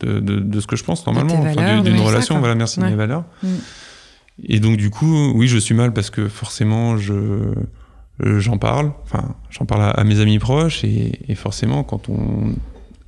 de, 0.00 0.20
de, 0.20 0.40
de 0.40 0.60
ce 0.60 0.66
que 0.66 0.76
je 0.76 0.84
pense 0.84 1.06
normalement. 1.06 1.40
du- 1.44 1.82
d'une 1.90 1.98
ça, 1.98 2.02
relation, 2.04 2.38
voilà, 2.38 2.54
merci, 2.54 2.80
Ouais. 2.80 2.90
mes 2.90 2.96
valeurs. 2.96 3.24
Mm. 3.42 3.48
Et 4.44 4.60
donc, 4.60 4.76
du 4.78 4.90
coup, 4.90 5.32
oui, 5.34 5.46
je 5.48 5.58
suis 5.58 5.74
mal 5.74 5.92
parce 5.92 6.10
que 6.10 6.26
forcément, 6.28 6.96
je, 6.96 7.12
euh, 7.12 7.54
j'en 8.20 8.58
parle. 8.58 8.92
Enfin, 9.04 9.34
j'en 9.50 9.64
parle 9.64 9.82
à, 9.82 9.90
à 9.90 10.04
mes 10.04 10.20
amis 10.20 10.38
proches 10.38 10.84
et, 10.84 11.12
et 11.28 11.34
forcément, 11.34 11.82
quand 11.84 12.08
on. 12.08 12.54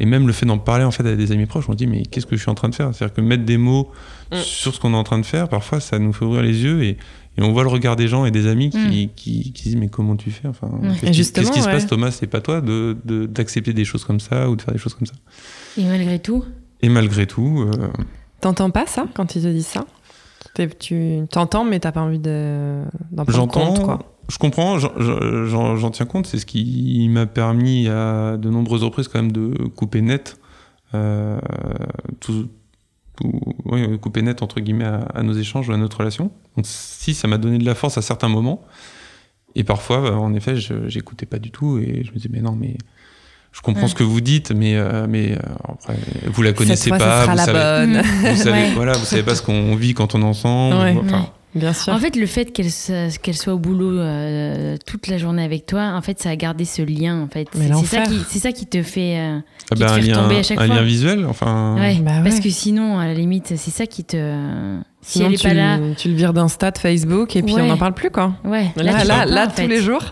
Et 0.01 0.07
même 0.07 0.27
le 0.27 0.33
fait 0.33 0.45
d'en 0.45 0.59
parler 0.59 0.83
en 0.85 0.91
fait 0.91 1.07
à 1.07 1.15
des 1.15 1.31
amis 1.31 1.47
proches, 1.47 1.69
on 1.69 1.73
se 1.73 1.77
dit 1.77 1.87
mais 1.87 2.03
qu'est-ce 2.03 2.27
que 2.27 2.35
je 2.35 2.41
suis 2.41 2.51
en 2.51 2.55
train 2.57 2.69
de 2.69 2.75
faire? 2.75 2.93
C'est-à-dire 2.93 3.15
que 3.15 3.21
mettre 3.21 3.45
des 3.45 3.59
mots 3.59 3.91
Mm. 4.33 4.37
sur 4.39 4.75
ce 4.75 4.81
qu'on 4.81 4.95
est 4.95 4.97
en 4.97 5.05
train 5.05 5.19
de 5.19 5.27
faire, 5.27 5.49
parfois 5.51 5.79
ça 5.81 5.99
nous 5.99 6.13
fait 6.15 6.25
ouvrir 6.25 6.43
les 6.43 6.65
yeux 6.65 6.83
et, 6.83 6.97
et 7.37 7.43
on 7.43 7.53
voit 7.53 7.63
le 7.63 7.69
regard 7.69 7.95
des 7.95 8.09
gens 8.09 8.25
et 8.25 8.31
des 8.31 8.47
amis 8.49 8.71
qui, 8.71 9.11
qui, 9.15 9.53
qui 9.53 9.63
disent 9.65 9.77
mais 9.77 9.89
comment 9.89 10.17
tu 10.17 10.31
fais? 10.31 10.49
Enfin, 10.49 10.67
Ouais. 10.83 10.89
qu'est-ce, 11.13 11.33
qui, 11.33 11.45
se 11.45 11.67
ouais. 11.67 11.73
passe 11.73 11.87
Thomas? 11.87 12.11
C'est 12.11 12.27
pas 12.27 12.41
toi 12.41 12.61
de, 12.63 12.97
de- 13.05 13.27
d'accepter 13.27 13.73
des 13.75 13.85
choses 13.85 14.03
comme 14.05 14.19
ça 14.21 14.49
ou 14.49 14.57
de 14.57 14.63
faire 14.63 14.73
des 14.73 14.81
choses 14.81 14.95
comme 14.95 15.07
ça. 15.07 15.13
Et 15.77 15.85
malgré 15.85 16.19
tout, 16.19 16.43
Et 16.81 16.89
malgré 16.89 17.27
tout, 17.27 17.67
euh, 17.71 17.89
T'entends 18.41 18.71
pas 18.71 18.87
ça 18.87 19.05
quand 19.15 19.37
ils 19.37 19.43
te 19.43 19.49
disent 19.49 19.67
ça? 19.67 19.85
Tu 20.81 21.21
t'entends, 21.31 21.65
mais 21.65 21.79
t'as 21.81 21.93
pas 21.93 22.01
envie 22.01 22.19
de, 22.19 22.83
d'en 23.13 23.25
prendre 23.25 23.37
J'entends, 23.39 23.75
compte, 23.75 23.83
quoi. 23.85 24.14
Je 24.31 24.39
comprends, 24.39 24.79
j'en, 24.79 25.91
tiens 25.91 26.07
compte, 26.07 26.27
c'est 26.27 26.39
ce 26.39 26.47
qui 26.47 27.07
m'a 27.11 27.27
permis 27.27 27.89
à 27.89 28.37
de 28.37 28.49
nombreuses 28.51 28.83
reprises 28.85 29.09
quand 29.09 29.21
même 29.21 29.33
de 29.33 29.55
couper 29.77 30.01
net, 30.03 30.39
euh, 30.95 31.39
tout, 32.21 32.49
tout- 33.17 33.41
oui, 33.67 33.99
couper 33.99 34.23
net 34.23 34.43
entre 34.43 34.61
guillemets 34.61 34.85
à, 34.87 35.07
à 35.15 35.23
nos 35.23 35.35
échanges 35.35 35.69
ou 35.69 35.73
à 35.73 35.77
notre 35.77 35.99
relation. 35.99 36.31
Donc 36.57 36.65
si 36.67 37.15
ça 37.15 37.29
m'a 37.29 37.39
donné 37.39 37.59
de 37.59 37.65
la 37.65 37.75
force 37.75 37.99
à 37.99 38.03
certains 38.03 38.29
moments, 38.29 38.63
et 39.55 39.63
parfois 39.65 39.99
euh, 40.05 40.15
en 40.15 40.35
effet 40.35 40.55
j'écoutais 40.87 41.27
pas 41.27 41.39
du 41.39 41.51
tout 41.51 41.79
et 41.79 42.03
je 42.05 42.11
me 42.11 42.17
disais 42.17 42.29
mais 42.33 42.41
non 42.41 42.57
mais 42.59 42.77
je 43.53 43.61
comprends 43.61 43.83
Ouais. 43.83 43.89
ce 43.89 43.95
que 43.95 44.03
vous 44.03 44.21
dites 44.21 44.51
mais 44.51 44.75
euh, 44.75 45.07
mais 45.09 45.33
euh, 45.33 45.39
après 45.69 45.97
vous 46.27 46.43
la 46.43 46.53
connaissez 46.53 46.91
Cette 46.91 46.97
fois, 46.97 46.99
pas, 46.99 47.27
vous 47.27 47.37
la 47.37 47.45
savez, 47.45 48.01
vous 48.31 48.37
savez 48.37 48.51
Ouais. 48.63 48.73
voilà 48.75 48.95
vous 48.95 49.05
savez 49.05 49.23
pas 49.23 49.35
ce 49.37 49.43
qu'on 49.43 49.77
vit 49.77 49.95
quand 49.95 50.15
on 50.17 50.23
est 50.23 50.25
ensemble 50.25 50.75
Ouais. 50.77 50.97
enfin. 51.05 51.27
Bien 51.55 51.73
sûr. 51.73 51.93
En 51.93 51.99
fait, 51.99 52.17
le 52.17 52.27
fait 52.27 52.47
qu'elle 52.53 52.71
soit 53.37 53.55
au 53.55 53.59
boulot 53.59 53.99
euh, 54.01 54.77
toute 54.87 55.07
la 55.07 55.19
journée 55.19 55.45
avec 55.45 55.67
toi, 55.67 55.93
en 55.95 56.03
fait, 56.03 56.21
ça 56.21 56.31
a 56.31 56.37
gardé 56.37 56.65
ce 56.65 56.83
lien. 56.83 57.21
En 57.23 57.29
fait, 57.29 57.47
c'est 57.53 57.87
ça 57.87 58.03
qui, 58.03 58.19
c'est 58.29 58.39
ça 58.41 58.53
qui 58.53 58.67
te 58.67 58.83
fait. 58.83 59.19
euh, 59.19 59.39
Ah 59.71 59.75
bah, 59.77 59.87
te 59.87 59.93
un 59.93 59.95
fait 59.95 60.01
lien, 60.03 60.29
à 60.29 60.43
chaque 60.43 60.59
un 60.61 60.67
fois. 60.67 60.75
lien 60.75 60.83
visuel, 60.83 61.27
enfin. 61.27 61.77
ouais, 61.79 61.97
Bah 62.03 62.21
parce 62.25 62.41
que 62.41 62.51
sinon, 62.51 62.99
à 62.99 63.07
la 63.07 63.15
limite, 63.15 63.55
c'est 63.57 63.71
ça 63.71 63.87
qui 63.87 64.03
te. 64.05 64.17
Si 65.01 65.13
Sinon, 65.19 65.27
elle 65.27 65.35
est 65.35 65.37
tu, 65.37 65.47
pas 65.49 65.55
là, 65.55 65.79
tu 65.97 66.09
le 66.09 66.15
vires 66.15 66.33
d'Insta, 66.33 66.71
de 66.71 66.79
Facebook, 66.79 67.37
et 67.37 67.43
puis 67.43 67.55
Ouais. 67.55 67.61
on 67.63 67.67
n'en 67.67 67.77
parle 67.77 67.95
plus, 67.95 68.11
quoi. 68.11 68.33
ouais. 68.45 68.73
Là, 68.77 68.83
tu 68.83 68.83
là, 68.85 68.93
parles 68.93 69.09
pas, 69.09 69.27
là, 69.27 69.47
en 69.47 69.51
fait. 69.51 69.63
tous 69.65 69.69
les 69.69 69.81
jours. 69.81 70.03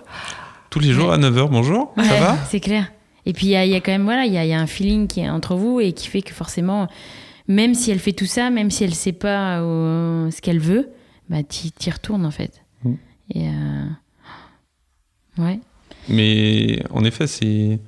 Tous 0.71 0.79
les 0.81 0.93
jours 0.93 1.13
à 1.13 1.19
9h, 1.19 1.49
bonjour, 1.51 1.93
ça 1.97 2.21
va? 2.21 2.37
C'est 2.51 2.61
clair. 2.61 2.93
Et 3.27 3.33
puis 3.33 3.47
il 3.47 3.51
y, 3.51 3.57
a- 3.57 3.65
il 3.65 3.71
y 3.71 3.75
a 3.75 3.81
quand 3.81 3.93
même 3.93 4.05
voilà, 4.05 4.25
il 4.27 4.33
y 4.33 4.39
a, 4.39 4.45
il 4.45 4.51
y 4.51 4.55
a 4.55 4.61
un 4.61 4.67
feeling 4.67 5.07
qui 5.07 5.21
est 5.21 5.29
entre 5.31 5.55
vous 5.55 5.81
et 5.81 5.93
qui 5.93 6.09
fait 6.09 6.23
que 6.23 6.33
forcément, 6.33 6.89
même 7.47 7.75
si 7.75 7.91
elle 7.91 7.99
fait 8.01 8.13
tout 8.13 8.27
ça, 8.27 8.51
même 8.51 8.71
si 8.71 8.83
elle 8.85 8.95
sait 8.95 9.13
pas 9.13 9.59
euh, 9.61 10.31
ce 10.31 10.41
qu'elle 10.41 10.59
veut, 10.59 10.89
bah 11.29 11.43
t'y 11.43 11.73
retournes 11.91 12.27
en 12.27 12.31
fait. 12.31 12.63
Mm. 12.85 12.95
Et 13.31 13.49
euh, 13.49 13.87
ouais. 15.39 15.61
Mais 16.09 16.83
en 16.91 17.05
effet, 17.05 17.27
c'est. 17.27 17.81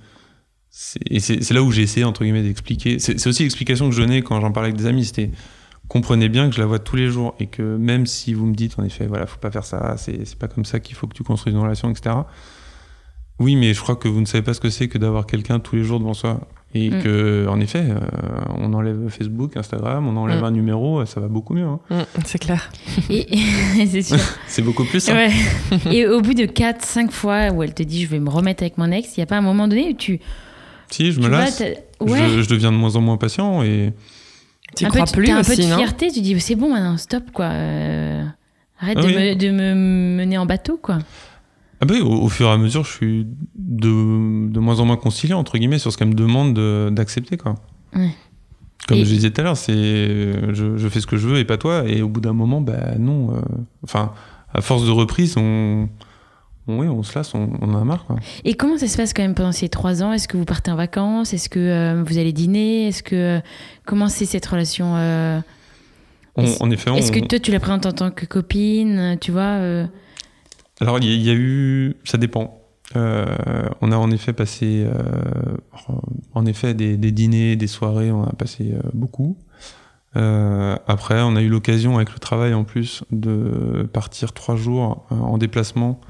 c'est- 0.71 1.51
là 1.53 1.63
où 1.63 1.71
j'ai 1.71 1.83
essayé, 1.83 2.05
entre 2.05 2.23
guillemets, 2.25 2.43
d'expliquer. 2.43 2.99
C'est 2.99 3.27
aussi 3.27 3.43
l'explication 3.43 3.89
que 3.89 3.95
je 3.95 4.01
donnais 4.01 4.23
quand 4.23 4.41
j'en 4.41 4.53
parlais 4.53 4.69
avec 4.69 4.79
des 4.81 4.87
amis. 4.87 5.05
C'était 5.05 5.31
comprenez 5.89 6.29
bien 6.29 6.49
que 6.49 6.55
je 6.55 6.61
la 6.61 6.67
vois 6.67 6.79
tous 6.79 6.97
les 6.97 7.09
jours 7.09 7.35
et 7.39 7.47
que 7.47 7.63
même 7.77 8.07
si 8.07 8.33
vous 8.35 8.47
me 8.47 8.55
dites, 8.55 8.79
en 8.79 8.85
effet, 8.85 9.07
voilà, 9.07 9.27
faut 9.27 9.39
pas 9.39 9.51
faire 9.51 9.65
ça, 9.65 9.97
c'est 9.99 10.25
c'est 10.25 10.39
pas 10.39 10.49
comme 10.49 10.65
ça 10.65 10.81
qu'il 10.81 10.97
faut 10.97 11.07
que 11.07 11.15
tu 11.15 11.23
construises 11.23 11.55
une 11.55 11.61
relation, 11.61 11.91
etc. 11.91 12.17
Oui, 13.39 13.57
mais 13.57 13.75
je 13.75 13.81
crois 13.81 13.97
que 13.97 14.09
vous 14.09 14.21
ne 14.21 14.27
savez 14.27 14.43
pas 14.43 14.55
ce 14.55 14.61
que 14.61 14.71
c'est 14.71 14.89
que 14.89 14.97
d'avoir 14.99 15.27
quelqu'un 15.27 15.59
tous 15.61 15.77
les 15.77 15.85
jours 15.85 15.99
devant 15.99 16.15
soi. 16.15 16.49
Et 16.77 16.91
Mm. 16.91 17.03
que, 17.05 17.47
en 17.49 17.61
effet, 17.61 17.85
euh, 17.89 18.01
on 18.59 18.73
enlève 18.75 19.09
Facebook, 19.09 19.57
Instagram, 19.57 20.09
on 20.09 20.17
enlève 20.17 20.41
Mm. 20.41 20.45
un 20.45 20.51
numéro, 20.51 21.05
ça 21.07 21.21
va 21.21 21.29
beaucoup 21.29 21.55
mieux. 21.55 21.65
hein. 21.67 21.79
Mm, 21.91 22.03
c'est 22.25 22.39
clair. 22.39 22.71
C'est 23.87 24.03
sûr. 24.03 24.19
C'est 24.49 24.63
beaucoup 24.63 24.85
plus 24.85 25.01
simple. 25.01 25.19
Ouais. 25.19 25.93
Et 25.97 26.07
au 26.07 26.21
bout 26.21 26.35
de 26.35 26.47
4 26.47 26.85
5 26.85 27.11
fois 27.13 27.51
où 27.53 27.63
elle 27.63 27.75
te 27.75 27.83
dit 27.83 28.03
je 28.03 28.09
vais 28.09 28.19
me 28.19 28.29
remettre 28.31 28.63
avec 28.63 28.77
mon 28.79 28.91
ex, 28.91 29.17
il 29.17 29.21
y 29.21 29.23
a 29.23 29.27
pas 29.27 29.37
un 29.39 29.41
moment 29.43 29.69
donné 29.69 29.91
où 29.91 29.93
tu 29.95 30.19
Si, 30.91 31.13
je 31.13 31.21
me 31.21 31.27
tu 31.27 31.31
lasse. 31.31 31.61
ouais, 32.01 32.29
Je, 32.29 32.43
je 32.43 32.49
deviens 32.49 32.73
de 32.73 32.77
moins 32.77 32.97
en 32.97 33.01
moins 33.01 33.17
patient 33.19 33.63
et 33.63 33.93
Tu 34.77 34.85
un 34.85 34.89
peu, 34.89 34.95
crois 34.95 35.07
de- 35.07 35.13
plus 35.13 35.27
t'as 35.29 35.37
un 35.39 35.43
peu 35.45 35.55
de 35.57 35.63
non 35.63 35.77
fierté, 35.77 36.11
tu 36.11 36.21
dis 36.21 36.39
c'est 36.41 36.57
bon 36.57 36.71
maintenant, 36.73 36.97
stop 36.97 37.25
quoi. 37.33 37.47
euh, 37.47 38.25
arrête 38.81 38.99
Ah 38.99 39.03
de, 39.03 39.07
oui. 39.07 39.15
me, 39.15 39.35
de 39.37 39.51
me 39.53 39.75
mener 40.17 40.39
en 40.39 40.47
bateau 40.47 40.77
quoi. 40.83 40.99
Ah 41.85 41.87
bah 41.87 41.95
oui, 41.97 42.01
au, 42.01 42.23
au 42.23 42.29
fur 42.29 42.47
et 42.47 42.51
à 42.51 42.57
mesure, 42.57 42.83
je 42.85 42.91
suis 42.93 43.27
de, 43.57 44.49
de 44.51 44.59
moins 44.59 44.81
en 44.81 44.87
moins 44.87 44.97
conciliant, 44.97 45.39
entre 45.39 45.59
guillemets, 45.59 45.79
sur 45.79 45.93
ce 45.93 45.99
qu'elle 45.99 46.09
me 46.09 46.15
demande 46.15 46.55
de- 46.55 46.89
d'accepter, 46.91 47.37
quoi. 47.37 47.57
Ouais. 47.95 48.09
Comme 48.89 48.99
Et- 48.99 49.05
je 49.05 49.11
disais 49.15 49.31
tout 49.31 49.41
à 49.41 49.45
l'heure, 49.45 49.57
c'est 49.57 49.75
je, 50.55 50.77
je 50.77 50.89
fais 50.89 51.01
ce 51.01 51.07
que 51.07 51.17
je 51.17 51.29
veux 51.29 51.39
et 51.39 51.45
pas 51.45 51.59
toi. 51.59 51.85
Et 51.87 52.01
au 52.03 52.09
bout 52.09 52.21
d'un 52.21 52.33
moment, 52.33 52.61
bah 52.63 52.95
non. 52.99 53.35
euh, 53.35 53.41
Enfin, 53.83 54.13
à 54.53 54.61
force 54.63 54.87
de 54.87 54.91
reprise, 54.91 55.35
on, 55.37 55.89
on, 56.69 56.79
oui, 56.79 56.87
on 56.89 57.03
se 57.03 57.15
lasse, 57.19 57.35
on, 57.35 57.51
on 57.61 57.75
en 57.75 57.81
a 57.81 57.85
marre, 57.85 58.05
quoi. 58.07 58.17
Et 58.45 58.55
comment 58.55 58.79
ça 58.79 58.87
se 58.89 58.97
passe 58.97 59.13
quand 59.13 59.23
même 59.23 59.35
pendant 59.35 59.53
ces 59.53 59.69
trois 59.69 60.03
ans? 60.03 60.13
Est-ce 60.13 60.27
que 60.29 60.37
vous 60.39 60.45
partez 60.47 60.71
en 60.71 60.77
vacances? 60.77 61.35
Est-ce 61.35 61.49
que 61.51 61.59
euh, 61.61 62.03
vous 62.07 62.17
allez 62.19 62.33
dîner? 62.33 62.89
Est-ce 62.89 63.03
que 63.03 63.15
euh, 63.17 63.41
comment 63.85 64.09
c'est 64.09 64.27
cette 64.27 64.47
relation 64.47 64.97
euh, 64.97 65.41
Est-ce 66.39 67.13
que 67.13 67.21
toi 67.21 67.39
tu 67.39 67.53
la 67.53 67.61
présentes 67.61 67.87
en 67.87 67.93
tant 67.93 68.11
que 68.11 68.27
copine 68.27 69.17
Tu 69.21 69.31
vois 69.33 69.43
euh, 69.61 69.87
Alors, 70.81 70.99
il 70.99 71.05
y, 71.23 71.31
a- 71.31 71.35
eu. 71.35 71.97
Ça 72.05 72.19
dépend. 72.19 72.61
Euh, 72.97 73.25
on 73.81 73.93
a 73.93 73.97
en 73.97 74.11
effet 74.11 74.33
passé. 74.33 74.85
euh, 74.87 75.57
en 76.35 76.47
effet, 76.47 76.75
des, 76.75 76.97
des 76.97 77.13
dîners, 77.13 77.57
des 77.57 77.67
soirées, 77.67 78.11
on 78.13 78.25
a 78.25 78.33
passé 78.33 78.73
euh, 78.75 78.81
beaucoup. 78.93 79.37
Après, 80.17 81.21
on 81.23 81.35
a 81.35 81.43
eu 81.43 81.49
l'occasion, 81.49 81.97
avec 81.97 82.13
le 82.13 82.19
travail 82.21 82.55
en 82.55 82.63
plus, 82.65 83.03
de 83.11 83.89
partir 83.93 84.33
trois 84.33 84.55
jours 84.57 85.07
en 85.11 85.39
déplacement. 85.39 86.01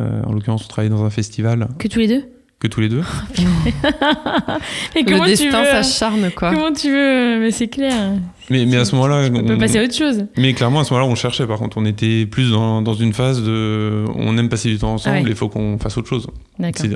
En 0.00 0.32
l'occurrence, 0.32 0.64
on 0.64 0.68
travaillait 0.68 0.94
dans 0.94 1.04
un 1.04 1.10
festival, 1.10 1.68
Que 1.78 1.86
tous 1.88 2.00
les 2.00 2.08
deux? 2.08 2.24
Que 2.58 2.68
tous 2.68 2.80
les 2.80 2.88
deux. 2.88 3.02
Et 4.96 5.02
Le 5.02 5.26
destin 5.26 5.64
s'acharne, 5.64 6.30
quoi. 6.30 6.52
Comment 6.54 6.72
tu 6.72 6.90
veux 6.90 7.38
Mais 7.40 7.50
c'est 7.50 7.68
clair. 7.68 8.12
Mais, 8.48 8.64
mais 8.64 8.76
à 8.76 8.84
ce 8.84 8.94
moment-là. 8.94 9.28
On 9.32 9.44
peut 9.44 9.58
passer 9.58 9.78
à 9.78 9.82
autre 9.84 9.94
chose. 9.94 10.26
Mais 10.38 10.54
clairement, 10.54 10.80
à 10.80 10.84
ce 10.84 10.92
moment-là, 10.94 11.10
on 11.10 11.14
cherchait. 11.14 11.46
Par 11.46 11.58
contre, 11.58 11.76
on 11.78 11.84
était 11.84 12.24
plus 12.26 12.50
dans, 12.50 12.80
dans 12.82 12.94
une 12.94 13.12
phase 13.12 13.42
de. 13.42 14.04
On 14.14 14.36
aime 14.38 14.48
passer 14.48 14.68
du 14.70 14.78
temps 14.78 14.94
ensemble, 14.94 15.16
Ah 15.18 15.22
ouais. 15.22 15.28
il 15.30 15.36
faut 15.36 15.48
qu'on 15.48 15.78
fasse 15.78 15.96
autre 15.98 16.08
chose. 16.08 16.26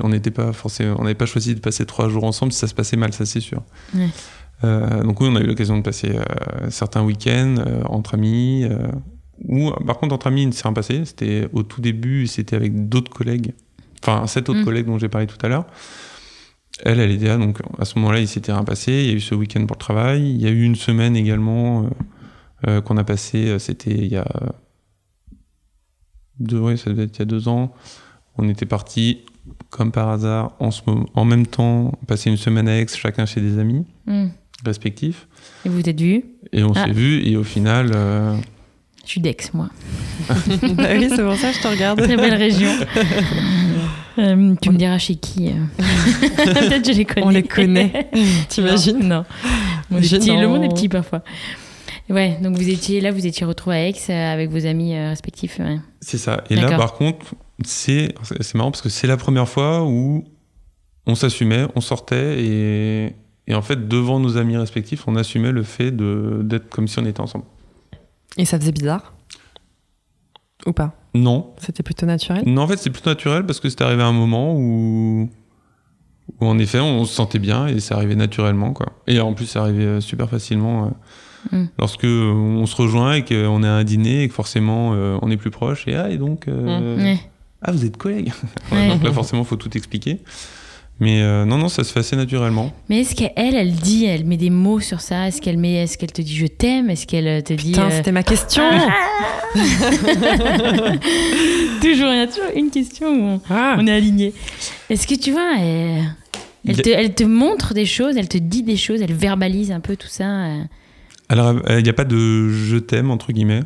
On 0.03 0.09
n'était 0.09 0.31
pas 0.31 0.51
forcément, 0.53 0.95
on 0.97 1.03
n'avait 1.03 1.13
pas 1.15 1.25
choisi 1.25 1.53
de 1.53 1.59
passer 1.59 1.85
trois 1.85 2.09
jours 2.09 2.23
ensemble 2.23 2.51
si 2.51 2.59
ça 2.59 2.67
se 2.67 2.73
passait 2.73 2.97
mal, 2.97 3.13
ça 3.13 3.25
c'est 3.25 3.39
sûr. 3.41 3.61
Ouais. 3.95 4.07
Euh, 4.63 5.03
donc 5.03 5.19
oui, 5.21 5.27
on 5.31 5.35
a 5.35 5.41
eu 5.41 5.45
l'occasion 5.45 5.75
de 5.77 5.81
passer 5.81 6.09
euh, 6.15 6.69
certains 6.69 7.01
week-ends 7.03 7.55
euh, 7.59 7.81
entre 7.85 8.13
amis. 8.13 8.63
euh, 8.63 8.77
ou 9.47 9.71
par 9.87 9.97
contre 9.97 10.13
entre 10.13 10.27
amis, 10.27 10.43
il 10.43 10.47
ne 10.49 10.51
s'est 10.51 10.61
rien 10.63 10.73
passé. 10.73 11.01
C'était 11.05 11.47
au 11.53 11.63
tout 11.63 11.81
début, 11.81 12.27
c'était 12.27 12.55
avec 12.55 12.87
d'autres 12.89 13.11
collègues. 13.11 13.53
Enfin, 14.03 14.25
cet 14.27 14.49
autre 14.49 14.61
Mm. 14.61 14.65
collègue 14.65 14.85
dont 14.87 14.97
j'ai 14.97 15.09
parlé 15.09 15.27
tout 15.27 15.37
à 15.43 15.47
l'heure. 15.47 15.65
Elle, 16.83 16.99
elle 16.99 17.11
était 17.11 17.27
là, 17.27 17.37
donc 17.37 17.59
à 17.77 17.85
ce 17.85 17.99
moment-là, 17.99 18.19
il 18.19 18.27
s'était 18.27 18.51
rien 18.51 18.63
passé. 18.63 18.91
Il 18.91 19.05
y 19.07 19.09
a 19.11 19.13
eu 19.13 19.19
ce 19.19 19.35
week-end 19.35 19.65
pour 19.67 19.75
le 19.75 19.79
travail. 19.79 20.21
Il 20.31 20.41
y 20.41 20.47
a 20.47 20.49
eu 20.49 20.63
une 20.63 20.75
semaine 20.75 21.15
également 21.15 21.83
euh, 21.83 21.89
euh, 22.67 22.81
qu'on 22.81 22.97
a 22.97 23.03
passé. 23.03 23.49
euh, 23.49 23.59
C'était 23.59 23.91
il 23.91 24.07
y 24.07 24.15
a 24.17 24.25
deux, 26.39 26.59
ouais, 26.59 26.77
ça 26.77 26.89
devait 26.89 27.03
être 27.03 27.17
il 27.17 27.19
y 27.19 27.23
a 27.23 27.25
deux 27.25 27.47
ans. 27.47 27.73
On 28.37 28.47
était 28.49 28.65
partis 28.65 29.19
comme 29.69 29.91
par 29.91 30.09
hasard, 30.09 30.53
en, 30.59 30.71
ce 30.71 30.81
moment- 30.87 31.07
en 31.15 31.25
même 31.25 31.45
temps, 31.45 31.97
passer 32.07 32.29
une 32.29 32.37
semaine 32.37 32.67
à 32.67 32.79
Aix, 32.79 32.87
chacun 32.95 33.25
chez 33.25 33.41
des 33.41 33.59
amis 33.59 33.85
Hmm. 34.07 34.27
respectifs. 34.65 35.27
Et 35.65 35.69
vous 35.69 35.87
êtes 35.87 35.99
vus? 35.99 36.23
Et 36.53 36.63
on 36.63 36.71
Ah. 36.73 36.85
s'est 36.85 36.91
vus, 36.91 37.21
et 37.27 37.35
au 37.37 37.43
final, 37.43 37.91
euh, 37.93 38.35
Je 39.05 39.09
suis 39.09 39.21
d'Aix, 39.21 39.37
moi. 39.53 39.69
bah 40.29 40.89
oui, 40.97 41.07
c'est 41.09 41.23
pour 41.23 41.35
ça 41.35 41.49
que 41.51 41.57
je 41.57 41.61
te 41.61 41.67
regarde. 41.67 42.01
Très 42.01 42.15
belle 42.17 42.35
région. 42.35 42.69
Euh, 44.19 44.55
tu 44.61 44.69
me 44.71 44.75
diras 44.77 44.97
chez 44.97 45.15
qui 45.15 45.47
euh. 45.47 45.53
Peut-être 46.35 46.85
je 46.85 46.97
les 46.97 47.05
connais. 47.05 47.25
On 47.25 47.29
les 47.29 47.43
connaît. 47.43 48.09
T'imagines 48.49 48.99
Non. 48.99 49.23
non. 49.89 49.99
Le, 49.99 49.99
monde 49.99 50.03
est 50.03 50.09
petit, 50.19 50.29
le 50.35 50.47
monde 50.49 50.63
est 50.65 50.67
petit 50.67 50.89
parfois. 50.89 51.23
Ouais, 52.09 52.37
donc 52.41 52.57
vous 52.57 52.69
étiez 52.69 52.99
là, 52.99 53.11
vous 53.11 53.25
étiez 53.25 53.45
retrouvés 53.45 53.75
à 53.77 53.87
Aix 53.87 53.93
euh, 54.09 54.33
avec 54.33 54.49
vos 54.49 54.65
amis 54.65 54.95
euh, 54.97 55.09
respectifs. 55.09 55.59
ouais. 55.59 55.79
c'est 56.01 56.17
ça. 56.17 56.43
Et 56.49 56.55
là, 56.55 56.77
par 56.77 56.95
contre, 56.95 57.25
c'est 57.63 58.13
c'est 58.41 58.55
marrant 58.55 58.71
parce 58.71 58.81
que 58.81 58.89
c'est 58.89 59.07
la 59.07 59.15
première 59.15 59.47
fois 59.47 59.85
où 59.85 60.25
on 61.07 61.15
s'assumait, 61.15 61.67
on 61.75 61.81
sortait, 61.81 62.43
et, 62.43 63.15
et 63.47 63.55
en 63.55 63.61
fait, 63.61 63.87
devant 63.87 64.19
nos 64.19 64.35
amis 64.35 64.57
respectifs, 64.57 65.07
on 65.07 65.15
assumait 65.15 65.53
le 65.53 65.63
fait 65.63 65.91
de- 65.91 66.41
d'être 66.43 66.67
comme 66.69 66.89
si 66.89 66.99
on 66.99 67.05
était 67.05 67.21
ensemble. 67.21 67.45
Et 68.37 68.45
ça 68.45 68.59
faisait 68.59 68.71
bizarre 68.71 69.13
Ou 70.65 70.71
pas? 70.73 70.93
Non, 71.13 71.53
C'était 71.57 71.83
plutôt 71.83 72.05
naturel? 72.05 72.43
Non, 72.45 72.61
en 72.63 72.67
fait, 72.67 72.77
c'est 72.77 72.89
plutôt 72.89 73.09
naturel 73.09 73.45
parce 73.45 73.59
que 73.59 73.67
c'est 73.69 73.81
arrivé 73.81 74.01
à 74.01 74.07
un 74.07 74.13
moment 74.13 74.55
où, 74.55 75.29
où 76.39 76.45
en 76.45 76.57
effet, 76.57 76.79
on 76.79 77.03
se 77.05 77.13
sentait 77.13 77.39
bien 77.39 77.67
et 77.67 77.79
c'est 77.81 77.93
arrivé 77.93 78.15
naturellement, 78.15 78.71
quoi. 78.71 78.87
Et 79.07 79.19
en 79.19 79.33
plus, 79.33 79.45
c'est 79.47 79.59
arrivé 79.59 79.83
euh, 79.83 80.01
super 80.01 80.29
facilement 80.29 80.85
euh, 80.85 80.89
Mm. 81.51 81.65
lorsque 81.79 82.03
on 82.03 82.67
se 82.67 82.75
rejoint 82.75 83.13
et 83.15 83.25
qu'on 83.25 83.63
est 83.63 83.67
à 83.67 83.73
un 83.73 83.83
dîner 83.83 84.21
et 84.21 84.27
que 84.27 84.33
forcément 84.35 84.93
euh, 84.93 85.17
on 85.23 85.31
est 85.31 85.37
plus 85.37 85.49
proche. 85.49 85.87
Et 85.87 85.95
ah, 85.95 86.07
et 86.11 86.17
donc, 86.17 86.47
euh, 86.47 86.97
Ouais. 86.97 87.19
ah, 87.63 87.71
vous 87.71 87.83
êtes 87.83 87.97
collègues. 87.97 88.31
Ouais. 88.71 88.87
donc 88.89 89.01
là, 89.03 89.11
forcément, 89.11 89.43
faut 89.43 89.55
tout 89.55 89.75
expliquer. 89.75 90.21
Mais 91.03 91.21
euh, 91.23 91.45
non, 91.45 91.57
non, 91.57 91.67
ça 91.67 91.83
se 91.83 91.91
fait 91.91 92.01
assez 92.01 92.15
naturellement. 92.15 92.71
Mais 92.87 93.01
est-ce 93.01 93.15
qu'elle, 93.15 93.55
elle 93.55 93.71
dit, 93.73 94.05
elle 94.05 94.23
met 94.23 94.37
des 94.37 94.51
mots 94.51 94.79
sur 94.79 95.01
ça? 95.01 95.27
Est-ce 95.27 95.41
qu'elle 95.41 95.57
met, 95.57 95.73
est-ce 95.83 95.97
qu'elle 95.97 96.11
te 96.11 96.21
dit 96.21 96.35
je 96.35 96.45
t'aime? 96.45 96.91
Est-ce 96.91 97.07
qu'elle 97.07 97.27
euh, 97.27 97.41
te 97.41 97.53
dit 97.53 97.71
Putain, 97.71 97.87
euh, 97.87 97.89
c'était 97.91 98.11
ma 98.11 98.21
question 98.21 98.61
toujours 101.81 102.09
Il 102.11 102.17
y 102.17 102.21
a 102.21 102.27
toujours 102.27 102.51
une 102.55 102.69
question 102.69 103.07
où 103.09 103.23
on, 103.23 103.41
Ah. 103.49 103.77
on 103.79 103.87
est 103.87 103.91
aligné. 103.91 104.33
Est-ce 104.89 105.07
que 105.07 105.15
tu 105.15 105.31
vois 105.31 105.55
elle, 106.63 106.77
te, 106.81 106.89
elle 106.89 107.15
te 107.15 107.23
montre 107.23 107.73
des 107.73 107.87
choses, 107.87 108.15
elle 108.17 108.27
te 108.29 108.37
dit 108.37 108.61
des 108.61 108.77
choses, 108.77 109.01
elle 109.01 109.13
verbalise 109.13 109.71
un 109.71 109.79
peu 109.79 109.95
tout 109.95 110.07
ça. 110.07 110.25
euh? 110.45 110.61
Alors, 111.29 111.47
euh, 111.47 111.79
il 111.79 111.83
n'y 111.83 111.89
a 111.89 111.93
pas 111.93 112.03
de 112.05 112.49
je 112.49 112.77
t'aime, 112.77 113.09
entre 113.09 113.31
guillemets. 113.31 113.61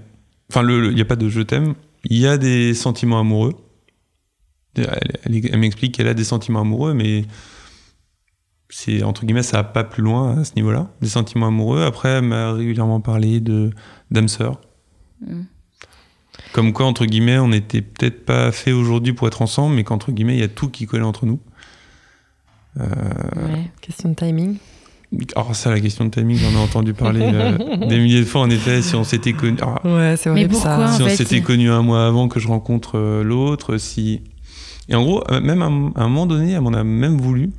Enfin, 0.49 0.65
il 0.69 0.93
n'y 0.95 1.01
a 1.01 1.05
pas 1.05 1.17
de 1.17 1.27
je 1.27 1.41
t'aime. 1.41 1.73
Il 2.09 2.17
y 2.17 2.27
a 2.27 2.37
des 2.37 2.73
sentiments 2.73 3.19
amoureux. 3.19 3.53
Elle, 4.77 5.17
elle- 5.25 5.49
elle 5.53 5.59
m'explique 5.59 5.95
qu'elle 5.95 6.07
a 6.07 6.13
des 6.13 6.23
sentiments 6.23 6.61
amoureux, 6.61 6.93
mais 6.93 7.25
c'est, 8.69 9.03
entre 9.03 9.25
guillemets, 9.25 9.43
ça 9.43 9.57
va 9.57 9.63
pas 9.63 9.83
plus 9.83 10.03
loin 10.03 10.39
à 10.39 10.43
ce 10.43 10.53
niveau-là. 10.55 10.89
Des 11.01 11.07
sentiments 11.07 11.47
amoureux. 11.47 11.83
Après, 11.83 12.09
elle 12.09 12.23
m'a 12.25 12.51
régulièrement 12.53 12.99
parlé 12.99 13.39
de, 13.39 13.71
d'âme 14.11 14.27
sœur. 14.27 14.59
Mm. 15.25 15.41
Comme 16.51 16.73
quoi, 16.73 16.85
entre 16.85 17.05
guillemets, 17.05 17.37
on 17.37 17.47
n'était 17.49 17.81
peut-être 17.81 18.25
pas 18.25 18.51
fait 18.51 18.71
aujourd'hui 18.71 19.13
pour 19.13 19.27
être 19.27 19.41
ensemble, 19.41 19.75
mais 19.75 19.83
qu'entre 19.83 20.11
guillemets, 20.11 20.35
il 20.35 20.39
y 20.39 20.43
a 20.43 20.47
tout 20.49 20.69
qui 20.69 20.85
collait 20.85 21.03
entre 21.03 21.25
nous. 21.25 21.39
Euh, 22.79 22.85
Ouais. 23.35 23.71
Question 23.81 24.09
de 24.09 24.15
timing. 24.15 24.57
alors 25.35 25.55
ça, 25.55 25.69
la 25.71 25.79
question 25.79 26.03
de 26.05 26.09
timing, 26.09 26.37
j'en 26.37 26.51
ai 26.51 26.57
entendu 26.61 26.93
parler 26.93 27.21
euh, 27.33 27.57
des 27.87 27.97
milliers 27.99 28.19
de 28.19 28.25
fois. 28.25 28.41
En 28.41 28.49
effet, 28.49 28.81
si 28.81 28.95
on 28.95 29.03
s'était 29.05 29.33
connus... 29.33 29.57
alors, 29.61 29.79
Ouais, 29.85 30.15
c'est 30.17 30.29
horrible 30.29 30.51
pourquoi 30.51 30.87
ça. 30.87 30.93
si 30.97 31.03
en 31.03 31.05
on 31.05 31.09
s'était 31.09 31.41
connu 31.41 31.69
un 31.69 31.81
mois 31.81 32.05
avant 32.05 32.27
que 32.27 32.39
je 32.39 32.47
rencontre 32.47 32.97
euh, 32.97 33.23
l'autre, 33.23 33.77
si. 33.77 34.21
Et 34.89 34.95
en 34.95 35.03
gros, 35.03 35.23
euh, 35.31 35.41
même 35.41 35.61
à, 35.61 35.65
un- 35.65 35.91
à 35.95 36.03
un 36.03 36.07
moment 36.07 36.25
donné, 36.25 36.51
elle 36.53 36.61
m'en 36.61 36.73
a 36.73 36.83
même 36.83 37.17
voulu. 37.17 37.49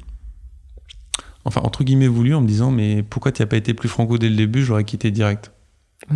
Enfin, 1.45 1.61
entre 1.65 1.85
guillemets, 1.85 2.09
voulu 2.09 2.35
en 2.35 2.41
me 2.41 2.47
disant 2.49 2.71
Mais 2.71 3.03
pourquoi 3.03 3.33
tu 3.33 3.43
n'as 3.43 3.47
pas 3.47 3.57
été 3.57 3.75
plus 3.75 3.89
franco 3.89 4.19
dès 4.19 4.29
le 4.29 4.37
début? 4.37 4.65
J'aurais 4.65 4.85
quitté 4.85 5.11
direct. 5.11 5.53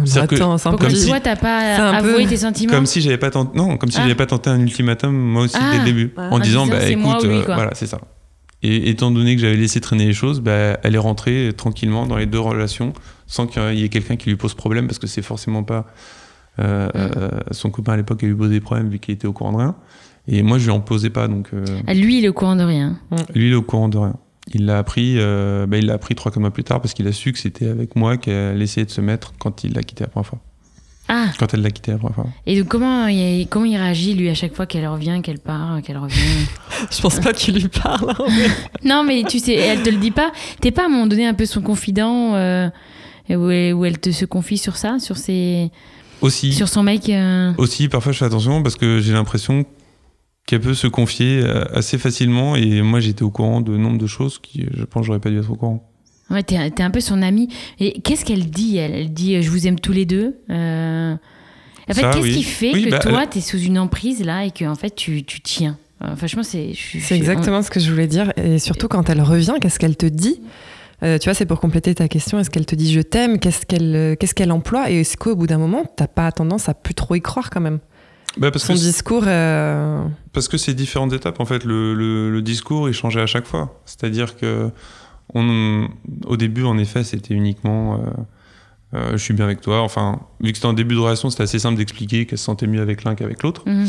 C'est-à-dire 0.05 0.29
que- 0.29 0.35
Attends, 0.37 0.59
c'est 0.59 0.69
un 0.69 0.73
Pourquoi 0.73 0.89
Comme 0.89 0.95
peu- 0.97 1.01
si- 1.03 1.09
toi, 1.09 1.21
t'as 1.21 1.37
pas 1.37 1.97
avoué 1.97 2.23
peu- 2.25 2.29
tes 2.29 2.37
sentiments? 2.37 2.73
Comme 2.73 2.87
si 2.87 3.01
j'avais 3.01 3.17
pas 3.19 3.31
tenté, 3.31 3.57
non, 3.59 3.77
comme 3.77 3.91
si 3.91 3.97
Ah. 3.99 4.03
j'avais 4.03 4.15
pas 4.15 4.27
tenté 4.27 4.51
un 4.51 4.61
ultimatum 4.61 5.15
moi 5.17 5.43
aussi 5.45 5.57
Ah. 5.59 5.71
dès 5.73 5.79
le 5.79 5.85
début, 5.85 6.13
Ouais. 6.17 6.25
en 6.25 6.33
En 6.33 6.39
disant 6.39 6.65
disant, 6.65 6.77
bah 6.79 6.97
moi 6.97 7.13
écoute, 7.17 7.25
euh, 7.25 7.43
voilà, 7.47 7.71
c'est 7.75 7.87
ça. 7.87 7.99
Et 8.63 8.91
étant 8.91 9.11
donné 9.11 9.35
que 9.37 9.41
j'avais 9.43 9.57
laissé 9.57 9.81
traîner 9.81 10.07
les 10.07 10.13
choses, 10.13 10.41
bah, 10.41 10.79
elle 10.83 10.95
est 10.95 10.99
rentrée 10.99 11.53
tranquillement 11.57 12.07
dans 12.07 12.17
les 12.19 12.27
deux 12.27 12.39
relations 12.39 12.93
sans 13.27 13.47
qu'il 13.47 13.63
y 13.79 13.83
ait 13.85 13.89
quelqu'un 13.89 14.17
qui 14.17 14.29
lui 14.29 14.37
pose 14.37 14.53
problème 14.55 14.87
parce 14.87 14.99
que 14.99 15.07
c'est 15.07 15.23
forcément 15.23 15.63
pas 15.65 15.87
euh, 16.59 16.89
Mm. 16.89 16.91
euh, 17.17 17.31
son 17.53 17.71
copain 17.71 17.95
à 17.95 17.97
l'époque 17.97 18.23
a 18.23 18.27
lui 18.27 18.35
posé 18.35 18.51
des 18.51 18.61
problèmes 18.61 18.91
vu 18.91 18.99
qu'il 18.99 19.15
était 19.15 19.27
au 19.27 19.33
courant 19.33 19.53
de 19.53 19.57
rien. 19.59 19.77
Et 20.33 20.43
moi 20.43 20.59
je 20.59 20.65
lui 20.65 20.71
en 20.71 20.81
posais 20.81 21.11
pas 21.11 21.27
donc 21.29 21.49
euh, 21.53 21.65
Ah, 21.87 21.93
Lui, 21.95 22.19
il 22.19 22.25
est 22.25 22.29
au 22.29 22.33
courant 22.33 22.55
de 22.57 22.63
rien. 22.63 22.99
lui 23.35 23.49
il 23.49 23.53
est 23.53 23.57
au 23.57 23.63
courant 23.63 23.89
de 23.89 23.99
rien. 23.99 24.15
Il 24.55 24.65
l'a 24.65 24.79
appris, 24.79 25.15
euh, 25.19 25.67
bah, 25.67 25.77
il 25.79 25.87
l'a 25.87 25.95
appris 25.95 26.15
trois 26.15 26.33
mois 26.37 26.51
plus 26.51 26.65
tard 26.65 26.81
parce 26.81 26.95
qu'il 26.95 27.07
a 27.07 27.13
su 27.13 27.33
que 27.33 27.39
c'était 27.39 27.69
avec 27.69 27.95
moi 27.97 28.17
qu'elle 28.17 28.61
essayait 28.63 28.85
de 28.87 28.91
se 28.91 29.01
mettre 29.01 29.33
quand 29.39 29.65
il 29.65 29.73
l'a 29.75 29.83
quitté 29.83 30.05
la 30.05 30.09
première 30.09 30.27
fois. 30.27 30.39
Ah, 31.13 31.27
Quand 31.41 31.53
elle 31.55 31.63
l'a 31.63 31.71
quitté 31.73 31.91
la 31.91 31.99
première 31.99 32.15
fois. 32.15 32.27
et 32.47 32.57
donc 32.61 32.69
comment 32.69 33.09
il, 33.09 33.47
comment 33.49 33.65
il 33.65 33.77
réagit, 33.77 34.15
lui, 34.15 34.29
à 34.29 34.35
chaque 34.35 34.55
fois 34.55 34.67
qu'elle 34.67 34.87
revient, 34.87 35.21
qu'elle 35.25 35.41
part, 35.41 35.83
qu'elle 35.83 35.99
revient? 35.99 36.15
Je 36.91 37.01
pense 37.01 37.19
pas 37.19 37.33
qu'il 37.33 37.55
lui 37.57 37.67
parle. 37.69 38.11
hein. 38.11 38.25
Non, 38.85 39.03
mais 39.05 39.25
tu 39.29 39.41
sais, 39.41 39.55
elle 39.55 39.83
te 39.83 39.91
le 39.91 39.97
dit 39.99 40.13
pas. 40.13 40.31
T'es 40.61 40.71
pas 40.71 40.83
à 40.83 40.87
un 40.87 40.89
moment 40.89 41.07
donné 41.09 41.27
un 41.27 41.35
peu 41.35 41.47
son 41.47 41.63
confident 41.63 42.35
euh, 42.37 42.69
où, 43.29 43.51
elle, 43.51 43.75
où 43.75 43.85
elle 43.85 43.99
te 43.99 44.11
se 44.13 44.25
confie 44.25 44.59
sur 44.59 44.77
ça, 44.77 44.99
sur, 45.01 45.17
ses, 45.17 45.71
Aussi. 46.23 46.53
sur 46.53 46.69
son 46.69 46.85
mec 46.85 47.09
euh, 47.09 47.53
Aussi, 47.59 47.89
parfois 47.89 48.13
je 48.13 48.19
fais 48.19 48.25
attention 48.27 48.63
parce 48.63 48.77
que 48.77 49.01
j'ai 49.01 49.13
l'impression 49.13 49.65
qu'elle 50.51 50.61
peut 50.61 50.75
se 50.75 50.87
confier 50.87 51.41
euh, 51.43 51.65
assez 51.73 51.97
facilement 51.99 52.57
et 52.57 52.83
moi 52.83 53.01
j'étais 53.01 53.23
au 53.23 53.31
courant 53.31 53.61
de 53.61 53.77
nombre 53.77 53.99
de 53.99 54.07
choses 54.07 54.39
qui 54.39 54.67
je 54.77 54.85
pense 54.85 55.07
j'aurais 55.07 55.19
pas 55.21 55.31
dû 55.31 55.39
être 55.39 55.51
au 55.51 55.57
courant. 55.57 55.87
Ouais, 56.31 56.43
t'es, 56.45 56.71
t'es 56.71 56.83
un 56.85 56.91
peu 56.91 57.01
son 57.01 57.23
amie. 57.23 57.49
Et 57.81 58.01
qu'est-ce 58.03 58.25
qu'elle 58.25 58.51
dit 58.51 58.77
elle, 58.77 58.93
elle 58.95 59.13
dit 59.13 59.35
euh, 59.37 59.43
Je 59.43 59.51
vous 59.51 59.67
aime 59.67 59.81
tous 59.81 59.93
les 59.93 60.05
deux. 60.07 60.37
Euh, 60.51 61.15
En 61.89 61.95
fait, 61.95 62.03
Ça, 62.03 62.11
qu'est-ce 62.13 62.23
oui. 62.23 62.35
qui 62.35 62.43
fait 62.45 62.73
Oui, 62.73 62.85
que 62.85 62.91
bah, 62.91 62.99
toi, 63.01 63.21
elle- 63.25 63.29
t'es 63.31 63.41
sous 63.41 63.59
une 63.59 63.79
emprise 63.79 64.23
là 64.25 64.45
et 64.45 64.51
que 64.53 64.65
en 64.65 64.77
fait 64.77 64.95
tu, 64.95 65.25
tu 65.25 65.41
tiens? 65.41 65.77
Franchement, 66.17 66.43
c'est. 66.43 66.69
je 66.73 66.79
suis- 66.79 67.01
je 67.01 67.05
C'est 67.05 67.17
exactement 67.17 67.61
ce 67.63 67.71
que 67.71 67.79
je 67.81 67.91
voulais 67.91 68.07
dire. 68.07 68.33
Et 68.37 68.59
surtout 68.59 68.89
quand 68.89 69.11
elle 69.11 69.21
revient, 69.21 69.55
qu'est-ce 69.61 69.79
qu'elle 69.79 69.97
te 69.97 70.07
dit? 70.07 70.41
Euh, 71.03 71.19
Tu 71.19 71.25
vois, 71.25 71.35
c'est 71.35 71.47
pour 71.47 71.61
compléter 71.61 71.95
ta 71.95 72.09
question. 72.09 72.39
Est-ce 72.39 72.49
qu'elle 72.51 72.65
te 72.65 72.75
dit 72.75 72.93
je 72.93 73.01
t'aime? 73.01 73.39
Qu'est-ce 73.39 73.67
qu'elle 73.67 74.17
qu'est-ce 74.19 74.35
qu'elle 74.35 74.53
emploie? 74.53 74.91
Et 74.91 75.01
est-ce 75.01 75.17
qu'au 75.17 75.35
bout 75.37 75.47
d'un 75.47 75.59
moment, 75.59 75.85
t'as 75.97 76.07
pas 76.07 76.31
tendance 76.33 76.69
à 76.69 76.75
plus 76.75 76.95
trop 76.95 77.15
y 77.17 77.21
croire 77.21 77.51
quand 77.51 77.61
même? 77.61 77.81
Bah, 78.37 78.51
parce 78.51 78.65
Son 78.65 78.75
que 78.75 78.79
c'est- 78.79 78.85
discours. 78.87 79.25
euh, 79.27 80.05
parce 80.33 80.47
que 80.49 80.57
c'est 80.57 80.75
différentes 80.75 81.13
étapes 81.13 81.41
en 81.41 81.45
fait. 81.45 81.65
Le, 81.65 81.95
le- 81.95 82.31
le 82.31 82.43
discours 82.43 82.89
il 82.89 82.93
changeait 82.95 83.21
à 83.21 83.27
chaque 83.27 83.47
fois. 83.47 83.81
C'est-à-dire 83.85 84.37
que 84.37 84.71
on, 85.35 85.89
au 86.27 86.37
début 86.37 86.65
en 86.65 86.79
effet 86.79 87.03
c'était 87.05 87.35
uniquement 87.35 87.95
euh, 87.97 87.99
euh, 88.95 89.11
je 89.13 89.17
suis 89.19 89.35
bien 89.35 89.45
avec 89.45 89.61
toi. 89.61 89.83
Enfin 89.83 90.21
vu 90.41 90.51
que 90.53 90.57
c'était 90.59 90.67
en 90.69 90.73
début 90.73 90.95
de 90.95 91.01
relation 91.01 91.29
c'était 91.31 91.43
assez 91.45 91.59
simple 91.59 91.77
d'expliquer 91.79 92.27
qu'elle 92.27 92.39
se 92.39 92.45
sentait 92.45 92.67
mieux 92.69 92.81
avec 92.83 93.05
l'un 93.05 93.15
qu'avec 93.15 93.43
l'autre. 93.43 93.63
Mhm. 93.67 93.89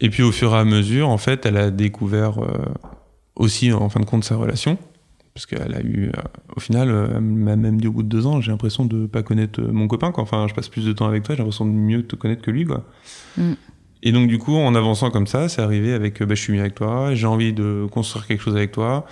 Et 0.00 0.10
puis 0.10 0.22
au 0.22 0.32
fur 0.32 0.54
et 0.54 0.58
à 0.58 0.64
mesure, 0.64 1.08
en 1.10 1.18
fait, 1.18 1.44
elle 1.44 1.58
a 1.58 1.70
découvert 1.70 2.42
euh, 2.42 2.48
aussi, 3.36 3.70
en 3.72 3.88
fin 3.90 4.00
de 4.00 4.06
compte, 4.06 4.24
sa 4.24 4.34
relation. 4.36 4.78
Parce 5.34 5.46
qu'elle 5.46 5.74
a 5.74 5.80
eu, 5.80 6.08
euh, 6.08 6.22
au 6.56 6.60
final, 6.60 6.90
euh, 6.90 7.08
elle 7.14 7.20
m'a 7.20 7.54
même 7.56 7.80
dit 7.80 7.86
au 7.86 7.92
bout 7.92 8.02
de 8.02 8.08
deux 8.08 8.26
ans, 8.26 8.40
j'ai 8.40 8.50
l'impression 8.50 8.84
de 8.84 9.06
pas 9.06 9.22
connaître 9.22 9.60
euh, 9.60 9.70
mon 9.70 9.86
copain. 9.86 10.10
Quoi. 10.10 10.24
Enfin, 10.24 10.46
je 10.48 10.54
passe 10.54 10.68
plus 10.68 10.84
de 10.84 10.92
temps 10.92 11.06
avec 11.06 11.22
toi, 11.22 11.34
j'ai 11.34 11.38
l'impression 11.38 11.66
de 11.66 11.70
mieux 11.70 12.02
te 12.04 12.16
connaître 12.16 12.42
que 12.42 12.50
lui. 12.50 12.64
Quoi. 12.64 12.84
Mm. 13.36 13.52
Et 14.02 14.12
donc, 14.12 14.28
du 14.28 14.38
coup, 14.38 14.56
en 14.56 14.74
avançant 14.74 15.10
comme 15.10 15.26
ça, 15.26 15.48
c'est 15.48 15.62
arrivé 15.62 15.92
avec 15.92 16.22
bah, 16.22 16.34
je 16.34 16.40
suis 16.40 16.52
mieux 16.52 16.60
avec 16.60 16.74
toi, 16.74 17.14
j'ai 17.14 17.26
envie 17.26 17.52
de 17.52 17.86
construire 17.92 18.26
quelque 18.26 18.42
chose 18.42 18.56
avec 18.56 18.72
toi. 18.72 19.06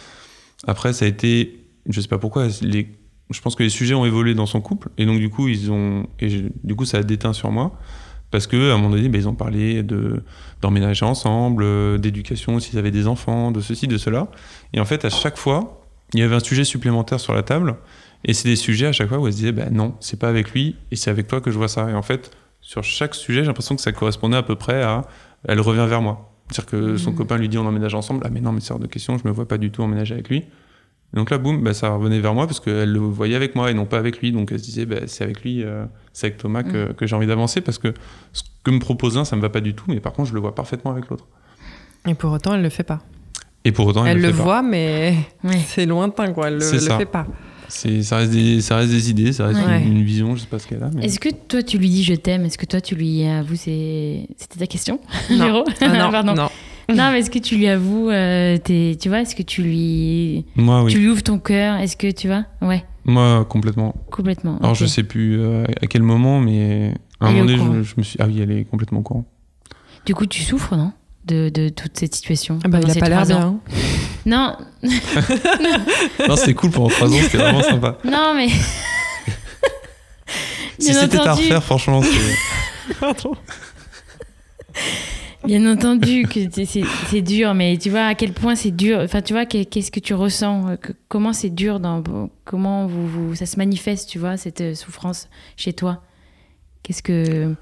Après, 0.67 0.93
ça 0.93 1.05
a 1.05 1.09
été, 1.09 1.65
je 1.89 2.01
sais 2.01 2.09
pas 2.09 2.19
pourquoi, 2.19 2.49
les, 2.63 2.89
je 3.31 3.41
pense 3.41 3.55
que 3.55 3.63
les 3.63 3.69
sujets 3.69 3.95
ont 3.95 4.05
évolué 4.05 4.35
dans 4.35 4.47
son 4.47 4.61
couple. 4.61 4.89
Et 4.99 5.07
donc, 5.07 5.21
du 5.21 5.29
coup, 5.29 5.47
ils 5.47 5.71
ont, 5.71 6.07
et 6.19 6.51
du 6.65 6.75
coup, 6.75 6.85
ça 6.85 6.99
a 6.99 7.03
déteint 7.03 7.33
sur 7.33 7.53
moi. 7.53 7.79
Parce 8.31 8.47
que 8.47 8.71
à 8.71 8.75
un 8.75 8.77
moment 8.77 8.91
donné, 8.91 9.09
bah, 9.09 9.19
ils 9.19 9.29
ont 9.29 9.35
parlé 9.35 9.83
de 9.83 10.23
d'emménager 10.61 11.07
ensemble, 11.07 11.99
d'éducation 12.01 12.59
s'ils 12.61 12.79
avaient 12.79 12.91
des 12.91 13.07
enfants, 13.07 13.53
de 13.53 13.61
ceci, 13.61 13.87
de 13.87 13.97
cela. 13.97 14.29
Et 14.75 14.81
en 14.81 14.85
fait, 14.85 15.05
à 15.05 15.11
chaque 15.11 15.39
fois, 15.39 15.88
il 16.15 16.21
y 16.21 16.23
avait 16.23 16.35
un 16.37 16.41
sujet 16.41 16.65
supplémentaire 16.65 17.21
sur 17.21 17.35
la 17.35 17.43
table. 17.43 17.77
Et 18.25 18.35
c'est 18.35 18.49
des 18.49 18.57
sujets 18.57 18.87
à 18.87 18.93
chaque 18.93 19.09
fois 19.09 19.19
où 19.19 19.27
elle 19.27 19.33
se 19.33 19.39
disait, 19.39 19.53
bah, 19.53 19.71
non, 19.71 19.95
c'est 20.01 20.19
pas 20.19 20.29
avec 20.29 20.51
lui, 20.53 20.75
et 20.91 20.97
c'est 20.97 21.11
avec 21.11 21.29
toi 21.29 21.41
que 21.41 21.51
je 21.53 21.57
vois 21.59 21.69
ça. 21.69 21.89
Et 21.91 21.95
en 21.95 22.03
fait, 22.03 22.31
sur 22.61 22.83
chaque 22.83 23.15
sujet, 23.15 23.41
j'ai 23.43 23.47
l'impression 23.47 23.77
que 23.77 23.83
ça 23.83 23.93
correspondait 23.93 24.37
à 24.37 24.43
peu 24.43 24.57
près 24.57 24.83
à, 24.83 25.03
elle 25.47 25.61
revient 25.61 25.87
vers 25.89 26.03
moi. 26.03 26.35
C'est-à-dire 26.51 26.71
que 26.71 26.97
son 26.97 27.11
Mhm. 27.11 27.17
copain 27.17 27.37
lui 27.37 27.49
dit, 27.49 27.59
on 27.59 27.67
emménage 27.67 27.95
ensemble. 27.95 28.23
Ah, 28.25 28.31
mais 28.33 28.41
non, 28.41 28.53
mais 28.53 28.61
c'est 28.61 28.73
hors 28.73 28.79
de 28.81 28.87
question, 28.87 29.17
je 29.19 29.29
me 29.29 29.33
vois 29.33 29.47
pas 29.47 29.59
du 29.59 29.71
tout 29.71 29.83
emménager 29.83 30.15
avec 30.15 30.29
lui. 30.31 30.39
Et 30.39 31.17
donc 31.17 31.31
là, 31.31 31.39
boum, 31.39 31.63
bah, 31.63 31.73
ça 31.75 31.91
revenait 31.91 32.19
vers 32.21 32.35
moi 32.35 32.47
parce 32.47 32.59
qu'elle 32.61 32.93
le 32.93 32.99
voyait 32.99 33.37
avec 33.37 33.55
moi 33.55 33.71
et 33.71 33.75
non 33.75 33.87
pas 33.87 33.99
avec 33.99 34.19
lui. 34.21 34.33
Donc 34.33 34.51
elle 34.51 34.59
se 34.59 34.65
disait, 34.65 34.85
bah, 34.85 34.97
c'est 35.07 35.23
avec 35.25 35.43
lui, 35.43 35.63
euh, 35.63 35.85
c'est 36.13 36.27
avec 36.27 36.39
Thomas 36.39 36.65
que, 36.65 36.93
que 36.93 37.07
j'ai 37.07 37.15
envie 37.15 37.27
d'avancer 37.27 37.61
parce 37.61 37.79
que 37.79 37.95
ce 38.33 38.43
que 38.65 38.71
me 38.71 38.79
propose 38.81 39.17
l'un, 39.17 39.25
ça 39.25 39.37
me 39.37 39.41
va 39.41 39.49
pas 39.49 39.61
du 39.61 39.75
tout, 39.75 39.85
mais 39.89 40.01
par 40.01 40.13
contre, 40.13 40.29
je 40.31 40.35
le 40.35 40.41
vois 40.41 40.55
parfaitement 40.55 40.91
avec 40.91 41.09
l'autre. 41.09 41.27
Et 42.07 42.15
pour 42.15 42.33
autant, 42.33 42.55
elle 42.55 42.63
le 42.63 42.69
fait 42.69 42.83
pas. 42.83 43.01
Et 43.65 43.73
pour 43.73 43.87
autant, 43.87 44.05
elle, 44.07 44.17
elle 44.17 44.23
le 44.23 44.29
le 44.29 44.33
fait 44.33 44.39
pas. 44.39 44.45
voit, 44.45 44.63
mais 44.63 45.15
Ouais. 45.45 45.59
c'est 45.67 45.87
lointain, 45.87 46.33
quoi. 46.33 46.49
Elle 46.49 46.59
le, 46.59 46.71
le 46.73 46.79
fait 46.79 47.05
pas. 47.07 47.27
C'est, 47.71 48.03
ça, 48.03 48.17
reste 48.17 48.33
des, 48.33 48.63
ça 48.63 48.77
reste 48.77 48.91
des 48.91 49.11
idées, 49.11 49.33
ça 49.33 49.47
reste 49.47 49.61
Ouais. 49.67 49.83
une, 49.83 49.99
une 49.99 50.03
vision, 50.03 50.35
je 50.35 50.41
sais 50.41 50.47
pas 50.47 50.59
ce 50.59 50.67
qu'elle 50.67 50.83
a. 50.83 50.89
Mais... 50.95 51.05
Est-ce 51.05 51.21
que 51.21 51.29
toi, 51.29 51.63
tu 51.63 51.77
lui 51.77 51.91
dis 51.91 52.03
je 52.03 52.15
t'aime? 52.15 52.47
Est-ce 52.47 52.57
que 52.57 52.65
toi, 52.65 52.81
tu 52.81 52.95
lui 52.95 53.25
avoues 53.27 53.57
c'est... 53.57 54.27
C'était 54.39 54.59
ta 54.61 54.67
question 54.67 55.01
Non. 55.31 55.65
Ah, 55.83 55.89
non, 55.89 56.11
Pardon. 56.11 56.35
non. 56.35 56.49
Non, 56.89 57.11
mais 57.13 57.19
est-ce 57.19 57.31
que 57.31 57.39
tu 57.39 57.57
lui 57.57 57.69
avoues 57.69 58.09
euh, 58.09 58.57
tes- 58.57 58.97
Tu 58.99 59.11
vois, 59.11 59.21
est-ce 59.21 59.37
que 59.37 59.43
tu 59.43 59.63
lui... 59.63 60.47
Moi, 60.57 60.83
oui. 60.85 60.91
Tu 60.93 60.99
lui 60.99 61.09
ouvres 61.09 61.23
ton 61.23 61.39
cœur? 61.39 61.77
Est-ce 61.77 61.99
que 61.99 62.11
tu 62.11 62.29
vois? 62.29 62.47
Ouais, 62.63 62.83
Moi, 63.05 63.45
complètement. 63.51 63.95
complètement. 64.11 64.57
Alors, 64.61 64.71
ok. 64.71 64.79
je 64.79 64.87
sais 64.87 65.03
plus 65.03 65.39
euh, 65.39 65.65
à 65.83 65.87
quel 65.87 66.03
moment, 66.03 66.41
mais 66.41 66.95
à 67.21 67.27
un 67.27 67.33
moment 67.33 67.45
donné, 67.45 67.59
je, 67.59 67.91
je 67.91 67.95
me 67.99 68.03
suis. 68.03 68.17
Ah 68.19 68.25
oui, 68.27 68.41
elle 68.41 68.51
est 68.53 68.65
complètement 68.65 69.01
au 69.01 69.03
courant. 69.03 69.27
Du 70.07 70.15
coup, 70.15 70.25
tu 70.25 70.43
souffres, 70.43 70.75
non? 70.77 70.93
De, 71.29 71.49
de 71.49 71.69
toute 71.69 71.97
cette 71.99 72.15
situation 72.15 72.59
Ah 72.65 72.69
bah, 72.69 72.81
il 72.83 72.91
a 72.91 72.95
ces 72.95 73.01
pas 73.01 73.09
l'air 73.09 73.25
bien. 73.27 73.59
Non, 74.27 74.57
non, 76.29 76.37
c'était 76.37 76.53
cool 76.55 76.71
pendant 76.71 76.89
trois 76.89 77.09
ans, 77.09 77.17
c'était 77.23 77.39
vraiment 77.39 77.63
sympa. 77.63 77.97
non, 78.05 78.35
mais... 78.37 78.49
Si 80.79 80.91
Bien 80.91 81.01
c'était 81.01 81.17
à 81.19 81.23
entendu. 81.23 81.43
refaire, 81.43 81.65
franchement. 81.65 82.01
Pardon. 83.01 83.33
Bien 85.45 85.71
entendu 85.73 86.25
que 86.27 86.41
c'est- 86.65 87.21
dur, 87.23 87.55
mais 87.55 87.79
tu 87.79 87.91
vois 87.91 88.07
à 88.07 88.15
quel 88.15 88.33
point 88.33 88.55
c'est 88.55 88.71
dur. 88.71 89.01
Enfin, 89.03 89.23
tu 89.23 89.33
vois, 89.33 89.47
qu'est- 89.47 89.65
qu'est-ce 89.65 89.91
que 89.91 90.01
tu 90.01 90.15
ressens 90.15 90.69
euh, 90.71 90.77
que- 90.77 90.93
Comment 91.09 91.33
c'est 91.33 91.51
dur 91.51 91.81
dans, 91.81 92.03
Comment 92.45 92.87
vous, 92.87 93.07
vous- 93.09 93.35
ça 93.35 93.47
se 93.47 93.57
manifeste, 93.57 94.09
tu 94.11 94.19
vois, 94.19 94.37
cette 94.37 94.61
euh, 94.61 94.75
souffrance 94.75 95.29
chez 95.57 95.73
toi? 95.73 96.03
Qu'est-ce 96.83 97.03
que. 97.03 97.55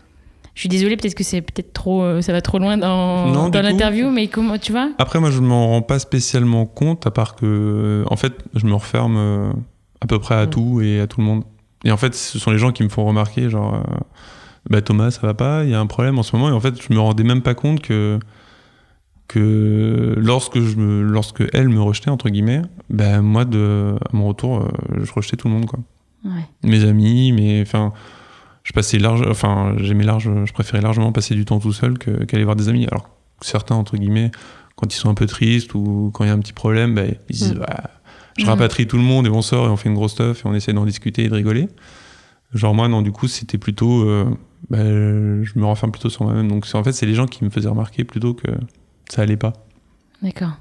Je 0.56 0.60
suis 0.60 0.68
désolée, 0.68 0.96
peut-être 0.96 1.14
que 1.14 1.22
c'est 1.22 1.42
peut-être 1.42 1.72
trop. 1.72 2.02
euh, 2.02 2.22
Ça 2.22 2.32
va 2.32 2.40
trop 2.40 2.58
loin 2.58 2.76
dans, 2.78 3.28
Non, 3.30 3.50
l'interview, 3.52 4.10
mais 4.10 4.26
comment. 4.26 4.56
Tu 4.58 4.72
vois? 4.72 4.90
Après, 4.98 5.20
moi, 5.20 5.30
je 5.30 5.40
m'en 5.40 5.68
rends 5.68 5.82
pas 5.82 5.98
spécialement 5.98 6.64
compte, 6.66 7.06
à 7.06 7.10
part 7.10 7.36
que, 7.36 8.04
en 8.10 8.16
fait, 8.16 8.32
je 8.54 8.64
me 8.66 8.72
referme 8.74 9.16
euh, 9.18 9.52
à 10.00 10.06
peu 10.06 10.18
près 10.18 10.34
à 10.34 10.46
Mm. 10.46 10.50
tout 10.50 10.80
et 10.80 10.98
à 11.00 11.06
tout 11.06 11.20
le 11.20 11.26
monde. 11.26 11.44
Et 11.84 11.92
en 11.92 11.98
fait, 11.98 12.14
ce 12.14 12.38
sont 12.38 12.50
les 12.50 12.58
gens 12.58 12.72
qui 12.72 12.82
me 12.82 12.88
font 12.88 13.04
remarquer, 13.04 13.50
genre, 13.50 13.74
euh, 13.74 13.80
bah, 14.70 14.80
Thomas, 14.80 15.10
ça 15.10 15.20
va 15.26 15.34
pas, 15.34 15.62
il 15.64 15.70
y 15.70 15.74
a 15.74 15.78
un 15.78 15.86
problème 15.86 16.18
en 16.18 16.22
ce 16.22 16.34
moment. 16.34 16.48
Et 16.48 16.52
en 16.52 16.60
fait, 16.60 16.74
je 16.82 16.92
me 16.92 16.98
rendais 17.00 17.22
même 17.22 17.42
pas 17.42 17.54
compte 17.54 17.82
que, 17.82 18.18
que 19.28 20.14
lorsque, 20.16 20.60
je 20.60 20.76
me, 20.76 21.02
lorsque 21.02 21.42
elle 21.52 21.68
me 21.68 21.80
rejetait, 21.82 22.10
entre 22.10 22.28
guillemets, 22.30 22.62
bah, 22.90 23.20
moi, 23.20 23.44
de, 23.44 23.94
à 24.00 24.16
mon 24.16 24.28
retour, 24.28 24.58
euh, 24.62 24.68
je 25.02 25.12
rejetais 25.12 25.36
tout 25.36 25.48
le 25.48 25.54
monde, 25.54 25.66
quoi. 25.66 25.80
Ouais. 26.24 26.40
Mes 26.64 26.84
amis, 26.84 27.32
mais 27.32 27.60
enfin. 27.62 27.92
Je 28.66 28.72
passais 28.72 28.98
large, 28.98 29.22
enfin, 29.30 29.74
j'aimais 29.78 30.02
large, 30.02 30.28
je 30.44 30.52
préférais 30.52 30.82
largement 30.82 31.12
passer 31.12 31.36
du 31.36 31.44
temps 31.44 31.60
tout 31.60 31.72
seul 31.72 31.98
qu'aller 31.98 32.42
voir 32.42 32.56
des 32.56 32.68
amis. 32.68 32.84
Alors 32.90 33.08
certains, 33.40 33.76
entre 33.76 33.96
guillemets, 33.96 34.32
quand 34.74 34.92
ils 34.92 34.96
sont 34.98 35.08
un 35.08 35.14
peu 35.14 35.26
tristes 35.26 35.72
ou 35.74 36.10
quand 36.12 36.24
il 36.24 36.26
y 36.26 36.30
a 36.30 36.32
un 36.34 36.40
petit 36.40 36.52
problème, 36.52 36.92
bah, 36.96 37.02
ils 37.28 37.36
se 37.36 37.44
disent 37.44 37.54
Mm. 37.54 37.58
Bah, 37.60 37.90
je 38.36 38.44
Mm. 38.44 38.48
rapatrie 38.48 38.86
tout 38.88 38.96
le 38.96 39.04
monde 39.04 39.24
et 39.28 39.30
on 39.30 39.40
sort 39.40 39.66
et 39.66 39.70
on 39.70 39.76
fait 39.76 39.88
une 39.88 39.94
grosse 39.94 40.12
stuff 40.12 40.44
et 40.44 40.48
on 40.48 40.52
essaie 40.54 40.72
d'en 40.72 40.84
discuter 40.84 41.22
et 41.24 41.28
de 41.28 41.34
rigoler. 41.34 41.68
Genre 42.54 42.74
moi, 42.74 42.88
non, 42.88 43.02
du 43.02 43.12
coup, 43.12 43.28
c'était 43.28 43.56
plutôt. 43.58 44.02
euh, 44.02 44.24
bah, 44.68 44.78
je 44.82 45.52
me 45.58 45.64
renferme 45.64 45.92
plutôt 45.92 46.10
sur 46.10 46.24
moi-même. 46.24 46.48
Donc 46.48 46.66
en 46.74 46.82
fait, 46.82 46.90
c'est 46.92 47.06
les 47.06 47.14
gens 47.14 47.26
qui 47.26 47.44
me 47.44 47.50
faisaient 47.50 47.68
remarquer 47.68 48.02
plutôt 48.02 48.34
que 48.34 48.48
ça 49.08 49.22
allait 49.22 49.36
pas. 49.36 49.52
D'accord. 50.22 50.58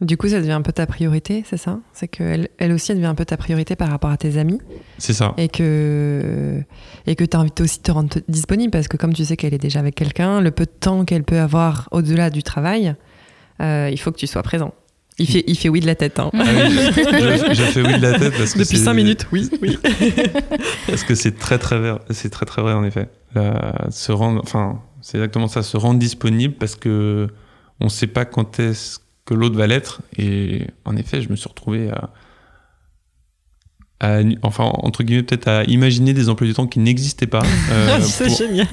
Du 0.00 0.16
coup, 0.16 0.28
ça 0.28 0.40
devient 0.40 0.52
un 0.52 0.60
peu 0.62 0.72
ta 0.72 0.86
priorité, 0.86 1.44
c'est 1.48 1.56
ça? 1.56 1.78
C'est 1.92 2.08
qu'elle 2.08 2.48
elle 2.58 2.72
aussi, 2.72 2.90
elle 2.90 2.98
devient 2.98 3.06
un 3.08 3.14
peu 3.14 3.24
ta 3.24 3.36
priorité 3.36 3.76
par 3.76 3.88
rapport 3.88 4.10
à 4.10 4.16
tes 4.16 4.38
amis 4.38 4.58
C'est 4.98 5.12
ça. 5.12 5.34
et 5.36 5.48
que 5.48 6.60
et 7.06 7.14
que 7.14 7.22
tu 7.24 7.36
as 7.36 7.40
envie 7.40 7.52
aussi 7.60 7.78
de 7.78 7.82
te 7.84 7.92
rendre 7.92 8.08
disponible 8.28 8.72
parce 8.72 8.88
que 8.88 8.96
comme 8.96 9.12
tu 9.14 9.24
sais 9.24 9.36
qu'elle 9.36 9.54
est 9.54 9.58
déjà 9.58 9.78
avec 9.78 9.94
quelqu'un, 9.94 10.40
le 10.40 10.50
peu 10.50 10.64
de 10.64 10.70
temps 10.70 11.04
qu'elle 11.04 11.22
peut 11.22 11.38
avoir 11.38 11.88
au-delà 11.92 12.30
du 12.30 12.42
travail, 12.42 12.96
euh, 13.62 13.88
il 13.90 13.98
faut 13.98 14.10
que 14.10 14.16
tu 14.18 14.26
sois 14.26 14.42
présent. 14.42 14.74
Il 15.16 15.28
fait, 15.28 15.44
il 15.46 15.56
fait 15.56 15.68
oui 15.68 15.78
de 15.78 15.86
la 15.86 15.94
tête. 15.94 16.18
hein. 16.18 16.30
Ah 16.34 16.42
oui, 16.42 16.72
je- 16.72 17.46
je- 17.48 17.54
j'ai 17.54 17.64
fait 17.66 17.82
oui 17.82 17.96
de 17.96 18.02
la 18.02 18.18
tête 18.18 18.34
parce 18.36 18.52
que 18.54 18.58
Depuis 18.58 18.76
c'est- 18.78 18.84
5 18.84 18.94
minutes, 18.94 19.28
oui. 19.30 19.48
oui. 19.62 19.78
Parce 20.88 21.04
que 21.04 21.14
c'est 21.14 21.38
très 21.38 21.58
très 21.58 21.78
vrai, 21.78 21.94
c'est 22.10 22.30
très 22.30 22.46
très 22.46 22.62
vrai 22.62 22.72
en 22.72 22.82
effet. 22.82 23.06
Se 23.90 24.10
rendre, 24.10 24.40
enfin, 24.42 24.82
c'est 25.02 25.18
exactement 25.18 25.46
ça, 25.46 25.62
se 25.62 25.76
rendre 25.76 26.00
disponible 26.00 26.54
parce 26.54 26.74
que 26.74 27.28
on 27.80 27.88
sait 27.88 28.08
pas 28.08 28.24
quand 28.24 28.58
est-ce 28.58 28.98
que 29.24 29.34
l'autre 29.34 29.56
va 29.56 29.66
l'être. 29.66 30.02
Et 30.18 30.66
en 30.84 30.96
effet, 30.96 31.22
je 31.22 31.28
me 31.30 31.36
suis 31.36 31.48
retrouvé 31.48 31.90
à, 31.90 32.10
à, 34.00 34.20
enfin 34.42 34.64
entre 34.74 35.02
guillemets 35.02 35.22
peut-être 35.22 35.48
à 35.48 35.64
imaginer 35.64 36.12
des 36.12 36.28
emplois 36.28 36.46
du 36.46 36.54
temps 36.54 36.66
qui 36.66 36.78
n'existaient 36.80 37.26
pas 37.26 37.42
euh, 37.72 38.00
c'est 38.00 38.26
pour, 38.26 38.36
génial. 38.36 38.66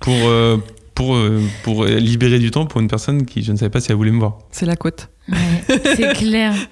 pour, 0.00 0.14
euh, 0.28 0.56
pour, 0.94 1.14
euh, 1.14 1.40
pour 1.62 1.84
libérer 1.84 2.38
du 2.38 2.50
temps 2.50 2.66
pour 2.66 2.80
une 2.80 2.88
personne 2.88 3.24
qui 3.26 3.42
je 3.42 3.52
ne 3.52 3.56
savais 3.56 3.70
pas 3.70 3.80
si 3.80 3.90
elle 3.90 3.96
voulait 3.96 4.10
me 4.10 4.18
voir. 4.18 4.38
C'est 4.50 4.66
la 4.66 4.76
côte. 4.76 5.08
Ouais, 5.28 5.78
c'est 5.96 6.12
clair. 6.14 6.54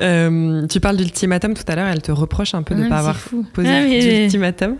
Euh, 0.00 0.64
tu 0.68 0.78
parles 0.78 0.96
d'ultimatum 0.96 1.54
tout 1.54 1.64
à 1.66 1.74
l'heure, 1.74 1.88
elle 1.88 2.02
te 2.02 2.12
reproche 2.12 2.54
un 2.54 2.62
peu 2.62 2.76
de 2.76 2.82
ne 2.84 2.88
pas 2.88 2.98
avoir 2.98 3.16
fou. 3.16 3.44
posé 3.52 3.68
Ah, 3.68 3.82
mais- 3.82 4.20
d'ultimatum. 4.20 4.76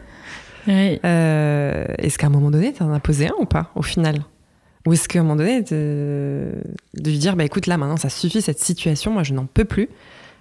Ouais. 0.68 1.00
Euh, 1.04 1.86
est-ce 1.98 2.18
qu'à 2.18 2.28
un 2.28 2.30
moment 2.30 2.52
donné, 2.52 2.72
tu 2.72 2.84
en 2.84 2.92
as 2.92 3.00
posé 3.00 3.26
un 3.26 3.32
ou 3.40 3.44
pas, 3.44 3.72
au 3.74 3.82
final? 3.82 4.20
Ou 4.88 4.94
est-ce 4.94 5.06
qu'à 5.06 5.18
un 5.18 5.22
moment 5.22 5.36
donné, 5.36 5.60
de, 5.62 6.52
de 6.94 7.10
lui 7.10 7.18
dire, 7.18 7.36
bah 7.36 7.44
écoute, 7.44 7.66
là 7.66 7.76
maintenant, 7.76 7.98
ça 7.98 8.08
suffit, 8.08 8.40
cette 8.40 8.58
situation, 8.58 9.12
moi 9.12 9.22
je 9.22 9.34
n'en 9.34 9.44
peux 9.46 9.64
plus, 9.66 9.88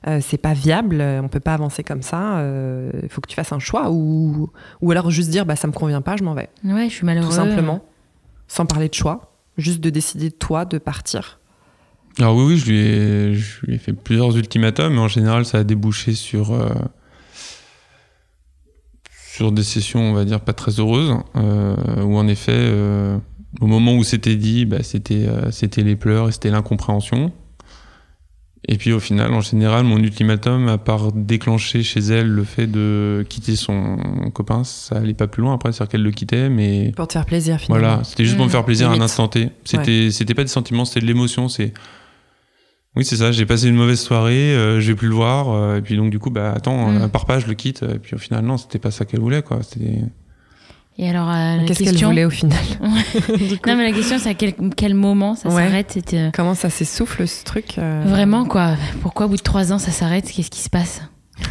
Euh, 0.05 0.19
c'est 0.21 0.37
pas 0.37 0.53
viable, 0.53 1.01
euh, 1.01 1.19
on 1.23 1.27
peut 1.27 1.39
pas 1.41 1.55
avancer 1.55 1.83
comme 1.83 2.03
ça, 2.03 2.37
euh, 2.37 2.91
il 3.01 3.09
faut 3.09 3.19
que 3.19 3.27
tu 3.27 3.35
fasses 3.35 3.51
un 3.51 3.57
choix, 3.59 3.89
ou, 3.89 4.47
ou 4.79 4.91
alors 4.91 5.09
juste 5.09 5.29
dire, 5.31 5.43
bah 5.45 5.55
ça 5.55 5.67
me 5.67 5.73
convient 5.73 6.01
pas, 6.03 6.15
je 6.15 6.23
m'en 6.23 6.35
vais, 6.35 6.49
Ouais, 6.63 6.87
je 6.87 6.93
suis 6.93 7.05
malheureux. 7.05 7.25
tout 7.27 7.33
simplement, 7.33 7.83
sans 8.47 8.65
parler 8.67 8.89
de 8.89 8.93
choix, 8.93 9.33
juste 9.57 9.81
de 9.81 9.89
décider 9.89 10.29
de 10.29 10.35
toi 10.35 10.65
de 10.65 10.77
partir. 10.77 11.39
Alors 12.19 12.35
oui, 12.37 12.43
oui, 12.45 12.57
je 12.57 12.65
lui 12.69 12.77
ai, 12.79 13.33
je 13.33 13.65
lui 13.65 13.73
ai 13.75 13.77
fait 13.79 13.91
plusieurs 13.93 14.37
ultimatums, 14.37 14.93
mais 14.93 14.99
en 15.01 15.07
général, 15.09 15.45
ça 15.45 15.57
a 15.57 15.63
débouché 15.63 16.13
sur, 16.13 16.53
euh, 16.53 16.69
sur 19.33 19.51
des 19.51 19.63
sessions, 19.63 19.99
on 20.01 20.13
va 20.13 20.25
dire, 20.25 20.41
pas 20.41 20.53
très 20.53 20.79
heureuses, 20.79 21.15
euh, 21.35 21.75
où 22.03 22.17
en 22.17 22.27
effet, 22.27 22.51
euh, 22.55 23.17
au 23.59 23.67
moment 23.67 23.95
où 23.95 24.03
c'était 24.03 24.35
dit, 24.35 24.65
bah, 24.65 24.83
c'était 24.83 25.25
euh, 25.27 25.51
c'était 25.51 25.81
les 25.83 25.95
pleurs 25.95 26.29
et 26.29 26.31
c'était 26.31 26.49
l'incompréhension. 26.51 27.31
Et 28.69 28.75
puis 28.77 28.91
au 28.91 28.99
final, 28.99 29.33
en 29.33 29.39
général, 29.39 29.85
mon 29.85 29.97
ultimatum, 29.97 30.67
à 30.67 30.77
part 30.77 31.13
déclencher 31.13 31.83
chez 31.83 32.01
elle 32.01 32.27
le 32.27 32.43
fait 32.43 32.67
de 32.67 33.25
quitter 33.29 33.55
son 33.55 33.97
copain, 34.33 34.63
ça 34.65 34.97
allait 34.97 35.13
pas 35.13 35.27
plus 35.27 35.41
loin 35.41 35.53
après, 35.53 35.71
c'est-à-dire 35.71 35.91
qu'elle 35.91 36.03
le 36.03 36.11
quittait, 36.11 36.49
mais 36.49 36.91
Pour 36.95 37.07
te 37.07 37.13
faire 37.13 37.25
plaisir, 37.25 37.59
finalement. 37.61 37.87
voilà, 37.87 38.03
c'était 38.03 38.25
juste 38.25 38.35
pour 38.35 38.43
me 38.45 38.49
Mmh. 38.49 38.51
faire 38.51 38.65
plaisir 38.65 38.89
à 38.89 38.93
un 38.93 38.99
instant 39.01 39.27
T. 39.29 39.49
C'était, 39.63 40.11
c'était 40.11 40.33
pas 40.33 40.43
des 40.43 40.49
sentiments, 40.49 40.83
c'était 40.83 40.99
de 40.99 41.05
l'émotion. 41.05 41.47
C'est, 41.47 41.73
oui, 42.97 43.05
c'est 43.05 43.17
ça. 43.17 43.31
J'ai 43.31 43.45
passé 43.45 43.69
une 43.69 43.75
mauvaise 43.75 44.01
soirée, 44.01 44.53
euh, 44.53 44.81
je 44.81 44.87
vais 44.91 44.95
plus 44.95 45.07
le 45.07 45.15
voir, 45.15 45.49
euh, 45.51 45.77
et 45.77 45.81
puis 45.81 45.95
donc 45.95 46.09
du 46.09 46.19
coup, 46.19 46.31
bah 46.31 46.51
attends, 46.53 46.91
Mmh. 46.91 47.09
pars 47.09 47.25
pas, 47.25 47.39
je 47.39 47.47
le 47.47 47.53
quitte. 47.53 47.83
Et 47.83 47.99
puis 47.99 48.15
au 48.15 48.19
final, 48.19 48.43
non, 48.43 48.57
c'était 48.57 48.79
pas 48.79 48.91
ça 48.91 49.05
qu'elle 49.05 49.21
voulait, 49.21 49.43
quoi. 49.43 49.59
C'était. 49.63 50.01
Et 50.99 51.07
alors, 51.09 51.29
euh, 51.29 51.57
la 51.57 51.63
Qu'est-ce 51.65 51.79
qu'elle 51.79 51.89
question... 51.89 52.09
voulait 52.09 52.25
au 52.25 52.29
final 52.31 52.57
Non, 52.81 53.75
mais 53.75 53.83
la 53.83 53.91
question, 53.91 54.17
c'est 54.17 54.29
à 54.29 54.33
quel, 54.33 54.53
quel 54.75 54.95
moment 54.95 55.35
ça 55.35 55.49
s'arrête 55.51 55.99
euh, 56.13 56.31
Comment 56.33 56.55
ça 56.55 56.69
s'essouffle 56.71 57.27
ce 57.27 57.43
truc 57.43 57.75
euh, 57.77 58.03
Vraiment, 58.07 58.45
quoi. 58.45 58.75
Pourquoi 59.01 59.27
au 59.27 59.29
bout 59.29 59.37
de 59.37 59.41
trois 59.43 59.71
ans, 59.71 59.77
ça 59.77 59.91
s'arrête? 59.91 60.25
Qu'est-ce 60.31 60.49
qui 60.49 60.61
se 60.61 60.69
passe? 60.69 61.01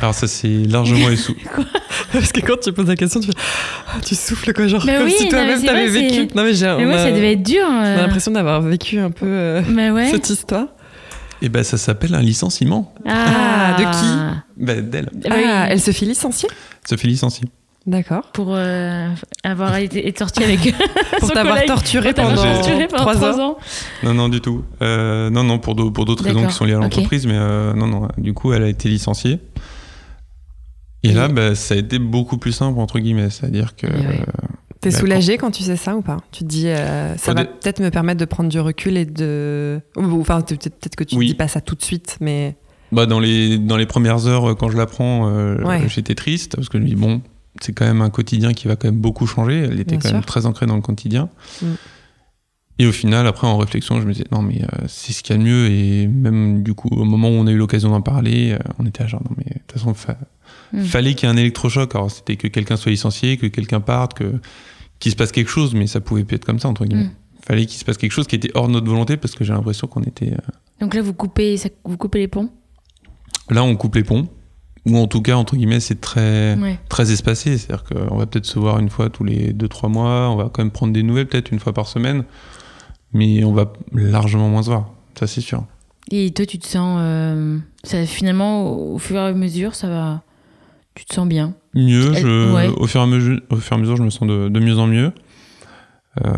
Alors 0.01 0.15
ça, 0.15 0.27
c'est 0.27 0.49
largement 0.49 1.09
essou. 1.11 1.35
Parce 2.13 2.33
que 2.33 2.41
quand 2.41 2.59
tu 2.61 2.73
poses 2.73 2.89
la 2.89 2.97
question, 2.97 3.21
tu, 3.21 3.29
fais, 3.29 3.35
Ah, 3.87 4.01
tu 4.05 4.17
souffles 4.17 4.53
quoi, 4.53 4.67
genre 4.67 4.83
Mais 4.85 4.97
comme 4.97 5.05
oui, 5.07 5.15
si 5.17 5.29
toi-même 5.29 5.49
mais 5.51 5.61
c'est 5.61 5.67
t'avais 5.67 5.87
vrai, 5.87 6.01
vécu. 6.09 6.35
Non 6.35 6.43
mais 6.43 6.55
j'ai, 6.55 6.67
ouais, 6.67 6.93
a- 6.95 6.99
ça 6.99 7.13
devait 7.13 7.33
être 7.35 7.43
dur. 7.45 7.63
on 7.71 7.79
a 7.79 7.87
euh. 7.87 7.97
l'impression 8.03 8.33
d'avoir 8.33 8.61
vécu 8.63 8.99
un 8.99 9.13
peu 9.13 9.27
euh, 9.27 9.63
Mais 9.69 9.91
ouais. 9.91 10.11
cette 10.11 10.29
histoire. 10.29 10.67
et 11.41 11.49
ben 11.49 11.63
ça 11.63 11.79
s'appelle 11.79 12.17
un 12.17 12.21
licenciement. 12.23 12.93
Ah, 13.07 13.77
de 13.79 13.85
qui? 13.85 14.65
Bah 14.65 14.75
d'elle. 14.81 15.09
Ah 15.25 15.29
bah 15.29 15.35
oui. 15.39 15.45
Ah, 15.47 15.67
elle 15.71 15.81
se 15.81 15.93
fait 15.93 16.05
licencier? 16.07 16.49
Se 16.89 16.97
fait 16.97 17.07
licencier. 17.07 17.47
D'accord. 17.87 18.33
Pour 18.33 18.49
euh, 18.51 19.09
avoir 19.45 19.77
été 19.77 20.09
été 20.09 20.19
sorti 20.19 20.43
avec 20.43 20.59
Pour 21.21 21.31
t'avoir 21.31 21.65
torturé 21.67 22.13
pendant 22.13 22.35
torturé 22.35 22.89
pendant 22.89 23.23
ans. 23.39 23.41
ans. 23.51 23.59
Non, 24.03 24.13
non, 24.15 24.29
du 24.29 24.41
tout. 24.41 24.65
Euh, 24.83 25.31
non, 25.31 25.45
non, 25.45 25.59
pour 25.61 25.77
d'au- 25.77 25.93
pour 25.93 26.05
d'autres 26.05 26.25
raisons 26.25 26.45
qui 26.47 26.53
sont 26.53 26.65
liées 26.65 26.75
à 26.75 26.79
l'entreprise, 26.79 27.27
mais 27.27 27.37
euh, 27.37 27.75
non, 27.75 27.87
non. 27.87 28.09
Du 28.19 28.35
coup, 28.35 28.53
elle 28.53 28.65
a 28.65 28.69
été 28.69 28.89
licenciée. 28.89 29.39
Et 31.05 31.13
là, 31.13 31.29
bah, 31.29 31.55
ça 31.55 31.75
a 31.75 31.77
été 31.77 31.99
beaucoup 32.01 32.39
plus 32.39 32.51
simple 32.53 32.81
entre 32.81 32.99
guillemets, 32.99 33.31
c'est-à-dire 33.31 33.77
que. 33.77 33.87
Ouais. 33.87 34.21
T'es 34.81 34.91
D'accord. 34.91 35.01
soulagé 35.07 35.39
quand 35.39 35.51
tu 35.53 35.63
sais 35.63 35.77
ça 35.77 35.97
ou 35.97 36.03
pas? 36.03 36.19
Tu 36.33 36.41
te 36.41 36.49
dis, 36.49 36.67
euh, 36.69 37.17
ça 37.17 37.33
Au 37.33 37.35
va 37.35 37.45
peut-être 37.45 37.81
me 37.81 37.91
permettre 37.91 38.19
de 38.21 38.25
prendre 38.25 38.49
du 38.51 38.59
recul 38.61 38.97
et 38.97 39.05
de. 39.07 39.81
Enfin, 39.97 40.41
peut- 40.43 40.57
peut-être 40.57 40.97
que 40.97 41.05
tu 41.05 41.17
Oui. 41.17 41.27
dis 41.29 41.35
pas 41.35 41.49
ça 41.49 41.61
tout 41.61 41.75
de 41.77 41.83
suite, 41.83 42.19
mais. 42.21 42.57
Bah 42.93 43.07
dans 43.07 43.19
les 43.21 43.59
dans 43.59 43.77
les 43.77 43.87
premières 43.87 44.27
heures 44.27 44.57
quand 44.57 44.69
je 44.71 44.77
l'apprends, 44.77 45.29
euh, 45.31 45.57
Ouais. 45.65 45.83
j'étais 45.89 46.15
triste 46.15 46.55
parce 46.57 46.69
que 46.69 46.79
je 46.79 46.83
me 46.85 46.89
dis 46.89 46.95
bon, 46.95 47.21
c'est 47.61 47.73
quand 47.73 47.85
même 47.87 48.03
un 48.03 48.11
quotidien 48.11 48.53
qui 48.53 48.69
va 48.69 48.77
quand 48.77 48.89
même 48.89 49.01
beaucoup 49.01 49.27
changer. 49.27 49.59
Elle 49.59 49.81
était 49.81 49.97
Bien 49.97 49.99
quand 49.99 50.09
sûr. 50.09 50.17
même 50.17 50.25
très 50.25 50.47
ancrée 50.47 50.67
dans 50.67 50.77
le 50.77 50.83
quotidien. 50.83 51.29
Mm. 51.63 51.67
Et 52.79 52.87
au 52.87 52.93
final, 52.93 53.27
après 53.27 53.47
en 53.47 53.57
réflexion, 53.57 54.01
je 54.03 54.07
me 54.07 54.13
disais 54.13 54.27
non 54.33 54.43
mais 54.43 54.63
euh, 54.63 54.85
c'est 54.87 55.13
ce 55.13 55.23
qu'il 55.23 55.35
y 55.35 55.39
a 55.39 55.43
de 55.43 55.49
mieux 55.49 55.71
et 55.71 56.07
même 56.07 56.63
du 56.63 56.75
coup 56.75 56.89
au 56.91 57.05
moment 57.05 57.29
où 57.31 57.33
on 57.33 57.47
a 57.47 57.51
eu 57.51 57.57
l'occasion 57.57 57.89
d'en 57.91 58.03
parler, 58.03 58.53
euh, 58.53 58.59
on 58.79 58.85
était 58.85 59.03
à 59.03 59.07
genre 59.07 59.23
non 59.25 59.35
mais 59.39 59.45
de 59.45 59.59
toute 59.61 59.73
façon 59.73 59.95
fa- 59.95 60.19
Mm. 60.73 60.83
fallait 60.83 61.15
qu'il 61.15 61.29
y 61.29 61.33
ait 61.33 61.35
un 61.35 61.39
électrochoc. 61.39 61.95
Alors 61.95 62.11
c'était 62.11 62.37
que 62.37 62.49
quelqu'un 62.49 62.77
soit 62.77 62.91
licencié, 62.91 63.37
que 63.37 63.47
quelqu'un 63.47 63.81
parte, 63.81 64.15
que 64.15 64.35
qu'il 64.99 65.13
se 65.13 65.17
passe 65.17 65.31
quelque 65.33 65.51
chose, 65.51 65.75
mais 65.75 65.87
ça 65.87 66.01
pouvait 66.01 66.25
plus 66.25 66.37
être 66.37 66.45
comme 66.45 66.59
ça 66.59 66.69
entre 66.69 66.85
guillemets. 66.85 67.05
Mm. 67.05 67.11
Fallait 67.47 67.67
qu'il 67.67 67.79
se 67.79 67.85
passe 67.85 67.97
quelque 67.99 68.13
chose 68.13 68.27
qui 68.27 68.35
était 68.37 68.51
hors 68.55 68.67
de 68.67 68.73
notre 68.73 68.87
volonté 68.87 69.17
parce 69.17 69.35
que 69.35 69.45
j'ai 69.45 69.53
l'impression 69.53 69.87
qu'on 69.87 70.03
était 70.03 70.33
euh, 70.33 70.37
Donc 70.81 70.95
là, 70.95 71.03
vous 71.03 71.15
coupez, 71.15 71.57
ça- 71.57 71.69
vous 71.85 71.97
coupez 71.97 72.19
les 72.19 72.29
ponts? 72.29 72.51
Là, 73.51 73.63
on 73.63 73.77
coupe 73.77 73.95
les 73.95 74.03
ponts. 74.05 74.27
Ou 74.87 74.97
en 74.99 75.07
tout 75.09 75.21
cas, 75.21 75.35
entre 75.37 75.57
guillemets, 75.57 75.81
c'est 75.81 76.01
très, 76.01 76.57
Ouais. 76.61 76.79
très 76.89 77.11
espacé. 77.11 77.59
C'est-à-dire 77.59 77.85
qu'on 77.85 78.17
va 78.17 78.27
peut-être 78.27 78.47
se 78.47 78.59
voir 78.59 78.79
une 78.79 78.89
fois 78.89 79.11
tous 79.11 79.25
les 79.25 79.53
2-3 79.53 79.89
mois. 79.89 80.31
On 80.31 80.37
va 80.37 80.45
quand 80.45 80.63
même 80.63 80.71
prendre 80.71 80.93
des 80.93 81.03
nouvelles, 81.03 81.27
peut-être 81.27 81.51
une 81.51 81.59
fois 81.59 81.73
par 81.73 81.89
semaine. 81.89 82.25
Mais 83.13 83.43
on 83.45 83.53
va 83.53 83.73
largement 83.93 84.49
moins 84.49 84.63
se 84.63 84.69
voir. 84.71 84.91
Ça, 85.19 85.27
c'est 85.27 85.41
sûr. 85.41 85.65
Et 86.13 86.31
toi, 86.31 86.47
tu 86.47 86.59
te 86.59 86.67
sens. 86.67 86.99
euh, 87.03 87.59
ça, 87.83 88.07
finalement, 88.07 88.71
au, 88.93 88.99
fur 88.99 89.17
et 89.17 89.21
à 89.21 89.33
mesure, 89.33 89.75
ça 89.75 89.89
va. 89.89 90.23
Tu 90.95 91.05
te 91.05 91.13
sens 91.15 91.27
bien? 91.29 91.55
Mieux, 91.75 92.13
Elle- 92.15 92.23
je- 92.23 92.53
ouais. 92.55 92.69
au, 92.69 92.87
fur 92.87 93.01
et 93.01 93.05
à 93.05 93.07
mesure, 93.07 93.41
au 93.51 93.57
fur 93.57 93.73
et 93.73 93.79
à 93.79 93.81
mesure, 93.81 93.97
je 93.97 94.03
me 94.05 94.11
sens 94.11 94.29
de, 94.29 94.49
de 94.49 94.61
mieux 94.61 94.79
en 94.79 94.87
mieux. 94.87 95.13
Euh, 96.25 96.33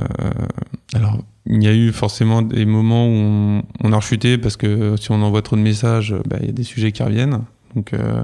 alors, 0.95 1.19
il 1.47 1.63
y 1.63 1.69
a 1.69 1.75
eu 1.75 1.93
forcément 1.93 2.43
des 2.43 2.65
moments 2.67 3.07
où 3.07 3.11
on, 3.13 3.63
on 3.85 3.93
a 3.93 3.97
rechuté 3.97 4.39
parce 4.39 4.57
que 4.57 4.97
si 4.99 5.11
on 5.13 5.23
envoie 5.23 5.43
trop 5.43 5.57
de 5.57 5.61
messages, 5.61 6.15
bah, 6.27 6.39
il 6.41 6.47
y 6.47 6.49
a 6.49 6.53
des 6.53 6.65
sujets 6.65 6.93
qui 6.93 7.03
reviennent. 7.03 7.43
Donc, 7.75 7.93
euh, 7.93 8.23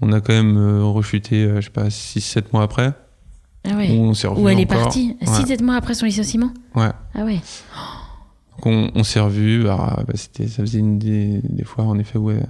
on 0.00 0.12
a 0.12 0.20
quand 0.20 0.32
même 0.32 0.56
euh, 0.56 0.84
rechuté, 0.84 1.44
euh, 1.44 1.60
je 1.60 1.66
sais 1.66 1.70
pas, 1.70 1.88
6-7 1.88 2.44
mois 2.52 2.62
après. 2.62 2.92
Ah 3.68 3.76
ouais. 3.76 3.90
Où 3.90 4.02
on 4.02 4.14
s'est 4.14 4.28
Où 4.28 4.48
elle 4.48 4.60
est 4.60 4.66
partie. 4.66 5.16
Ouais. 5.20 5.26
6-7 5.26 5.62
mois 5.62 5.76
après 5.76 5.94
son 5.94 6.06
licenciement 6.06 6.50
Ouais. 6.74 6.90
Ah 7.14 7.24
ouais. 7.24 7.40
Donc 8.56 8.66
on, 8.66 8.90
on 8.94 9.02
s'est 9.04 9.20
revu. 9.20 9.64
bah, 9.64 10.04
c'était, 10.14 10.46
ça 10.46 10.62
faisait 10.62 10.78
une 10.78 10.98
des, 10.98 11.40
des 11.42 11.64
fois 11.64 11.84
en 11.84 11.98
effet 11.98 12.18
où 12.18 12.30
elle, 12.30 12.46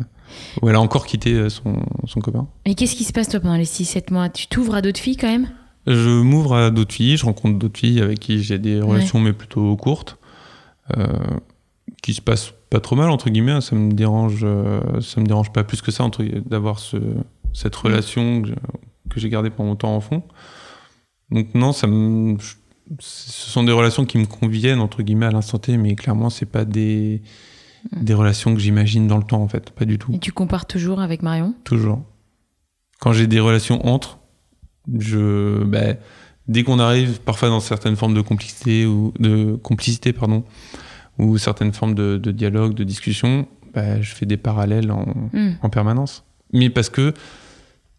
où 0.63 0.69
elle 0.69 0.75
a 0.77 0.81
encore 0.81 1.07
quitté 1.07 1.49
son, 1.49 1.77
son 2.07 2.21
copain. 2.21 2.47
Mais 2.67 2.75
qu'est-ce 2.75 2.97
qui 2.97 3.05
se 3.05 3.13
passe, 3.13 3.29
toi, 3.29 3.41
pendant 3.41 3.57
les 3.57 3.65
6-7 3.65 4.13
mois? 4.13 4.29
Tu 4.29 4.47
t'ouvres 4.47 4.75
à 4.75 4.83
d'autres 4.83 5.01
filles 5.01 5.17
quand 5.17 5.29
même? 5.31 5.49
Je 5.87 6.21
m'ouvre 6.21 6.57
à 6.57 6.71
d'autres 6.71 6.95
filles, 6.95 7.17
je 7.17 7.25
rencontre 7.25 7.59
d'autres 7.59 7.79
filles 7.79 8.01
avec 8.03 8.19
qui 8.19 8.43
j'ai 8.43 8.59
des 8.59 8.81
relations 8.81 9.21
mais 9.21 9.33
plutôt 9.33 9.77
courtes, 9.77 10.19
euh, 10.97 11.07
qui 12.03 12.13
se 12.13 12.21
passent 12.21 12.53
pas 12.71 12.81
trop 12.81 12.97
mal 12.97 13.11
entre 13.11 13.31
guillemets. 13.31 13.61
Ça 13.61 13.77
me 13.77 13.93
dérange, 13.93 14.41
euh, 14.43 15.01
ça 15.01 15.21
me 15.21 15.27
dérange 15.27 15.53
pas 15.53 15.65
plus 15.65 15.83
que 15.83 15.91
ça 15.91 16.05
entre 16.05 16.23
d'avoir 16.25 16.79
ce, 16.79 16.97
cette 17.53 17.77
relation 17.77 18.43
que, 18.43 18.51
j'ai 19.21 19.29
gardée 19.29 19.51
pendant 19.51 19.71
longtemps 19.71 19.95
en 19.97 20.01
fond. 20.01 20.23
Donc 21.31 21.55
non, 21.55 21.73
ça 21.73 21.87
me, 21.87 22.39
je- 22.39 22.55
ce 23.01 23.51
sont 23.51 23.65
des 23.65 23.73
relations 23.73 24.05
qui 24.05 24.19
me 24.19 24.27
conviennent 24.27 24.81
entre 24.81 25.03
guillemets 25.03 25.27
à 25.27 25.31
l'instant 25.31 25.59
T, 25.59 25.77
mais 25.77 25.95
clairement 25.97 26.31
c'est 26.31 26.47
pas 26.47 26.65
des 26.65 27.23
des 27.93 28.15
relations 28.15 28.53
que 28.53 28.61
j'imagine 28.61 29.07
dans 29.07 29.17
le 29.17 29.23
temps 29.23 29.41
en 29.43 29.49
fait, 29.49 29.71
pas 29.71 29.85
du 29.85 29.97
tout. 29.99 30.13
Et 30.13 30.19
tu 30.19 30.33
compares 30.33 30.67
toujours 30.67 31.01
avec 31.01 31.23
Marion? 31.23 31.55
Toujours. 31.65 32.03
Quand 33.01 33.13
j'ai 33.13 33.27
des 33.29 33.39
relations 33.41 33.87
entre, 33.87 34.19
je, 34.99 35.63
ben, 35.65 35.97
dès 36.49 36.65
qu'on 36.65 36.79
arrive 36.81 37.21
parfois 37.21 37.49
dans 37.49 37.61
certaines 37.61 37.95
formes 37.97 38.15
de 38.15 38.21
complicité 38.23 38.87
ou 38.87 39.13
de 39.21 39.55
complicité 39.63 40.13
pardon, 40.13 40.43
ou 41.19 41.39
certaines 41.39 41.73
formes 41.73 41.95
de, 41.95 42.17
de 42.19 42.31
dialogue, 42.31 42.75
de 42.75 42.85
discussion, 42.85 43.47
ben, 43.75 44.01
je 44.03 44.15
fais 44.15 44.27
des 44.27 44.37
parallèles 44.37 44.91
en, 44.91 45.07
Hmm. 45.33 45.53
en 45.63 45.69
permanence. 45.71 46.25
Mais 46.53 46.71
parce 46.71 46.89
que 46.91 47.13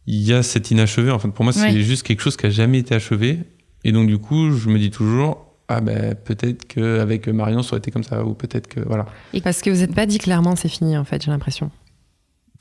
il 0.05 0.21
y 0.21 0.33
a 0.33 0.41
cet 0.43 0.71
inachevé. 0.71 1.11
En 1.11 1.19
fait, 1.19 1.27
pour 1.29 1.43
moi, 1.43 1.51
c'est 1.53 1.61
Ouais. 1.63 1.79
juste 1.81 2.03
quelque 2.03 2.21
chose 2.21 2.37
qui 2.37 2.45
a 2.45 2.49
jamais 2.49 2.79
été 2.79 2.95
achevé. 2.95 3.39
Et 3.83 3.91
donc, 3.91 4.07
du 4.07 4.17
coup, 4.17 4.51
je 4.51 4.69
me 4.69 4.79
dis 4.79 4.89
toujours, 4.89 5.45
ah 5.67 5.81
ben, 5.81 6.15
peut-être 6.15 6.65
qu'avec 6.65 7.27
Marion, 7.27 7.61
ça 7.61 7.71
aurait 7.73 7.79
été 7.79 7.91
comme 7.91 8.03
ça, 8.03 8.23
ou 8.23 8.33
peut-être 8.33 8.67
que, 8.67 8.79
voilà. 8.79 9.05
Parce 9.43 9.61
que 9.61 9.69
vous 9.69 9.77
n'êtes 9.81 9.93
pas 9.93 10.05
dit 10.05 10.17
clairement 10.17 10.55
c'est 10.55 10.69
fini 10.69 10.97
en 10.97 11.03
fait, 11.03 11.21
j'ai 11.23 11.31
l'impression. 11.31 11.71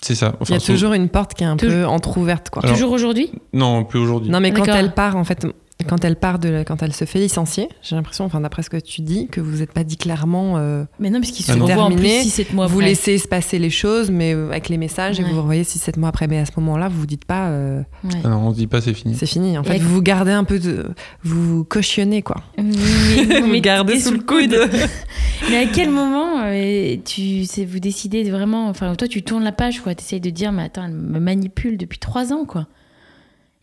C'est 0.02 0.14
ça. 0.16 0.36
Il 0.48 0.50
y 0.50 0.54
a 0.56 0.60
toujours 0.60 0.92
une 0.92 1.08
porte 1.08 1.34
qui 1.34 1.44
est 1.44 1.46
un 1.46 1.56
peu 1.56 1.86
entrouverte 1.86 2.50
quoi. 2.50 2.62
Alors- 2.64 2.74
Toujours 2.76 2.90
aujourd'hui? 2.92 3.30
Non, 3.54 3.84
plus 3.84 3.98
aujourd'hui. 3.98 4.30
Non 4.30 4.40
mais 4.40 4.50
quand 4.52 4.64
elle 4.66 4.92
part 4.92 5.16
en 5.16 5.24
fait, 5.24 5.46
quand 5.84 6.04
elle 6.04 6.16
part 6.16 6.38
de, 6.38 6.48
la- 6.48 6.64
quand 6.64 6.82
elle 6.82 6.92
se 6.94 7.04
fait 7.04 7.18
licencier, 7.18 7.68
j'ai 7.82 7.96
l'impression, 7.96 8.24
enfin 8.24 8.40
d'après 8.40 8.62
ce 8.62 8.70
que 8.70 8.78
tu 8.78 9.02
dis, 9.02 9.28
que 9.28 9.40
vous 9.42 9.58
n'êtes 9.58 9.72
pas 9.72 9.84
dit 9.84 9.96
clairement. 9.98 10.54
euh, 10.56 10.84
Mais 10.98 11.10
non, 11.10 11.20
parce 11.20 11.32
qu'ils 11.32 11.44
se 11.44 11.52
revoient 11.52 11.84
en 11.84 11.90
plus 11.90 11.96
Terminé. 12.02 12.22
6-7 12.24 12.54
mois 12.54 12.66
vous 12.66 12.78
après. 12.78 12.88
laissez 12.88 13.18
se 13.18 13.28
passer 13.28 13.58
les 13.58 13.68
choses, 13.70 14.10
mais 14.10 14.34
euh, 14.34 14.48
avec 14.50 14.68
les 14.70 14.78
messages 14.78 15.20
et 15.20 15.22
vous 15.22 15.34
vous 15.34 15.42
revoyez 15.42 15.64
6-7 15.64 15.98
mois 15.98 16.08
après. 16.08 16.28
Mais 16.28 16.38
à 16.38 16.46
ce 16.46 16.52
moment-là, 16.56 16.88
vous 16.88 17.00
vous 17.00 17.06
dites 17.06 17.24
pas 17.26 17.48
euh, 17.48 17.82
Ouais. 18.04 18.10
Ah 18.24 18.28
non, 18.28 18.38
on 18.38 18.50
se 18.52 18.56
dit 18.56 18.66
pas 18.66 18.80
c'est 18.80 18.94
fini. 18.94 19.14
c'est 19.14 19.26
fini. 19.26 19.58
En 19.58 19.62
Et 19.62 19.66
fait, 19.66 19.78
vous 19.78 19.94
vous 19.96 20.02
gardez 20.02 20.32
un 20.32 20.44
peu 20.44 20.58
de, 20.58 20.86
vous 21.24 21.64
cautionnez 21.64 22.22
quoi. 22.22 22.36
Mais- 22.56 22.64
Vous 23.40 23.46
mais 23.46 23.60
gardez 23.60 24.00
sous 24.00 24.12
le 24.12 24.20
coude. 24.20 24.56
Mais 25.50 25.58
à 25.58 25.66
quel 25.66 25.90
moment 25.90 26.40
euh, 26.44 26.96
tu, 27.04 27.44
c'est- 27.44 27.66
vous 27.66 27.80
décidez 27.80 28.24
de 28.24 28.30
vraiment. 28.30 28.68
Enfin, 28.68 28.94
toi, 28.94 29.06
tu 29.08 29.22
tournes 29.22 29.44
la 29.44 29.52
page, 29.52 29.80
quoi. 29.82 29.94
Tu 29.94 30.02
essayes 30.02 30.20
de 30.20 30.30
dire, 30.30 30.52
mais 30.52 30.62
attends, 30.64 30.84
elle 30.86 30.92
me 30.94 31.20
manipule 31.20 31.76
depuis 31.76 31.98
trois 31.98 32.32
ans, 32.32 32.44
quoi. 32.46 32.66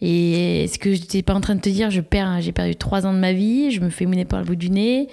Et 0.06 0.66
est-ce 0.66 0.80
que 0.80 0.94
j'étais 0.94 1.22
pas 1.22 1.34
en 1.34 1.40
train 1.40 1.56
de 1.56 1.62
te 1.62 1.70
dire, 1.70 1.90
je 1.90 2.02
perds, 2.02 2.42
j'ai 2.42 2.52
perdu 2.52 2.76
trois 2.76 3.06
ans 3.06 3.14
de 3.14 3.20
ma 3.20 3.32
vie, 3.32 3.72
je 3.72 3.80
me 3.80 3.90
fais 3.90 4.06
mouiner 4.06 4.26
par 4.26 4.40
le 4.42 4.46
bout 4.46 4.56
du 4.58 4.70
nez 4.70 5.08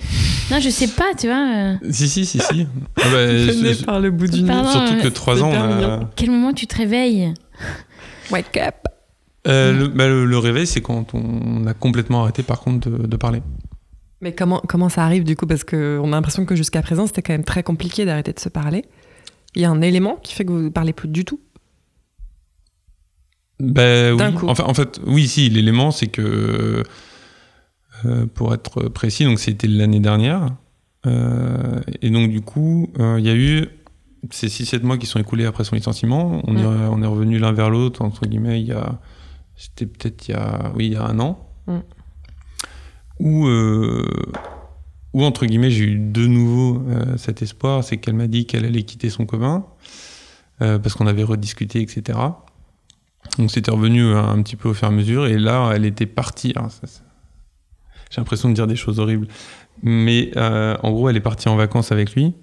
Non, 0.51 0.59
je 0.59 0.69
sais 0.69 0.89
pas, 0.89 1.13
tu 1.17 1.29
vois. 1.29 1.47
euh, 1.57 1.75
Si, 1.93 2.09
si, 2.09 2.27
si, 2.27 2.41
si. 2.41 2.67
Ah 3.01 3.05
bah, 3.13 3.29
je- 3.29 3.85
par 3.85 4.01
le 4.01 4.11
bout 4.11 4.27
du 4.27 4.43
nez. 4.43 4.49
Surtout 4.53 5.01
que 5.01 5.07
euh, 5.07 5.11
3 5.11 5.45
ans, 5.45 5.51
mignon. 5.69 6.09
Quel 6.17 6.33
moment 6.33 6.53
tu 6.53 6.67
te 6.67 6.75
réveilles 6.77 7.33
Wake 8.33 8.57
up. 8.57 8.75
Euh, 9.47 9.79
le, 9.79 9.89
bah, 9.89 10.09
le- 10.09 10.25
le 10.27 10.39
réveil, 10.39 10.67
c'est 10.67 10.81
quand 10.81 11.15
on 11.15 11.67
a 11.67 11.73
complètement 11.75 12.23
arrêté, 12.25 12.43
par 12.43 12.61
contre, 12.61 12.91
de, 12.91 13.07
de 13.07 13.17
parler. 13.17 13.43
Mais 14.21 14.35
comment, 14.35 14.61
comment 14.69 14.89
ça 14.89 15.05
arrive 15.05 15.23
du 15.23 15.37
coup? 15.37 15.47
Parce 15.47 15.63
qu'on 15.63 16.03
a 16.13 16.17
l'impression 16.17 16.45
que 16.45 16.57
jusqu'à 16.57 16.83
présent, 16.83 17.07
c'était 17.07 17.23
quand 17.23 17.33
même 17.33 17.45
très 17.45 17.63
compliqué 17.63 18.05
d'arrêter 18.05 18.33
de 18.33 18.41
se 18.41 18.49
parler. 18.49 18.85
Il 19.55 19.63
y 19.63 19.65
a 19.65 19.71
un 19.71 19.83
élément 19.83 20.17
qui 20.23 20.35
fait 20.35 20.45
que 20.45 20.51
vous 20.53 20.59
ne 20.63 20.69
parlez 20.69 20.93
plus 20.93 21.09
du 21.09 21.25
tout? 21.25 21.41
D'un 23.61 24.17
oui. 24.17 24.35
coup. 24.35 24.49
Enfin, 24.49 24.65
en 24.65 24.75
fait, 24.75 25.01
oui, 25.07 25.29
si, 25.29 25.49
l'élément, 25.51 25.91
c'est 25.91 26.07
que, 26.07 26.83
euh, 28.07 28.27
pour 28.35 28.55
être 28.55 28.89
précis, 28.89 29.25
donc 29.25 29.39
c'était 29.39 29.69
l'année 29.69 30.01
dernière. 30.01 30.49
Euh, 31.07 31.81
et 32.01 32.11
donc, 32.11 32.31
du 32.31 32.41
coup, 32.41 32.91
euh, 32.99 33.17
il 33.19 33.27
y 33.27 33.31
a 33.31 33.35
eu 33.35 33.69
ces 34.31 34.49
6-7 34.49 34.83
mois 34.83 34.99
qui 34.99 35.07
sont 35.07 35.19
écoulés 35.19 35.45
après 35.45 35.65
son 35.65 35.77
licenciement. 35.77 36.43
On, 36.47 36.57
est, 36.57 36.65
on 36.65 37.03
est 37.03 37.07
revenu 37.07 37.39
l'un 37.39 37.53
vers 37.53 37.71
l'autre, 37.71 38.03
entre 38.03 38.27
guillemets, 38.27 38.61
il 38.61 38.67
y 38.67 38.73
a. 38.73 38.99
C'était 39.57 39.87
peut-être 39.87 40.29
il 40.29 40.33
y 40.33 40.35
a. 40.35 40.73
Oui, 40.75 40.87
il 40.87 40.93
y 40.95 40.97
a 40.97 41.05
un 41.05 41.19
an. 41.21 41.47
Mm. 41.67 41.79
Où, 43.21 43.47
où, 45.13 45.25
entre 45.25 45.45
guillemets, 45.45 45.71
j'ai 45.71 45.85
eu 45.85 45.99
de 45.99 46.27
nouveau 46.27 46.83
cet 47.19 47.43
espoir. 47.43 47.85
C'est 47.85 47.99
qu'elle 47.99 48.15
m'a 48.15 48.27
dit 48.27 48.47
qu'elle 48.47 48.65
allait 48.65 48.85
quitter 48.85 49.11
son 49.11 49.27
copain. 49.27 49.67
parce 50.59 50.95
qu'on 50.95 51.07
avait 51.07 51.25
rediscuté, 51.25 51.83
etc. 51.83 52.19
Donc 53.39 53.51
c'était 53.51 53.71
revenu 53.71 54.05
euh, 54.05 54.23
un 54.23 54.43
petit 54.43 54.57
peu 54.57 54.69
au 54.71 54.75
fur 54.75 54.89
et 54.89 54.91
à 54.91 54.95
mesure. 54.95 55.27
Et 55.27 55.39
là, 55.39 55.71
elle 55.75 55.85
était 55.85 56.07
partie. 56.07 56.53
ça- 56.69 56.87
J'ai 58.11 58.21
l'impression 58.21 58.49
de 58.49 58.55
dire 58.55 58.67
des 58.67 58.77
choses 58.77 58.99
horribles. 58.99 59.29
Mais 59.83 60.31
euh, 60.37 60.77
en 60.83 60.91
gros, 60.91 61.09
elle 61.09 61.17
est 61.17 61.21
partie 61.21 61.49
en 61.49 61.57
vacances 61.57 61.93
avec 61.93 62.15
lui. 62.15 62.35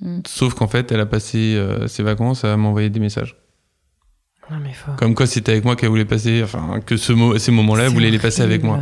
Mm. 0.00 0.20
Sauf 0.26 0.54
qu'en 0.54 0.66
fait, 0.66 0.90
elle 0.92 1.00
a 1.00 1.06
passé 1.06 1.54
euh, 1.56 1.86
ses 1.88 2.02
vacances 2.02 2.44
à 2.44 2.56
m'envoyer 2.56 2.90
des 2.90 3.00
messages. 3.00 3.36
Non, 4.50 4.58
mais 4.62 4.72
faut. 4.72 4.92
Comme 4.98 5.14
quoi 5.14 5.26
c'était 5.26 5.52
avec 5.52 5.64
moi 5.64 5.76
qu'elle 5.76 5.88
voulait 5.90 6.04
passer, 6.04 6.42
enfin, 6.42 6.80
que 6.84 6.96
ce 6.96 7.12
mo- 7.12 7.38
ces 7.38 7.50
moments-là, 7.52 7.84
elle 7.84 7.92
voulait 7.92 8.10
les 8.10 8.18
passer 8.18 8.42
avec 8.42 8.62
moi. 8.62 8.80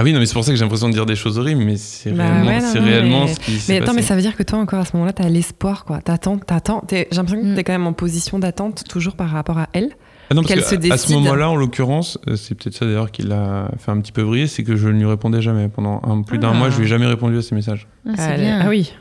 Ah 0.00 0.04
oui, 0.04 0.12
non, 0.12 0.20
mais 0.20 0.26
c'est 0.26 0.32
pour 0.34 0.44
ça 0.44 0.52
que 0.52 0.56
j'ai 0.56 0.62
l'impression 0.64 0.88
de 0.88 0.94
dire 0.94 1.06
des 1.06 1.16
choses 1.16 1.38
horribles, 1.38 1.62
mais 1.64 1.76
c'est 1.76 2.12
Bah 2.12 2.22
réellement, 2.22 2.46
ouais, 2.50 2.60
non, 2.60 2.68
c'est 2.72 2.78
non, 2.80 2.86
réellement 2.86 3.24
mais- 3.24 3.34
ce 3.34 3.40
qui 3.40 3.52
s'est 3.58 3.72
Mais 3.72 3.76
attends, 3.78 3.86
passé. 3.86 3.96
mais 3.96 4.02
ça 4.02 4.14
veut 4.14 4.20
dire 4.22 4.36
que 4.36 4.42
toi, 4.44 4.58
encore 4.60 4.78
à 4.78 4.84
ce 4.84 4.92
moment-là, 4.94 5.12
t'as 5.12 5.28
l'espoir, 5.28 5.84
quoi. 5.84 6.00
T'attends, 6.00 6.38
t'attends. 6.38 6.80
T'es- 6.80 7.08
J'ai 7.10 7.16
l'impression 7.16 7.42
que 7.42 7.48
Mm. 7.52 7.54
t'es 7.56 7.64
quand 7.64 7.72
même 7.72 7.86
en 7.86 7.92
position 7.92 8.38
d'attente, 8.38 8.84
toujours 8.88 9.16
par 9.16 9.28
rapport 9.30 9.58
à 9.58 9.68
elle. 9.72 9.90
Ah 10.30 10.34
non, 10.34 10.42
parce 10.42 10.54
qu'elle 10.54 10.62
que 10.62 10.68
se 10.68 10.74
à- 10.74 10.78
à 10.94 10.96
ce 10.98 11.06
décide. 11.06 11.16
moment-là, 11.16 11.50
en 11.50 11.56
l'occurrence, 11.56 12.18
euh, 12.28 12.36
c'est 12.36 12.54
peut-être 12.54 12.74
ça 12.76 12.84
d'ailleurs 12.86 13.10
qui 13.10 13.22
l'a 13.22 13.70
fait 13.78 13.90
un 13.90 13.98
petit 14.00 14.12
peu 14.12 14.22
briller, 14.22 14.46
c'est 14.46 14.62
que 14.62 14.76
je 14.76 14.86
ne 14.88 14.98
lui 15.00 15.06
répondais 15.06 15.42
jamais. 15.42 15.68
Pendant 15.68 16.00
un- 16.04 16.22
plus 16.22 16.38
d'un 16.38 16.50
Ah. 16.52 16.54
mois, 16.54 16.70
je 16.70 16.76
lui 16.78 16.84
ai 16.84 16.88
jamais 16.88 17.06
répondu 17.06 17.36
à 17.38 17.42
ses 17.42 17.54
messages. 17.56 17.88
Ah, 18.06 18.12
C'est 18.16 18.22
Elle- 18.34 18.40
bien. 18.40 18.60
Ah 18.62 18.68
oui. 18.68 18.92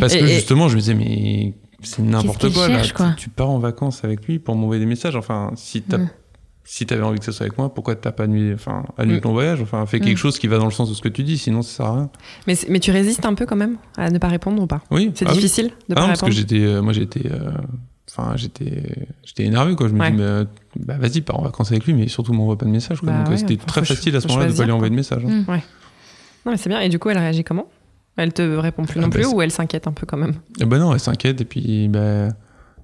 Parce 0.00 0.14
Et- 0.14 0.18
que 0.18 0.24
et- 0.24 0.28
justement, 0.28 0.68
je 0.68 0.74
me 0.74 0.80
disais, 0.80 0.94
mais 0.94 1.54
c'est 1.82 2.02
n'importe 2.02 2.52
quoi, 2.52 2.68
là. 2.68 2.76
cherche, 2.76 2.92
quoi 2.94 3.10
Tu, 3.16 3.24
tu 3.24 3.28
pars 3.30 3.50
en 3.50 3.58
vacances 3.58 4.02
avec 4.04 4.26
lui 4.26 4.38
pour 4.38 4.56
m'envoyer 4.56 4.80
des 4.80 4.86
messages. 4.86 5.14
Enfin, 5.16 5.50
si 5.56 5.82
t'as 5.82 5.98
Mm. 5.98 6.08
Si 6.68 6.84
t'avais 6.84 7.02
envie 7.02 7.18
que 7.20 7.24
ce 7.24 7.32
soit 7.32 7.46
avec 7.46 7.56
moi, 7.58 7.72
pourquoi 7.72 7.94
t'as 7.94 8.10
pas 8.12 8.24
annulé, 8.24 8.52
enfin, 8.54 8.84
annulé 8.98 9.18
Mm. 9.18 9.20
ton 9.22 9.32
voyage? 9.32 9.60
Enfin, 9.62 9.86
fais 9.86 10.00
quelque 10.00 10.14
Mm. 10.14 10.18
chose 10.18 10.38
qui 10.38 10.48
va 10.48 10.58
dans 10.58 10.64
le 10.66 10.70
sens 10.72 10.88
de 10.90 10.94
ce 10.94 11.00
que 11.00 11.08
tu 11.08 11.22
dis, 11.22 11.38
sinon 11.38 11.62
ça 11.62 11.76
sert 11.76 11.86
à 11.86 11.94
rien. 11.94 12.10
Mais, 12.46 12.54
mais 12.68 12.80
tu 12.80 12.90
résistes 12.90 13.24
un 13.24 13.34
peu 13.34 13.46
quand 13.46 13.56
même 13.56 13.76
à 13.96 14.10
ne 14.10 14.18
pas 14.18 14.28
répondre 14.28 14.60
ou 14.62 14.66
pas? 14.66 14.82
Oui, 14.90 15.12
C'est 15.14 15.24
ah 15.26 15.30
oui. 15.30 15.36
difficile 15.36 15.68
de 15.68 15.72
Ah 15.90 15.94
pas 15.94 16.00
non, 16.02 16.06
parce 16.08 16.20
que 16.20 16.26
répondre? 16.26 16.38
j'étais, 16.40 16.64
euh, 16.66 16.82
moi 16.82 16.92
j'étais, 16.92 17.30
euh, 17.30 17.50
enfin 18.10 18.32
j'étais, 18.36 18.82
j'étais 19.24 19.44
énervé 19.44 19.76
quoi. 19.76 19.88
Je 19.88 19.94
me 19.94 20.00
Ouais. 20.00 20.10
dis, 20.10 20.16
mais, 20.16 20.22
euh, 20.24 20.44
bah 20.80 20.96
vas-y, 20.98 21.20
pars 21.20 21.38
en 21.38 21.42
vacances 21.42 21.70
avec 21.70 21.84
lui, 21.86 21.94
mais 21.94 22.08
surtout 22.08 22.32
m'envoie 22.32 22.58
pas 22.58 22.66
de 22.66 22.70
message. 22.70 23.00
Quoi. 23.00 23.10
Bah 23.12 23.18
Donc 23.20 23.28
ouais, 23.30 23.36
c'était 23.36 23.56
très 23.56 23.84
facile 23.84 24.14
à 24.16 24.20
ce 24.20 24.26
moment-là 24.28 24.46
de 24.46 24.50
pas 24.50 24.56
choisir, 24.56 24.66
lui 24.66 24.72
envoyer 24.72 24.90
de 24.90 24.96
message. 24.96 25.22
hein. 25.24 25.44
Mm. 25.48 25.60
Non, 26.44 26.52
mais 26.52 26.56
c'est 26.58 26.68
bien. 26.68 26.80
Et 26.80 26.88
du 26.88 26.98
coup, 26.98 27.08
elle 27.10 27.18
réagit 27.18 27.42
comment? 27.44 27.66
Elle 28.16 28.32
te 28.32 28.40
répond 28.42 28.84
plus 28.84 28.98
Ah 28.98 29.02
non 29.02 29.08
bah, 29.08 29.18
plus 29.18 29.26
ou 29.26 29.42
elle 29.42 29.50
s'inquiète 29.50 29.86
un 29.86 29.92
peu 29.92 30.06
quand 30.06 30.16
même? 30.16 30.34
Eh 30.60 30.64
ben 30.64 30.78
non, 30.78 30.92
elle 30.94 31.00
s'inquiète 31.00 31.40
et 31.40 31.44
puis 31.44 31.88
bah, 31.88 32.28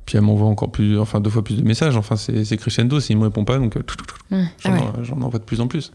puis 0.06 0.16
elle 0.18 0.24
m'envoie 0.24 0.48
encore 0.48 0.70
plus, 0.72 0.98
enfin 0.98 1.20
deux 1.20 1.30
fois 1.30 1.44
plus 1.44 1.56
de 1.56 1.62
messages. 1.62 1.96
Enfin 1.96 2.16
c'est, 2.16 2.56
crescendo. 2.56 3.00
S'il 3.00 3.16
me 3.18 3.24
répond 3.24 3.44
pas, 3.44 3.58
donc 3.58 3.76
euh, 3.76 3.82
Ouais. 4.30 4.44
j'en, 4.58 4.70
Ah 4.70 4.74
ouais. 4.74 4.80
en- 5.00 5.04
j'en 5.04 5.20
envoie 5.22 5.38
de 5.38 5.44
plus 5.44 5.60
en 5.60 5.66
plus. 5.68 5.92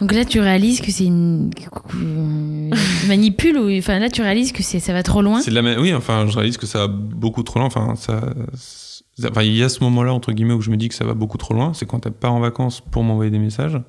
Donc 0.00 0.12
là, 0.12 0.26
tu 0.26 0.40
réalises 0.40 0.80
que 0.82 0.90
c'est 0.92 1.06
une. 1.06 1.50
tu 1.90 3.06
manipules 3.08 3.56
ou. 3.58 3.70
Enfin, 3.78 3.98
là, 3.98 4.10
tu 4.10 4.20
réalises 4.22 4.52
que 4.52 4.62
c'est- 4.62 4.80
ça 4.80 4.92
va 4.92 5.02
trop 5.02 5.22
loin? 5.22 5.40
C'est 5.40 5.50
la 5.50 5.62
même- 5.62 5.80
Oui, 5.80 5.94
enfin, 5.94 6.26
je 6.26 6.36
réalise 6.36 6.58
que 6.58 6.66
ça 6.66 6.80
va 6.80 6.86
beaucoup 6.88 7.42
trop 7.42 7.58
loin. 7.60 7.66
Enfin, 7.66 7.94
ça, 7.96 8.20
ça- 8.54 9.30
enfin, 9.30 9.42
il 9.42 9.56
y 9.56 9.62
a 9.62 9.68
ce 9.70 9.82
moment-là 9.84 10.12
entre 10.12 10.32
guillemets 10.32 10.52
où 10.52 10.60
je 10.60 10.70
me 10.70 10.76
dis 10.76 10.88
que 10.90 10.94
ça 10.94 11.04
va 11.06 11.14
beaucoup 11.14 11.38
trop 11.38 11.54
loin. 11.54 11.72
C'est 11.72 11.86
quand 11.86 12.04
elle 12.04 12.12
part 12.12 12.34
en 12.34 12.40
vacances 12.40 12.82
pour 12.82 13.04
m'envoyer 13.04 13.30
des 13.30 13.38
messages. 13.38 13.80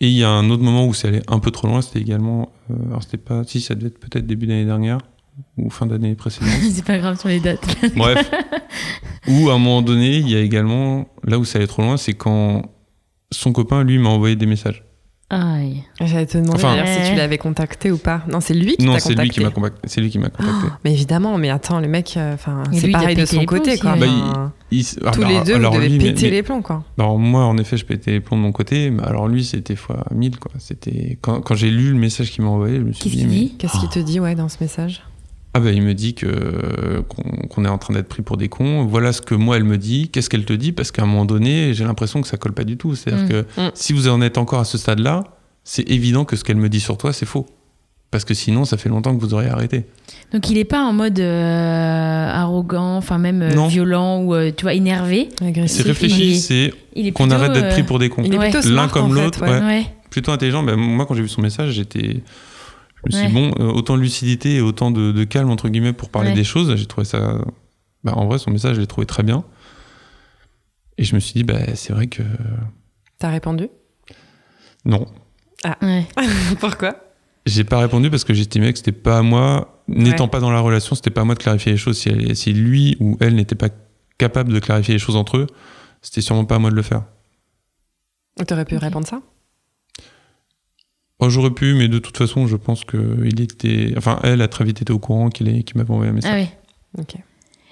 Et 0.00 0.08
il 0.08 0.14
y 0.16 0.22
a 0.22 0.28
un 0.30 0.48
autre 0.50 0.62
moment 0.62 0.86
où 0.86 0.94
c'est 0.94 1.08
allé 1.08 1.22
un 1.28 1.38
peu 1.40 1.50
trop 1.50 1.66
loin. 1.66 1.80
C'était 1.82 2.00
également, 2.00 2.52
euh, 2.70 2.74
alors 2.88 3.02
c'était 3.02 3.16
pas, 3.16 3.42
si 3.44 3.60
ça 3.60 3.74
devait 3.74 3.88
être 3.88 3.98
peut-être 3.98 4.26
début 4.26 4.46
d'année 4.46 4.64
dernière 4.66 4.98
ou 5.56 5.70
fin 5.70 5.86
d'année 5.86 6.14
précédente. 6.14 6.50
c'est 6.72 6.84
pas 6.84 6.98
grave 6.98 7.18
sur 7.18 7.28
les 7.28 7.40
dates. 7.40 7.66
Bref, 7.96 8.30
où 9.28 9.50
à 9.50 9.54
un 9.54 9.58
moment 9.58 9.82
donné, 9.82 10.16
il 10.16 10.28
y 10.28 10.36
a 10.36 10.40
également 10.40 11.06
là 11.24 11.38
où 11.38 11.44
ça 11.44 11.58
allait 11.58 11.66
trop 11.66 11.82
loin, 11.82 11.96
c'est 11.96 12.14
quand 12.14 12.62
son 13.30 13.52
copain 13.52 13.84
lui 13.84 13.98
m'a 13.98 14.08
envoyé 14.08 14.36
des 14.36 14.46
messages. 14.46 14.84
Aïe. 15.30 15.84
J'allais 16.00 16.24
te 16.24 16.38
demander 16.38 16.64
Enfin- 16.64 16.82
si 17.04 17.10
tu 17.10 17.14
l'avais 17.14 17.36
contacté 17.36 17.90
ou 17.92 17.98
pas. 17.98 18.22
Non, 18.32 18.40
c'est 18.40 18.54
lui 18.54 18.78
qui 18.78 18.86
non, 18.86 18.94
t'a 18.94 19.00
c'est 19.00 19.10
contacté. 19.10 19.24
lui 19.24 19.30
qui 19.34 19.40
m'a 19.42 19.50
contacté. 19.50 19.80
C'est 19.86 20.00
lui 20.00 20.08
qui 20.08 20.18
m'a 20.18 20.30
contacté. 20.30 20.68
Mais 20.86 20.92
évidemment, 20.94 21.36
mais 21.36 21.50
attends, 21.50 21.80
le 21.80 21.88
mec, 21.88 22.14
euh, 22.16 22.32
enfin, 22.32 22.62
c'est 22.72 22.88
pareil 22.90 23.14
de 23.14 23.26
son 23.26 23.44
côté, 23.44 23.76
quoi. 23.78 23.94
Bah, 23.96 24.06
Enfin, 24.08 24.52
Il- 24.70 24.86
tous 24.86 25.02
alors, 25.22 25.28
les 25.28 25.44
deux, 25.44 25.54
alors 25.56 25.72
vous 25.74 25.78
devez 25.80 25.90
lui, 25.90 25.98
péter 25.98 26.22
mais- 26.26 26.30
les 26.30 26.42
plombs, 26.42 26.62
quoi. 26.62 26.82
Alors 26.96 27.18
moi, 27.18 27.44
en 27.44 27.58
effet, 27.58 27.76
je 27.76 27.84
pétais 27.84 28.12
les 28.12 28.20
plombs 28.20 28.38
de 28.38 28.42
mon 28.42 28.52
côté, 28.52 28.88
mais 28.90 29.02
alors 29.02 29.28
lui, 29.28 29.44
c'était 29.44 29.76
fois 29.76 30.06
1000, 30.14 30.38
quoi. 30.38 30.50
C'était 30.58 31.18
quand, 31.20 31.42
quand 31.42 31.54
j'ai 31.54 31.70
lu 31.70 31.90
le 31.92 31.98
message 31.98 32.30
qu'il 32.30 32.42
m'a 32.44 32.50
envoyé, 32.50 32.76
je 32.78 32.84
me 32.84 32.92
suis 32.92 33.02
Qu'est-ce 33.04 33.14
dit, 33.16 33.20
qu'il 33.20 33.28
mais- 33.28 33.34
dit 33.34 33.54
Qu'est-ce 33.58 33.78
qu'il 33.80 33.88
te 33.90 33.98
dit, 33.98 34.20
ouais, 34.20 34.34
dans 34.34 34.48
ce 34.48 34.56
message? 34.62 35.02
Ah 35.54 35.60
bah 35.60 35.70
il 35.72 35.82
me 35.82 35.94
dit 35.94 36.14
que 36.14 37.00
qu'on 37.08 37.22
qu'on 37.48 37.64
est 37.64 37.68
en 37.68 37.78
train 37.78 37.94
d'être 37.94 38.08
pris 38.08 38.22
pour 38.22 38.36
des 38.36 38.48
cons. 38.48 38.84
Voilà 38.84 39.12
ce 39.12 39.20
que 39.22 39.34
moi 39.34 39.56
elle 39.56 39.64
me 39.64 39.78
dit. 39.78 40.08
Qu'est-ce 40.10 40.28
qu'elle 40.30 40.44
te 40.44 40.52
dit? 40.52 40.72
Parce 40.72 40.90
qu'à 40.90 41.02
un 41.02 41.06
moment 41.06 41.24
donné, 41.24 41.72
j'ai 41.74 41.84
l'impression 41.84 42.20
que 42.20 42.28
ça 42.28 42.36
colle 42.36 42.52
pas 42.52 42.64
du 42.64 42.76
tout. 42.76 42.94
C'est-à-dire 42.94 43.24
Mm. 43.24 43.28
que 43.28 43.60
Mm. 43.60 43.70
si 43.74 43.92
vous 43.92 44.08
en 44.08 44.20
êtes 44.20 44.38
encore 44.38 44.60
à 44.60 44.64
ce 44.64 44.76
stade-là, 44.78 45.24
c'est 45.64 45.88
évident 45.90 46.24
que 46.24 46.36
ce 46.36 46.44
qu'elle 46.44 46.56
me 46.56 46.68
dit 46.68 46.80
sur 46.80 46.96
toi, 46.98 47.12
c'est 47.12 47.26
faux. 47.26 47.46
Parce 48.10 48.24
que 48.24 48.32
sinon, 48.32 48.64
ça 48.64 48.78
fait 48.78 48.88
longtemps 48.88 49.14
que 49.14 49.20
vous 49.20 49.34
auriez 49.34 49.50
arrêté. 49.50 49.84
Donc, 50.32 50.48
il 50.48 50.56
est 50.56 50.64
pas 50.64 50.82
en 50.82 50.94
mode 50.94 51.20
euh, 51.20 52.28
arrogant, 52.30 52.96
enfin, 52.96 53.18
même 53.18 53.42
euh, 53.42 53.52
Non. 53.54 53.66
violent 53.68 54.22
ou, 54.22 54.34
euh, 54.34 54.50
tu 54.56 54.62
vois, 54.62 54.72
énervé? 54.72 55.28
C'est 55.66 55.82
réfléchi, 55.82 56.32
est- 56.32 56.34
c'est 56.36 56.72
Il 56.96 57.06
est 57.06 57.12
qu'on 57.12 57.24
plutôt, 57.24 57.36
arrête 57.36 57.52
d'être 57.52 57.64
euh, 57.66 57.72
pris 57.72 57.82
pour 57.82 57.98
des 57.98 58.08
cons. 58.08 58.22
Il 58.24 58.32
est 58.34 58.38
Ouais. 58.38 58.50
plutôt 58.50 58.66
L'un 58.70 58.88
comme 58.88 59.10
en 59.10 59.14
fait, 59.14 59.20
l'autre, 59.24 59.42
ouais. 59.42 59.50
ouais. 59.50 59.60
Ouais. 59.60 59.86
plutôt 60.08 60.32
intelligent. 60.32 60.62
Ben, 60.62 60.76
moi, 60.76 61.04
quand 61.04 61.12
j'ai 61.14 61.20
vu 61.22 61.28
son 61.28 61.42
message, 61.42 61.72
j'étais. 61.72 62.22
Je 63.04 63.16
me 63.16 63.20
suis 63.22 63.28
dit, 63.28 63.32
bon, 63.34 63.52
euh, 63.60 63.70
autant 63.72 63.96
de 63.96 64.02
lucidité 64.02 64.56
et 64.56 64.60
autant 64.60 64.90
de, 64.90 65.12
de 65.12 65.24
calme, 65.24 65.50
entre 65.50 65.68
guillemets, 65.68 65.92
pour 65.92 66.10
parler 66.10 66.30
Ouais. 66.30 66.34
des 66.36 66.44
choses. 66.44 66.74
J'ai 66.76 66.86
trouvé 66.86 67.04
ça. 67.04 67.38
bah, 68.04 68.12
en 68.16 68.26
vrai, 68.26 68.38
son 68.38 68.50
message, 68.50 68.76
je 68.76 68.80
l'ai 68.80 68.86
trouvé 68.86 69.06
très 69.06 69.22
bien. 69.22 69.44
Et 70.98 71.04
je 71.04 71.14
me 71.14 71.20
suis 71.20 71.32
dit, 71.34 71.44
bah, 71.44 71.74
c'est 71.74 71.92
vrai 71.92 72.08
que. 72.08 72.22
T'as 73.18 73.30
répondu? 73.30 73.68
Non. 74.84 75.06
Ouais. 75.82 76.06
Pourquoi? 76.60 76.96
J'ai 77.46 77.64
pas 77.64 77.78
répondu 77.78 78.10
parce 78.10 78.24
que 78.24 78.34
j'estimais 78.34 78.72
que 78.72 78.78
c'était 78.78 78.92
pas 78.92 79.18
à 79.18 79.22
moi, 79.22 79.82
n'étant 79.88 80.24
Ouais. 80.24 80.30
pas 80.30 80.40
dans 80.40 80.50
la 80.50 80.60
relation, 80.60 80.94
c'était 80.94 81.10
pas 81.10 81.22
à 81.22 81.24
moi 81.24 81.34
de 81.34 81.40
clarifier 81.40 81.72
les 81.72 81.78
choses. 81.78 81.98
Si, 81.98 82.08
elle- 82.08 82.36
si 82.36 82.52
lui 82.52 82.96
ou 83.00 83.16
elle 83.20 83.34
n'était 83.36 83.54
pas 83.54 83.68
capable 84.18 84.52
de 84.52 84.58
clarifier 84.58 84.94
les 84.94 84.98
choses 84.98 85.16
entre 85.16 85.38
eux, 85.38 85.46
c'était 86.02 86.20
sûrement 86.20 86.44
pas 86.44 86.56
à 86.56 86.58
moi 86.58 86.70
de 86.70 86.74
le 86.76 86.82
faire. 86.82 87.04
T'aurais 88.46 88.64
pu 88.64 88.76
répondre 88.76 89.06
ça? 89.06 89.20
Oh, 91.20 91.28
J'aurais 91.30 91.50
pu, 91.50 91.74
mais 91.74 91.88
de 91.88 91.98
toute 91.98 92.16
façon, 92.16 92.46
je 92.46 92.56
pense 92.56 92.84
que 92.84 93.18
il 93.24 93.40
était. 93.40 93.92
Enfin, 93.96 94.20
elle 94.22 94.40
a 94.40 94.48
très 94.48 94.64
vite 94.64 94.82
été 94.82 94.92
au 94.92 94.98
courant 95.00 95.30
qu'il 95.30 95.48
est- 95.48 95.62
qu'il 95.64 95.76
m'avait 95.76 95.90
envoyé 95.90 96.10
un 96.10 96.14
message. 96.14 96.30
Ah 96.32 96.36
ouais. 96.36 96.48
Ok. 96.98 97.16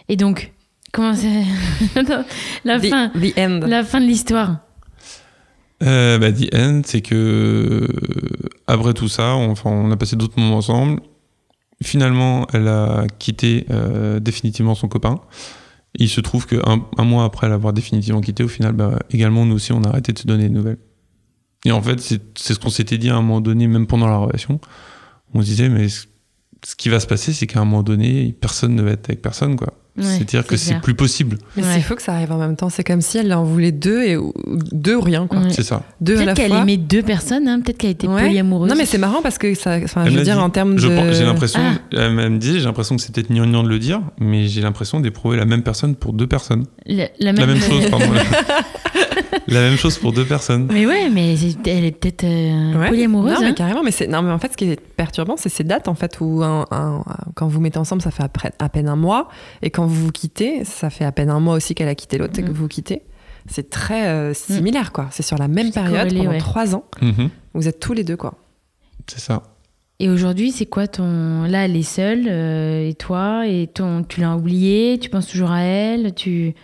Et 0.08 0.16
donc, 0.16 0.52
comment 0.92 1.14
c'est. 1.14 1.44
La 2.64 2.80
The, 2.80 2.86
fin. 2.86 3.08
the 3.10 3.38
end. 3.38 3.60
La 3.66 3.84
fin 3.84 4.00
de 4.00 4.06
l'histoire. 4.06 4.58
Euh, 5.82 6.18
bah, 6.18 6.32
the 6.32 6.52
end, 6.54 6.82
c'est 6.84 7.02
que 7.02 7.14
euh, 7.14 8.48
après 8.66 8.94
tout 8.94 9.08
ça, 9.08 9.36
on, 9.36 9.50
enfin, 9.50 9.70
on 9.70 9.90
a 9.90 9.96
passé 9.96 10.16
d'autres 10.16 10.38
moments 10.40 10.56
ensemble. 10.56 11.00
Finalement, 11.82 12.46
elle 12.54 12.68
a 12.68 13.04
quitté 13.18 13.66
euh, 13.70 14.18
définitivement 14.18 14.74
son 14.74 14.88
copain. 14.88 15.20
Il 15.98 16.08
se 16.08 16.20
trouve 16.20 16.46
qu'un 16.46 16.82
un 16.96 17.04
mois 17.04 17.24
après 17.24 17.48
l'avoir 17.48 17.72
définitivement 17.74 18.20
quitté, 18.22 18.42
au 18.42 18.48
final, 18.48 18.72
bah, 18.72 18.98
également, 19.10 19.44
nous 19.44 19.54
aussi, 19.56 19.72
on 19.72 19.82
a 19.84 19.88
arrêté 19.90 20.12
de 20.12 20.18
se 20.18 20.26
donner 20.26 20.44
des 20.44 20.54
nouvelles. 20.54 20.78
Et 21.64 21.72
en 21.72 21.82
fait, 21.82 22.00
c'est 22.00 22.20
c'est 22.36 22.54
ce 22.54 22.58
qu'on 22.58 22.70
s'était 22.70 22.98
dit 22.98 23.08
à 23.10 23.14
un 23.16 23.22
moment 23.22 23.40
donné, 23.40 23.66
même 23.66 23.86
pendant 23.86 24.06
la 24.06 24.16
relation. 24.16 24.60
On 25.34 25.40
se 25.40 25.46
disait, 25.46 25.68
mais 25.68 25.88
ce 25.88 26.06
qui 26.76 26.88
va 26.88 27.00
se 27.00 27.06
passer, 27.06 27.32
c'est 27.32 27.46
qu'à 27.46 27.60
un 27.60 27.64
moment 27.64 27.82
donné, 27.82 28.34
personne 28.40 28.74
ne 28.74 28.82
va 28.82 28.92
être 28.92 29.08
avec 29.08 29.22
personne, 29.22 29.56
quoi. 29.56 29.74
Ouais, 29.98 30.04
C'est-à-dire 30.04 30.46
que 30.46 30.58
c'est 30.58 30.78
plus 30.82 30.94
possible. 30.94 31.38
Mais 31.56 31.62
Ouais. 31.62 31.76
il 31.78 31.82
faut 31.82 31.94
que 31.94 32.02
ça 32.02 32.12
arrive 32.12 32.30
en 32.30 32.36
même 32.36 32.54
temps. 32.54 32.68
C'est 32.68 32.84
comme 32.84 33.00
si 33.00 33.16
elle 33.16 33.32
en 33.32 33.44
voulait 33.44 33.72
deux 33.72 34.02
et 34.04 34.16
ou- 34.18 34.34
deux 34.70 34.94
ou 34.94 35.00
rien 35.00 35.26
quoi. 35.26 35.38
Ouais. 35.38 35.50
C'est 35.50 35.62
ça. 35.62 35.84
Deux 36.02 36.16
Peut-être 36.16 36.34
qu'elle 36.36 36.52
aimait 36.52 36.76
deux 36.76 37.02
personnes, 37.02 37.48
hein. 37.48 37.60
peut-être 37.62 37.78
qu'elle 37.78 37.92
était 37.92 38.06
Ouais. 38.06 38.20
polyamoureuse. 38.24 38.68
Non 38.68 38.76
mais 38.76 38.84
c'est 38.84 38.98
marrant 38.98 39.22
parce 39.22 39.38
que 39.38 39.54
ça. 39.54 39.80
Je 39.80 39.86
veux 40.10 40.22
dire 40.22 40.34
dit- 40.36 40.40
en 40.42 40.50
termes 40.50 40.78
Je 40.78 40.88
de. 40.88 41.12
J'ai 41.14 41.24
l'impression, 41.24 41.60
Ah. 41.64 41.78
elle 41.92 42.12
me 42.12 42.36
dit, 42.36 42.58
j'ai 42.60 42.66
l'impression 42.66 42.94
que 42.96 43.00
c'est 43.00 43.10
peut-être 43.14 43.32
gnangnan 43.32 43.62
de 43.62 43.70
le 43.70 43.78
dire, 43.78 44.02
mais 44.20 44.48
j'ai 44.48 44.60
l'impression 44.60 45.00
d'éprouver 45.00 45.38
la 45.38 45.46
même 45.46 45.62
personne 45.62 45.94
pour 45.96 46.12
deux 46.12 46.26
personnes. 46.26 46.66
La, 46.84 47.04
la 47.18 47.32
La 47.32 47.46
même, 47.46 47.54
même 47.58 47.62
chose, 47.62 47.88
pardon. 47.88 48.04
la 49.48 49.60
même 49.60 49.76
chose 49.76 49.98
pour 49.98 50.12
deux 50.12 50.24
personnes. 50.24 50.68
Mais 50.72 50.86
ouais, 50.86 51.08
mais 51.10 51.34
elle 51.66 51.84
est 51.84 51.92
peut-être 51.92 52.24
euh, 52.24 52.74
Ouais. 52.78 52.88
polyamoureuse. 52.88 53.34
Non 53.34 53.40
mais 53.40 53.46
hein. 53.48 53.52
carrément. 53.54 53.82
Mais 53.82 53.90
c'est 53.90 54.06
non 54.06 54.22
mais 54.22 54.30
en 54.32 54.38
fait 54.38 54.52
ce 54.52 54.56
qui 54.56 54.64
est 54.70 54.80
perturbant 54.80 55.36
c'est 55.36 55.48
ces 55.48 55.64
dates 55.64 55.88
en 55.88 55.94
fait 55.94 56.18
où 56.20 56.42
un- 56.42 56.64
un- 56.70 57.04
quand 57.34 57.46
vous 57.48 57.60
mettez 57.60 57.78
ensemble 57.78 58.02
ça 58.02 58.10
fait 58.10 58.22
après- 58.22 58.52
à 58.58 58.68
peine 58.68 58.88
un 58.88 58.96
mois 58.96 59.28
et 59.62 59.70
quand 59.70 59.86
vous 59.86 60.06
vous 60.06 60.12
quittez 60.12 60.64
ça 60.64 60.90
fait 60.90 61.04
à 61.04 61.12
peine 61.12 61.30
un 61.30 61.40
mois 61.40 61.54
aussi 61.54 61.74
qu'elle 61.74 61.88
a 61.88 61.94
quitté 61.94 62.18
l'autre 62.18 62.38
et 62.38 62.42
que 62.42 62.48
Mm. 62.50 62.52
vous 62.52 62.62
vous 62.62 62.68
quittez. 62.68 63.02
C'est 63.48 63.70
très 63.70 64.08
euh, 64.08 64.34
similaire 64.34 64.90
quoi. 64.92 65.06
C'est 65.10 65.22
sur 65.22 65.38
la 65.38 65.46
même 65.48 65.70
période 65.70 65.94
corrélé, 65.98 66.18
pendant 66.18 66.30
ouais. 66.32 66.38
trois 66.38 66.74
ans. 66.74 66.84
Mhm, 67.00 67.30
Vous 67.54 67.68
êtes 67.68 67.78
tous 67.78 67.92
les 67.92 68.02
deux 68.04 68.16
quoi. 68.16 68.34
c'est 69.06 69.20
ça. 69.20 69.42
Et 69.98 70.10
aujourd'hui, 70.10 70.50
c'est 70.52 70.66
quoi 70.66 70.86
ton. 70.88 71.44
Là, 71.44 71.64
elle 71.64 71.74
est 71.74 71.82
seule, 71.82 72.26
euh, 72.28 72.86
et 72.86 72.92
toi, 72.92 73.46
et 73.46 73.66
ton... 73.66 74.02
tu 74.02 74.20
l'as 74.20 74.36
oubliée, 74.36 74.98
tu 75.00 75.08
penses 75.08 75.26
toujours 75.26 75.50
à 75.50 75.62
elle, 75.62 76.14
tu. 76.14 76.54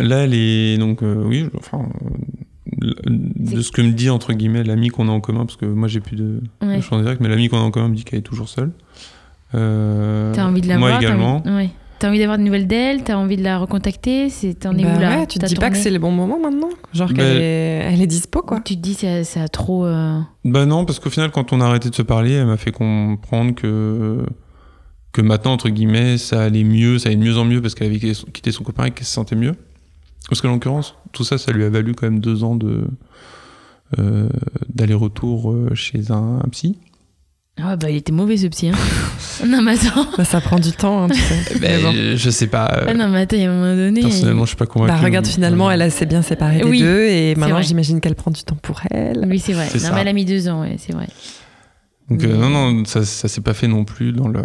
Là, 0.00 0.18
elle 0.24 0.34
est 0.34 0.78
donc, 0.78 1.02
euh, 1.02 1.22
oui, 1.24 1.46
enfin, 1.58 1.88
euh, 2.04 2.88
de 3.36 3.60
ce 3.60 3.70
que 3.72 3.82
me 3.82 3.92
dit 3.92 4.10
entre 4.10 4.32
guillemets 4.32 4.62
l'ami 4.64 4.88
qu'on 4.88 5.08
a 5.08 5.12
en 5.12 5.20
commun, 5.20 5.44
parce 5.44 5.56
que 5.56 5.66
moi 5.66 5.88
j'ai 5.88 6.00
plus 6.00 6.16
de, 6.16 6.40
de 6.62 6.66
Ouais. 6.66 6.80
chance 6.80 7.02
directe, 7.02 7.20
mais 7.20 7.28
l'ami 7.28 7.48
qu'on 7.48 7.58
a 7.58 7.62
en 7.62 7.70
commun 7.70 7.88
me 7.88 7.94
dit 7.94 8.04
qu'elle 8.04 8.20
est 8.20 8.22
toujours 8.22 8.48
seule. 8.48 8.70
Euh, 9.54 10.32
T'as 10.34 10.46
envie 10.46 10.60
de 10.60 10.68
la 10.68 10.78
moi 10.78 10.88
voir 10.90 11.00
t'as 11.00 11.06
également. 11.08 11.36
envie... 11.38 11.50
Ouais. 11.50 11.70
T'as 11.98 12.08
envie 12.08 12.18
d'avoir 12.18 12.38
de 12.38 12.42
nouvelles 12.44 12.66
d'elle 12.66 13.02
T'as 13.02 13.16
envie 13.16 13.36
de 13.36 13.42
la 13.42 13.58
recontacter 13.58 14.30
C'est 14.30 14.54
T'en 14.54 14.74
es 14.78 14.82
Bah 14.84 14.96
où 14.96 15.00
là? 15.00 15.18
ouais, 15.18 15.26
tu 15.26 15.34
te 15.38 15.40
T'as 15.42 15.48
dis 15.48 15.54
pas 15.56 15.68
que 15.68 15.76
c'est 15.76 15.90
le 15.90 15.98
bon 15.98 16.10
moment 16.12 16.38
maintenant? 16.40 16.70
Genre 16.94 17.08
Bah- 17.08 17.14
qu'elle 17.16 17.36
est, 17.42 17.90
elle 17.92 18.00
est 18.00 18.06
dispo 18.06 18.40
quoi. 18.40 18.60
Tu 18.60 18.76
te 18.76 18.80
dis 18.80 18.94
ça, 18.94 19.22
ça 19.24 19.42
a 19.42 19.48
trop. 19.48 19.84
euh, 19.84 20.18
Bah 20.46 20.64
non, 20.64 20.86
parce 20.86 20.98
qu'au 20.98 21.10
final, 21.10 21.30
quand 21.30 21.52
on 21.52 21.60
a 21.60 21.66
arrêté 21.66 21.90
de 21.90 21.94
se 21.94 22.00
parler, 22.02 22.32
elle 22.32 22.46
m'a 22.46 22.56
fait 22.56 22.72
comprendre 22.72 23.54
que 23.54 24.24
que 25.12 25.20
maintenant 25.20 25.52
entre 25.52 25.68
guillemets, 25.68 26.16
ça 26.16 26.40
allait 26.42 26.62
mieux, 26.64 26.98
ça 26.98 27.08
allait 27.08 27.16
de 27.16 27.22
mieux 27.24 27.36
en 27.36 27.44
mieux 27.44 27.60
parce 27.60 27.74
qu'elle 27.74 27.88
avait 27.88 27.98
quitté 27.98 28.52
son 28.52 28.62
copain 28.64 28.84
et 28.86 28.90
qu'elle 28.92 29.04
se 29.06 29.12
sentait 29.12 29.36
mieux. 29.36 29.54
Parce 30.28 30.40
que 30.40 30.46
l'occurrence, 30.46 30.94
tout 31.12 31.24
ça, 31.24 31.38
ça 31.38 31.50
lui 31.52 31.64
a 31.64 31.70
valu 31.70 31.94
quand 31.94 32.06
même 32.06 32.20
deux 32.20 32.44
ans 32.44 32.54
de 32.56 32.84
euh, 33.98 34.28
d'aller-retour 34.72 35.50
euh, 35.52 35.74
chez 35.74 36.10
un, 36.10 36.40
un 36.44 36.48
psy. 36.50 36.78
Ah 37.62 37.76
bah 37.76 37.90
il 37.90 37.96
était 37.96 38.12
mauvais 38.12 38.36
ce 38.36 38.46
psy. 38.46 38.68
Hein. 38.68 38.74
non 39.46 39.60
mais 39.60 39.72
attends. 39.72 40.06
Bah, 40.16 40.24
ça 40.24 40.40
prend 40.40 40.58
du 40.58 40.72
temps, 40.72 41.02
hein, 41.04 41.08
tu 41.08 41.18
sais. 41.20 41.58
Ben, 41.60 41.82
bon. 41.82 41.92
Je 42.16 42.30
sais 42.30 42.46
pas. 42.46 42.70
euh, 42.72 42.84
Ah 42.88 42.94
non 42.94 43.08
mais 43.08 43.22
attends, 43.22 43.36
il 43.36 43.42
y 43.42 43.46
a 43.46 43.50
un 43.50 43.54
moment 43.54 43.74
donné. 43.76 44.00
personnellement, 44.02 44.44
je 44.44 44.48
suis 44.50 44.56
pas 44.56 44.66
convaincu. 44.66 44.92
Bah 44.92 44.98
regarde, 45.04 45.26
finalement, 45.26 45.70
elle 45.70 45.90
s'est 45.90 46.06
bien 46.06 46.22
séparée 46.22 46.58
des 46.58 46.64
Oui, 46.64 46.78
deux 46.80 47.02
et 47.04 47.34
maintenant 47.34 47.60
j'imagine 47.60 48.00
qu'elle 48.00 48.14
prend 48.14 48.30
du 48.30 48.42
temps 48.44 48.56
pour 48.62 48.80
elle. 48.90 49.26
Oui 49.28 49.38
c'est 49.40 49.52
vrai. 49.52 49.66
Non 49.82 49.90
mais 49.94 50.00
elle 50.02 50.08
a 50.08 50.12
mis 50.12 50.24
deux 50.24 50.48
ans, 50.48 50.60
ouais, 50.62 50.76
c'est 50.78 50.92
vrai. 50.92 51.08
Donc 52.10 52.24
euh, 52.24 52.26
Mais- 52.32 52.38
non, 52.38 52.50
non, 52.72 52.84
ça, 52.86 53.04
ça 53.04 53.28
s'est 53.28 53.40
pas 53.40 53.54
fait 53.54 53.68
non 53.68 53.84
plus 53.84 54.12
dans 54.12 54.26
le. 54.28 54.40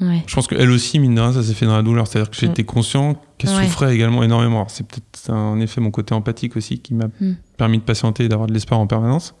Ouais. 0.00 0.24
Je 0.26 0.34
pense 0.34 0.48
qu'elle 0.48 0.70
aussi, 0.70 0.98
mine 0.98 1.14
de 1.14 1.20
rien, 1.20 1.32
ça 1.32 1.42
s'est 1.44 1.54
fait 1.54 1.64
dans 1.66 1.76
la 1.76 1.82
douleur. 1.82 2.06
C'est-à-dire 2.08 2.30
que 2.30 2.36
j'étais 2.36 2.64
conscient 2.64 3.16
qu'elle 3.38 3.50
Ouais. 3.50 3.64
souffrait 3.64 3.94
également 3.94 4.22
énormément. 4.24 4.56
Alors, 4.56 4.70
C'est 4.70 4.86
peut-être 4.86 5.30
en 5.32 5.60
effet 5.60 5.80
mon 5.80 5.92
côté 5.92 6.14
empathique 6.14 6.56
aussi 6.56 6.80
qui 6.80 6.94
m'a 6.94 7.06
Mm. 7.20 7.36
permis 7.56 7.78
de 7.78 7.84
patienter 7.84 8.24
et 8.24 8.28
d'avoir 8.28 8.48
de 8.48 8.52
l'espoir 8.54 8.80
en 8.80 8.86
permanence. 8.88 9.34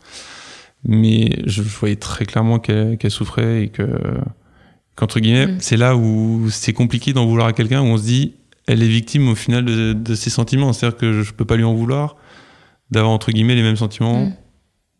Mais 0.84 1.42
je, 1.46 1.62
je 1.62 1.78
voyais 1.78 1.96
très 1.96 2.24
clairement 2.24 2.58
qu'elle 2.60 2.98
souffrait 3.10 3.64
et 3.64 3.68
que, 3.68 3.88
qu'entre 4.94 5.18
guillemets, 5.20 5.46
Mm. 5.48 5.56
c'est 5.58 5.76
là 5.76 5.96
où 5.96 6.48
c'est 6.50 6.72
compliqué 6.72 7.12
d'en 7.12 7.26
vouloir 7.26 7.48
à 7.48 7.52
quelqu'un, 7.52 7.80
où 7.82 7.86
on 7.86 7.96
se 7.98 8.04
dit, 8.04 8.34
elle 8.68 8.82
est 8.82 8.88
victime 8.88 9.28
au 9.28 9.34
final 9.34 9.64
de, 9.64 9.92
de 9.92 10.14
ses 10.14 10.30
sentiments. 10.30 10.72
C'est-à-dire 10.72 10.98
que 10.98 11.22
je 11.22 11.32
peux 11.32 11.44
pas 11.44 11.56
lui 11.56 11.64
en 11.64 11.74
vouloir 11.74 12.16
d'avoir, 12.92 13.12
entre 13.12 13.32
guillemets, 13.32 13.56
les 13.56 13.62
mêmes 13.62 13.76
sentiments 13.76 14.26
Mm. 14.26 14.32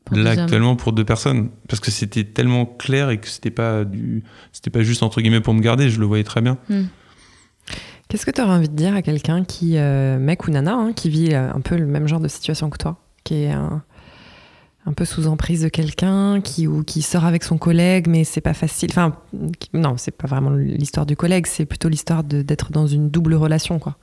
Pour 0.07 0.17
là 0.19 0.31
actuellement 0.43 0.77
pour 0.77 0.93
deux 0.93 1.05
personnes. 1.05 1.51
Parce 1.69 1.81
que 1.81 1.91
c'était 1.91 2.25
tellement 2.25 2.65
clair 2.65 3.11
et 3.11 3.19
que 3.19 3.29
c'était 3.29 3.51
pas 3.51 3.85
du 3.85 4.23
c'était 4.53 4.71
pas 4.71 4.83
juste 4.83 5.03
entre 5.03 5.21
guillemets 5.21 5.41
pour 5.41 5.53
me 5.55 5.61
garder. 5.61 5.91
Je 5.91 6.01
le 6.01 6.07
voyais 6.07 6.25
très 6.25 6.41
bien. 6.41 6.57
Qu'est-ce 8.09 8.25
que 8.25 8.31
tu 8.31 8.41
aurais 8.41 8.53
envie 8.55 8.69
de 8.69 8.77
dire 8.77 8.95
à 8.95 9.03
quelqu'un 9.03 9.43
qui, 9.45 9.77
euh, 9.79 10.17
mec 10.19 10.47
ou 10.47 10.51
nana, 10.53 10.75
hein, 10.75 10.93
qui 10.95 11.11
vit 11.11 11.35
euh, 11.35 11.51
un 11.53 11.61
peu 11.61 11.77
le 11.77 11.87
même 11.87 12.07
genre 12.07 12.21
de 12.21 12.29
situation 12.29 12.71
que 12.71 12.79
toi, 12.79 12.99
qui 13.25 13.35
est 13.43 13.51
un, 13.51 13.83
un 14.87 14.93
peu 14.93 15.05
sous 15.05 15.27
emprise 15.27 15.63
de 15.63 15.69
quelqu'un, 15.69 16.41
qui, 16.41 16.69
ou 16.69 16.85
qui 16.85 17.03
sort 17.03 17.25
avec 17.25 17.43
son 17.43 17.59
collègue, 17.59 18.07
mais 18.07 18.23
c'est 18.23 18.41
pas 18.41 18.55
facile. 18.55 18.91
Enfin, 18.93 19.17
qui- 19.59 19.71
non, 19.73 19.97
c'est 19.97 20.13
pas 20.17 20.29
vraiment 20.29 20.51
l'histoire 20.51 21.05
du 21.05 21.17
collègue, 21.17 21.47
c'est 21.49 21.67
plutôt 21.67 21.89
l'histoire 21.89 22.23
d'être 22.23 22.71
dans 22.71 22.87
une 22.87 23.11
double 23.11 23.35
relation, 23.35 23.81
quoi. 23.81 23.97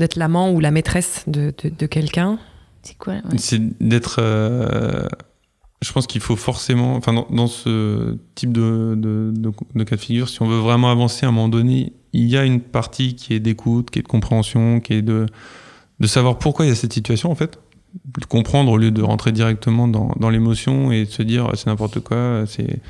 D'être 0.00 0.16
l'amant 0.16 0.50
ou 0.50 0.58
la 0.58 0.72
maîtresse 0.72 1.22
de, 1.28 1.54
de- 1.62 1.68
de 1.68 1.86
quelqu'un. 1.86 2.40
C'est 2.82 2.96
quoi 2.96 3.14
ouais. 3.14 3.38
c'est 3.38 3.60
d'être 3.82 4.16
euh, 4.20 5.06
je 5.82 5.92
pense 5.92 6.06
qu'il 6.06 6.20
faut 6.20 6.36
forcément 6.36 6.94
enfin 6.96 7.12
dans, 7.12 7.26
dans 7.30 7.46
ce 7.46 8.16
type 8.34 8.52
de, 8.52 8.94
de, 8.96 9.32
de, 9.34 9.52
de 9.74 9.84
cas 9.84 9.96
de 9.96 10.00
figure 10.00 10.28
si 10.28 10.40
on 10.42 10.46
veut 10.46 10.58
vraiment 10.58 10.90
avancer 10.90 11.26
à 11.26 11.28
un 11.28 11.32
moment 11.32 11.48
donné 11.48 11.92
il 12.12 12.26
y 12.26 12.36
a 12.36 12.44
une 12.44 12.60
partie 12.60 13.14
qui 13.14 13.34
est 13.34 13.40
d'écoute 13.40 13.90
qui 13.90 13.98
est 13.98 14.02
de 14.02 14.08
compréhension 14.08 14.80
qui 14.80 14.94
est 14.94 15.02
de 15.02 15.26
de 16.00 16.06
savoir 16.06 16.38
pourquoi 16.38 16.64
il 16.64 16.68
y 16.68 16.72
a 16.72 16.74
cette 16.74 16.92
situation 16.92 17.30
en 17.30 17.34
fait 17.34 17.58
de 18.18 18.24
comprendre 18.24 18.70
au 18.72 18.76
lieu 18.76 18.90
de 18.90 19.02
rentrer 19.02 19.32
directement 19.32 19.88
dans, 19.88 20.12
dans 20.18 20.30
l'émotion 20.30 20.92
et 20.92 21.04
de 21.04 21.10
se 21.10 21.22
dire 21.22 21.50
c'est 21.54 21.66
n'importe 21.66 22.00
quoi 22.00 22.44
c'est 22.46 22.80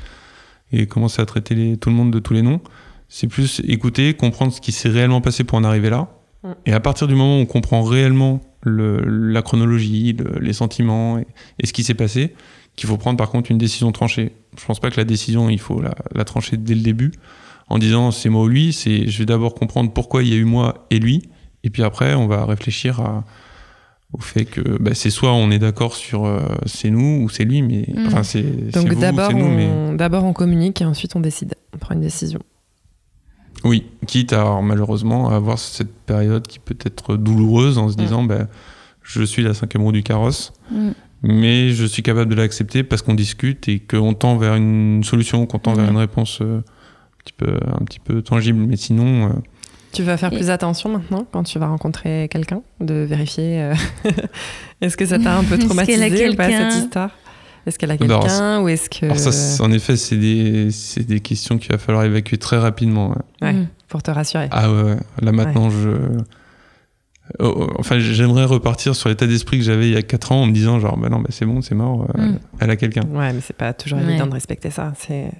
et 0.71 0.87
commencer 0.87 1.21
à 1.21 1.25
traiter 1.25 1.53
les, 1.55 1.77
tout 1.77 1.89
le 1.89 1.95
monde 1.95 2.11
de 2.11 2.19
tous 2.19 2.33
les 2.33 2.41
noms 2.43 2.61
c'est 3.09 3.27
plus 3.27 3.61
écouter 3.67 4.13
comprendre 4.13 4.53
ce 4.53 4.61
qui 4.61 4.71
s'est 4.71 4.89
réellement 4.89 5.21
passé 5.21 5.43
pour 5.43 5.57
en 5.57 5.63
arriver 5.63 5.89
là 5.89 6.07
Mm. 6.43 6.51
et 6.65 6.73
à 6.73 6.79
partir 6.79 7.07
du 7.07 7.15
moment 7.15 7.37
où 7.37 7.41
on 7.41 7.45
comprend 7.45 7.83
réellement 7.83 8.41
le, 8.63 8.99
la 9.31 9.41
chronologie 9.41 10.13
le- 10.13 10.39
les 10.39 10.53
sentiments 10.53 11.17
et, 11.19 11.25
et 11.59 11.67
ce 11.67 11.73
qui 11.73 11.83
s'est 11.83 11.93
passé 11.93 12.33
qu'il 12.75 12.87
faut 12.87 12.97
prendre 12.97 13.17
par 13.17 13.29
contre 13.29 13.51
une 13.51 13.57
décision 13.57 13.91
tranchée 13.91 14.31
je 14.59 14.65
pense 14.65 14.79
pas 14.79 14.89
que 14.91 14.97
la 14.97 15.03
décision 15.05 15.49
il 15.49 15.59
faut 15.59 15.81
la, 15.81 15.95
la 16.13 16.23
trancher 16.25 16.57
dès 16.57 16.75
le 16.75 16.81
début 16.81 17.11
en 17.69 17.77
disant 17.79 18.11
c'est 18.11 18.29
moi 18.29 18.43
ou 18.43 18.47
lui 18.47 18.71
c'est 18.73 19.07
je 19.07 19.17
vais 19.19 19.25
d'abord 19.25 19.53
comprendre 19.55 19.91
pourquoi 19.91 20.23
il 20.23 20.29
y 20.29 20.33
a 20.33 20.37
eu 20.37 20.45
moi 20.45 20.85
et 20.89 20.99
lui 20.99 21.23
et 21.63 21.69
puis 21.69 21.83
après 21.83 22.13
on 22.15 22.27
va 22.27 22.45
réfléchir 22.45 22.99
à 23.01 23.23
au 24.13 24.19
fait 24.19 24.43
que 24.43 24.59
bah, 24.77 24.93
c'est 24.93 25.09
soit 25.09 25.31
on 25.31 25.51
est 25.51 25.59
d'accord 25.59 25.95
sur 25.95 26.25
euh, 26.25 26.41
c'est 26.65 26.89
nous 26.89 27.21
ou 27.23 27.29
c'est 27.29 27.45
lui, 27.45 27.61
mais 27.61 27.85
Mm. 27.87 28.07
enfin 28.07 28.23
c'est 28.23 28.43
Donc 28.73 28.93
d'abord, 28.95 29.29
c'est 29.31 29.37
nous, 29.37 29.47
mais 29.47 29.67
on, 29.67 29.93
d'abord 29.93 30.25
on 30.25 30.33
communique 30.33 30.81
et 30.81 30.85
ensuite 30.85 31.15
on 31.15 31.21
décide. 31.21 31.55
On 31.73 31.77
prend 31.77 31.95
une 31.95 32.01
décision. 32.01 32.41
Oui, 33.63 33.85
quitte 34.07 34.33
à 34.33 34.41
alors, 34.41 34.63
malheureusement 34.63 35.29
à 35.29 35.35
avoir 35.35 35.57
cette 35.59 35.93
période 36.05 36.47
qui 36.47 36.59
peut 36.59 36.77
être 36.83 37.15
douloureuse 37.17 37.77
en 37.77 37.89
se 37.89 37.93
Mm. 37.93 37.97
disant 37.97 38.23
bah, 38.23 38.47
je 39.03 39.23
suis 39.23 39.43
la 39.43 39.53
cinquième 39.53 39.83
roue 39.83 39.91
du 39.91 40.03
carrosse, 40.03 40.53
Mm. 40.71 40.89
mais 41.23 41.69
je 41.69 41.85
suis 41.85 42.01
capable 42.03 42.29
de 42.31 42.35
l'accepter 42.35 42.83
parce 42.83 43.01
qu'on 43.01 43.13
discute 43.13 43.67
et 43.69 43.79
qu'on 43.79 44.13
tend 44.13 44.37
vers 44.37 44.55
une 44.55 45.03
solution, 45.03 45.45
qu'on 45.45 45.59
tend 45.59 45.73
vers 45.73 45.85
Ouais. 45.85 45.91
une 45.91 45.97
réponse 45.97 46.39
euh, 46.41 46.57
un 46.59 47.23
petit 47.23 47.33
peu 47.37 47.53
un 47.79 47.85
petit 47.85 47.99
peu 47.99 48.21
tangible, 48.21 48.59
mais 48.59 48.77
sinon 48.77 49.27
euh, 49.27 49.33
Tu 49.93 50.03
vas 50.03 50.15
faire 50.17 50.31
Et- 50.33 50.37
plus 50.37 50.49
attention 50.49 50.89
maintenant 50.89 51.27
quand 51.31 51.43
tu 51.43 51.59
vas 51.59 51.67
rencontrer 51.67 52.27
quelqu'un, 52.31 52.61
de 52.79 52.93
vérifier. 53.03 53.61
euh, 53.61 53.73
est-ce 54.81 54.97
que 54.97 55.05
ça 55.05 55.19
t'a 55.19 55.37
un 55.37 55.43
peu 55.43 55.57
traumatisé 55.59 56.29
ou 56.29 56.35
pas 56.35 56.49
cette 56.49 56.83
histoire? 56.83 57.11
Est-ce 57.65 57.77
qu'elle 57.77 57.91
a 57.91 57.97
Bah, 57.97 58.05
quelqu'un 58.19 58.61
ou 58.61 58.67
est-ce 58.69 58.89
que 58.89 59.05
alors 59.05 59.17
ça, 59.19 59.63
en 59.63 59.71
effet, 59.71 59.95
c'est 59.97 60.15
des, 60.17 60.71
c'est 60.71 61.03
des 61.05 61.19
questions 61.19 61.57
qu'il 61.57 61.71
va 61.71 61.77
falloir 61.77 62.03
évacuer 62.03 62.37
très 62.37 62.57
rapidement. 62.57 63.09
ouais. 63.09 63.15
Ouais. 63.47 63.53
Mm. 63.53 63.67
pour 63.87 64.01
te 64.03 64.09
rassurer 64.11 64.47
Ah 64.51 64.71
ouais, 64.71 64.95
là 65.21 65.31
maintenant, 65.31 65.69
je. 65.69 65.89
Oh, 67.39 67.53
oh, 67.55 67.67
Enfin, 67.79 67.99
j'aimerais 67.99 68.45
repartir 68.45 68.95
sur 68.95 69.07
l'état 69.09 69.25
d'esprit 69.27 69.57
que 69.59 69.63
j'avais 69.63 69.87
il 69.87 69.93
y 69.93 69.97
a 69.97 70.01
4 70.01 70.31
ans 70.33 70.41
en 70.41 70.47
me 70.47 70.51
disant, 70.53 70.79
genre, 70.79 70.97
bah 70.97 71.07
non, 71.09 71.19
bah 71.19 71.29
c'est 71.29 71.45
bon, 71.45 71.61
c'est 71.61 71.75
mort, 71.75 72.07
euh, 72.17 72.21
Mm. 72.27 72.39
elle 72.59 72.69
a 72.71 72.75
quelqu'un. 72.75 73.03
Ouais, 73.09 73.31
mais 73.31 73.39
c'est 73.41 73.55
pas 73.55 73.73
toujours 73.73 73.99
Ouais. 73.99 74.05
évident 74.09 74.27
de 74.27 74.33
respecter 74.33 74.69
ça. 74.69 74.93
C'est 74.97 75.31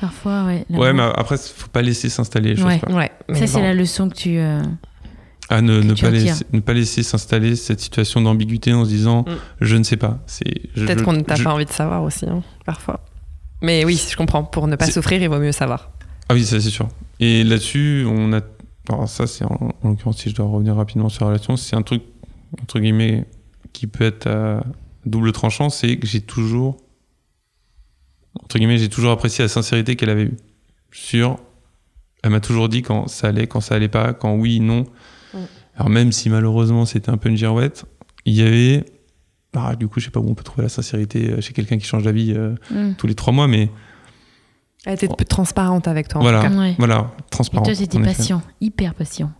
Parfois, 0.00 0.44
ouais. 0.44 0.64
Ouais, 0.70 0.92
mais 0.92 1.02
après, 1.02 1.36
faut 1.36 1.68
pas 1.68 1.82
laisser 1.82 2.08
s'installer 2.08 2.50
les 2.50 2.56
choses. 2.56 2.66
Ouais. 2.66 2.80
ouais. 2.94 3.10
mais 3.28 3.38
Ça, 3.38 3.46
c'est 3.46 3.62
la 3.62 3.74
leçon 3.74 4.08
que 4.08 4.14
tu. 4.14 4.36
euh, 4.38 4.62
Ah, 5.54 5.60
ne, 5.60 5.92
pas 6.00 6.10
laisser, 6.10 6.44
ne 6.52 6.60
pas 6.60 6.72
laisser 6.72 7.02
s'installer 7.02 7.56
cette 7.56 7.80
situation 7.80 8.20
d'ambiguïté 8.22 8.72
en 8.72 8.84
se 8.84 8.88
disant, 8.90 9.22
Mm. 9.22 9.32
je 9.60 9.76
ne 9.76 9.82
sais 9.82 9.98
pas. 9.98 10.18
C'est, 10.26 10.44
je- 10.74 10.84
Peut-être 10.86 11.00
je- 11.00 11.04
qu'on 11.04 11.12
n'a 11.12 11.34
je- 11.36 11.42
pas 11.44 11.52
envie 11.52 11.66
de 11.66 11.70
savoir 11.70 12.02
aussi, 12.02 12.24
hein, 12.26 12.42
parfois. 12.64 13.04
Mais 13.60 13.84
oui, 13.84 14.02
je 14.10 14.16
comprends. 14.16 14.44
Pour 14.44 14.66
ne 14.66 14.76
pas 14.76 14.86
C'est- 14.86 14.92
souffrir, 14.92 15.20
il 15.22 15.28
vaut 15.28 15.38
mieux 15.38 15.52
savoir. 15.52 15.90
Ah 16.28 16.34
oui, 16.34 16.44
ça 16.44 16.58
c'est 16.60 16.70
sûr. 16.70 16.88
Et 17.20 17.44
là-dessus, 17.44 18.06
on 18.08 18.32
a. 18.32 18.40
Alors 18.88 19.08
ça, 19.08 19.26
c'est 19.26 19.44
en, 19.44 19.74
en 19.82 19.88
l'occurrence, 19.90 20.18
si 20.18 20.30
je 20.30 20.34
dois 20.34 20.46
revenir 20.46 20.74
rapidement 20.74 21.08
sur 21.10 21.24
la 21.26 21.32
relation, 21.32 21.56
c'est 21.56 21.76
un 21.76 21.82
truc, 21.82 22.02
entre 22.62 22.80
guillemets, 22.80 23.26
qui 23.74 23.86
peut 23.86 24.04
être 24.04 24.26
à 24.28 24.64
double 25.06 25.32
tranchant, 25.32 25.68
c'est 25.68 25.96
que 25.98 26.06
j'ai 26.06 26.20
toujours. 26.22 26.78
Entre 28.42 28.58
guillemets, 28.58 28.78
j'ai 28.78 28.88
toujours 28.88 29.12
apprécié 29.12 29.44
la 29.44 29.48
sincérité 29.48 29.96
qu'elle 29.96 30.10
avait 30.10 30.24
eue. 30.24 30.36
Sur. 30.90 31.38
Elle 32.22 32.30
m'a 32.30 32.40
toujours 32.40 32.68
dit 32.68 32.82
quand 32.82 33.08
ça 33.08 33.28
allait, 33.28 33.46
quand 33.46 33.60
ça 33.60 33.74
allait 33.74 33.88
pas, 33.88 34.12
quand 34.14 34.34
oui, 34.34 34.60
non. 34.60 34.86
Mm. 35.74 35.78
Alors 35.80 35.90
même 35.90 36.12
si 36.12 36.28
malheureusement 36.30 36.84
c'était 36.86 37.10
un 37.10 37.16
peu 37.16 37.28
une 37.28 37.36
girouette, 37.36 37.84
il 38.24 38.34
y 38.34 38.42
avait. 38.42 38.84
Ah, 39.54 39.76
du 39.76 39.86
coup, 39.86 40.00
je 40.00 40.06
sais 40.06 40.10
pas 40.10 40.20
où 40.20 40.28
on 40.30 40.34
peut 40.34 40.44
trouver 40.44 40.62
la 40.62 40.68
sincérité 40.70 41.30
euh, 41.30 41.40
chez 41.42 41.52
quelqu'un 41.52 41.76
qui 41.76 41.84
change 41.84 42.04
d'avis 42.04 42.32
euh, 42.34 42.54
mm. 42.70 42.94
tous 42.96 43.06
les 43.06 43.14
trois 43.14 43.34
mois, 43.34 43.48
mais 43.48 43.68
Elle 44.86 44.94
était 44.94 45.08
plus 45.08 45.26
transparente 45.26 45.88
avec 45.88 46.08
toi. 46.08 46.20
en 46.20 46.22
voilà, 46.22 46.42
tout 46.42 46.48
cas. 46.54 46.58
Ouais. 46.58 46.74
voilà, 46.78 47.10
Et 47.18 47.22
transparent. 47.30 47.62
toi, 47.62 47.74
effet. 47.74 48.16
patient, 48.16 48.40
hyper 48.62 48.94
patient. 48.94 49.30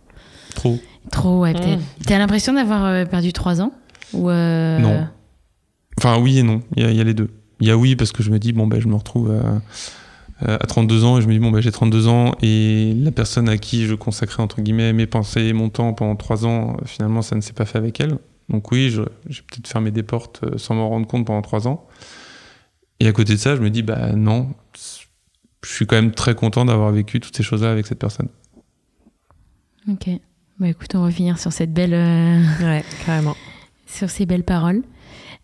Trop. 0.53 0.77
Trop, 1.11 1.39
ouais, 1.39 1.53
Mm. 1.53 1.57
peut-être. 1.57 1.81
T'as 2.05 2.17
l'impression 2.19 2.53
d'avoir 2.53 2.85
euh, 2.85 3.05
perdu 3.05 3.33
3 3.33 3.61
ans 3.61 3.71
Ou 4.13 4.29
euh, 4.29 4.77
Non. 4.77 5.07
Enfin, 5.97 6.19
oui 6.19 6.37
et 6.37 6.43
non. 6.43 6.61
Il 6.77 6.83
y, 6.83 6.85
a- 6.85 6.91
il 6.91 6.95
y 6.97 7.01
a 7.01 7.03
les 7.03 7.15
deux. 7.15 7.29
Il 7.59 7.67
y 7.67 7.71
a 7.71 7.77
oui 7.77 7.95
parce 7.95 8.11
que 8.11 8.21
je 8.21 8.29
me 8.29 8.37
dis, 8.37 8.53
bon, 8.53 8.67
ben, 8.67 8.79
je 8.79 8.87
me 8.87 8.95
retrouve 8.95 9.31
à, 9.31 9.61
à 10.47 10.65
32 10.67 11.03
ans 11.05 11.17
et 11.17 11.21
je 11.21 11.27
me 11.27 11.33
dis, 11.33 11.39
bon, 11.39 11.51
ben, 11.51 11.61
j'ai 11.61 11.71
32 11.71 12.07
ans 12.07 12.33
et 12.41 12.93
la 12.97 13.11
personne 13.11 13.47
à 13.49 13.57
qui 13.57 13.85
je 13.85 13.95
consacrais, 13.95 14.41
entre 14.43 14.61
guillemets, 14.61 14.93
mes 14.93 15.07
pensées, 15.07 15.53
mon 15.53 15.69
temps 15.69 15.93
pendant 15.93 16.15
3 16.15 16.45
ans, 16.45 16.73
euh, 16.81 16.85
finalement, 16.85 17.21
ça 17.21 17.35
ne 17.35 17.41
s'est 17.41 17.53
pas 17.53 17.65
fait 17.65 17.77
avec 17.77 17.99
elle. 17.99 18.17
Donc, 18.49 18.71
oui, 18.71 18.89
je- 18.89 19.01
j'ai 19.29 19.41
peut-être 19.41 19.67
fermé 19.67 19.91
des 19.91 20.03
portes 20.03 20.41
euh, 20.43 20.57
sans 20.57 20.75
m'en 20.75 20.89
rendre 20.89 21.07
compte 21.07 21.25
pendant 21.25 21.41
3 21.41 21.67
ans. 21.67 21.87
Et 22.99 23.07
à 23.07 23.11
côté 23.11 23.33
de 23.33 23.39
ça, 23.39 23.55
je 23.55 23.61
me 23.61 23.69
dis, 23.69 23.83
bah 23.83 24.11
non, 24.13 24.49
je 25.63 25.69
suis 25.73 25.85
quand 25.87 25.95
même 25.95 26.11
très 26.11 26.35
content 26.35 26.65
d'avoir 26.65 26.91
vécu 26.91 27.19
toutes 27.19 27.35
ces 27.35 27.43
choses-là 27.43 27.71
avec 27.71 27.87
cette 27.87 27.99
personne. 27.99 28.27
Ok. 29.89 30.09
Bah 30.59 30.67
écoute, 30.69 30.93
on 30.95 31.01
va 31.03 31.11
finir 31.11 31.39
sur 31.39 31.51
cette 31.51 31.73
belle. 31.73 31.93
euh, 31.93 32.41
Ouais, 32.61 32.83
carrément. 33.05 33.35
sur 33.87 34.09
ces 34.09 34.25
belles 34.25 34.43
paroles. 34.43 34.83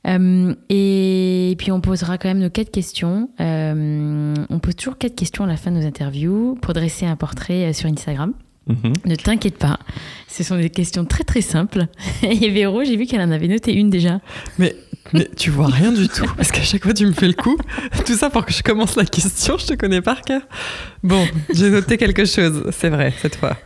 Euh, 0.07 0.55
et 0.69 1.55
puis 1.57 1.71
on 1.71 1.81
posera 1.81 2.17
quand 2.17 2.29
même 2.29 2.39
nos 2.39 2.49
quatre 2.49 2.71
questions. 2.71 3.29
Euh, 3.39 4.33
on 4.49 4.59
pose 4.59 4.75
toujours 4.75 4.97
quatre 4.97 5.15
questions 5.15 5.43
à 5.43 5.47
la 5.47 5.57
fin 5.57 5.71
de 5.71 5.77
nos 5.77 5.85
interviews 5.85 6.57
pour 6.61 6.73
dresser 6.73 7.05
un 7.05 7.15
portrait 7.15 7.69
euh, 7.69 7.73
sur 7.73 7.89
Instagram. 7.89 8.33
Mhm. 8.67 8.93
Ne 9.05 9.15
t'inquiète 9.15 9.57
pas, 9.57 9.79
ce 10.27 10.43
sont 10.43 10.55
des 10.55 10.69
questions 10.69 11.03
très 11.03 11.23
très 11.23 11.41
simples. 11.41 11.87
Et 12.23 12.49
Véro, 12.49 12.83
j'ai 12.83 12.97
vu 12.97 13.05
qu'elle 13.05 13.21
en 13.21 13.31
avait 13.31 13.47
noté 13.47 13.73
une 13.73 13.89
déjà. 13.89 14.21
Mais, 14.57 14.75
mais 15.13 15.29
tu 15.35 15.49
vois 15.49 15.67
rien 15.67 15.91
du 15.91 16.07
tout, 16.07 16.29
parce 16.37 16.51
qu'à 16.51 16.61
chaque 16.61 16.83
fois 16.83 16.93
tu 16.93 17.05
me 17.05 17.13
fais 17.13 17.27
le 17.27 17.33
coup. 17.33 17.57
Tout 18.05 18.15
ça 18.15 18.29
pour 18.29 18.45
que 18.45 18.53
je 18.53 18.63
commence 18.63 18.95
la 18.95 19.05
question, 19.05 19.57
je 19.57 19.67
te 19.67 19.73
connais 19.73 20.01
par 20.01 20.21
cœur. 20.21 20.41
Bon, 21.03 21.25
j'ai 21.53 21.69
noté 21.69 21.97
quelque 21.97 22.25
chose, 22.25 22.65
c'est 22.71 22.89
vrai, 22.89 23.13
cette 23.21 23.35
fois. 23.35 23.57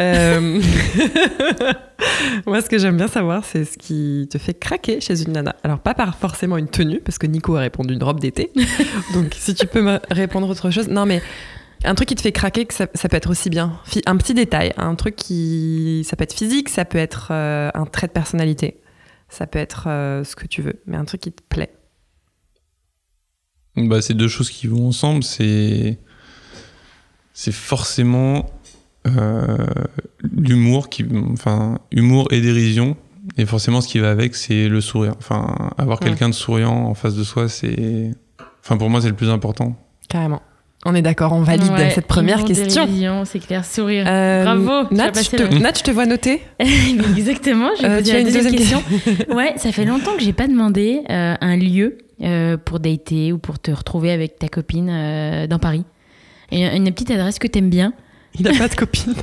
Euh, 0.00 0.60
Moi, 2.46 2.60
ce 2.62 2.68
que 2.68 2.78
j'aime 2.78 2.96
bien 2.96 3.08
savoir, 3.08 3.44
c'est 3.44 3.64
ce 3.64 3.76
qui 3.76 4.28
te 4.30 4.38
fait 4.38 4.54
craquer 4.54 5.00
chez 5.00 5.22
une 5.22 5.32
nana. 5.32 5.56
Alors, 5.64 5.80
pas 5.80 5.94
par 5.94 6.16
forcément 6.16 6.56
une 6.56 6.68
tenue, 6.68 7.00
parce 7.00 7.18
que 7.18 7.26
Nico 7.26 7.56
a 7.56 7.60
répondu 7.60 7.94
une 7.94 8.02
robe 8.02 8.20
d'été. 8.20 8.52
Donc, 9.14 9.34
si 9.38 9.54
tu 9.54 9.66
peux 9.66 9.82
me 9.82 9.98
répondre 10.10 10.48
autre 10.48 10.70
chose. 10.70 10.88
Non, 10.88 11.06
mais 11.06 11.22
un 11.84 11.94
truc 11.94 12.08
qui 12.08 12.14
te 12.14 12.22
fait 12.22 12.32
craquer, 12.32 12.66
que 12.66 12.74
ça, 12.74 12.86
ça 12.94 13.08
peut 13.08 13.16
être 13.16 13.30
aussi 13.30 13.50
bien. 13.50 13.78
Un 14.06 14.16
petit 14.16 14.34
détail, 14.34 14.72
un 14.76 14.94
truc 14.94 15.16
qui. 15.16 16.04
Ça 16.08 16.16
peut 16.16 16.24
être 16.24 16.34
physique, 16.34 16.68
ça 16.68 16.84
peut 16.84 16.98
être 16.98 17.28
euh, 17.30 17.70
un 17.74 17.86
trait 17.86 18.06
de 18.06 18.12
personnalité. 18.12 18.78
Ça 19.28 19.46
peut 19.46 19.58
être 19.58 19.88
euh, 19.88 20.24
ce 20.24 20.34
que 20.36 20.46
tu 20.46 20.62
veux, 20.62 20.80
mais 20.86 20.96
un 20.96 21.04
truc 21.04 21.20
qui 21.20 21.32
te 21.32 21.42
plaît. 21.42 21.72
Bah, 23.76 24.00
c'est 24.02 24.14
deux 24.14 24.28
choses 24.28 24.50
qui 24.50 24.66
vont 24.66 24.88
ensemble. 24.88 25.22
C'est 25.22 25.98
c'est 27.32 27.52
forcément 27.52 28.46
euh, 29.06 29.56
l'humour 30.22 30.88
qui, 30.88 31.06
enfin, 31.32 31.78
humour 31.92 32.26
et 32.32 32.40
dérision. 32.40 32.96
Et 33.36 33.46
forcément, 33.46 33.80
ce 33.80 33.88
qui 33.88 33.98
va 34.00 34.10
avec, 34.10 34.34
c'est 34.34 34.68
le 34.68 34.80
sourire. 34.80 35.14
Enfin, 35.18 35.70
avoir 35.78 36.00
Ouais. 36.00 36.08
quelqu'un 36.08 36.28
de 36.30 36.34
souriant 36.34 36.72
en 36.86 36.94
face 36.94 37.14
de 37.14 37.22
soi, 37.22 37.48
c'est, 37.48 38.10
enfin, 38.64 38.76
pour 38.78 38.88
moi, 38.90 39.00
c'est 39.02 39.08
le 39.10 39.14
plus 39.16 39.30
important. 39.30 39.76
Carrément. 40.08 40.42
On 40.90 40.94
est 40.94 41.02
d'accord, 41.02 41.32
on 41.34 41.42
valide 41.42 41.70
Ouais, 41.70 41.90
cette 41.90 42.06
première 42.06 42.44
question. 42.44 42.88
C'est 43.26 43.38
clair, 43.40 43.64
sourire. 43.64 44.06
Euh, 44.08 44.44
Bravo, 44.44 44.88
tu 44.88 44.94
Nat, 44.94 45.10
passé 45.12 45.36
je 45.38 45.42
te, 45.44 45.54
le- 45.54 45.58
Nat, 45.60 45.72
je 45.76 45.82
te 45.82 45.90
vois 45.90 46.06
noter? 46.06 46.40
Exactement, 46.58 47.68
je 47.76 47.82
vais 47.82 47.88
Euh, 47.88 47.98
poser 47.98 48.10
tu 48.10 48.16
as 48.16 48.20
une 48.20 48.24
deuxième 48.26 48.52
deuxième 48.52 48.82
question. 48.82 49.36
ouais, 49.36 49.52
ça 49.56 49.70
fait 49.70 49.84
longtemps 49.84 50.14
que 50.16 50.22
j'ai 50.22 50.32
pas 50.32 50.46
demandé 50.48 51.02
euh, 51.10 51.34
un 51.40 51.56
lieu 51.56 51.98
euh, 52.22 52.56
pour 52.56 52.80
dater 52.80 53.32
ou 53.32 53.38
pour 53.38 53.58
te 53.58 53.70
retrouver 53.70 54.10
avec 54.12 54.38
ta 54.38 54.48
copine 54.48 54.88
euh, 54.90 55.46
dans 55.46 55.58
Paris. 55.58 55.84
Et 56.50 56.64
une 56.66 56.84
petite 56.92 57.10
adresse 57.10 57.38
que 57.38 57.46
t'aimes 57.46 57.68
bien, 57.68 57.92
Il 58.38 58.48
a 58.48 58.52
pas 58.54 58.68
de 58.68 58.74
copine. 58.74 59.14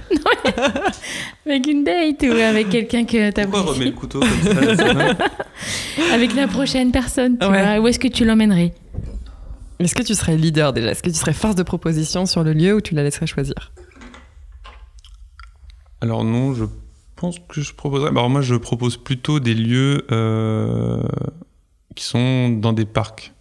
avec 1.47 1.65
une 1.67 1.83
date 1.83 2.23
ou 2.23 2.33
avec 2.39 2.69
quelqu'un 2.69 3.05
que 3.05 3.31
t'as 3.31 3.45
couteau 3.45 4.19
comme 4.19 4.75
ça 4.75 4.93
Avec 6.13 6.35
la 6.35 6.47
prochaine 6.47 6.91
personne, 6.91 7.37
tu 7.39 7.47
Ouais. 7.47 7.63
vois. 7.63 7.79
Où 7.83 7.87
est-ce 7.87 7.97
que 7.99 8.07
tu 8.07 8.23
l'emmènerais? 8.25 8.73
Est-ce 9.79 9.95
que 9.95 10.03
tu 10.03 10.15
serais 10.15 10.37
leader 10.37 10.71
déjà? 10.73 10.91
Est-ce 10.91 11.03
que 11.03 11.09
tu 11.09 11.15
serais 11.15 11.33
force 11.33 11.55
de 11.55 11.63
proposition 11.63 12.25
sur 12.25 12.43
le 12.43 12.53
lieu 12.53 12.75
ou 12.75 12.81
tu 12.81 12.95
la 12.95 13.03
laisserais 13.03 13.27
choisir? 13.27 13.71
Alors 16.01 16.23
non, 16.23 16.53
je 16.53 16.65
pense 17.15 17.37
que 17.49 17.61
je 17.61 17.73
proposerais. 17.73 18.11
bah, 18.11 18.19
Alors 18.21 18.29
moi, 18.29 18.41
je 18.41 18.55
propose 18.55 18.97
plutôt 18.97 19.39
des 19.39 19.53
lieux 19.53 20.05
euh, 20.11 21.01
qui 21.95 22.03
sont 22.03 22.49
dans 22.49 22.73
des 22.73 22.85
parcs. 22.85 23.33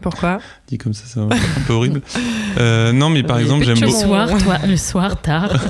Pourquoi? 0.00 0.38
Dit 0.68 0.76
comme 0.78 0.92
ça, 0.92 1.04
c'est 1.06 1.20
un 1.20 1.28
peu 1.66 1.72
horrible. 1.72 2.02
Euh, 2.58 2.92
non, 2.92 3.08
mais 3.10 3.22
par 3.22 3.36
Oui, 3.36 3.42
exemple, 3.42 3.64
j'aime 3.64 3.80
beaucoup. 3.80 3.92
soir, 3.92 4.28
toi, 4.42 4.58
le 4.66 4.76
soir, 4.76 5.20
tard. 5.20 5.52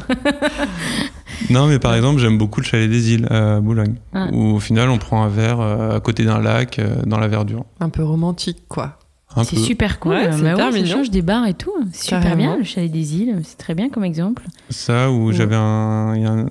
Non, 1.50 1.66
mais 1.66 1.78
par 1.80 1.94
exemple, 1.94 2.20
j'aime 2.20 2.38
beaucoup 2.38 2.60
le 2.60 2.64
chalet 2.66 2.88
des 2.88 3.12
îles 3.12 3.26
à 3.30 3.60
Boulogne, 3.60 3.96
Ah. 4.14 4.28
où 4.32 4.54
au 4.54 4.60
final, 4.60 4.88
on 4.88 4.98
prend 4.98 5.24
un 5.24 5.28
verre 5.28 5.60
euh, 5.60 5.96
à 5.96 6.00
côté 6.00 6.24
d'un 6.24 6.40
lac, 6.40 6.80
dans 7.06 7.18
la 7.18 7.26
verdure. 7.28 7.64
Un 7.80 7.88
peu 7.90 8.02
romantique, 8.04 8.62
quoi. 8.68 8.98
Un 9.36 9.44
C'est 9.44 9.56
peu. 9.56 9.62
super 9.62 9.98
cool. 9.98 10.12
Ouais, 10.12 10.30
c'est 10.32 10.42
Bah 10.42 10.52
hyper 10.52 10.72
ça 10.72 10.78
mignon. 10.78 10.96
change 10.96 11.10
des 11.10 11.22
bars 11.22 11.46
et 11.46 11.54
tout. 11.54 11.72
C'est 11.92 12.04
Super 12.04 12.22
Carrément. 12.22 12.36
bien, 12.52 12.56
le 12.58 12.64
chalet 12.64 12.90
des 12.90 13.16
îles. 13.16 13.40
C'est 13.44 13.58
très 13.58 13.74
bien 13.74 13.88
comme 13.88 14.04
exemple. 14.04 14.42
Ça, 14.70 15.10
où 15.10 15.28
Ouais. 15.28 15.32
j'avais 15.34 15.56
un, 15.56 16.14
il 16.16 16.22
y 16.22 16.26
a 16.26 16.30
un, 16.32 16.46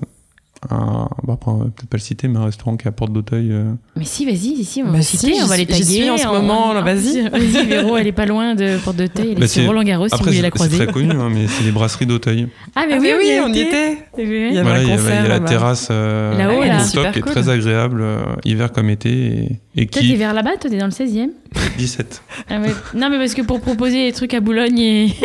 un- 0.70 1.08
bah, 1.24 1.34
après, 1.34 1.50
on 1.50 1.56
va 1.58 1.64
peut-être 1.66 1.88
pas 1.88 1.96
le 1.96 2.02
citer, 2.02 2.28
mais 2.28 2.38
un 2.38 2.44
restaurant 2.46 2.76
qui 2.76 2.84
est 2.86 2.88
à 2.88 2.92
Porte 2.92 3.12
d'Auteuil. 3.12 3.48
euh, 3.52 3.72
Mais 3.96 4.04
si, 4.04 4.24
vas-y, 4.24 4.64
si, 4.64 4.82
on 4.82 4.86
Bah 4.86 4.92
va 4.98 5.02
si, 5.02 5.16
citer, 5.16 5.42
on 5.42 5.46
va 5.46 5.56
les 5.56 5.66
taguer. 5.66 5.82
suis 5.84 6.10
en 6.10 6.16
ce 6.16 6.26
moment, 6.26 6.72
vas-y. 6.82 7.28
Vas-y, 7.28 7.66
Véro, 7.68 7.96
elle 7.96 8.06
est 8.06 8.12
pas 8.12 8.26
loin 8.26 8.54
de 8.54 8.78
Porte 8.84 8.96
d'Auteuil. 8.96 9.30
Elle 9.32 9.38
Bah, 9.38 9.44
est 9.44 9.48
sur 9.48 9.62
c'est- 9.62 9.68
Roland 9.68 9.82
Garros 9.82 10.08
si 10.08 10.16
vous 10.16 10.24
voulez 10.24 10.36
c'est 10.36 10.42
la 10.42 10.48
c'est 10.48 10.50
croiser. 10.52 10.76
très 10.76 10.92
connu, 10.92 11.10
hein, 11.10 11.28
mais 11.32 11.46
c'est 11.48 11.64
les 11.64 11.70
brasseries 11.72 12.06
d'Auteuil. 12.06 12.48
Ah, 12.74 12.84
mais 12.88 12.94
Ah, 12.94 12.98
oui, 13.00 13.08
mais 13.28 13.40
on 13.40 13.48
y 13.52 13.60
était. 13.60 13.98
C'est. 14.14 14.22
Il 14.22 14.28
y 14.54 14.58
avait 14.58 14.62
Voilà, 14.62 14.78
un 14.78 14.82
il 14.82 14.88
y 14.88 14.92
avait, 14.92 15.02
il 15.02 15.08
y 15.08 15.12
a 15.12 15.16
concert 15.22 15.28
la 15.28 15.40
terrasse 15.40 15.88
euh, 15.90 16.38
Là-haut, 16.38 16.62
là. 16.64 17.10
qui 17.12 17.18
est 17.18 17.22
très 17.22 17.48
agréable, 17.48 18.00
euh, 18.02 18.18
hiver 18.44 18.72
comme 18.72 18.90
été, 18.90 19.10
et, 19.10 19.60
et 19.82 19.86
Toi, 19.86 20.00
t'es 20.02 20.06
qui... 20.08 20.16
vers 20.16 20.32
là-bas, 20.34 20.56
toi, 20.60 20.70
t'es 20.70 20.78
dans 20.78 20.86
le 20.86 20.92
16e 20.92 21.30
17. 21.78 22.22
Ah 22.50 22.58
ouais. 22.60 22.68
Non, 22.94 23.08
mais 23.10 23.18
parce 23.18 23.34
que 23.34 23.42
pour 23.42 23.60
proposer 23.60 24.06
des 24.06 24.12
trucs 24.12 24.34
à 24.34 24.40
Boulogne, 24.40 24.78
et... 24.78 25.08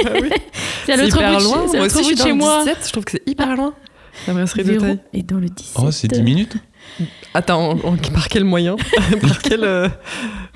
c'est 0.86 0.94
à 0.94 0.98
C'est 0.98 1.02
l'autre 1.04 1.16
bout 1.18 1.40
de 1.40 1.44
loin. 1.44 1.64
c'est 1.68 1.76
à 1.78 1.80
Moi 1.80 1.88
l'autre 1.88 2.00
aussi, 2.00 2.04
je 2.04 2.04
bout 2.04 2.06
suis 2.10 2.16
dans 2.16 2.24
chez 2.24 2.30
le 2.30 2.36
moi. 2.36 2.64
17. 2.64 2.78
Je 2.86 2.92
trouve 2.92 3.06
que 3.06 3.12
c'est 3.12 3.24
hyper 3.28 3.56
loin. 3.56 3.74
La 4.28 4.34
brasserie 4.34 4.64
Véro 4.64 4.80
d'Auteuil. 4.82 5.00
est 5.14 5.24
dans 5.24 5.38
le 5.38 5.48
17. 5.50 5.84
Oh, 5.84 5.92
c'est 5.92 6.08
10 6.08 6.22
minutes 6.22 6.58
Attends, 7.34 7.78
on- 7.84 7.94
on- 7.94 7.98
par 7.98 8.28
quel 8.30 8.44
moyen 8.44 8.76
par, 9.22 9.40
quel, 9.42 9.64
euh, 9.64 9.88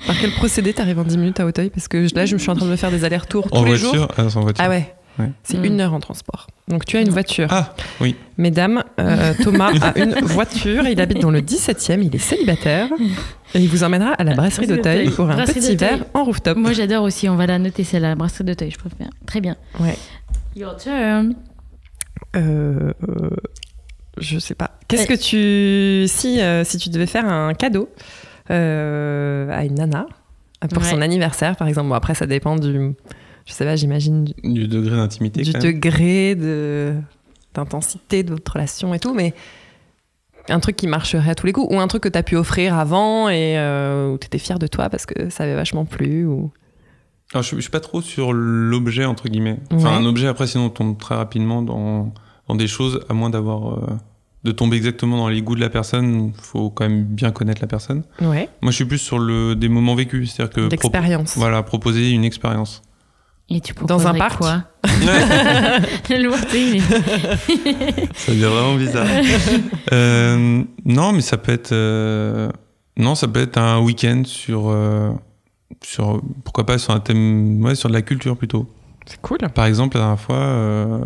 par 0.06 0.16
quel 0.20 0.32
procédé 0.32 0.72
t'arrives 0.72 0.98
en 0.98 1.04
10 1.04 1.16
minutes 1.18 1.40
à 1.40 1.46
Auteuil 1.46 1.70
Parce 1.70 1.86
que 1.88 2.06
là, 2.14 2.26
je 2.26 2.34
me 2.34 2.38
suis 2.38 2.50
en 2.50 2.56
train 2.56 2.66
de 2.66 2.70
me 2.70 2.76
faire 2.76 2.90
des 2.90 3.04
allers-retours 3.04 3.48
tous 3.50 3.56
En 3.56 3.62
les 3.64 3.70
voiture 3.76 3.94
jours. 3.94 4.08
Ah, 4.16 4.22
en 4.22 4.40
voiture. 4.40 4.64
Ah 4.64 4.68
ouais, 4.68 4.94
Ouais. 5.18 5.30
c'est 5.44 5.58
Mm. 5.58 5.64
une 5.64 5.80
heure 5.80 5.94
en 5.94 6.00
transport. 6.00 6.48
Donc 6.66 6.84
tu 6.86 6.96
as 6.96 7.00
une 7.02 7.10
voiture. 7.10 7.46
Ah, 7.50 7.74
oui. 8.00 8.16
Mesdames, 8.36 8.82
euh, 8.98 9.32
Thomas 9.42 9.70
a 9.80 9.96
une 9.98 10.14
voiture. 10.22 10.84
Il 10.88 11.00
habite 11.00 11.20
dans 11.20 11.30
le 11.30 11.40
17e. 11.42 12.02
Il 12.02 12.14
est 12.14 12.18
célibataire. 12.18 12.88
Et 13.54 13.60
il 13.60 13.68
vous 13.68 13.84
emmènera 13.84 14.10
à 14.14 14.24
la 14.24 14.34
brasserie 14.34 14.66
Brasserie 14.66 14.76
d'Auteuil 14.82 15.10
pour 15.10 15.30
un 15.30 15.34
Brasserie 15.36 15.60
petit 15.60 15.76
verre 15.76 16.04
en 16.14 16.24
rooftop. 16.24 16.56
Moi, 16.56 16.72
j'adore 16.72 17.04
aussi. 17.04 17.28
On 17.28 17.36
va 17.36 17.46
la 17.46 17.58
noter, 17.60 17.84
celle-là, 17.84 18.08
la 18.10 18.14
brasserie 18.16 18.44
d'Auteuil, 18.44 18.70
je 18.72 18.78
préfère. 18.78 19.10
Très 19.26 19.40
bien. 19.40 19.56
Ouais. 19.78 19.96
Your 20.56 20.74
turn. 20.76 21.34
Euh, 22.36 22.92
euh, 23.08 23.30
je 24.18 24.38
sais 24.38 24.54
pas. 24.54 24.78
Qu'est-ce 24.88 25.06
que 25.06 25.14
tu. 25.14 26.06
Si, 26.08 26.40
euh, 26.40 26.64
si 26.64 26.78
tu 26.78 26.88
devais 26.90 27.06
faire 27.06 27.26
un 27.26 27.54
cadeau 27.54 27.88
euh, 28.50 29.48
à 29.50 29.64
une 29.64 29.74
nana 29.74 30.06
pour 30.70 30.82
Ouais. 30.82 30.88
son 30.90 31.00
anniversaire, 31.00 31.56
par 31.56 31.68
exemple, 31.68 31.88
bon, 31.88 31.94
après, 31.94 32.14
ça 32.14 32.26
dépend 32.26 32.56
du. 32.56 32.92
Je 33.46 33.52
sais 33.52 33.64
pas, 33.64 33.76
j'imagine 33.76 34.24
du, 34.24 34.32
Du 34.42 34.68
degré 34.68 34.96
d'intimité. 34.96 35.42
du 35.42 35.52
degré 35.52 36.34
de 36.34 36.94
d'intensité 37.54 38.22
de 38.24 38.30
votre 38.30 38.52
relation 38.52 38.94
et 38.94 38.98
tout, 38.98 39.14
mais 39.14 39.32
un 40.48 40.58
truc 40.60 40.76
qui 40.76 40.86
marcherait 40.88 41.30
à 41.30 41.34
tous 41.34 41.46
les 41.46 41.52
coups 41.52 41.72
ou 41.72 41.78
un 41.78 41.86
truc 41.86 42.02
que 42.02 42.08
tu 42.08 42.18
as 42.18 42.22
pu 42.22 42.36
offrir 42.36 42.76
avant 42.76 43.28
et 43.28 43.56
euh, 43.58 44.10
où 44.12 44.18
tu 44.18 44.26
étais 44.26 44.38
fier 44.38 44.58
de 44.58 44.66
toi 44.66 44.88
parce 44.90 45.06
que 45.06 45.30
ça 45.30 45.44
avait 45.44 45.54
vachement 45.54 45.84
plu 45.84 46.26
ou 46.26 46.50
Alors, 47.34 47.42
je, 47.42 47.56
je 47.56 47.60
suis 47.60 47.70
pas 47.70 47.80
trop 47.80 48.00
sur 48.00 48.32
l'objet, 48.32 49.04
entre 49.04 49.28
guillemets. 49.28 49.58
Enfin, 49.72 49.90
Ouais. 49.90 49.96
un 49.96 50.06
objet, 50.06 50.28
après, 50.28 50.46
sinon, 50.46 50.66
on 50.66 50.70
tombe 50.70 50.96
très 50.96 51.16
rapidement 51.16 51.60
dans, 51.62 52.14
dans 52.48 52.54
des 52.54 52.68
choses, 52.68 53.00
à 53.10 53.12
moins 53.12 53.28
d'avoir. 53.28 53.74
euh, 53.74 53.86
de 54.44 54.52
tomber 54.52 54.76
exactement 54.76 55.16
dans 55.16 55.28
les 55.28 55.40
goûts 55.40 55.54
de 55.54 55.60
la 55.62 55.70
personne, 55.70 56.32
faut 56.38 56.68
quand 56.68 56.86
même 56.86 57.04
bien 57.04 57.30
connaître 57.30 57.62
la 57.62 57.66
personne. 57.66 58.02
ouais, 58.20 58.50
Moi, 58.60 58.72
je 58.72 58.76
suis 58.76 58.84
plus 58.84 58.98
sur 58.98 59.18
le, 59.18 59.56
des 59.56 59.70
moments 59.70 59.94
vécus, 59.94 60.34
c'est-à-dire 60.34 60.54
que. 60.54 60.68
Voilà, 61.38 61.62
proposer 61.62 62.10
une 62.10 62.24
expérience. 62.24 62.82
Et 63.48 63.60
tu 63.62 63.72
Dans 63.86 64.06
un 64.06 64.12
parc 64.14 64.36
quoi 64.38 64.64
Ça 68.14 68.32
devient 68.32 68.44
vraiment 68.44 68.74
bizarre. 68.76 69.06
Euh, 69.92 70.62
non, 70.84 71.12
mais 71.12 71.20
ça 71.20 71.36
peut 71.36 71.52
être. 71.52 71.72
euh, 71.72 72.48
Non, 72.98 73.14
ça 73.14 73.28
peut 73.28 73.40
être 73.40 73.58
un 73.58 73.80
week-end 73.80 74.22
sur. 74.26 74.64
Sur 75.82 76.22
pourquoi 76.44 76.66
pas 76.66 76.78
sur 76.78 76.94
un 76.94 77.00
thème. 77.00 77.62
Ouais, 77.62 77.74
sur 77.74 77.88
de 77.88 77.94
la 77.94 78.02
culture 78.02 78.36
plutôt. 78.36 78.68
C'est 79.06 79.20
cool. 79.20 79.38
Par 79.54 79.66
exemple, 79.66 79.96
la 79.96 80.02
dernière 80.04 80.20
fois, 80.20 80.36
euh, 80.36 81.04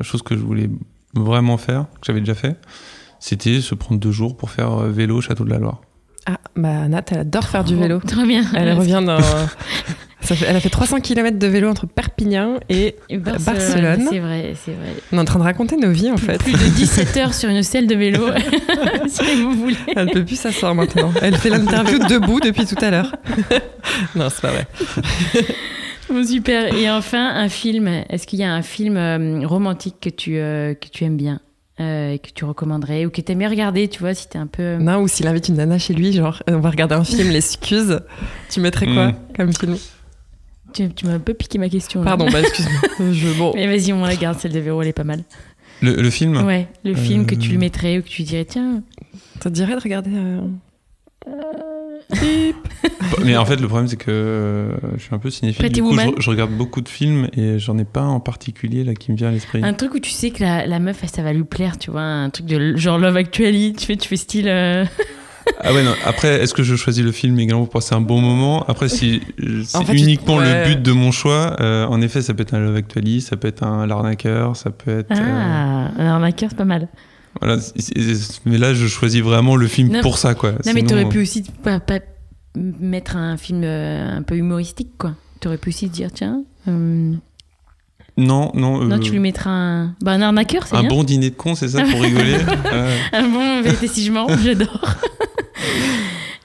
chose 0.00 0.22
que 0.22 0.36
je 0.36 0.40
voulais 0.40 0.70
vraiment 1.14 1.56
faire, 1.58 1.86
que 2.00 2.06
j'avais 2.06 2.20
déjà 2.20 2.34
fait, 2.34 2.56
c'était 3.18 3.60
se 3.60 3.74
prendre 3.74 4.00
deux 4.00 4.12
jours 4.12 4.36
pour 4.36 4.50
faire 4.50 4.72
euh, 4.72 4.90
vélo 4.90 5.18
au 5.18 5.20
Château 5.20 5.44
de 5.44 5.50
la 5.50 5.58
Loire. 5.58 5.80
Ah, 6.26 6.38
bah 6.56 6.88
Nat, 6.88 7.04
elle 7.10 7.18
adore 7.18 7.44
faire 7.44 7.64
du 7.64 7.76
vélo. 7.76 8.00
Trop 8.00 8.24
bien. 8.24 8.44
Elle 8.54 8.72
revient 8.72 9.02
dans. 9.04 9.18
Ça 10.22 10.36
fait- 10.36 10.46
elle 10.48 10.56
a 10.56 10.60
fait 10.60 10.68
300 10.70 11.00
km 11.00 11.38
de 11.38 11.46
vélo 11.46 11.68
entre 11.68 11.86
Perpignan 11.86 12.60
et 12.68 12.94
Et 13.08 13.16
Barcelone. 13.18 14.06
C'est 14.10 14.18
vrai, 14.18 14.54
c'est 14.64 14.72
vrai. 14.72 14.94
on 15.12 15.16
est 15.16 15.20
en 15.20 15.24
train 15.24 15.38
de 15.38 15.44
raconter 15.44 15.76
nos 15.76 15.90
vies 15.90 16.10
en 16.10 16.16
fait. 16.18 16.38
Plus 16.38 16.52
de 16.52 16.68
17 16.76 17.16
heures 17.16 17.34
sur 17.34 17.48
une 17.48 17.62
selle 17.62 17.86
de 17.86 17.94
vélo, 17.94 18.26
si 19.08 19.42
vous 19.42 19.52
voulez. 19.54 19.76
Elle 19.96 20.06
ne 20.06 20.12
peut 20.12 20.24
plus 20.24 20.36
s'asseoir 20.38 20.74
maintenant. 20.74 21.10
Elle 21.22 21.36
fait 21.36 21.48
l'interview 21.50 21.98
debout 22.06 22.40
depuis 22.40 22.66
tout 22.66 22.76
à 22.84 22.90
l'heure. 22.90 23.16
non, 24.14 24.28
c'est 24.30 24.42
pas 24.42 24.50
vrai. 24.52 24.66
Bon, 26.10 26.24
super. 26.26 26.74
Et 26.74 26.90
enfin, 26.90 27.24
un 27.34 27.48
film. 27.48 27.88
Est-ce 28.08 28.26
qu'il 28.26 28.40
y 28.40 28.44
a 28.44 28.52
un 28.52 28.62
film 28.62 28.96
euh, 28.96 29.46
romantique 29.46 29.96
que 30.00 30.10
tu, 30.10 30.36
euh, 30.38 30.74
que 30.74 30.88
tu 30.88 31.04
aimes 31.04 31.16
bien 31.16 31.40
euh, 31.80 32.12
et 32.14 32.18
que 32.18 32.30
tu 32.34 32.44
recommanderais 32.44 33.06
ou 33.06 33.10
que 33.10 33.20
tu 33.20 33.30
aimais 33.32 33.46
regarder, 33.46 33.86
tu 33.88 34.00
vois, 34.00 34.12
si 34.12 34.28
t'es 34.28 34.38
un 34.38 34.48
peu... 34.48 34.76
Non, 34.76 34.98
ou 35.02 35.08
s'il 35.08 35.26
invite 35.28 35.48
une 35.48 35.54
nana 35.56 35.78
chez 35.78 35.94
lui, 35.94 36.12
genre, 36.12 36.42
euh, 36.50 36.54
on 36.56 36.60
va 36.60 36.70
regarder 36.70 36.94
un 36.96 37.04
film, 37.04 37.30
l'excuse. 37.30 38.00
Tu 38.50 38.60
mettrais 38.60 38.86
quoi 38.86 39.08
Mm. 39.08 39.14
comme 39.36 39.52
film? 39.54 39.76
Tu, 40.72 40.88
tu 40.90 41.06
m'as 41.06 41.14
un 41.14 41.18
peu 41.18 41.34
piqué 41.34 41.58
ma 41.58 41.68
question. 41.68 42.00
là. 42.00 42.06
Pardon, 42.06 42.28
bah 42.30 42.40
excuse-moi. 42.40 42.80
Je, 43.12 43.38
bon. 43.38 43.52
Mais 43.54 43.66
vas-y, 43.66 43.92
on 43.92 44.02
la 44.04 44.16
garde, 44.16 44.38
celle 44.38 44.52
de 44.52 44.60
Véro, 44.60 44.80
elle 44.82 44.88
est 44.88 44.92
pas 44.92 45.04
mal. 45.04 45.22
Le, 45.82 45.94
le 45.94 46.10
film 46.10 46.36
Ouais, 46.44 46.68
le 46.84 46.94
film 46.94 47.24
que 47.26 47.34
Euh. 47.34 47.38
tu 47.38 47.50
lui 47.50 47.58
mettrais 47.58 47.98
ou 47.98 48.02
que 48.02 48.08
tu 48.08 48.22
dirais, 48.22 48.44
tiens, 48.44 48.82
Ça 49.42 49.48
te 49.50 49.54
dirait 49.54 49.74
de 49.74 49.80
regarder 49.80 50.10
euh, 50.14 50.40
Mais 53.24 53.36
en 53.36 53.44
fait, 53.44 53.56
le 53.56 53.66
problème, 53.66 53.88
c'est 53.88 53.96
que 53.96 54.10
euh, 54.10 54.72
je 54.96 55.02
suis 55.02 55.14
un 55.14 55.18
peu 55.18 55.30
cinéphile. 55.30 55.58
Pretty 55.60 55.80
Du 55.80 55.82
coup, 55.82 55.96
je, 55.98 56.20
je 56.22 56.30
regarde 56.30 56.50
beaucoup 56.52 56.80
de 56.80 56.88
films 56.88 57.28
et 57.34 57.58
j'en 57.58 57.78
ai 57.78 57.84
pas 57.84 58.02
en 58.02 58.20
particulier 58.20 58.84
là 58.84 58.94
qui 58.94 59.12
me 59.12 59.16
vient 59.16 59.28
à 59.28 59.32
l'esprit. 59.32 59.60
un 59.62 59.72
truc 59.74 59.94
où 59.94 59.98
tu 60.00 60.10
sais 60.10 60.30
que 60.30 60.42
la, 60.42 60.66
la 60.66 60.78
meuf, 60.78 60.98
elle, 61.02 61.08
ça 61.10 61.22
va 61.22 61.32
lui 61.32 61.44
plaire, 61.44 61.78
tu 61.78 61.90
vois, 61.90 62.02
un 62.02 62.30
truc 62.30 62.46
de 62.46 62.76
genre 62.76 62.98
Love 62.98 63.16
Actually, 63.16 63.72
tu 63.74 63.86
fais, 63.86 63.96
tu 63.96 64.08
fais 64.08 64.16
style... 64.16 64.48
euh, 65.60 65.68
Ah 65.68 65.72
ouais, 65.74 65.82
non. 65.82 65.94
Après, 66.04 66.40
est-ce 66.42 66.54
que 66.54 66.62
je 66.62 66.74
choisis 66.76 67.04
le 67.04 67.12
film 67.12 67.38
également 67.38 67.64
pour 67.64 67.74
passer 67.74 67.94
un 67.94 68.00
bon 68.00 68.20
moment? 68.20 68.64
Après, 68.66 68.88
si 68.88 69.20
euh, 69.42 69.62
c'est 69.64 69.76
En 69.78 69.84
fait, 69.84 69.94
tu- 69.94 70.02
uniquement 70.02 70.36
ouais. 70.36 70.68
le 70.68 70.74
but 70.74 70.82
de 70.82 70.92
mon 70.92 71.12
choix, 71.12 71.56
euh, 71.60 71.86
en 71.86 72.00
effet, 72.00 72.22
ça 72.22 72.34
peut 72.34 72.42
être 72.42 72.54
un 72.54 72.60
Love 72.60 72.76
Actually, 72.76 73.20
ça 73.20 73.36
peut 73.36 73.48
être 73.48 73.62
un 73.62 73.86
L'arnaqueur, 73.86 74.56
ça 74.56 74.70
peut 74.70 74.98
être. 75.00 75.10
euh, 75.12 75.16
Ah, 75.20 75.90
un 75.98 76.06
arnaqueur, 76.06 76.50
c'est 76.50 76.56
pas 76.58 76.64
mal. 76.64 76.88
voilà, 77.40 77.56
mais 78.46 78.58
là, 78.58 78.74
je 78.74 78.86
choisis 78.86 79.20
vraiment 79.22 79.56
le 79.56 79.66
film 79.66 79.88
Non, 79.92 80.00
pour 80.00 80.18
ça, 80.18 80.34
quoi. 80.34 80.52
Non, 80.52 80.56
mais 80.66 80.72
Sinon, 80.72 80.86
t'aurais 80.88 81.04
euh, 81.04 81.08
pu 81.08 81.20
aussi 81.22 81.42
pas, 81.62 81.78
pas 81.80 82.00
mettre 82.56 83.16
un 83.16 83.36
film 83.36 83.62
euh, 83.64 84.16
un 84.18 84.22
peu 84.22 84.36
humoristique, 84.36 84.90
quoi. 84.98 85.14
T'aurais 85.40 85.58
pu 85.58 85.68
aussi 85.70 85.88
dire, 85.88 86.10
tiens... 86.12 86.42
euh, 86.68 87.12
Non, 88.18 88.50
non. 88.54 88.84
Non, 88.84 88.96
euh, 88.96 88.98
tu 88.98 89.12
lui 89.12 89.20
mettras 89.20 89.50
un, 89.50 89.94
bah, 90.02 90.12
un 90.12 90.20
arnaqueur, 90.20 90.66
c'est 90.66 90.74
Un 90.76 90.80
bien. 90.80 90.88
bon 90.90 91.04
dîner 91.04 91.30
de 91.30 91.34
con, 91.36 91.54
c'est 91.54 91.68
ça, 91.68 91.82
pour 91.84 92.00
rigoler? 92.02 92.36
Un 93.12 93.28
bon 93.28 93.62
vérité 93.62 93.86
si 93.86 94.04
je 94.04 94.12
mens, 94.12 94.26
j'adore. 94.42 94.84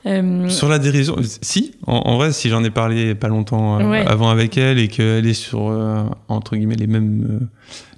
Euh, 0.08 0.50
Sur 0.50 0.70
la 0.70 0.78
dérision, 0.78 1.16
si, 1.42 1.72
en, 1.88 1.94
en 1.96 2.18
vrai, 2.18 2.32
si 2.32 2.48
j'en 2.50 2.64
ai 2.64 2.70
parlé 2.70 3.16
pas 3.16 3.28
longtemps 3.28 3.80
euh, 3.80 3.90
Ouais. 3.90 4.06
avant 4.06 4.30
avec 4.30 4.56
elle 4.56 4.78
et 4.78 4.88
qu'elle 4.88 5.26
est 5.26 5.34
sur, 5.34 5.68
euh, 5.68 6.04
entre 6.28 6.56
guillemets, 6.56 6.76
les 6.76 6.86
mêmes, 6.86 7.26
euh, 7.42 7.46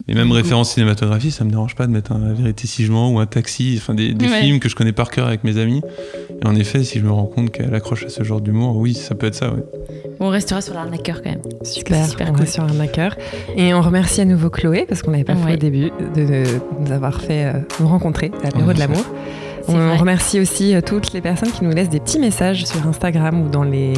les 0.07 0.13
mêmes 0.15 0.31
références 0.31 0.71
cinématographiques, 0.73 1.33
ça 1.33 1.43
me 1.43 1.49
dérange 1.49 1.75
pas 1.75 1.85
de 1.85 1.91
mettre 1.91 2.13
un 2.13 2.19
La 2.19 2.31
vérité 2.33 2.65
si 2.65 2.85
je 2.85 2.93
mens 2.93 3.11
ou 3.11 3.19
un 3.19 3.25
taxi, 3.25 3.75
enfin 3.77 3.93
des, 3.93 4.13
des 4.13 4.25
Ouais. 4.29 4.39
films 4.41 4.61
que 4.61 4.69
je 4.69 4.75
connais 4.77 4.93
par 4.93 5.09
cœur 5.11 5.27
avec 5.27 5.43
mes 5.43 5.57
amis. 5.57 5.81
Et 6.41 6.47
en 6.47 6.55
effet, 6.55 6.85
si 6.85 6.99
je 6.99 7.03
me 7.03 7.11
rends 7.11 7.25
compte 7.25 7.51
qu'elle 7.51 7.75
accroche 7.75 8.05
à 8.05 8.09
ce 8.09 8.23
genre 8.23 8.39
d'humour, 8.39 8.77
oui, 8.77 8.93
ça 8.93 9.13
peut 9.13 9.27
être 9.27 9.35
ça, 9.35 9.51
ouais. 9.51 9.63
on 10.21 10.29
restera 10.29 10.61
sur 10.61 10.75
l'arnaqueur 10.75 11.21
quand 11.21 11.31
même. 11.31 11.41
Super, 11.63 12.07
super 12.07 12.29
on 12.31 12.35
cool. 12.35 12.47
sur 12.47 12.63
hacker. 12.81 13.17
Et 13.57 13.73
on 13.73 13.81
remercie 13.81 14.21
à 14.21 14.25
nouveau 14.25 14.49
Chloé, 14.49 14.85
parce 14.87 15.01
qu'on 15.01 15.11
l'avait 15.11 15.25
pas 15.25 15.35
fait 15.35 15.55
au 15.55 15.57
début, 15.57 15.91
de, 16.15 16.21
de 16.25 16.43
nous 16.79 16.91
avoir 16.93 17.19
fait 17.19 17.47
euh, 17.47 17.59
nous 17.81 17.89
rencontrer 17.89 18.31
à 18.39 18.45
l'apéro 18.45 18.71
de 18.71 18.79
l'amour. 18.79 19.03
On 19.67 19.73
vrai. 19.87 19.97
remercie 19.97 20.39
aussi 20.39 20.75
euh, 20.75 20.81
toutes 20.81 21.13
les 21.13 21.21
personnes 21.21 21.51
qui 21.51 21.63
nous 21.63 21.71
laissent 21.71 21.89
des 21.89 21.99
petits 21.99 22.19
messages 22.19 22.65
sur 22.65 22.85
Instagram 22.87 23.41
ou 23.41 23.49
dans 23.49 23.63
les, 23.63 23.93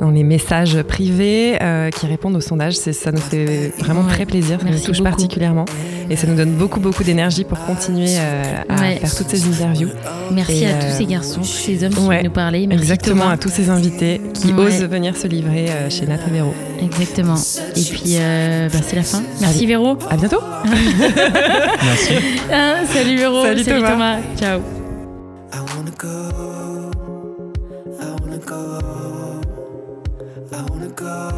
dans 0.00 0.10
les 0.10 0.22
messages 0.24 0.82
privés 0.82 1.56
euh, 1.62 1.90
qui 1.90 2.06
répondent 2.06 2.36
au 2.36 2.40
sondage. 2.40 2.74
Ça 2.74 3.12
nous 3.12 3.20
fait 3.20 3.72
vraiment 3.78 4.00
Ouais. 4.02 4.08
très 4.12 4.26
plaisir, 4.26 4.58
ça 4.58 4.64
Merci 4.64 4.80
nous 4.80 4.86
touche 4.86 4.98
beaucoup. 4.98 5.10
particulièrement. 5.10 5.64
Et 6.10 6.16
ça 6.16 6.26
nous 6.26 6.34
donne 6.34 6.50
beaucoup, 6.50 6.80
beaucoup 6.80 7.02
d'énergie 7.04 7.44
pour 7.44 7.58
continuer 7.64 8.06
euh, 8.18 8.42
à 8.68 8.80
Ouais. 8.80 8.96
faire 8.96 9.14
toutes 9.14 9.28
ces 9.30 9.46
interviews. 9.48 9.88
Merci 10.32 10.64
Et, 10.64 10.66
à 10.66 10.70
euh, 10.70 10.80
tous 10.90 10.96
ces 10.98 11.04
garçons, 11.06 11.40
tous 11.40 11.46
ces 11.46 11.84
hommes 11.84 11.92
qui 11.94 12.00
ouais, 12.00 12.08
viennent 12.16 12.24
nous 12.26 12.30
parler. 12.30 12.66
Merci 12.66 12.82
Exactement 12.82 13.22
Thomas. 13.22 13.32
à 13.34 13.36
tous 13.38 13.48
ces 13.48 13.70
invités 13.70 14.20
qui 14.34 14.52
Ouais. 14.52 14.64
osent 14.66 14.82
venir 14.84 15.16
se 15.16 15.26
livrer 15.26 15.66
euh, 15.70 15.88
chez 15.90 16.06
Nat 16.06 16.18
et 16.26 16.30
Véro. 16.30 16.52
Exactement. 16.82 17.36
Et 17.76 17.80
puis, 17.80 18.16
euh, 18.18 18.68
bah, 18.68 18.78
c'est 18.82 18.96
la 18.96 19.02
fin. 19.02 19.22
Merci 19.40 19.58
Allez. 19.58 19.66
Véro. 19.66 19.96
À 20.10 20.16
bientôt 20.16 20.40
Merci. 20.64 22.14
Ah, 22.52 22.74
salut 22.92 23.16
Véro. 23.16 23.42
Salut 23.44 23.64
Thomas. 23.64 24.16
Ciao. 24.38 24.83
Go. 28.44 29.40
I 30.52 30.62
wanna 30.70 30.88
go. 30.88 31.33